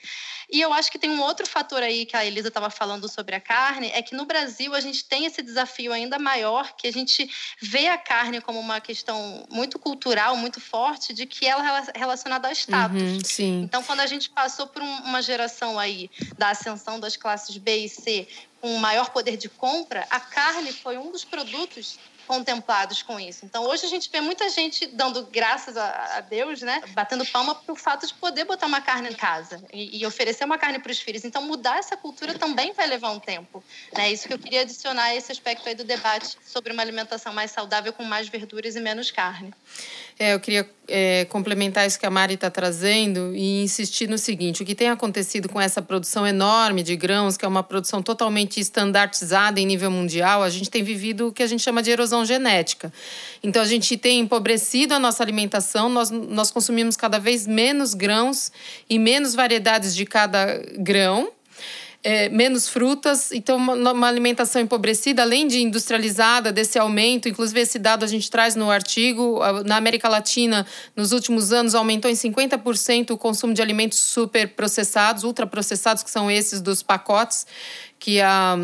E 0.50 0.61
eu 0.61 0.72
acho 0.72 0.90
que 0.90 0.98
tem 0.98 1.11
um 1.11 1.20
outro 1.20 1.46
fator 1.46 1.82
aí 1.82 2.06
que 2.06 2.16
a 2.16 2.24
Elisa 2.24 2.48
estava 2.48 2.70
falando 2.70 3.09
sobre 3.09 3.34
a 3.34 3.40
carne, 3.40 3.90
é 3.92 4.00
que 4.00 4.14
no 4.14 4.24
Brasil 4.24 4.74
a 4.74 4.80
gente 4.80 5.04
tem 5.04 5.26
esse 5.26 5.42
desafio 5.42 5.92
ainda 5.92 6.18
maior, 6.18 6.74
que 6.76 6.86
a 6.86 6.92
gente 6.92 7.28
vê 7.61 7.88
a 7.88 7.97
carne 7.99 8.40
como 8.40 8.59
uma 8.59 8.80
questão 8.80 9.44
muito 9.51 9.78
cultural, 9.78 10.36
muito 10.36 10.61
forte, 10.61 11.12
de 11.12 11.26
que 11.26 11.46
ela 11.46 11.62
é 11.94 11.99
relacionada 11.99 12.49
ao 12.49 12.53
status. 12.53 13.38
Uhum, 13.38 13.62
então, 13.64 13.82
quando 13.82 14.01
a 14.01 14.07
gente 14.07 14.30
passou 14.30 14.66
por 14.66 14.82
uma 14.82 15.20
geração 15.20 15.78
aí 15.78 16.11
da 16.36 16.51
ascensão 16.51 16.99
das 16.99 17.16
classes 17.16 17.57
B 17.57 17.84
e 17.84 17.88
C 17.88 18.28
com 18.61 18.76
maior 18.78 19.11
poder 19.11 19.36
de 19.36 19.49
compra, 19.49 20.07
a 20.11 20.20
carne 20.20 20.72
foi 20.72 20.99
um 20.99 21.12
dos 21.12 21.24
produtos 21.24 21.99
contemplados 22.28 23.02
com 23.02 23.18
isso. 23.18 23.46
Então, 23.46 23.64
hoje 23.64 23.86
a 23.86 23.88
gente 23.88 24.10
vê 24.10 24.20
muita 24.20 24.50
gente 24.50 24.86
dando 24.86 25.24
graças 25.32 25.78
a, 25.78 26.20
Deus, 26.28 26.60
né? 26.60 26.82
Batendo 26.88 27.24
palma 27.24 27.54
pro 27.54 27.74
fato 27.74 28.06
de 28.06 28.12
poder 28.12 28.44
botar 28.44 28.66
uma 28.66 28.82
carne 28.82 29.08
em 29.08 29.14
casa 29.14 29.64
e, 29.72 29.98
e 29.98 30.06
oferecer 30.06 30.44
uma 30.44 30.58
carne 30.58 30.78
para 30.78 30.92
os 30.92 31.00
filhos. 31.00 31.24
Então, 31.24 31.40
mudar 31.40 31.78
essa 31.78 31.96
cultura 31.96 32.38
também 32.38 32.74
vai 32.74 32.86
levar 32.86 33.10
um 33.10 33.18
tempo. 33.18 33.64
Né? 33.96 34.12
Isso 34.12 34.28
que 34.28 34.34
eu 34.34 34.38
queria 34.38 34.60
adicionar 34.60 35.14
esse 35.14 35.32
aspecto 35.32 35.66
aí 35.66 35.74
do 35.74 35.84
debate 35.84 36.36
sobre 36.44 36.70
uma 36.70 36.82
alimentação 36.82 37.32
mais 37.32 37.50
saudável 37.50 37.94
com 37.94 38.04
mais 38.04 38.28
verduras 38.28 38.76
e 38.76 38.80
menos 38.80 39.10
carne. 39.10 39.54
É, 40.20 40.34
eu 40.34 40.40
queria 40.40 40.68
é, 40.88 41.26
complementar 41.26 41.86
isso 41.86 41.98
que 41.98 42.04
a 42.04 42.10
Mari 42.10 42.34
está 42.34 42.50
trazendo 42.50 43.32
e 43.36 43.62
insistir 43.62 44.08
no 44.08 44.18
seguinte: 44.18 44.62
o 44.62 44.66
que 44.66 44.74
tem 44.74 44.88
acontecido 44.88 45.48
com 45.48 45.60
essa 45.60 45.80
produção 45.80 46.26
enorme 46.26 46.82
de 46.82 46.96
grãos, 46.96 47.36
que 47.36 47.44
é 47.44 47.48
uma 47.48 47.62
produção 47.62 48.02
totalmente 48.02 48.58
estandartizada 48.58 49.60
em 49.60 49.66
nível 49.66 49.92
mundial, 49.92 50.42
a 50.42 50.50
gente 50.50 50.68
tem 50.68 50.82
vivido 50.82 51.28
o 51.28 51.32
que 51.32 51.42
a 51.42 51.46
gente 51.46 51.62
chama 51.62 51.82
de 51.82 51.92
erosão 51.92 52.24
genética. 52.24 52.92
Então, 53.44 53.62
a 53.62 53.66
gente 53.66 53.96
tem 53.96 54.18
empobrecido 54.18 54.92
a 54.92 54.98
nossa 54.98 55.22
alimentação, 55.22 55.88
nós, 55.88 56.10
nós 56.10 56.50
consumimos 56.50 56.96
cada 56.96 57.18
vez 57.18 57.46
menos 57.46 57.94
grãos 57.94 58.50
e 58.90 58.98
menos 58.98 59.36
variedades 59.36 59.94
de 59.94 60.04
cada 60.04 60.60
grão 60.78 61.30
é, 62.03 62.28
menos 62.28 62.68
frutas, 62.68 63.32
então 63.32 63.57
uma, 63.57 63.92
uma, 63.92 64.07
alimentação 64.07 64.62
empobrecida, 64.62 65.22
além 65.22 65.49
de 65.49 65.61
industrializada, 65.61 66.53
desse 66.53 66.78
aumento, 66.78 67.28
inclusive 67.28 67.61
esse 67.61 67.78
dado 67.78 68.05
a 68.05 68.07
gente 68.07 68.30
traz 68.30 68.55
no 68.55 68.70
artigo, 68.70 69.40
na 69.64 69.76
América 69.76 70.09
Latina, 70.09 70.64
nos 70.94 71.12
últimos 71.12 71.53
anos, 71.53 71.74
aumentou 71.74 72.11
em 72.11 72.14
50% 72.14 73.11
o 73.11 73.18
consumo 73.18 73.53
de 73.53 73.61
alimentos 73.61 73.99
superprocessados, 73.99 75.24
ultraprocessados, 75.24 76.03
que 76.03 76.11
são 76.11 76.30
esses 76.30 76.61
dos 76.61 76.82
pacotes, 76.82 77.46
que 77.99 78.20
a, 78.20 78.57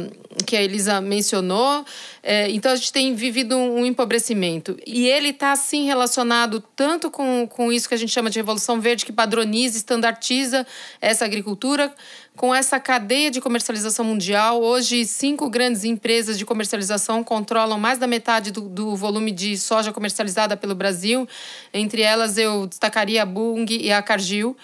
que 0.47 0.57
a 0.57 0.63
Elisa 0.63 1.01
mencionou. 1.01 1.85
É, 2.23 2.49
então, 2.51 2.73
a 2.73 2.77
gente 2.77 2.93
tem 2.93 3.15
vivido 3.15 3.57
um 3.57 3.85
empobrecimento. 3.85 4.77
E 4.87 5.07
ele 5.07 5.31
está, 5.31 5.53
assim, 5.53 5.85
relacionado 5.85 6.63
tanto 6.77 7.11
com, 7.11 7.47
com 7.49 7.73
isso 7.73 7.89
que 7.89 7.95
a 7.95 7.99
gente 7.99 8.13
chama 8.13 8.31
de 8.31 8.39
Revolução 8.39 8.81
Verde, 8.81 9.05
que 9.05 9.13
padroniza, 9.13 9.77
estandartiza 9.77 10.67
essa 11.01 11.25
agricultura, 11.25 11.93
com 12.37 12.53
essa 12.53 12.81
cadeia 12.81 13.31
de 13.31 13.41
comercialização 13.41 14.05
mundial. 14.05 14.61
Hoje, 14.61 15.05
cinco 15.05 15.49
grandes 15.49 15.85
empresas 15.85 16.37
de 16.37 16.45
comercialização 16.45 17.23
controlam 17.23 17.79
mais 17.79 17.99
da 17.99 18.07
metade 18.07 18.51
do, 18.51 18.63
do 18.63 18.97
volume 18.97 19.31
de 19.31 19.57
soja 19.57 19.93
comercializada 19.93 20.57
pelo 20.57 20.75
Brasil. 20.75 21.29
Entre 21.73 22.03
elas, 22.03 22.37
eu 22.37 22.67
destacaria 22.67 23.23
a 23.23 23.27
Bung 23.27 23.67
e 23.71 23.93
a 23.93 24.03
Cargill, 24.03 24.57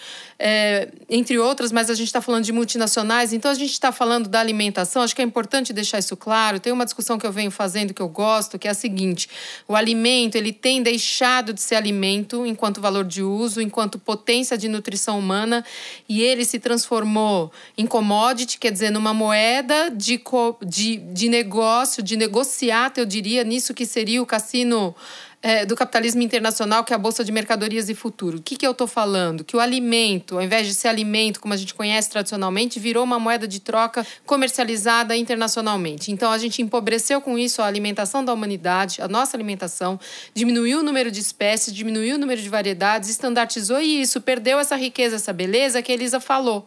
é, 0.42 0.88
entre 1.06 1.38
outras, 1.38 1.70
mas 1.70 1.90
a 1.90 1.94
gente 1.94 2.06
está 2.06 2.22
falando 2.22 2.44
de 2.44 2.52
multinacionais. 2.52 3.34
Então, 3.34 3.50
a 3.50 3.54
gente 3.54 3.72
está 3.72 3.92
falando 3.92 4.26
da 4.26 4.40
alimentação. 4.40 5.02
Acho 5.02 5.14
que 5.14 5.20
é 5.20 5.24
importante 5.24 5.70
deixar 5.70 5.98
isso 5.98 6.16
claro. 6.16 6.58
Tem 6.58 6.72
uma 6.72 6.86
discussão 6.86 7.18
que 7.18 7.26
eu 7.26 7.32
venho 7.32 7.50
fazendo 7.50 7.92
que 7.92 8.00
eu 8.00 8.08
gosto, 8.08 8.58
que 8.58 8.66
é 8.66 8.70
a 8.70 8.74
seguinte: 8.74 9.28
o 9.68 9.76
alimento 9.76 10.36
ele 10.36 10.50
tem 10.50 10.82
deixado 10.82 11.52
de 11.52 11.60
ser 11.60 11.74
alimento 11.74 12.46
enquanto 12.46 12.80
valor 12.80 13.04
de 13.04 13.22
uso, 13.22 13.60
enquanto 13.60 13.98
potência 13.98 14.56
de 14.56 14.66
nutrição 14.66 15.18
humana, 15.18 15.62
e 16.08 16.22
ele 16.22 16.46
se 16.46 16.58
transformou 16.58 17.52
em 17.76 17.86
commodity, 17.86 18.58
quer 18.58 18.72
dizer, 18.72 18.90
numa 18.90 19.12
moeda 19.12 19.90
de, 19.90 20.18
de, 20.66 20.96
de 20.96 21.28
negócio, 21.28 22.02
de 22.02 22.16
negociata, 22.16 22.98
eu 22.98 23.04
diria, 23.04 23.44
nisso 23.44 23.74
que 23.74 23.84
seria 23.84 24.22
o 24.22 24.26
cassino 24.26 24.94
é, 25.42 25.64
do 25.64 25.74
capitalismo 25.74 26.20
internacional, 26.22 26.84
que 26.84 26.92
é 26.92 26.96
a 26.96 26.98
Bolsa 26.98 27.24
de 27.24 27.32
Mercadorias 27.32 27.88
e 27.88 27.94
Futuro. 27.94 28.38
O 28.38 28.42
que, 28.42 28.56
que 28.56 28.66
eu 28.66 28.72
estou 28.72 28.86
falando? 28.86 29.42
Que 29.42 29.56
o 29.56 29.60
alimento, 29.60 30.36
ao 30.36 30.42
invés 30.42 30.66
de 30.66 30.74
ser 30.74 30.88
alimento, 30.88 31.40
como 31.40 31.54
a 31.54 31.56
gente 31.56 31.72
conhece 31.72 32.10
tradicionalmente, 32.10 32.78
virou 32.78 33.02
uma 33.02 33.18
moeda 33.18 33.48
de 33.48 33.58
troca 33.60 34.06
comercializada 34.26 35.16
internacionalmente. 35.16 36.12
Então, 36.12 36.30
a 36.30 36.36
gente 36.36 36.60
empobreceu 36.60 37.20
com 37.20 37.38
isso 37.38 37.62
a 37.62 37.66
alimentação 37.66 38.24
da 38.24 38.34
humanidade, 38.34 39.00
a 39.00 39.08
nossa 39.08 39.36
alimentação, 39.36 39.98
diminuiu 40.34 40.80
o 40.80 40.82
número 40.82 41.10
de 41.10 41.20
espécies, 41.20 41.72
diminuiu 41.72 42.16
o 42.16 42.18
número 42.18 42.40
de 42.40 42.48
variedades, 42.48 43.08
estandardizou 43.08 43.80
isso, 43.80 44.20
perdeu 44.20 44.58
essa 44.58 44.76
riqueza, 44.76 45.16
essa 45.16 45.32
beleza 45.32 45.80
que 45.80 45.90
a 45.90 45.94
Elisa 45.94 46.20
falou. 46.20 46.66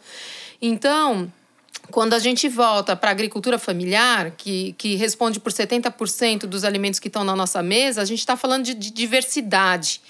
Então, 0.60 1.32
quando 1.92 2.14
a 2.14 2.20
gente 2.20 2.48
volta 2.48 2.96
para 2.96 3.10
a 3.10 3.12
agricultura 3.12 3.60
familiar, 3.60 4.32
que, 4.32 4.74
que 4.78 4.96
responde 4.96 5.40
por 5.40 5.52
70% 5.52 6.46
dos 6.46 6.64
alimentos 6.64 7.00
que 7.00 7.08
estão 7.08 7.24
na 7.24 7.36
nossa 7.36 7.62
mesa, 7.62 8.02
a 8.02 8.06
gente 8.06 8.20
está 8.20 8.36
falando 8.38 8.64
de, 8.64 8.74
de 8.74 8.92
diversidade. 8.92 10.02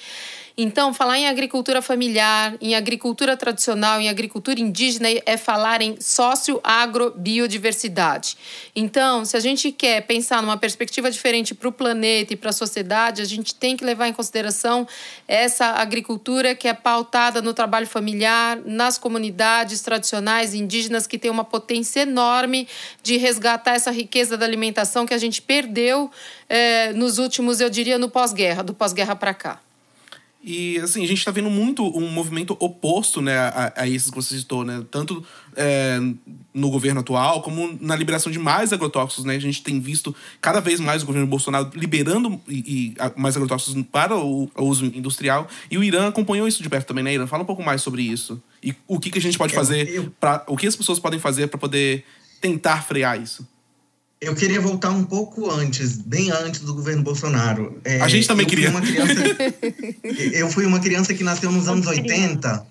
Então, 0.56 0.94
falar 0.94 1.18
em 1.18 1.28
agricultura 1.28 1.82
familiar, 1.82 2.56
em 2.62 2.76
agricultura 2.76 3.36
tradicional, 3.36 4.00
em 4.00 4.08
agricultura 4.08 4.60
indígena 4.60 5.08
é 5.26 5.36
falar 5.36 5.82
em 5.82 6.00
sócio-agro-biodiversidade. 6.00 8.38
Então, 8.76 9.26
se 9.26 9.36
a 9.36 9.40
gente 9.40 9.72
quer 9.72 10.02
pensar 10.02 10.44
numa 10.44 10.56
perspectiva 10.56 11.10
diferente 11.10 11.56
para 11.56 11.68
o 11.68 11.72
planeta 11.72 12.34
e 12.34 12.36
para 12.36 12.52
a 12.52 12.54
sociedade, 12.54 13.20
a 13.20 13.26
gente 13.26 13.56
tem 13.56 13.76
que 13.76 13.84
levar 13.84 14.08
em 14.08 14.14
consideração 14.14 14.88
essa 15.28 15.72
agricultura 15.72 16.54
que 16.54 16.68
é 16.68 16.74
pautada 16.74 17.42
no 17.42 17.56
trabalho 17.56 17.88
familiar, 17.88 18.60
nas 18.64 19.00
comunidades 19.00 19.82
tradicionais 19.82 20.54
indígenas, 20.54 21.08
que 21.08 21.18
tem 21.18 21.32
uma 21.32 21.44
potência 21.44 22.02
enorme 22.02 22.68
de 23.02 23.18
resgatar 23.18 23.74
essa 23.74 23.90
riqueza 23.90 24.38
da 24.38 24.46
alimentação 24.46 25.08
que 25.08 25.16
a 25.16 25.18
gente 25.18 25.42
perdeu 25.42 26.12
eh, 26.48 26.94
nos 26.94 27.18
últimos, 27.18 27.60
eu 27.60 27.72
diria, 27.72 27.98
no 27.98 28.08
pós-guerra, 28.08 28.62
do 28.62 28.76
pós-guerra 28.76 29.16
para 29.16 29.34
cá. 29.34 29.60
E, 30.44 30.78
assim, 30.80 31.02
a 31.06 31.08
gente 31.08 31.20
está 31.20 31.32
vendo 31.32 31.50
muito 31.50 31.86
um 31.98 32.10
movimento 32.10 32.58
oposto, 32.60 33.22
né, 33.22 33.38
a, 33.38 33.74
a 33.78 33.88
esses 33.88 34.10
que 34.10 34.16
você 34.16 34.38
citou, 34.38 34.66
né? 34.66 34.84
Tanto 34.92 35.26
é, 35.56 35.98
no 36.54 36.70
governo 36.70 37.00
atual, 37.00 37.42
como 37.42 37.78
na 37.80 37.96
liberação 37.96 38.30
de 38.30 38.38
mais 38.38 38.74
agrotóxicos, 38.74 39.24
né? 39.24 39.36
A 39.36 39.40
gente 39.40 39.64
tem 39.64 39.80
visto 39.80 40.14
cada 40.42 40.60
vez 40.60 40.82
mais 40.82 41.02
o 41.02 41.06
governo 41.06 41.26
Bolsonaro 41.28 41.72
liberando 41.74 42.42
e, 42.46 42.94
e 42.96 42.96
mais 43.16 43.38
agrotóxicos 43.38 43.82
para 43.90 44.18
o, 44.18 44.52
o, 44.54 44.64
uso 44.66 44.86
industrial. 44.86 45.48
E 45.72 45.78
o 45.78 45.84
Irã 45.84 46.10
acompanhou 46.10 46.46
isso 46.46 46.62
de 46.62 46.68
perto 46.68 46.88
também, 46.88 47.06
né, 47.06 47.14
Irã? 47.14 47.26
Fala 47.26 47.44
um 47.44 47.46
pouco 47.46 47.64
mais 47.64 47.82
sobre 47.82 48.02
isso. 48.02 48.44
E 48.62 48.76
o 48.86 49.00
que, 49.00 49.12
que 49.12 49.20
a 49.20 49.22
gente 49.22 49.38
pode 49.38 49.54
fazer, 49.54 49.88
eu... 49.90 50.12
Pra, 50.20 50.44
o 50.48 50.58
que 50.58 50.68
as 50.68 50.76
pessoas 50.76 51.00
podem 51.00 51.20
fazer 51.20 51.48
para 51.48 51.58
poder 51.58 52.04
tentar 52.42 52.84
frear 52.84 53.22
isso. 53.22 53.48
Eu 54.24 54.34
queria 54.36 54.62
voltar 54.62 54.90
um 54.90 55.04
pouco 55.04 55.52
antes, 55.52 55.98
bem 55.98 56.32
antes 56.32 56.62
do 56.62 56.74
governo 56.74 57.04
Bolsonaro. 57.04 57.82
É, 57.84 58.00
a 58.00 58.08
gente 58.08 58.26
também 58.26 58.46
queria. 58.46 58.72
Criança, 58.72 59.22
eu 60.34 60.50
fui 60.50 60.66
uma 60.66 60.80
criança 60.80 61.14
que 61.14 61.24
nasceu 61.24 61.52
nos 61.52 61.68
anos 61.68 61.86
80. 61.86 62.56
Uh, 62.56 62.66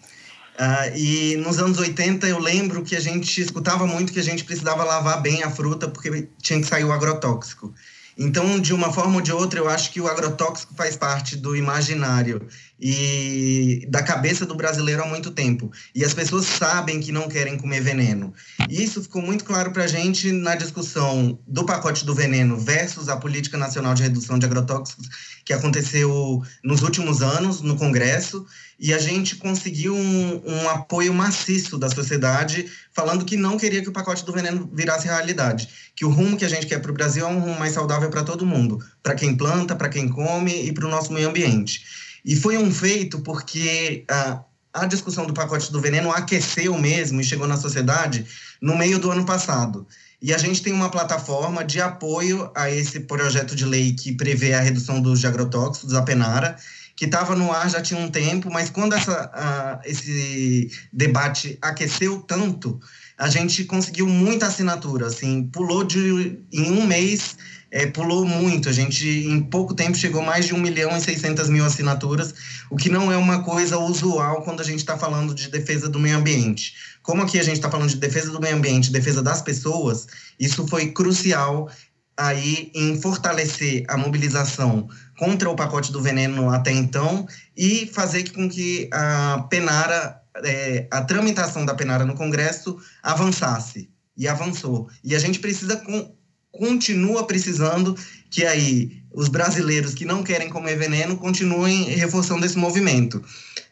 ah, 0.59 0.89
e 0.97 1.37
nos 1.37 1.59
anos 1.59 1.79
80 1.79 2.27
eu 2.27 2.39
lembro 2.39 2.83
que 2.83 2.97
a 2.97 3.01
gente 3.01 3.41
escutava 3.41 3.87
muito 3.87 4.13
que 4.13 4.21
a 4.21 4.23
gente 4.23 4.45
precisava 4.45 4.83
lavar 4.83 5.21
bem 5.21 5.43
a 5.43 5.51
fruta 5.51 5.89
porque 5.89 6.29
tinha 6.41 6.61
que 6.61 6.67
sair 6.67 6.85
o 6.85 6.93
agrotóxico. 6.93 7.75
Então, 8.17 8.61
de 8.61 8.75
uma 8.75 8.93
forma 8.93 9.17
ou 9.17 9.21
de 9.21 9.33
outra, 9.33 9.59
eu 9.59 9.69
acho 9.69 9.91
que 9.91 10.01
o 10.01 10.09
agrotóxico 10.09 10.75
faz 10.75 10.97
parte 10.97 11.37
do 11.37 11.57
imaginário 11.57 12.47
e 12.79 13.87
da 13.89 14.03
cabeça 14.03 14.45
do 14.45 14.55
brasileiro 14.55 15.03
há 15.03 15.07
muito 15.07 15.31
tempo. 15.31 15.71
E 15.95 16.05
as 16.05 16.13
pessoas 16.13 16.45
sabem 16.47 17.01
que 17.01 17.13
não 17.13 17.29
querem 17.29 17.57
comer 17.57 17.81
veneno. 17.81 18.35
E 18.69 18.83
isso 18.83 19.03
ficou 19.03 19.23
muito 19.23 19.45
claro 19.45 19.71
para 19.71 19.85
a 19.85 19.87
gente 19.87 20.31
na 20.33 20.55
discussão 20.55 21.39
do 21.47 21.65
pacote 21.65 22.05
do 22.05 22.15
veneno 22.15 22.59
versus 22.59 23.09
a 23.09 23.17
Política 23.17 23.57
Nacional 23.57 23.95
de 23.95 24.03
Redução 24.03 24.39
de 24.39 24.47
Agrotóxicos, 24.47 25.09
que 25.45 25.53
aconteceu 25.53 26.43
nos 26.63 26.83
últimos 26.83 27.23
anos 27.23 27.61
no 27.61 27.77
Congresso 27.77 28.45
e 28.83 28.93
a 28.93 28.99
gente 28.99 29.37
conseguiu 29.37 29.95
um, 29.95 30.43
um, 30.45 30.69
apoio 30.69 31.15
maciço 31.15 31.79
da 31.79 31.89
sociedade, 31.89 32.69
falando 32.93 33.25
que 33.25 33.37
não 33.37 33.57
queria 33.57 33.81
que 33.81 33.89
o 33.89 33.93
pacote 33.93 34.25
do 34.25 34.33
veneno 34.33 34.69
virasse 34.75 35.07
realidade, 35.07 35.69
que 35.95 36.05
o 36.05 36.11
rumo 36.11 36.37
que 36.37 36.45
a 36.45 36.49
gente 36.49 36.67
quer 36.67 36.81
para 36.81 36.91
o 36.91 36.95
Brasil 36.95 37.25
é 37.25 37.29
um 37.29 37.39
rumo 37.39 37.61
mais 37.61 37.75
saudável 37.75 38.11
para 38.11 38.25
todo 38.25 38.45
mundo, 38.45 38.85
para 39.01 39.15
quem 39.15 39.37
planta, 39.37 39.77
para 39.77 39.89
quem 39.89 40.09
come 40.09 40.67
e 40.67 40.73
para 40.73 40.85
o 40.85 40.91
nosso 40.91 41.13
meio 41.13 41.29
ambiente. 41.29 41.85
E 42.25 42.35
foi 42.35 42.59
um 42.59 42.73
feito 42.73 43.21
porque 43.21 44.05
a, 44.11 44.43
a 44.75 44.85
discussão 44.87 45.27
do 45.27 45.33
pacote 45.33 45.71
do 45.71 45.81
veneno 45.81 46.11
aqueceu 46.11 46.77
mesmo 46.77 47.21
e 47.21 47.25
chegou 47.25 47.47
na 47.47 47.57
sociedade 47.57 48.27
no 48.61 48.77
meio 48.77 48.99
do 48.99 49.13
ano 49.13 49.25
passado. 49.25 49.87
E 50.21 50.35
a 50.35 50.39
gente 50.39 50.61
tem 50.61 50.73
uma 50.73 50.91
plataforma 50.91 51.65
de 51.65 51.81
apoio 51.81 52.51
a 52.53 52.69
esse 52.69 52.99
projeto 53.01 53.55
de 53.55 53.65
lei 53.65 53.93
que 53.93 54.13
prevê 54.13 54.55
a 54.55 54.61
redução 54.61 55.01
dos 55.01 55.25
agrotóxicos, 55.25 55.95
a 55.95 56.03
Penara, 56.03 56.57
que 57.03 57.07
estava 57.07 57.35
no 57.35 57.51
ar 57.51 57.69
já 57.69 57.83
tinha 57.83 57.99
um 57.99 58.09
tempo, 58.09 58.49
mas 58.49 58.71
quando 58.71 58.93
essa, 58.93 59.81
esse 59.85 60.71
debate 60.93 61.59
aqueceu 61.61 62.21
tanto, 62.21 62.79
a 63.19 63.29
gente 63.29 63.65
conseguiu 63.65 64.07
muita 64.07 64.47
assinatura, 64.47 65.09
assim, 65.09 65.49
pulou 65.53 65.83
de 65.83 66.39
em 66.53 66.71
um 66.71 66.87
mês, 66.87 67.37
é, 67.73 67.87
pulou 67.87 68.25
muito. 68.25 68.69
A 68.69 68.73
gente 68.73 69.05
em 69.05 69.43
pouco 69.43 69.75
tempo 69.75 69.97
chegou 69.97 70.23
mais 70.23 70.47
de 70.47 70.55
1 70.55 70.59
milhão 70.61 70.97
e 70.97 71.01
600 71.01 71.49
mil 71.49 71.65
assinaturas, 71.65 72.37
o 72.71 72.77
que 72.77 72.89
não 72.89 73.11
é 73.11 73.17
uma 73.17 73.43
coisa 73.43 73.79
usual 73.79 74.43
quando 74.43 74.61
a 74.61 74.65
gente 74.65 74.79
está 74.79 74.97
falando 74.97 75.35
de 75.35 75.51
defesa 75.51 75.89
do 75.89 75.99
meio 75.99 76.19
ambiente. 76.19 76.73
Como 77.03 77.21
aqui 77.21 77.37
a 77.37 77.43
gente 77.43 77.57
está 77.57 77.69
falando 77.69 77.89
de 77.89 77.97
defesa 77.97 78.31
do 78.31 78.41
meio 78.41 78.55
ambiente, 78.55 78.93
defesa 78.93 79.21
das 79.21 79.43
pessoas, 79.43 80.07
isso 80.39 80.69
foi 80.69 80.93
crucial 80.93 81.69
aí 82.17 82.71
em 82.77 83.01
fortalecer 83.01 83.85
a 83.89 83.97
mobilização 83.97 84.89
contra 85.19 85.51
o 85.51 85.57
pacote 85.57 85.93
do 85.93 86.01
veneno 86.01 86.51
até 86.51 86.73
então 86.73 87.27
e 87.57 87.87
fazer 87.87 88.31
com 88.33 88.49
que 88.49 88.89
a 88.93 89.47
Penara, 89.51 90.21
é, 90.45 90.87
a 90.91 91.03
tramitação 91.03 91.65
da 91.65 91.75
Penara 91.75 92.05
no 92.05 92.15
Congresso 92.15 92.77
avançasse. 93.03 93.91
E 94.15 94.29
avançou. 94.29 94.91
E 95.03 95.15
a 95.15 95.19
gente 95.19 95.39
precisa, 95.39 95.77
com, 95.77 96.15
continua 96.53 97.27
precisando 97.27 97.97
que 98.31 98.45
aí 98.45 99.03
os 99.15 99.29
brasileiros 99.29 99.95
que 99.95 100.05
não 100.05 100.23
querem 100.23 100.49
comer 100.49 100.77
veneno 100.77 101.17
continuem 101.17 101.85
reforçando 101.85 102.45
esse 102.45 102.57
movimento. 102.57 103.17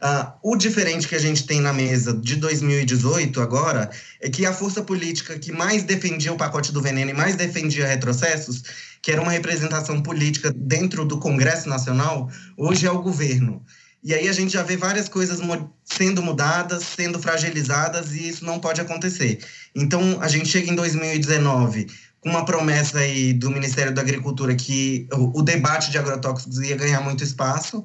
Uh, 0.03 0.33
o 0.43 0.57
diferente 0.57 1.07
que 1.07 1.15
a 1.15 1.19
gente 1.19 1.47
tem 1.47 1.61
na 1.61 1.75
mesa 1.75 2.15
de 2.15 2.37
2018 2.37 3.39
agora 3.41 3.91
é 4.21 4.31
que 4.31 4.47
a 4.47 4.53
força 4.53 4.83
política 4.83 5.39
que 5.39 5.53
mais 5.53 5.83
defendia 5.83 6.33
o 6.33 6.39
pacote 6.39 6.73
do 6.73 6.81
veneno 6.81 7.11
e 7.11 7.15
mais 7.15 7.37
defendia 7.37 7.87
retrocessos, 7.87 8.63
que 9.03 9.11
era 9.11 9.23
uma 9.23 9.33
representação 9.33 10.03
política 10.03 10.53
dentro 10.55 11.05
do 11.05 11.19
Congresso 11.19 11.69
Nacional, 11.69 12.31
hoje 12.57 12.87
é 12.87 12.91
o 12.91 13.03
governo. 13.03 13.65
E 14.03 14.15
aí 14.15 14.29
a 14.29 14.33
gente 14.33 14.53
já 14.53 14.63
vê 14.63 14.77
várias 14.77 15.09
coisas 15.09 15.41
sendo 15.85 16.23
mudadas, 16.23 16.85
sendo 16.85 17.19
fragilizadas, 17.19 18.13
e 18.13 18.29
isso 18.29 18.45
não 18.45 18.59
pode 18.59 18.81
acontecer. 18.81 19.39
Então, 19.75 20.19
a 20.21 20.29
gente 20.29 20.49
chega 20.49 20.71
em 20.71 20.75
2019 20.75 21.87
com 22.21 22.31
uma 22.31 22.45
promessa 22.45 22.99
aí 22.99 23.33
do 23.33 23.51
Ministério 23.51 23.95
da 23.95 24.03
Agricultura 24.03 24.55
que 24.55 25.07
o, 25.13 25.43
debate 25.43 25.91
de 25.91 25.99
agrotóxicos 25.99 26.59
ia 26.61 26.77
ganhar 26.77 27.01
muito 27.01 27.25
espaço. 27.25 27.85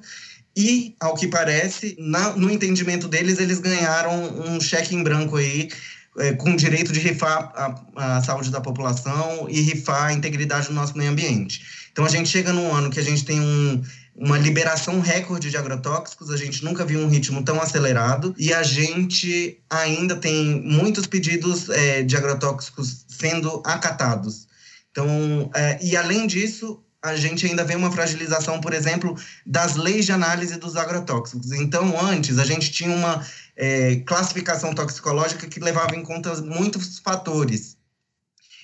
E, 0.55 0.95
ao 1.01 1.15
que 1.15 1.27
parece, 1.27 1.97
na, 1.99 2.31
no 2.31 2.49
entendimento 2.49 3.09
deles, 3.09 3.39
eles 3.39 3.59
ganharam 3.59 4.23
um 4.47 4.59
cheque 4.61 4.95
em 4.95 5.03
branco 5.03 5.35
aí, 5.35 5.69
é, 6.17 6.33
com 6.33 6.55
direito 6.55 6.91
de 6.91 6.99
rifar 6.99 7.51
a, 7.55 8.17
a, 8.17 8.23
saúde 8.23 8.49
da 8.49 8.61
população 8.61 9.47
e 9.49 9.61
rifar 9.61 10.05
a 10.05 10.13
integridade 10.13 10.67
do 10.67 10.73
nosso 10.73 10.97
meio 10.97 11.11
ambiente. 11.11 11.61
Então, 11.91 12.05
a 12.05 12.09
gente 12.09 12.29
chega 12.29 12.51
num 12.53 12.73
ano 12.73 12.89
que 12.89 12.99
a 12.99 13.03
gente 13.03 13.25
tem 13.25 13.39
um, 13.39 13.81
uma 14.15 14.37
liberação 14.37 14.99
recorde 14.99 15.49
de 15.49 15.57
agrotóxicos, 15.57 16.31
a 16.31 16.37
gente 16.37 16.63
nunca 16.63 16.85
viu 16.85 16.99
um 16.99 17.09
ritmo 17.09 17.43
tão 17.43 17.61
acelerado 17.61 18.33
e 18.37 18.53
a 18.53 18.63
gente 18.63 19.59
ainda 19.69 20.15
tem 20.15 20.61
muitos 20.61 21.05
pedidos 21.05 21.69
é, 21.69 22.01
de 22.01 22.15
agrotóxicos 22.15 23.05
sendo 23.07 23.61
acatados. 23.65 24.47
Então, 24.91 25.49
é, 25.53 25.77
e 25.81 25.97
além 25.97 26.25
disso, 26.27 26.81
a 27.05 27.15
gente 27.15 27.45
ainda 27.45 27.63
vê 27.63 27.75
uma 27.75 27.91
fragilização, 27.91 28.59
por 28.59 28.73
exemplo, 28.73 29.15
das 29.45 29.75
leis 29.75 30.05
de 30.05 30.11
análise 30.11 30.57
dos 30.57 30.75
agrotóxicos. 30.75 31.51
Então, 31.51 31.93
antes, 31.99 32.39
a 32.39 32.45
gente 32.45 32.71
tinha 32.71 32.95
uma 32.95 33.23
é, 33.55 33.97
classificação 34.05 34.73
toxicológica 34.73 35.47
que 35.47 35.59
levava 35.59 35.95
em 35.95 36.03
conta 36.03 36.35
muitos 36.41 36.99
fatores. 36.99 37.77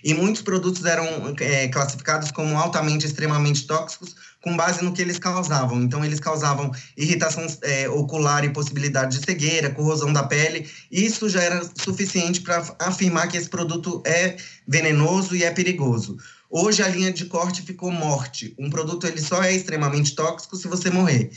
E 0.04 0.14
muitos 0.14 0.42
produtos 0.42 0.84
eram 0.84 1.06
é, 1.40 1.68
classificados 1.68 2.32
como 2.32 2.58
altamente, 2.58 3.06
extremamente 3.06 3.68
tóxicos, 3.68 4.16
com 4.42 4.58
base 4.58 4.84
no 4.84 4.92
que 4.92 5.02
eles 5.02 5.20
causavam. 5.20 5.82
Então, 5.82 6.04
eles 6.04 6.20
causavam 6.20 6.72
irritação 6.98 7.46
é, 7.62 7.88
ocular 7.88 8.44
e 8.44 8.50
possibilidade 8.50 9.20
de 9.20 9.26
cegueira, 9.26 9.70
corrosão 9.70 10.12
da 10.12 10.24
pele. 10.24 10.68
Isso 10.92 11.30
já 11.30 11.44
era 11.44 11.62
suficiente 11.76 12.42
para 12.42 12.76
afirmar 12.80 13.28
que 13.28 13.38
esse 13.38 13.48
produto 13.48 14.02
é 14.04 14.38
venenoso 14.68 15.36
e 15.36 15.44
é 15.44 15.52
perigoso. 15.52 16.18
Hoje, 16.50 16.82
a 16.82 16.88
linha 16.88 17.14
de 17.14 17.26
corte 17.26 17.62
ficou 17.62 17.92
morte. 17.92 18.56
Um 18.58 18.70
produto 18.70 19.06
ele 19.06 19.22
só 19.22 19.44
é 19.44 19.54
extremamente 19.54 20.16
tóxico 20.16 20.56
se 20.58 20.68
você 20.68 20.90
morrer. 20.90 21.30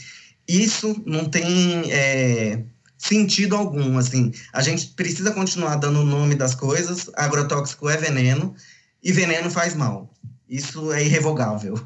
Isso 0.47 1.01
não 1.05 1.25
tem 1.25 1.91
é, 1.91 2.63
sentido 3.07 3.55
algum. 3.55 3.97
Assim, 3.97 4.31
a 4.53 4.61
gente 4.61 4.87
precisa 4.87 5.31
continuar 5.31 5.75
dando 5.75 5.99
o 5.99 6.05
nome 6.05 6.35
das 6.35 6.55
coisas. 6.55 7.09
Agrotóxico 7.15 7.89
é 7.89 7.97
veneno 7.97 8.55
e 9.03 9.11
veneno 9.11 9.49
faz 9.49 9.75
mal. 9.75 10.11
Isso 10.49 10.91
é 10.91 11.03
irrevogável. 11.03 11.79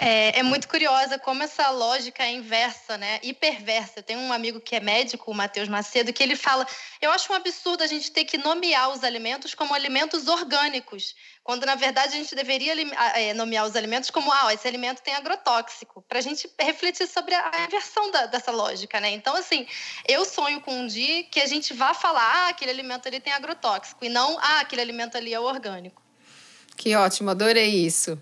É, 0.00 0.38
é, 0.38 0.42
muito 0.44 0.68
curiosa 0.68 1.18
como 1.18 1.42
essa 1.42 1.70
lógica 1.70 2.22
é 2.22 2.30
inversa, 2.30 2.96
né? 2.96 3.18
E 3.20 3.34
perversa. 3.34 4.00
Tenho 4.00 4.20
um 4.20 4.32
amigo 4.32 4.60
que 4.60 4.76
é 4.76 4.80
médico, 4.80 5.28
o 5.28 5.34
Matheus 5.34 5.68
Macedo, 5.68 6.12
que 6.12 6.22
ele 6.22 6.36
fala: 6.36 6.64
eu 7.02 7.10
acho 7.10 7.32
um 7.32 7.34
absurdo 7.34 7.82
a 7.82 7.86
gente 7.88 8.12
ter 8.12 8.24
que 8.24 8.38
nomear 8.38 8.90
os 8.90 9.02
alimentos 9.02 9.54
como 9.54 9.74
alimentos 9.74 10.28
orgânicos, 10.28 11.16
quando 11.42 11.66
na 11.66 11.74
verdade 11.74 12.14
a 12.14 12.16
gente 12.16 12.32
deveria 12.32 12.74
é, 13.16 13.34
nomear 13.34 13.66
os 13.66 13.74
alimentos 13.74 14.08
como: 14.08 14.32
ah, 14.32 14.54
esse 14.54 14.68
alimento 14.68 15.02
tem 15.02 15.14
agrotóxico, 15.14 16.00
para 16.08 16.20
a 16.20 16.22
gente 16.22 16.48
refletir 16.60 17.08
sobre 17.08 17.34
a, 17.34 17.64
inversão 17.66 18.08
da, 18.12 18.26
dessa 18.26 18.52
lógica, 18.52 19.00
né? 19.00 19.10
Então, 19.10 19.34
assim, 19.34 19.66
eu 20.06 20.24
sonho 20.24 20.60
com 20.60 20.78
um 20.78 20.86
dia 20.86 21.24
que 21.24 21.40
a 21.40 21.46
gente 21.46 21.74
vá 21.74 21.92
falar: 21.92 22.22
ah, 22.22 22.48
aquele 22.50 22.70
alimento 22.70 23.08
ali 23.08 23.18
tem 23.18 23.32
agrotóxico, 23.32 24.04
e 24.04 24.08
não, 24.08 24.38
ah, 24.38 24.60
aquele 24.60 24.80
alimento 24.80 25.16
ali 25.16 25.34
é 25.34 25.40
orgânico. 25.40 26.00
Que 26.76 26.94
ótimo, 26.94 27.30
adorei 27.30 27.84
isso. 27.84 28.16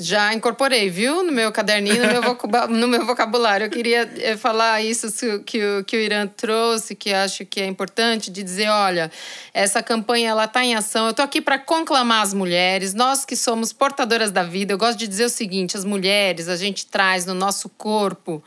Já 0.00 0.32
incorporei, 0.32 0.88
viu? 0.88 1.24
No 1.24 1.32
meu 1.32 1.50
caderninho, 1.50 1.96
no 1.96 2.22
meu, 2.22 2.68
no 2.68 2.86
meu 2.86 3.04
vocabulário. 3.04 3.66
Eu 3.66 3.70
queria 3.70 4.08
eh, 4.18 4.36
falar 4.36 4.80
isso 4.80 5.08
que 5.42 5.60
o, 5.60 5.82
que 5.82 5.96
o 5.96 6.00
Irã 6.00 6.24
trouxe, 6.24 6.94
que 6.94 7.12
acho 7.12 7.44
que 7.44 7.60
é 7.60 7.66
importante, 7.66 8.30
de 8.30 8.44
dizer, 8.44 8.68
olha, 8.68 9.10
essa 9.52 9.82
campanha 9.82 10.30
ela 10.30 10.44
está 10.44 10.64
em 10.64 10.76
ação. 10.76 11.06
Eu 11.06 11.10
estou 11.10 11.24
aqui 11.24 11.40
para 11.40 11.58
conclamar 11.58 12.22
as 12.22 12.32
mulheres, 12.32 12.94
nós 12.94 13.24
que 13.24 13.34
somos 13.34 13.72
portadoras 13.72 14.30
da 14.30 14.44
vida. 14.44 14.72
Eu 14.72 14.78
gosto 14.78 14.98
de 14.98 15.08
dizer 15.08 15.24
o 15.24 15.30
seguinte, 15.30 15.76
as 15.76 15.84
mulheres, 15.84 16.48
a 16.48 16.54
gente 16.54 16.86
traz 16.86 17.26
no 17.26 17.34
nosso 17.34 17.68
corpo 17.68 18.40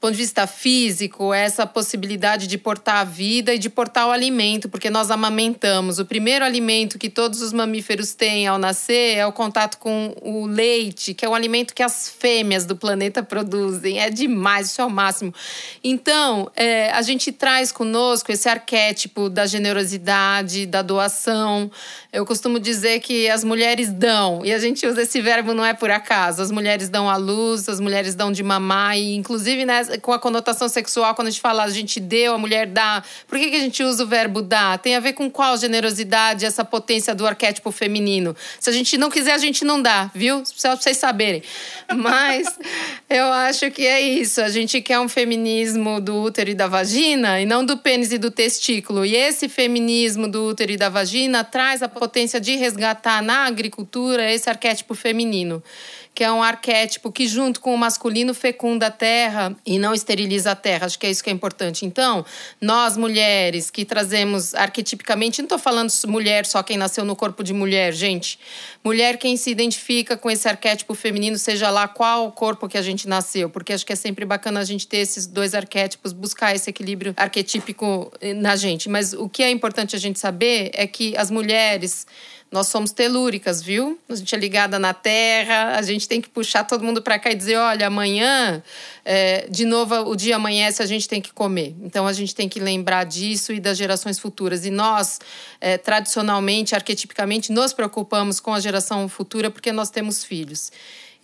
ponto 0.00 0.12
de 0.12 0.18
vista 0.18 0.46
físico, 0.46 1.32
essa 1.32 1.66
possibilidade 1.66 2.46
de 2.46 2.58
portar 2.58 2.96
a 2.96 3.04
vida 3.04 3.54
e 3.54 3.58
de 3.58 3.70
portar 3.70 4.06
o 4.06 4.10
alimento, 4.10 4.68
porque 4.68 4.90
nós 4.90 5.10
amamentamos. 5.10 5.98
O 5.98 6.04
primeiro 6.04 6.44
alimento 6.44 6.98
que 6.98 7.08
todos 7.08 7.40
os 7.40 7.52
mamíferos 7.52 8.14
têm 8.14 8.46
ao 8.46 8.58
nascer 8.58 9.16
é 9.16 9.26
o 9.26 9.32
contato 9.32 9.78
com 9.78 10.14
o 10.22 10.46
leite, 10.46 11.14
que 11.14 11.24
é 11.24 11.28
o 11.28 11.34
alimento 11.34 11.74
que 11.74 11.82
as 11.82 12.08
fêmeas 12.08 12.66
do 12.66 12.76
planeta 12.76 13.22
produzem. 13.22 13.98
É 13.98 14.10
demais, 14.10 14.70
isso 14.70 14.80
é 14.80 14.84
o 14.84 14.90
máximo. 14.90 15.34
Então, 15.82 16.50
é, 16.54 16.90
a 16.90 17.02
gente 17.02 17.32
traz 17.32 17.72
conosco 17.72 18.30
esse 18.30 18.48
arquétipo 18.48 19.28
da 19.28 19.46
generosidade, 19.46 20.66
da 20.66 20.82
doação. 20.82 21.70
Eu 22.12 22.26
costumo 22.26 22.60
dizer 22.60 23.00
que 23.00 23.28
as 23.28 23.44
mulheres 23.44 23.92
dão, 23.92 24.44
e 24.44 24.52
a 24.52 24.58
gente 24.58 24.86
usa 24.86 25.02
esse 25.02 25.20
verbo 25.20 25.54
não 25.54 25.64
é 25.64 25.74
por 25.74 25.90
acaso. 25.90 26.42
As 26.42 26.50
mulheres 26.50 26.88
dão 26.88 27.08
à 27.08 27.16
luz, 27.16 27.68
as 27.68 27.80
mulheres 27.80 28.14
dão 28.14 28.30
de 28.30 28.42
mamar, 28.42 28.96
e 28.96 29.14
inclusive 29.14 29.64
né, 29.64 29.85
com 30.02 30.12
a 30.12 30.18
conotação 30.18 30.68
sexual, 30.68 31.14
quando 31.14 31.28
a 31.28 31.30
gente 31.30 31.40
fala 31.40 31.64
a 31.64 31.68
gente 31.68 31.98
deu, 32.00 32.34
a 32.34 32.38
mulher 32.38 32.66
dá. 32.66 33.02
Por 33.26 33.38
que, 33.38 33.50
que 33.50 33.56
a 33.56 33.60
gente 33.60 33.82
usa 33.82 34.04
o 34.04 34.06
verbo 34.06 34.42
dar? 34.42 34.78
Tem 34.78 34.96
a 34.96 35.00
ver 35.00 35.12
com 35.12 35.30
qual 35.30 35.56
generosidade, 35.56 36.44
essa 36.44 36.64
potência 36.64 37.14
do 37.14 37.26
arquétipo 37.26 37.70
feminino. 37.70 38.36
Se 38.60 38.70
a 38.70 38.72
gente 38.72 38.96
não 38.96 39.10
quiser, 39.10 39.32
a 39.32 39.38
gente 39.38 39.64
não 39.64 39.80
dá, 39.80 40.10
viu? 40.14 40.42
Só 40.44 40.70
pra 40.70 40.80
vocês 40.80 40.96
saberem. 40.96 41.42
Mas 41.94 42.46
eu 43.08 43.24
acho 43.26 43.70
que 43.70 43.86
é 43.86 44.00
isso. 44.00 44.40
A 44.40 44.48
gente 44.48 44.80
quer 44.80 44.98
um 44.98 45.08
feminismo 45.08 46.00
do 46.00 46.22
útero 46.22 46.50
e 46.50 46.54
da 46.54 46.66
vagina 46.66 47.40
e 47.40 47.46
não 47.46 47.64
do 47.64 47.76
pênis 47.76 48.12
e 48.12 48.18
do 48.18 48.30
testículo. 48.30 49.04
E 49.04 49.14
esse 49.14 49.48
feminismo 49.48 50.28
do 50.28 50.44
útero 50.46 50.72
e 50.72 50.76
da 50.76 50.88
vagina 50.88 51.44
traz 51.44 51.82
a 51.82 51.88
potência 51.88 52.40
de 52.40 52.56
resgatar 52.56 53.22
na 53.22 53.46
agricultura 53.46 54.30
esse 54.30 54.48
arquétipo 54.48 54.94
feminino 54.94 55.62
que 56.16 56.24
é 56.24 56.32
um 56.32 56.42
arquétipo 56.42 57.12
que, 57.12 57.28
junto 57.28 57.60
com 57.60 57.74
o 57.74 57.76
masculino, 57.76 58.32
fecunda 58.32 58.86
a 58.86 58.90
terra 58.90 59.54
e 59.66 59.78
não 59.78 59.92
esteriliza 59.92 60.52
a 60.52 60.56
terra. 60.56 60.86
Acho 60.86 60.98
que 60.98 61.06
é 61.06 61.10
isso 61.10 61.22
que 61.22 61.28
é 61.28 61.32
importante. 61.32 61.84
Então, 61.84 62.24
nós 62.58 62.96
mulheres 62.96 63.70
que 63.70 63.84
trazemos 63.84 64.54
arquetipicamente, 64.54 65.42
não 65.42 65.44
estou 65.44 65.58
falando 65.58 65.92
mulher 66.06 66.46
só 66.46 66.62
quem 66.62 66.78
nasceu 66.78 67.04
no 67.04 67.14
corpo 67.14 67.44
de 67.44 67.52
mulher, 67.52 67.92
gente. 67.92 68.38
Mulher 68.82 69.18
quem 69.18 69.36
se 69.36 69.50
identifica 69.50 70.16
com 70.16 70.30
esse 70.30 70.48
arquétipo 70.48 70.94
feminino, 70.94 71.36
seja 71.36 71.68
lá 71.68 71.86
qual 71.86 72.32
corpo 72.32 72.66
que 72.66 72.78
a 72.78 72.82
gente 72.82 73.06
nasceu, 73.06 73.50
porque 73.50 73.74
acho 73.74 73.84
que 73.84 73.92
é 73.92 73.96
sempre 73.96 74.24
bacana 74.24 74.60
a 74.60 74.64
gente 74.64 74.88
ter 74.88 74.98
esses 74.98 75.26
dois 75.26 75.54
arquétipos, 75.54 76.14
buscar 76.14 76.54
esse 76.54 76.70
equilíbrio 76.70 77.12
arquetípico 77.14 78.10
eh, 78.22 78.32
na 78.32 78.56
gente. 78.56 78.88
Mas 78.88 79.12
o 79.12 79.28
que 79.28 79.42
é 79.42 79.50
importante 79.50 79.94
a 79.94 79.98
gente 79.98 80.18
saber 80.18 80.70
é 80.72 80.86
que 80.86 81.14
as 81.14 81.30
mulheres 81.30 82.06
nós 82.50 82.68
somos 82.68 82.92
telúricas, 82.92 83.60
viu? 83.60 83.98
A 84.08 84.14
gente 84.14 84.34
é 84.34 84.38
ligada 84.38 84.78
na 84.78 84.94
terra, 84.94 85.76
a 85.76 85.82
gente 85.82 86.06
tem 86.06 86.20
que 86.20 86.28
puxar 86.28 86.64
todo 86.64 86.84
mundo 86.84 87.02
para 87.02 87.18
cá 87.18 87.30
e 87.30 87.34
dizer: 87.34 87.56
olha, 87.56 87.88
amanhã, 87.88 88.62
é, 89.04 89.46
de 89.50 89.64
novo, 89.64 89.94
o 90.08 90.14
dia 90.14 90.36
amanhece, 90.36 90.82
a 90.82 90.86
gente 90.86 91.08
tem 91.08 91.20
que 91.20 91.32
comer. 91.32 91.74
Então, 91.82 92.06
a 92.06 92.12
gente 92.12 92.34
tem 92.34 92.48
que 92.48 92.60
lembrar 92.60 93.04
disso 93.04 93.52
e 93.52 93.58
das 93.58 93.76
gerações 93.76 94.18
futuras. 94.18 94.64
E 94.64 94.70
nós, 94.70 95.18
é, 95.60 95.76
tradicionalmente, 95.76 96.74
arquetipicamente, 96.74 97.50
nos 97.50 97.72
preocupamos 97.72 98.38
com 98.38 98.54
a 98.54 98.60
geração 98.60 99.08
futura 99.08 99.50
porque 99.50 99.72
nós 99.72 99.90
temos 99.90 100.22
filhos. 100.24 100.70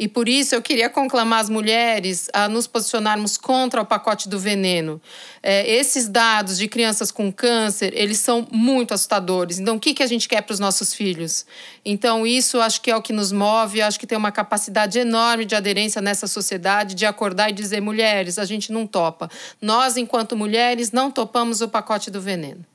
E 0.02 0.08
por 0.08 0.28
isso 0.28 0.52
eu 0.52 0.60
queria 0.60 0.90
conclamar 0.90 1.38
as 1.38 1.48
mulheres 1.48 2.28
a 2.32 2.48
nos 2.48 2.66
posicionarmos 2.66 3.36
contra 3.36 3.80
o 3.80 3.86
pacote 3.86 4.28
do 4.28 4.36
veneno. 4.36 5.00
É, 5.40 5.76
esses 5.76 6.08
dados 6.08 6.58
de 6.58 6.66
crianças 6.66 7.12
com 7.12 7.32
câncer, 7.32 7.92
eles 7.94 8.18
são 8.18 8.44
muito 8.50 8.92
assustadores. 8.92 9.60
Então, 9.60 9.76
o 9.76 9.78
que, 9.78 9.94
que 9.94 10.02
a 10.02 10.06
gente 10.08 10.28
quer 10.28 10.40
para 10.40 10.54
os 10.54 10.58
nossos 10.58 10.92
filhos? 10.92 11.46
Então, 11.84 12.26
isso 12.26 12.60
acho 12.60 12.80
que 12.80 12.90
é 12.90 12.96
o 12.96 13.00
que 13.00 13.12
nos 13.12 13.30
move. 13.30 13.80
Acho 13.80 14.00
que 14.00 14.04
tem 14.04 14.18
uma 14.18 14.32
capacidade 14.32 14.98
enorme 14.98 15.44
de 15.44 15.54
aderência 15.54 16.02
nessa 16.02 16.26
sociedade, 16.26 16.96
de 16.96 17.06
acordar 17.06 17.50
e 17.50 17.52
dizer, 17.52 17.80
mulheres, 17.80 18.40
a 18.40 18.44
gente 18.44 18.72
não 18.72 18.88
topa. 18.88 19.30
Nós, 19.60 19.96
enquanto 19.96 20.36
mulheres, 20.36 20.90
não 20.90 21.12
topamos 21.12 21.60
o 21.60 21.68
pacote 21.68 22.10
do 22.10 22.20
veneno. 22.20 22.71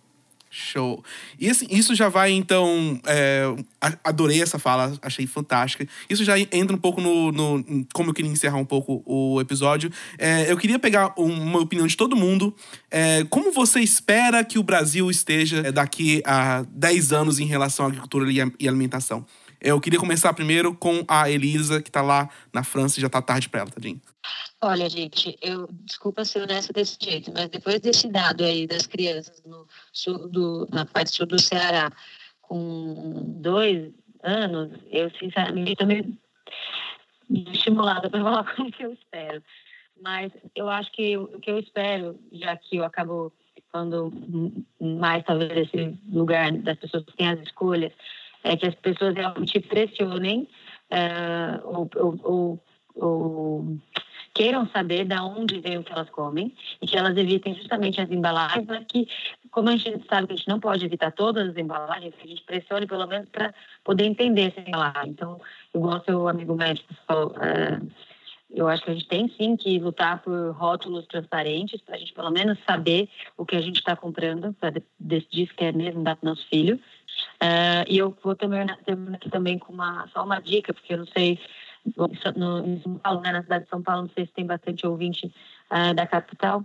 Show. 0.50 1.04
E 1.40 1.50
assim, 1.50 1.68
isso 1.70 1.94
já 1.94 2.10
vai, 2.10 2.32
então. 2.32 3.00
É, 3.06 3.46
adorei 4.04 4.42
essa 4.42 4.58
fala, 4.58 4.98
achei 5.02 5.28
fantástica. 5.28 5.88
Isso 6.10 6.24
já 6.24 6.40
entra 6.40 6.76
um 6.76 6.80
pouco 6.80 7.02
no. 7.02 7.32
no 7.32 7.86
como 7.94 8.10
eu 8.10 8.14
queria 8.14 8.32
encerrar 8.32 8.58
um 8.58 8.66
pouco 8.66 9.04
o 9.06 9.40
episódio. 9.42 9.92
É, 10.18 10.52
eu 10.52 10.58
queria 10.58 10.80
pegar 10.80 11.14
uma 11.18 11.60
opinião 11.60 11.86
de 11.86 11.98
todo 11.98 12.16
mundo. 12.16 12.56
É, 12.90 13.24
como 13.30 13.52
você 13.52 13.82
espera 13.82 14.44
que 14.44 14.58
o 14.58 14.64
Brasil 14.64 15.10
esteja 15.12 15.60
é, 15.66 15.72
daqui 15.72 16.22
a 16.26 16.64
10 16.70 17.12
anos 17.12 17.40
em 17.40 17.46
relação 17.46 17.86
à 17.86 17.90
agricultura 17.90 18.30
e 18.60 18.68
alimentação? 18.68 19.26
Eu 19.60 19.82
queria 19.82 20.00
começar 20.00 20.32
primeiro 20.34 20.74
com 20.74 21.04
a 21.08 21.30
Elisa, 21.30 21.82
que 21.82 21.90
está 21.90 22.02
lá 22.02 22.30
na 22.54 22.64
França 22.64 23.00
e 23.00 23.02
já 23.02 23.08
está 23.08 23.22
tarde 23.22 23.50
para 23.50 23.62
ela, 23.62 23.70
tadinho. 23.70 24.00
Olha, 24.60 24.90
gente, 24.90 25.38
eu 25.40 25.68
desculpa 25.86 26.26
ser 26.26 26.42
honesta 26.42 26.74
desse 26.74 26.98
jeito, 27.00 27.32
mas 27.32 27.48
depois 27.48 27.80
desse 27.80 28.08
dado 28.12 28.44
aí 28.44 28.66
das 28.66 28.88
crianças 28.88 29.44
no 29.46 29.68
sul 29.94 30.28
do, 30.30 30.68
na 30.72 30.84
parte 30.84 31.12
sul 31.12 31.28
do 31.28 31.40
Ceará 31.40 31.92
com 32.42 33.36
dois 33.40 33.94
anos, 34.24 34.72
eu 34.90 35.12
sinceramente 35.12 35.86
meio 35.86 36.18
estimulada 37.30 38.10
para 38.10 38.20
falar 38.24 38.56
como 38.56 38.72
que 38.72 38.84
eu 38.84 38.94
espero. 38.94 39.44
Mas 40.02 40.32
eu 40.56 40.68
acho 40.68 40.92
que 40.92 41.16
o 41.18 41.40
que 41.40 41.52
eu 41.52 41.60
espero, 41.60 42.20
já 42.32 42.58
que 42.58 42.78
eu 42.78 42.84
acabo 42.84 43.32
falando 43.72 44.12
mais 44.82 45.24
talvez 45.24 45.52
esse 45.56 46.00
lugar 46.12 46.52
das 46.52 46.80
pessoas 46.80 47.04
que 47.06 47.16
têm 47.16 47.30
as 47.30 47.40
escolhas, 47.42 47.94
é 48.44 48.58
que 48.58 48.66
as 48.66 48.76
pessoas 48.76 49.14
realmente 49.14 49.60
pressionem 49.60 50.48
uh, 50.92 51.62
ou, 51.64 51.90
ou, 51.96 52.20
ou, 52.24 52.64
ou 52.96 53.78
queiram 54.38 54.68
saber 54.68 55.04
de 55.04 55.16
onde 55.16 55.60
vem 55.60 55.80
o 55.80 55.84
que 55.84 55.92
elas 55.92 56.12
comem 56.12 56.54
e 56.80 56.86
que 56.86 56.96
elas 56.96 57.18
evitem 57.18 57.56
justamente 57.56 58.00
as 58.00 58.12
embalagens, 58.12 58.68
mas 58.68 58.86
que, 58.88 59.08
como 59.50 59.70
a 59.70 59.76
gente 59.76 60.06
sabe 60.08 60.28
que 60.28 60.34
a 60.34 60.36
gente 60.36 60.48
não 60.48 60.60
pode 60.60 60.86
evitar 60.86 61.12
todas 61.12 61.50
as 61.50 61.58
embalagens, 61.58 62.14
a 62.24 62.28
gente 62.28 62.44
pressione 62.44 62.86
pelo 62.86 63.08
menos 63.08 63.28
para 63.30 63.52
poder 63.84 64.06
entender 64.06 64.54
essa 64.56 64.62
embalagem. 64.62 65.10
Então, 65.10 65.42
igual 65.74 66.04
seu 66.04 66.28
amigo 66.28 66.56
médico 66.56 66.94
falou, 67.08 67.34
é, 67.42 67.82
eu 68.52 68.68
acho 68.68 68.84
que 68.84 68.92
a 68.92 68.94
gente 68.94 69.08
tem 69.08 69.28
sim 69.30 69.58
que 69.58 69.80
lutar 69.80 70.22
por 70.22 70.52
rótulos 70.52 71.08
transparentes 71.08 71.82
para 71.82 71.96
a 71.96 71.98
gente 71.98 72.14
pelo 72.14 72.30
menos 72.30 72.60
saber 72.64 73.10
o 73.36 73.44
que 73.44 73.56
a 73.56 73.62
gente 73.62 73.78
está 73.78 73.96
comprando, 73.96 74.54
para 74.54 74.80
decidir 75.00 75.48
se 75.48 75.56
quer 75.56 75.74
mesmo 75.74 76.04
dar 76.04 76.16
para 76.16 76.28
o 76.28 76.30
nosso 76.30 76.48
filho. 76.48 76.80
Uh, 77.42 77.84
e 77.88 77.98
eu 77.98 78.16
vou 78.24 78.36
terminar, 78.36 78.78
terminar 78.86 79.16
aqui 79.16 79.32
também 79.32 79.58
com 79.58 79.74
uma, 79.74 80.08
só 80.14 80.24
uma 80.24 80.40
dica, 80.40 80.76
porque 80.76 80.94
eu 80.94 81.00
não 81.00 81.08
sei 81.08 81.40
no, 82.36 82.66
em 82.66 82.82
São 82.82 82.98
Paulo, 82.98 83.22
né, 83.22 83.32
na 83.32 83.44
cidade 83.44 83.64
de 83.66 83.70
São 83.70 83.82
Paulo, 83.82 84.04
não 84.04 84.10
sei 84.10 84.26
se 84.26 84.34
tem 84.34 84.46
bastante 84.46 84.86
ouvinte 84.86 85.32
uh, 85.72 85.94
da 85.94 86.06
capital, 86.06 86.64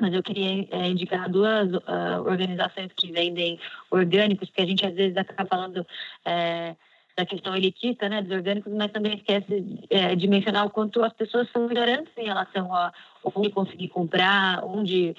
mas 0.00 0.12
eu 0.12 0.22
queria 0.22 0.66
é, 0.70 0.88
indicar 0.88 1.28
duas 1.28 1.72
uh, 1.72 2.22
organizações 2.24 2.92
que 2.96 3.10
vendem 3.10 3.58
orgânicos, 3.90 4.48
porque 4.48 4.62
a 4.62 4.66
gente 4.66 4.86
às 4.86 4.94
vezes 4.94 5.16
acaba 5.16 5.48
falando 5.48 5.86
é, 6.24 6.76
da 7.16 7.26
questão 7.26 7.56
elitista, 7.56 8.08
né, 8.08 8.22
dos 8.22 8.30
orgânicos, 8.30 8.72
mas 8.72 8.92
também 8.92 9.16
esquece 9.16 9.80
é, 9.90 10.14
de 10.14 10.28
mencionar 10.28 10.66
o 10.66 10.70
quanto 10.70 11.02
as 11.02 11.12
pessoas 11.12 11.50
são 11.50 11.66
ignorantes 11.66 12.12
em 12.16 12.26
relação 12.26 12.72
a 12.72 12.92
onde 13.34 13.50
conseguir 13.50 13.88
comprar, 13.88 14.64
onde 14.64 15.16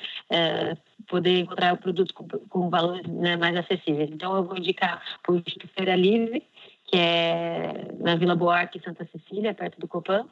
poder 1.08 1.40
encontrar 1.40 1.74
o 1.74 1.78
produto 1.78 2.14
com, 2.14 2.26
com 2.28 2.70
valores 2.70 3.06
né, 3.06 3.36
mais 3.36 3.58
acessíveis. 3.58 4.10
Então, 4.12 4.34
eu 4.36 4.44
vou 4.44 4.58
indicar 4.58 5.02
Instituto 5.30 5.68
Feira 5.76 5.96
Livre, 5.96 6.42
que 6.90 6.98
é 6.98 7.88
na 8.00 8.16
Vila 8.16 8.36
Boarque, 8.36 8.82
Santa 8.84 9.08
Cecília, 9.12 9.54
perto 9.54 9.80
do 9.80 9.88
Copan, 9.88 10.26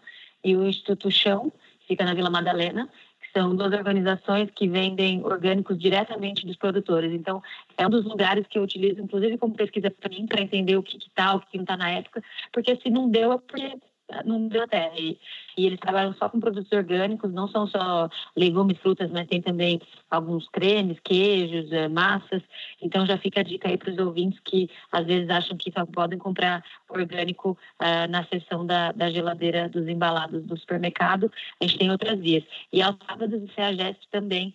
e 0.44 0.56
o 0.56 0.68
Instituto 0.68 1.12
Chão, 1.12 1.52
que 1.80 1.88
fica 1.88 2.04
na 2.04 2.16
Vila 2.16 2.30
Madalena, 2.30 2.90
que 3.22 3.32
são 3.32 3.56
duas 3.56 3.72
organizações 3.74 4.50
que 4.56 4.68
vendem 4.68 5.24
orgânicos 5.24 5.78
diretamente 5.78 6.46
dos 6.46 6.56
produtores. 6.56 7.14
Então, 7.14 7.44
é 7.78 7.86
um 7.86 7.90
dos 7.90 8.06
lugares 8.06 8.48
que 8.48 8.58
eu 8.58 8.64
utilizo, 8.64 9.02
inclusive 9.02 9.38
como 9.38 9.54
pesquisa 9.54 9.92
para 9.92 10.10
mim, 10.10 10.26
para 10.26 10.42
entender 10.42 10.76
o 10.76 10.84
que 10.84 10.98
está, 10.98 11.36
o 11.36 11.42
que 11.42 11.58
não 11.58 11.64
está 11.64 11.78
na 11.78 11.92
época, 11.92 12.24
porque 12.52 12.76
se 12.78 12.90
não 12.90 13.10
deu 13.10 13.34
é 13.34 13.38
porque 13.38 13.78
não 14.26 14.48
deu 14.48 14.68
terra. 14.68 14.94
E, 14.98 15.18
e, 15.58 15.66
eles 15.66 15.80
trabalham 15.80 16.14
só 16.14 16.30
com 16.30 16.40
produtos 16.40 16.72
orgânicos, 16.72 17.32
não 17.34 17.48
são 17.48 17.68
só 17.68 18.10
legumes, 18.36 18.78
frutas, 18.80 19.10
mas 19.12 19.28
tem 19.28 19.42
também 19.42 19.82
alguns 20.10 20.48
cremes, 20.50 21.00
queijos, 21.04 21.72
é, 21.72 21.88
massas. 21.88 22.42
Então 22.82 23.06
já 23.06 23.18
fica 23.18 23.42
a 23.42 23.44
dica 23.44 23.68
aí 23.68 23.78
para 23.78 23.92
os 23.92 23.98
ouvintes 23.98 24.40
que 24.44 24.70
às 24.92 25.06
vezes 25.06 25.30
acham 25.30 25.58
que 25.58 25.72
só 25.72 25.86
podem 25.86 26.18
comprar 26.18 26.64
orgânico 26.90 27.58
uh, 27.82 28.10
na 28.10 28.24
seção 28.26 28.66
da, 28.66 28.92
da, 28.92 29.10
geladeira 29.10 29.68
dos 29.70 29.88
embalados 29.88 30.44
do 30.44 30.58
supermercado. 30.58 31.32
A 31.60 31.66
gente 31.66 31.78
tem 31.78 31.92
outras 31.92 32.20
vias. 32.20 32.44
E 32.72 32.82
aos 32.82 32.96
sábados 33.08 33.42
o 33.42 33.54
CEAGEST 33.54 34.08
também 34.10 34.54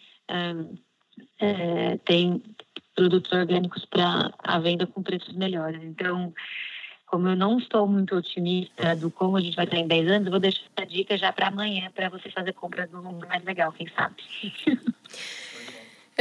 é, 1.39 1.99
tem 2.05 2.43
produtos 2.95 3.33
orgânicos 3.33 3.85
para 3.87 4.33
a 4.39 4.59
venda 4.59 4.87
com 4.87 5.03
preços 5.03 5.35
melhores. 5.35 5.83
Então, 5.83 6.33
como 7.13 7.29
eu 7.29 7.37
não 7.37 7.59
estou 7.59 7.87
muito 7.87 8.17
otimista 8.17 8.97
do 8.97 9.11
como 9.11 9.37
a 9.37 9.41
gente 9.43 9.55
vai 9.55 9.67
estar 9.67 9.77
em 9.77 9.87
10 9.87 10.11
anos, 10.11 10.27
eu 10.27 10.31
vou 10.31 10.41
deixar 10.41 10.63
essa 10.75 10.89
dica 10.89 11.19
já 11.19 11.31
para 11.31 11.49
amanhã, 11.49 11.91
para 11.95 12.09
você 12.09 12.31
fazer 12.31 12.55
compras 12.55 12.91
num 12.91 13.03
mundo 13.03 13.27
mais 13.29 13.45
legal, 13.45 13.71
quem 13.71 13.87
sabe. 13.89 14.15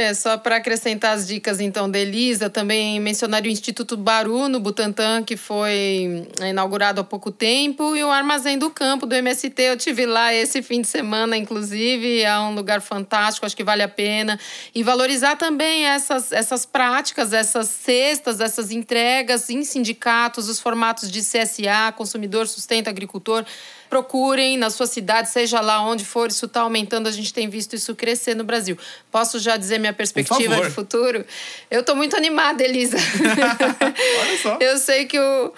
É, 0.02 0.14
só 0.14 0.36
para 0.36 0.56
acrescentar 0.56 1.14
as 1.14 1.28
dicas 1.28 1.60
então 1.60 1.88
da 1.88 1.96
Elisa, 1.96 2.50
também 2.50 2.98
mencionar 2.98 3.44
o 3.44 3.46
Instituto 3.46 3.96
Baru 3.96 4.48
no 4.48 4.58
Butantã, 4.58 5.22
que 5.22 5.36
foi 5.36 6.26
é, 6.40 6.48
inaugurado 6.48 7.00
há 7.00 7.04
pouco 7.04 7.30
tempo, 7.30 7.94
e 7.94 8.02
o 8.02 8.10
Armazém 8.10 8.58
do 8.58 8.68
Campo 8.68 9.06
do 9.06 9.14
MST. 9.14 9.62
Eu 9.62 9.76
tive 9.76 10.04
lá 10.04 10.34
esse 10.34 10.60
fim 10.60 10.80
de 10.80 10.88
semana, 10.88 11.36
inclusive, 11.36 12.20
é 12.20 12.36
um 12.40 12.52
lugar 12.52 12.80
fantástico, 12.80 13.46
acho 13.46 13.56
que 13.56 13.62
vale 13.62 13.82
a 13.82 13.88
pena. 13.88 14.40
E 14.74 14.82
valorizar 14.82 15.36
também 15.36 15.86
essas, 15.86 16.32
essas 16.32 16.66
práticas, 16.66 17.32
essas 17.32 17.68
cestas, 17.68 18.40
essas 18.40 18.72
entregas 18.72 19.50
em 19.50 19.62
sindicatos, 19.62 20.48
os 20.48 20.58
formatos 20.58 21.08
de 21.12 21.20
CSA, 21.20 21.92
consumidor, 21.96 22.48
sustento, 22.48 22.88
agricultor 22.88 23.44
procurem 23.92 24.56
na 24.56 24.70
sua 24.70 24.86
cidade, 24.86 25.28
seja 25.28 25.60
lá 25.60 25.84
onde 25.84 26.02
for, 26.02 26.30
isso 26.30 26.46
está 26.46 26.62
aumentando, 26.62 27.08
a 27.08 27.10
gente 27.10 27.30
tem 27.30 27.46
visto 27.46 27.76
isso 27.76 27.94
crescer 27.94 28.34
no 28.34 28.42
Brasil. 28.42 28.74
Posso 29.10 29.38
já 29.38 29.58
dizer 29.58 29.78
minha 29.78 29.92
perspectiva 29.92 30.62
de 30.62 30.70
futuro? 30.70 31.26
Eu 31.70 31.80
estou 31.80 31.94
muito 31.94 32.16
animada, 32.16 32.64
Elisa. 32.64 32.96
Olha 34.24 34.38
só. 34.38 34.56
Eu 34.58 34.78
sei 34.78 35.04
que 35.04 35.20
o 35.20 35.52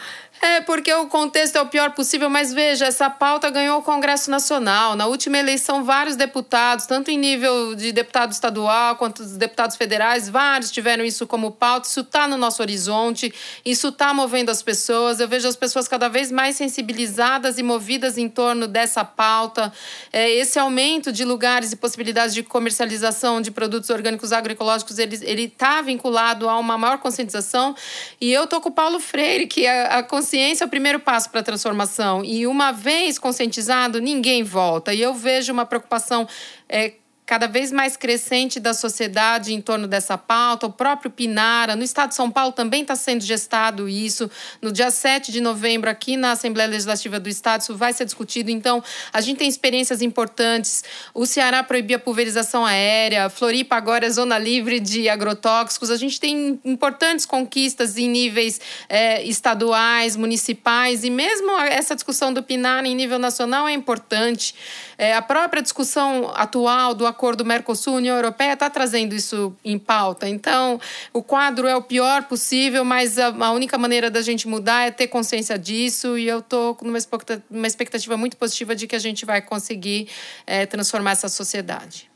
é, 0.44 0.60
porque 0.60 0.92
o 0.92 1.06
contexto 1.06 1.56
é 1.56 1.62
o 1.62 1.66
pior 1.66 1.92
possível, 1.92 2.28
mas 2.28 2.52
veja, 2.52 2.84
essa 2.84 3.08
pauta 3.08 3.48
ganhou 3.48 3.78
o 3.78 3.82
Congresso 3.82 4.30
Nacional. 4.30 4.94
Na 4.94 5.06
última 5.06 5.38
eleição, 5.38 5.82
vários 5.82 6.16
deputados, 6.16 6.84
tanto 6.84 7.10
em 7.10 7.16
nível 7.16 7.74
de 7.74 7.90
deputado 7.92 8.30
estadual 8.30 8.96
quanto 8.96 9.22
dos 9.22 9.38
deputados 9.38 9.74
federais, 9.74 10.28
vários 10.28 10.70
tiveram 10.70 11.02
isso 11.02 11.26
como 11.26 11.50
pauta. 11.50 11.88
Isso 11.88 12.00
está 12.00 12.28
no 12.28 12.36
nosso 12.36 12.60
horizonte, 12.60 13.32
isso 13.64 13.88
está 13.88 14.12
movendo 14.12 14.50
as 14.50 14.62
pessoas. 14.62 15.18
Eu 15.18 15.26
vejo 15.26 15.48
as 15.48 15.56
pessoas 15.56 15.88
cada 15.88 16.10
vez 16.10 16.30
mais 16.30 16.56
sensibilizadas 16.56 17.58
e 17.58 17.62
movidas 17.62 18.18
em 18.18 18.28
torno 18.28 18.68
dessa 18.68 19.02
pauta. 19.02 19.72
É, 20.12 20.30
esse 20.30 20.58
aumento 20.58 21.10
de 21.10 21.24
lugares 21.24 21.72
e 21.72 21.76
possibilidades 21.76 22.34
de 22.34 22.42
comercialização 22.42 23.40
de 23.40 23.50
produtos 23.50 23.88
orgânicos 23.88 24.30
agroecológicos, 24.30 24.98
ele 24.98 25.44
está 25.44 25.80
vinculado 25.80 26.50
a 26.50 26.58
uma 26.58 26.76
maior 26.76 26.98
conscientização. 26.98 27.74
E 28.20 28.30
eu 28.30 28.44
estou 28.44 28.60
com 28.60 28.68
o 28.68 28.72
Paulo 28.72 29.00
Freire, 29.00 29.46
que 29.46 29.66
a, 29.66 30.00
a 30.00 30.02
consciência 30.02 30.33
consciência 30.34 30.64
é 30.64 30.66
o 30.66 30.70
primeiro 30.70 30.98
passo 30.98 31.30
para 31.30 31.40
a 31.40 31.44
transformação. 31.44 32.24
E 32.24 32.44
uma 32.44 32.72
vez 32.72 33.20
conscientizado, 33.20 34.00
ninguém 34.00 34.42
volta. 34.42 34.92
E 34.92 35.00
eu 35.00 35.14
vejo 35.14 35.52
uma 35.52 35.64
preocupação 35.64 36.26
é, 36.68 36.94
cada 37.34 37.48
vez 37.48 37.72
mais 37.72 37.96
crescente 37.96 38.60
da 38.60 38.72
sociedade 38.72 39.52
em 39.52 39.60
torno 39.60 39.88
dessa 39.88 40.16
pauta. 40.16 40.66
O 40.66 40.72
próprio 40.72 41.10
Pinara, 41.10 41.74
no 41.74 41.82
estado 41.82 42.10
de 42.10 42.14
São 42.14 42.30
Paulo, 42.30 42.52
também 42.52 42.82
está 42.82 42.94
sendo 42.94 43.22
gestado 43.22 43.88
isso. 43.88 44.30
No 44.62 44.70
dia 44.70 44.88
7 44.88 45.32
de 45.32 45.40
novembro, 45.40 45.90
aqui 45.90 46.16
na 46.16 46.30
Assembleia 46.30 46.70
Legislativa 46.70 47.18
do 47.18 47.28
Estado, 47.28 47.62
isso 47.62 47.74
vai 47.74 47.92
ser 47.92 48.04
discutido. 48.04 48.52
Então, 48.52 48.80
a 49.12 49.20
gente 49.20 49.38
tem 49.38 49.48
experiências 49.48 50.00
importantes. 50.00 50.84
O 51.12 51.26
Ceará 51.26 51.64
proibia 51.64 51.96
a 51.96 51.98
pulverização 51.98 52.64
aérea, 52.64 53.28
Floripa 53.28 53.74
agora 53.74 54.06
é 54.06 54.10
zona 54.10 54.38
livre 54.38 54.78
de 54.78 55.08
agrotóxicos. 55.08 55.90
A 55.90 55.96
gente 55.96 56.20
tem 56.20 56.60
importantes 56.64 57.26
conquistas 57.26 57.98
em 57.98 58.08
níveis 58.08 58.60
é, 58.88 59.24
estaduais, 59.24 60.14
municipais, 60.14 61.02
e 61.02 61.10
mesmo 61.10 61.50
essa 61.62 61.96
discussão 61.96 62.32
do 62.32 62.44
Pinara 62.44 62.86
em 62.86 62.94
nível 62.94 63.18
nacional 63.18 63.66
é 63.66 63.72
importante. 63.72 64.54
É, 64.96 65.14
a 65.14 65.22
própria 65.22 65.60
discussão 65.60 66.30
atual 66.36 66.94
do 66.94 67.04
acordo 67.04 67.23
Mercosul-União 67.44 68.16
Europeia 68.16 68.52
está 68.52 68.68
trazendo 68.68 69.14
isso 69.14 69.54
em 69.64 69.78
pauta. 69.78 70.28
Então, 70.28 70.80
o 71.12 71.22
quadro 71.22 71.66
é 71.66 71.74
o 71.74 71.82
pior 71.82 72.24
possível, 72.24 72.84
mas 72.84 73.18
a, 73.18 73.28
a 73.28 73.50
única 73.52 73.78
maneira 73.78 74.10
da 74.10 74.20
gente 74.20 74.46
mudar 74.46 74.86
é 74.86 74.90
ter 74.90 75.06
consciência 75.08 75.58
disso. 75.58 76.18
E 76.18 76.28
eu 76.28 76.40
estou 76.40 76.74
com 76.74 76.86
uma 76.86 77.66
expectativa 77.66 78.16
muito 78.16 78.36
positiva 78.36 78.76
de 78.76 78.86
que 78.86 78.94
a 78.94 78.98
gente 78.98 79.24
vai 79.24 79.40
conseguir 79.40 80.08
é, 80.46 80.66
transformar 80.66 81.12
essa 81.12 81.28
sociedade. 81.28 82.10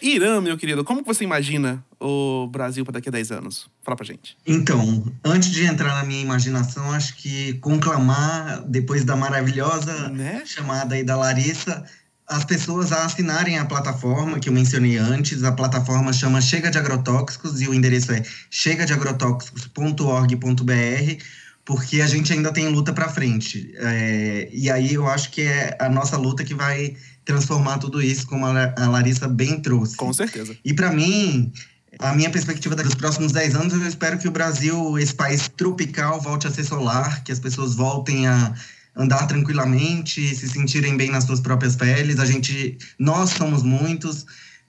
Irã, 0.00 0.40
meu 0.40 0.56
querido, 0.56 0.84
como 0.84 1.02
você 1.02 1.24
imagina 1.24 1.84
o 1.98 2.46
Brasil 2.48 2.84
para 2.84 2.94
daqui 2.94 3.08
a 3.08 3.12
10 3.12 3.32
anos? 3.32 3.68
Fala 3.82 3.96
pra 3.96 4.04
gente. 4.04 4.36
Então, 4.46 5.04
antes 5.24 5.50
de 5.50 5.64
entrar 5.64 5.94
na 5.94 6.04
minha 6.04 6.20
imaginação, 6.20 6.92
acho 6.92 7.16
que 7.16 7.54
conclamar, 7.54 8.62
depois 8.66 9.04
da 9.04 9.16
maravilhosa 9.16 10.08
né? 10.10 10.42
chamada 10.44 10.94
aí 10.94 11.02
da 11.02 11.16
Larissa, 11.16 11.84
as 12.28 12.44
pessoas 12.44 12.92
a 12.92 13.04
assinarem 13.04 13.58
a 13.58 13.64
plataforma 13.64 14.38
que 14.40 14.48
eu 14.48 14.52
mencionei 14.52 14.96
antes. 14.96 15.42
A 15.44 15.52
plataforma 15.52 16.12
chama 16.12 16.40
Chega 16.40 16.68
de 16.70 16.78
Agrotóxicos 16.78 17.60
e 17.60 17.68
o 17.68 17.74
endereço 17.74 18.12
é 18.12 18.22
chegadeagrotóxicos.org.br, 18.50 21.22
porque 21.64 22.00
a 22.00 22.06
gente 22.06 22.32
ainda 22.32 22.52
tem 22.52 22.68
luta 22.68 22.92
para 22.92 23.08
frente. 23.08 23.72
É, 23.76 24.48
e 24.52 24.70
aí 24.70 24.94
eu 24.94 25.06
acho 25.06 25.30
que 25.30 25.42
é 25.42 25.76
a 25.80 25.88
nossa 25.88 26.16
luta 26.16 26.42
que 26.42 26.54
vai 26.54 26.96
transformar 27.24 27.78
tudo 27.78 28.02
isso, 28.02 28.26
como 28.26 28.44
a 28.46 28.88
Larissa 28.88 29.28
bem 29.28 29.60
trouxe. 29.60 29.96
Com 29.96 30.12
certeza. 30.12 30.56
E 30.64 30.74
para 30.74 30.92
mim, 30.92 31.52
a 31.98 32.12
minha 32.12 32.30
perspectiva 32.30 32.74
dos 32.74 32.94
próximos 32.94 33.32
10 33.32 33.54
anos, 33.54 33.72
eu 33.72 33.86
espero 33.86 34.18
que 34.18 34.28
o 34.28 34.30
Brasil, 34.30 34.98
esse 34.98 35.14
país 35.14 35.48
tropical, 35.56 36.20
volte 36.20 36.46
a 36.46 36.50
ser 36.50 36.64
solar, 36.64 37.24
que 37.24 37.32
as 37.32 37.38
pessoas 37.38 37.74
voltem 37.74 38.26
a 38.26 38.54
andar 38.96 39.26
tranquilamente, 39.26 40.34
se 40.34 40.48
sentirem 40.48 40.96
bem 40.96 41.10
nas 41.10 41.24
suas 41.24 41.40
próprias 41.40 41.76
peles. 41.76 42.18
A 42.18 42.24
gente, 42.24 42.78
nós 42.98 43.30
somos 43.30 43.62
muitos, 43.62 44.24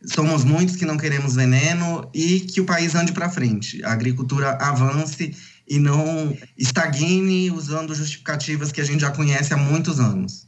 somos 0.06 0.44
muitos 0.44 0.76
que 0.76 0.86
não 0.86 0.98
queremos 0.98 1.36
veneno 1.36 2.10
e 2.14 2.42
que 2.42 2.60
o 2.60 2.66
país 2.66 2.94
ande 2.94 3.14
para 3.14 3.30
frente, 3.30 3.84
a 3.86 3.94
agricultura 3.94 4.58
avance 4.60 5.36
e 5.68 5.80
não 5.80 6.36
estagne 6.58 7.50
usando 7.52 7.96
justificativas 7.96 8.72
que 8.72 8.82
a 8.82 8.84
gente 8.84 9.02
já 9.02 9.12
conhece 9.12 9.54
há 9.54 9.58
muitos 9.58 10.00
anos. 10.00 10.48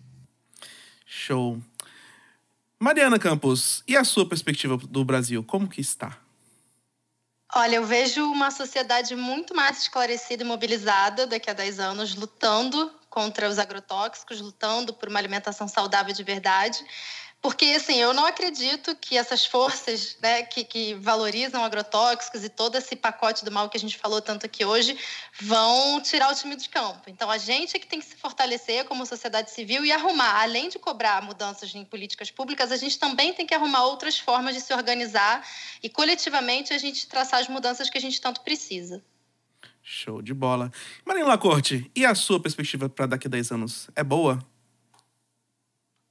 Show. 1.06 1.62
Mariana 2.80 3.20
Campos, 3.20 3.84
e 3.88 3.98
a 3.98 4.04
sua 4.04 4.28
perspectiva 4.28 4.78
do 4.78 5.04
Brasil, 5.04 5.44
como 5.44 5.68
que 5.68 5.82
está? 5.82 6.18
Olha, 7.54 7.78
eu 7.78 7.86
vejo 7.86 8.24
uma 8.32 8.52
sociedade 8.52 9.16
muito 9.16 9.56
mais 9.56 9.82
esclarecida 9.82 10.44
e 10.44 10.46
mobilizada 10.46 11.26
daqui 11.26 11.50
a 11.50 11.54
10 11.54 11.80
anos, 11.80 12.16
lutando 12.16 12.92
contra 13.10 13.50
os 13.50 13.58
agrotóxicos, 13.58 14.40
lutando 14.40 14.94
por 14.94 15.10
uma 15.10 15.20
alimentação 15.20 15.68
saudável 15.68 16.14
de 16.14 16.24
verdade. 16.24 16.86
Porque, 17.42 17.68
assim, 17.68 17.96
eu 17.96 18.14
não 18.14 18.26
acredito 18.26 18.94
que 18.98 19.18
essas 19.18 19.46
forças 19.46 20.18
né, 20.22 20.44
que, 20.44 20.62
que 20.66 20.94
valorizam 20.96 21.64
agrotóxicos 21.64 22.44
e 22.44 22.50
todo 22.50 22.76
esse 22.76 22.98
pacote 22.98 23.46
do 23.46 23.52
mal 23.52 23.70
que 23.70 23.78
a 23.78 23.80
gente 23.80 23.98
falou 23.98 24.22
tanto 24.22 24.46
aqui 24.46 24.66
hoje 24.66 24.98
vão 25.40 26.02
tirar 26.02 26.30
o 26.30 26.36
time 26.36 26.58
de 26.58 26.68
campo. 26.68 27.10
Então, 27.10 27.32
a 27.32 27.38
gente 27.38 27.78
é 27.78 27.80
que 27.80 27.88
tem 27.88 28.02
que 28.02 28.08
se 28.08 28.18
fortalecer 28.18 28.84
como 28.84 29.06
sociedade 29.06 29.52
civil 29.52 29.86
e 29.86 29.92
arrumar, 29.92 30.42
além 30.42 30.68
de 30.68 30.78
cobrar 30.78 31.22
mudanças 31.22 31.74
em 31.74 31.86
políticas 31.86 32.30
públicas, 32.30 32.74
a 32.74 32.78
gente 32.78 33.00
também 33.00 33.34
tem 33.34 33.48
que 33.48 33.54
arrumar 33.54 33.86
outras 33.86 34.20
formas 34.20 34.54
de 34.54 34.60
se 34.60 34.74
organizar 34.74 35.42
e, 35.82 35.88
coletivamente, 35.88 36.74
a 36.74 36.78
gente 36.78 37.08
traçar 37.08 37.40
as 37.40 37.48
mudanças 37.48 37.90
que 37.90 37.98
a 37.98 38.02
gente 38.02 38.20
tanto 38.20 38.42
precisa. 38.42 39.02
Show 39.92 40.22
de 40.22 40.36
bola. 40.36 40.72
Marina 41.04 41.26
Lacorte, 41.26 41.90
e 41.96 42.06
a 42.06 42.14
sua 42.14 42.40
perspectiva 42.40 42.88
para 42.88 43.08
daqui 43.08 43.26
a 43.26 43.30
10 43.30 43.52
anos? 43.54 43.90
É 43.96 44.04
boa? 44.04 44.38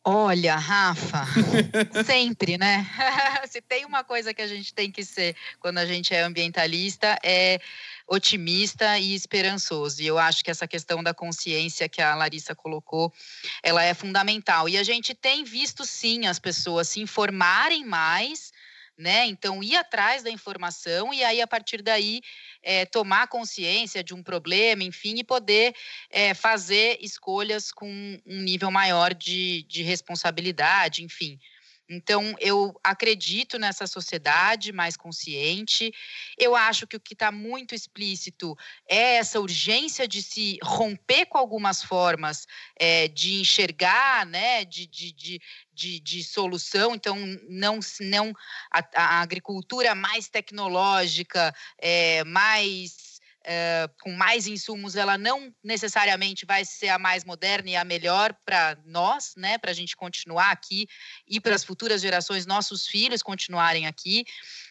Olha, 0.05 0.57
Rafa, 0.57 1.25
sempre, 2.05 2.59
né? 2.59 2.85
Se 3.49 3.61
tem 3.61 3.85
uma 3.85 4.03
coisa 4.03 4.35
que 4.35 4.43
a 4.43 4.49
gente 4.49 4.75
tem 4.75 4.91
que 4.91 5.05
ser 5.05 5.37
quando 5.61 5.79
a 5.79 5.87
gente 5.87 6.13
é 6.13 6.23
ambientalista, 6.23 7.17
é 7.23 7.61
otimista 8.09 8.99
e 8.99 9.15
esperançoso. 9.15 10.03
E 10.03 10.09
eu 10.09 10.19
acho 10.19 10.43
que 10.43 10.51
essa 10.51 10.67
questão 10.67 11.01
da 11.01 11.15
consciência 11.15 11.89
que 11.89 12.03
a 12.03 12.17
Larissa 12.17 12.57
colocou, 12.57 13.13
ela 13.63 13.85
é 13.85 13.95
fundamental. 13.95 14.69
E 14.69 14.77
a 14.77 14.83
gente 14.83 15.15
tem 15.15 15.45
visto 15.45 15.85
sim 15.85 16.27
as 16.27 16.41
pessoas 16.41 16.89
se 16.89 17.01
informarem 17.01 17.85
mais, 17.85 18.51
né? 18.99 19.27
Então 19.27 19.63
ir 19.63 19.77
atrás 19.77 20.25
da 20.25 20.31
informação 20.31 21.15
e 21.15 21.23
aí 21.23 21.41
a 21.41 21.47
partir 21.47 21.81
daí 21.81 22.21
é, 22.63 22.85
tomar 22.85 23.29
consciência 23.29 24.03
de 24.03 24.15
um 24.15 24.23
problema, 24.23 24.83
enfim, 24.83 25.17
e 25.19 25.25
poder 25.25 25.75
é, 26.11 26.35
fazer 26.35 26.99
escolhas 27.01 27.73
com 27.73 27.89
um 28.27 28.43
nível 28.43 28.71
maior 28.71 29.15
de, 29.15 29.63
de 29.65 29.83
responsabilidade, 29.83 31.03
enfim. 31.03 31.39
Então, 31.89 32.35
eu 32.39 32.79
acredito 32.85 33.59
nessa 33.59 33.87
sociedade 33.87 34.73
mais 34.73 34.97
consciente. 34.97 35.91
Eu 36.37 36.55
acho 36.55 36.87
que 36.87 36.97
o 36.97 37.01
que 37.01 37.15
está 37.15 37.33
muito 37.33 37.75
explícito 37.75 38.57
é 38.87 39.17
essa 39.17 39.41
urgência 39.41 40.07
de 40.07 40.23
se 40.23 40.59
romper 40.63 41.27
com 41.27 41.39
algumas 41.39 41.83
formas 41.83 42.47
é, 42.79 43.09
de 43.09 43.41
enxergar, 43.41 44.27
né, 44.27 44.65
de, 44.65 44.87
de, 44.87 45.13
de, 45.13 45.41
de, 45.73 46.01
de 46.01 46.23
solução. 46.23 46.95
Então, 46.95 47.17
não, 47.49 47.81
não 48.01 48.33
a, 48.71 48.85
a 48.95 49.21
agricultura 49.23 49.95
mais 49.95 50.29
tecnológica, 50.29 51.55
é, 51.79 52.23
mais 52.25 53.08
Uh, 53.49 53.89
com 54.03 54.13
mais 54.13 54.47
insumos, 54.47 54.95
ela 54.95 55.17
não 55.17 55.51
necessariamente 55.65 56.45
vai 56.45 56.67
ser 56.67 56.89
a 56.89 56.99
mais 56.99 57.25
moderna 57.25 57.71
e 57.71 57.77
a 57.77 57.83
melhor 57.83 58.37
para 58.45 58.77
nós, 58.85 59.33
né? 59.39 59.57
Para 59.57 59.71
a 59.71 59.75
gente 59.75 59.97
continuar 59.97 60.51
aqui 60.51 60.87
e 61.27 61.41
para 61.41 61.55
as 61.55 61.65
futuras 61.65 62.03
gerações, 62.03 62.45
nossos 62.45 62.87
filhos 62.87 63.23
continuarem 63.23 63.87
aqui. 63.87 64.27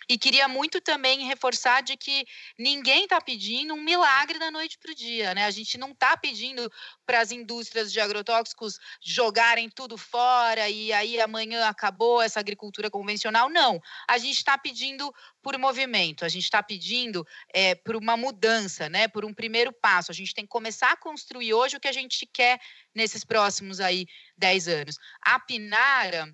E 0.09 0.17
queria 0.17 0.47
muito 0.47 0.79
também 0.79 1.25
reforçar 1.25 1.81
de 1.81 1.97
que 1.97 2.25
ninguém 2.57 3.03
está 3.03 3.19
pedindo 3.19 3.73
um 3.73 3.81
milagre 3.81 4.39
da 4.39 4.49
noite 4.49 4.77
para 4.77 4.91
o 4.91 4.95
dia, 4.95 5.33
né? 5.33 5.45
A 5.45 5.51
gente 5.51 5.77
não 5.77 5.91
está 5.91 6.15
pedindo 6.15 6.71
para 7.05 7.19
as 7.19 7.31
indústrias 7.31 7.91
de 7.91 7.99
agrotóxicos 7.99 8.79
jogarem 9.03 9.69
tudo 9.69 9.97
fora 9.97 10.69
e 10.69 10.93
aí 10.93 11.19
amanhã 11.19 11.67
acabou 11.67 12.21
essa 12.21 12.39
agricultura 12.39 12.89
convencional. 12.89 13.49
Não, 13.49 13.81
a 14.09 14.17
gente 14.17 14.37
está 14.37 14.57
pedindo 14.57 15.13
por 15.41 15.57
movimento, 15.57 16.23
a 16.23 16.29
gente 16.29 16.45
está 16.45 16.63
pedindo 16.63 17.25
é, 17.53 17.75
por 17.75 17.95
uma 17.95 18.15
mudança, 18.15 18.87
né? 18.87 19.09
Por 19.09 19.25
um 19.25 19.33
primeiro 19.33 19.73
passo. 19.73 20.11
A 20.11 20.15
gente 20.15 20.33
tem 20.33 20.45
que 20.45 20.49
começar 20.49 20.91
a 20.91 20.97
construir 20.97 21.53
hoje 21.53 21.75
o 21.75 21.79
que 21.79 21.87
a 21.87 21.93
gente 21.93 22.25
quer 22.25 22.59
nesses 22.95 23.25
próximos 23.25 23.81
aí 23.81 24.05
10 24.37 24.67
anos. 24.69 24.97
A 25.21 25.37
Pinara 25.39 26.33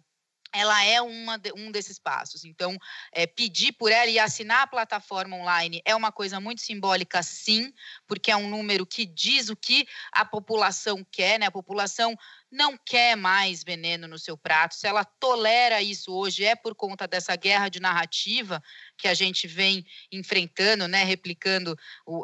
ela 0.54 0.84
é 0.86 1.02
uma, 1.02 1.42
um 1.58 1.72
desses 1.72 1.98
passos. 1.98 2.46
Então, 2.46 2.78
é, 3.12 3.26
pedir 3.26 3.74
por 3.74 3.92
ela 3.92 4.10
e 4.10 4.20
assinar 4.20 4.62
a 4.62 4.68
plataforma 4.68 5.36
online 5.36 5.82
é 5.84 5.96
uma 5.96 6.12
coisa 6.12 6.40
muito 6.40 6.62
simbólica, 6.62 7.24
sim, 7.24 7.74
porque 8.08 8.32
é 8.32 8.36
um 8.36 8.50
número 8.50 8.86
que 8.86 9.06
diz 9.06 9.50
o 9.50 9.56
que 9.56 9.88
a 10.12 10.24
população 10.24 11.06
quer, 11.12 11.40
né? 11.40 11.48
A 11.48 11.52
população 11.52 12.16
não 12.54 12.78
quer 12.78 13.18
mais 13.18 13.64
veneno 13.64 14.08
no 14.08 14.20
seu 14.20 14.38
prato. 14.38 14.76
Se 14.76 14.86
ela 14.86 15.04
tolera 15.04 15.82
isso 15.82 16.14
hoje, 16.14 16.46
é 16.46 16.56
por 16.56 16.76
conta 16.76 17.08
dessa 17.08 17.36
guerra 17.36 17.68
de 17.68 17.80
narrativa 17.80 18.62
que 18.96 19.08
a 19.08 19.14
gente 19.16 19.48
vem 19.48 19.84
enfrentando, 20.12 20.88
né, 20.88 21.04
replicando, 21.04 21.76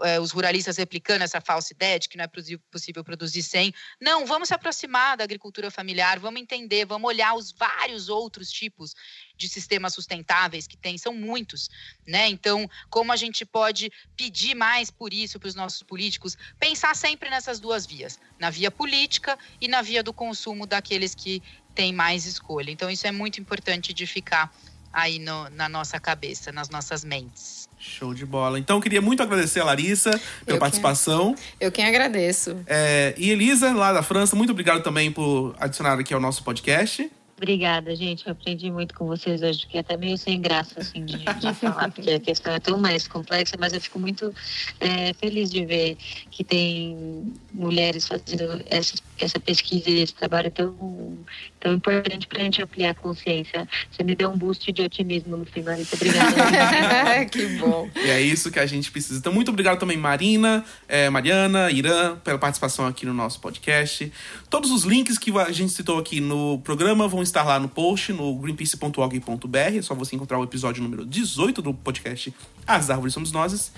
é, 0.04 0.20
os 0.20 0.32
ruralistas 0.32 0.78
replicando 0.78 1.24
essa 1.24 1.42
falsa 1.42 1.74
ideia 1.74 2.00
de 2.00 2.08
que 2.08 2.16
não 2.16 2.26
é 2.26 2.30
possível 2.72 3.04
produzir 3.04 3.42
sem. 3.42 3.74
Não, 4.00 4.26
vamos 4.26 4.50
se 4.50 4.54
aproximar 4.54 5.18
da 5.18 5.24
agricultura 5.24 5.72
familiar, 5.72 6.20
vamos 6.20 6.40
entender, 6.40 6.86
vamos 6.86 7.08
olhar 7.08 7.34
os 7.34 7.52
vários 7.52 8.08
outros 8.08 8.52
tipos 8.52 8.94
de 9.40 9.48
sistemas 9.48 9.94
sustentáveis 9.94 10.68
que 10.68 10.76
tem, 10.76 10.98
são 10.98 11.14
muitos, 11.14 11.70
né? 12.06 12.28
Então, 12.28 12.70
como 12.90 13.14
a 13.14 13.16
gente 13.16 13.46
pode 13.46 13.90
pedir 14.16 14.54
mais 14.54 14.92
por 14.92 15.14
isso 15.14 15.40
para 15.40 15.48
os 15.48 15.56
nossos 15.56 15.82
políticos, 15.82 16.38
pensar 16.60 16.94
sempre 16.96 17.30
nessas 17.30 17.60
duas 17.60 17.86
vias, 17.86 18.20
na 18.38 18.50
via 18.50 18.70
política 18.70 19.40
e 19.62 19.68
na 19.70 19.82
via 19.82 20.04
do 20.04 20.12
consumo 20.12 20.68
daqueles 20.68 21.16
que 21.16 21.42
têm 21.74 21.94
mais 21.94 22.26
escolha. 22.26 22.70
Então, 22.70 22.90
isso 22.90 23.08
é 23.08 23.12
muito 23.12 23.40
importante 23.40 23.94
de 23.94 24.06
ficar 24.06 24.54
aí 24.92 25.20
no, 25.20 25.50
na 25.52 25.70
nossa 25.70 26.00
cabeça, 26.00 26.52
nas 26.52 26.70
nossas 26.70 27.06
mentes. 27.06 27.70
Show 27.78 28.14
de 28.14 28.26
bola. 28.26 28.60
Então, 28.60 28.82
queria 28.82 29.02
muito 29.02 29.24
agradecer 29.24 29.62
a 29.62 29.64
Larissa 29.64 30.12
pela 30.44 30.58
eu 30.58 30.60
participação. 30.60 31.34
Quem, 31.34 31.46
eu 31.62 31.72
quem 31.72 31.86
agradeço. 31.86 32.62
É, 32.68 33.14
e 33.18 33.30
Elisa, 33.30 33.72
lá 33.72 33.94
da 33.94 34.04
França, 34.04 34.36
muito 34.36 34.50
obrigado 34.50 34.84
também 34.84 35.10
por 35.10 35.56
adicionar 35.58 35.98
aqui 35.98 36.14
ao 36.14 36.20
nosso 36.20 36.44
podcast. 36.44 37.10
Obrigada, 37.40 37.96
gente. 37.96 38.28
Eu 38.28 38.34
aprendi 38.34 38.70
muito 38.70 38.94
com 38.94 39.08
vocês 39.08 39.42
hoje, 39.42 39.66
que 39.66 39.78
é 39.78 39.80
até 39.80 39.96
meio 39.96 40.18
sem 40.18 40.42
graça, 40.42 40.82
assim, 40.82 41.06
de, 41.06 41.18
de 41.18 41.54
falar, 41.56 41.90
porque 41.90 42.12
a 42.12 42.20
questão 42.20 42.54
é 42.54 42.60
tão 42.60 42.78
mais 42.78 43.08
complexa, 43.08 43.56
mas 43.58 43.72
eu 43.72 43.80
fico 43.80 43.98
muito 43.98 44.34
é, 44.80 45.14
feliz 45.14 45.50
de 45.50 45.66
ver 45.66 45.98
que 46.30 46.44
tem 46.44 47.34
mulheres 47.54 48.08
fazendo 48.08 48.62
essa, 48.70 48.96
essa 49.18 49.40
pesquisa 49.40 49.90
e 49.90 50.02
esse 50.02 50.14
trabalho 50.14 50.52
tão, 50.52 51.18
tão 51.60 51.74
importante 51.74 52.28
para 52.28 52.42
a 52.42 52.44
gente 52.44 52.62
ampliar 52.62 52.92
a 52.92 52.94
consciência. 52.94 53.68
Você 53.90 54.04
me 54.04 54.16
deu 54.16 54.30
um 54.30 54.38
boost 54.38 54.70
de 54.72 54.82
otimismo 54.82 55.38
no 55.38 55.46
final, 55.46 55.80
Marisa. 55.80 55.96
Obrigada. 55.96 57.26
que 57.32 57.46
bom. 57.58 57.90
E 57.96 58.10
é 58.10 58.22
isso 58.22 58.52
que 58.52 58.60
a 58.60 58.66
gente 58.66 58.92
precisa. 58.92 59.20
Então, 59.20 59.32
muito 59.32 59.50
obrigado 59.50 59.80
também, 59.80 59.98
Marina, 59.98 60.64
é, 60.88 61.10
Mariana, 61.10 61.72
Irã, 61.72 62.18
pela 62.18 62.38
participação 62.38 62.86
aqui 62.86 63.06
no 63.06 63.14
nosso 63.14 63.40
podcast. 63.40 64.12
Todos 64.50 64.72
os 64.72 64.84
links 64.84 65.18
que 65.18 65.32
a 65.38 65.52
gente 65.52 65.72
citou 65.72 66.00
aqui 66.00 66.20
no 66.20 66.60
programa 66.60 67.08
vão 67.08 67.22
estar 67.30 67.44
lá 67.44 67.60
no 67.60 67.70
post, 67.70 68.12
no 68.14 68.36
greenpeace.org.br. 68.36 69.58
É 69.58 69.82
só 69.82 69.96
você 69.96 70.16
encontrar 70.16 70.40
o 70.40 70.44
episódio 70.44 70.84
número 70.84 71.06
18 71.06 71.62
do 71.62 71.74
podcast 71.74 72.34
As 72.68 72.90
Árvores 72.90 73.14
Somos 73.14 73.32
Nós. 73.32 73.72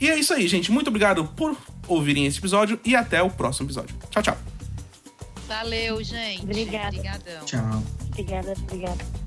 E 0.00 0.08
é 0.08 0.18
isso 0.18 0.32
aí, 0.32 0.48
gente. 0.48 0.72
Muito 0.72 0.88
obrigado 0.88 1.24
por 1.24 1.56
ouvirem 1.86 2.26
esse 2.26 2.38
episódio 2.38 2.80
e 2.84 2.96
até 2.96 3.22
o 3.22 3.30
próximo 3.30 3.66
episódio. 3.66 3.94
Tchau, 4.10 4.22
tchau. 4.22 4.38
Valeu, 5.46 6.02
gente. 6.02 6.42
Obrigada. 6.42 6.96
Obrigadão. 6.96 7.44
Tchau. 7.44 7.82
Obrigada, 8.08 8.52
obrigada. 8.64 9.21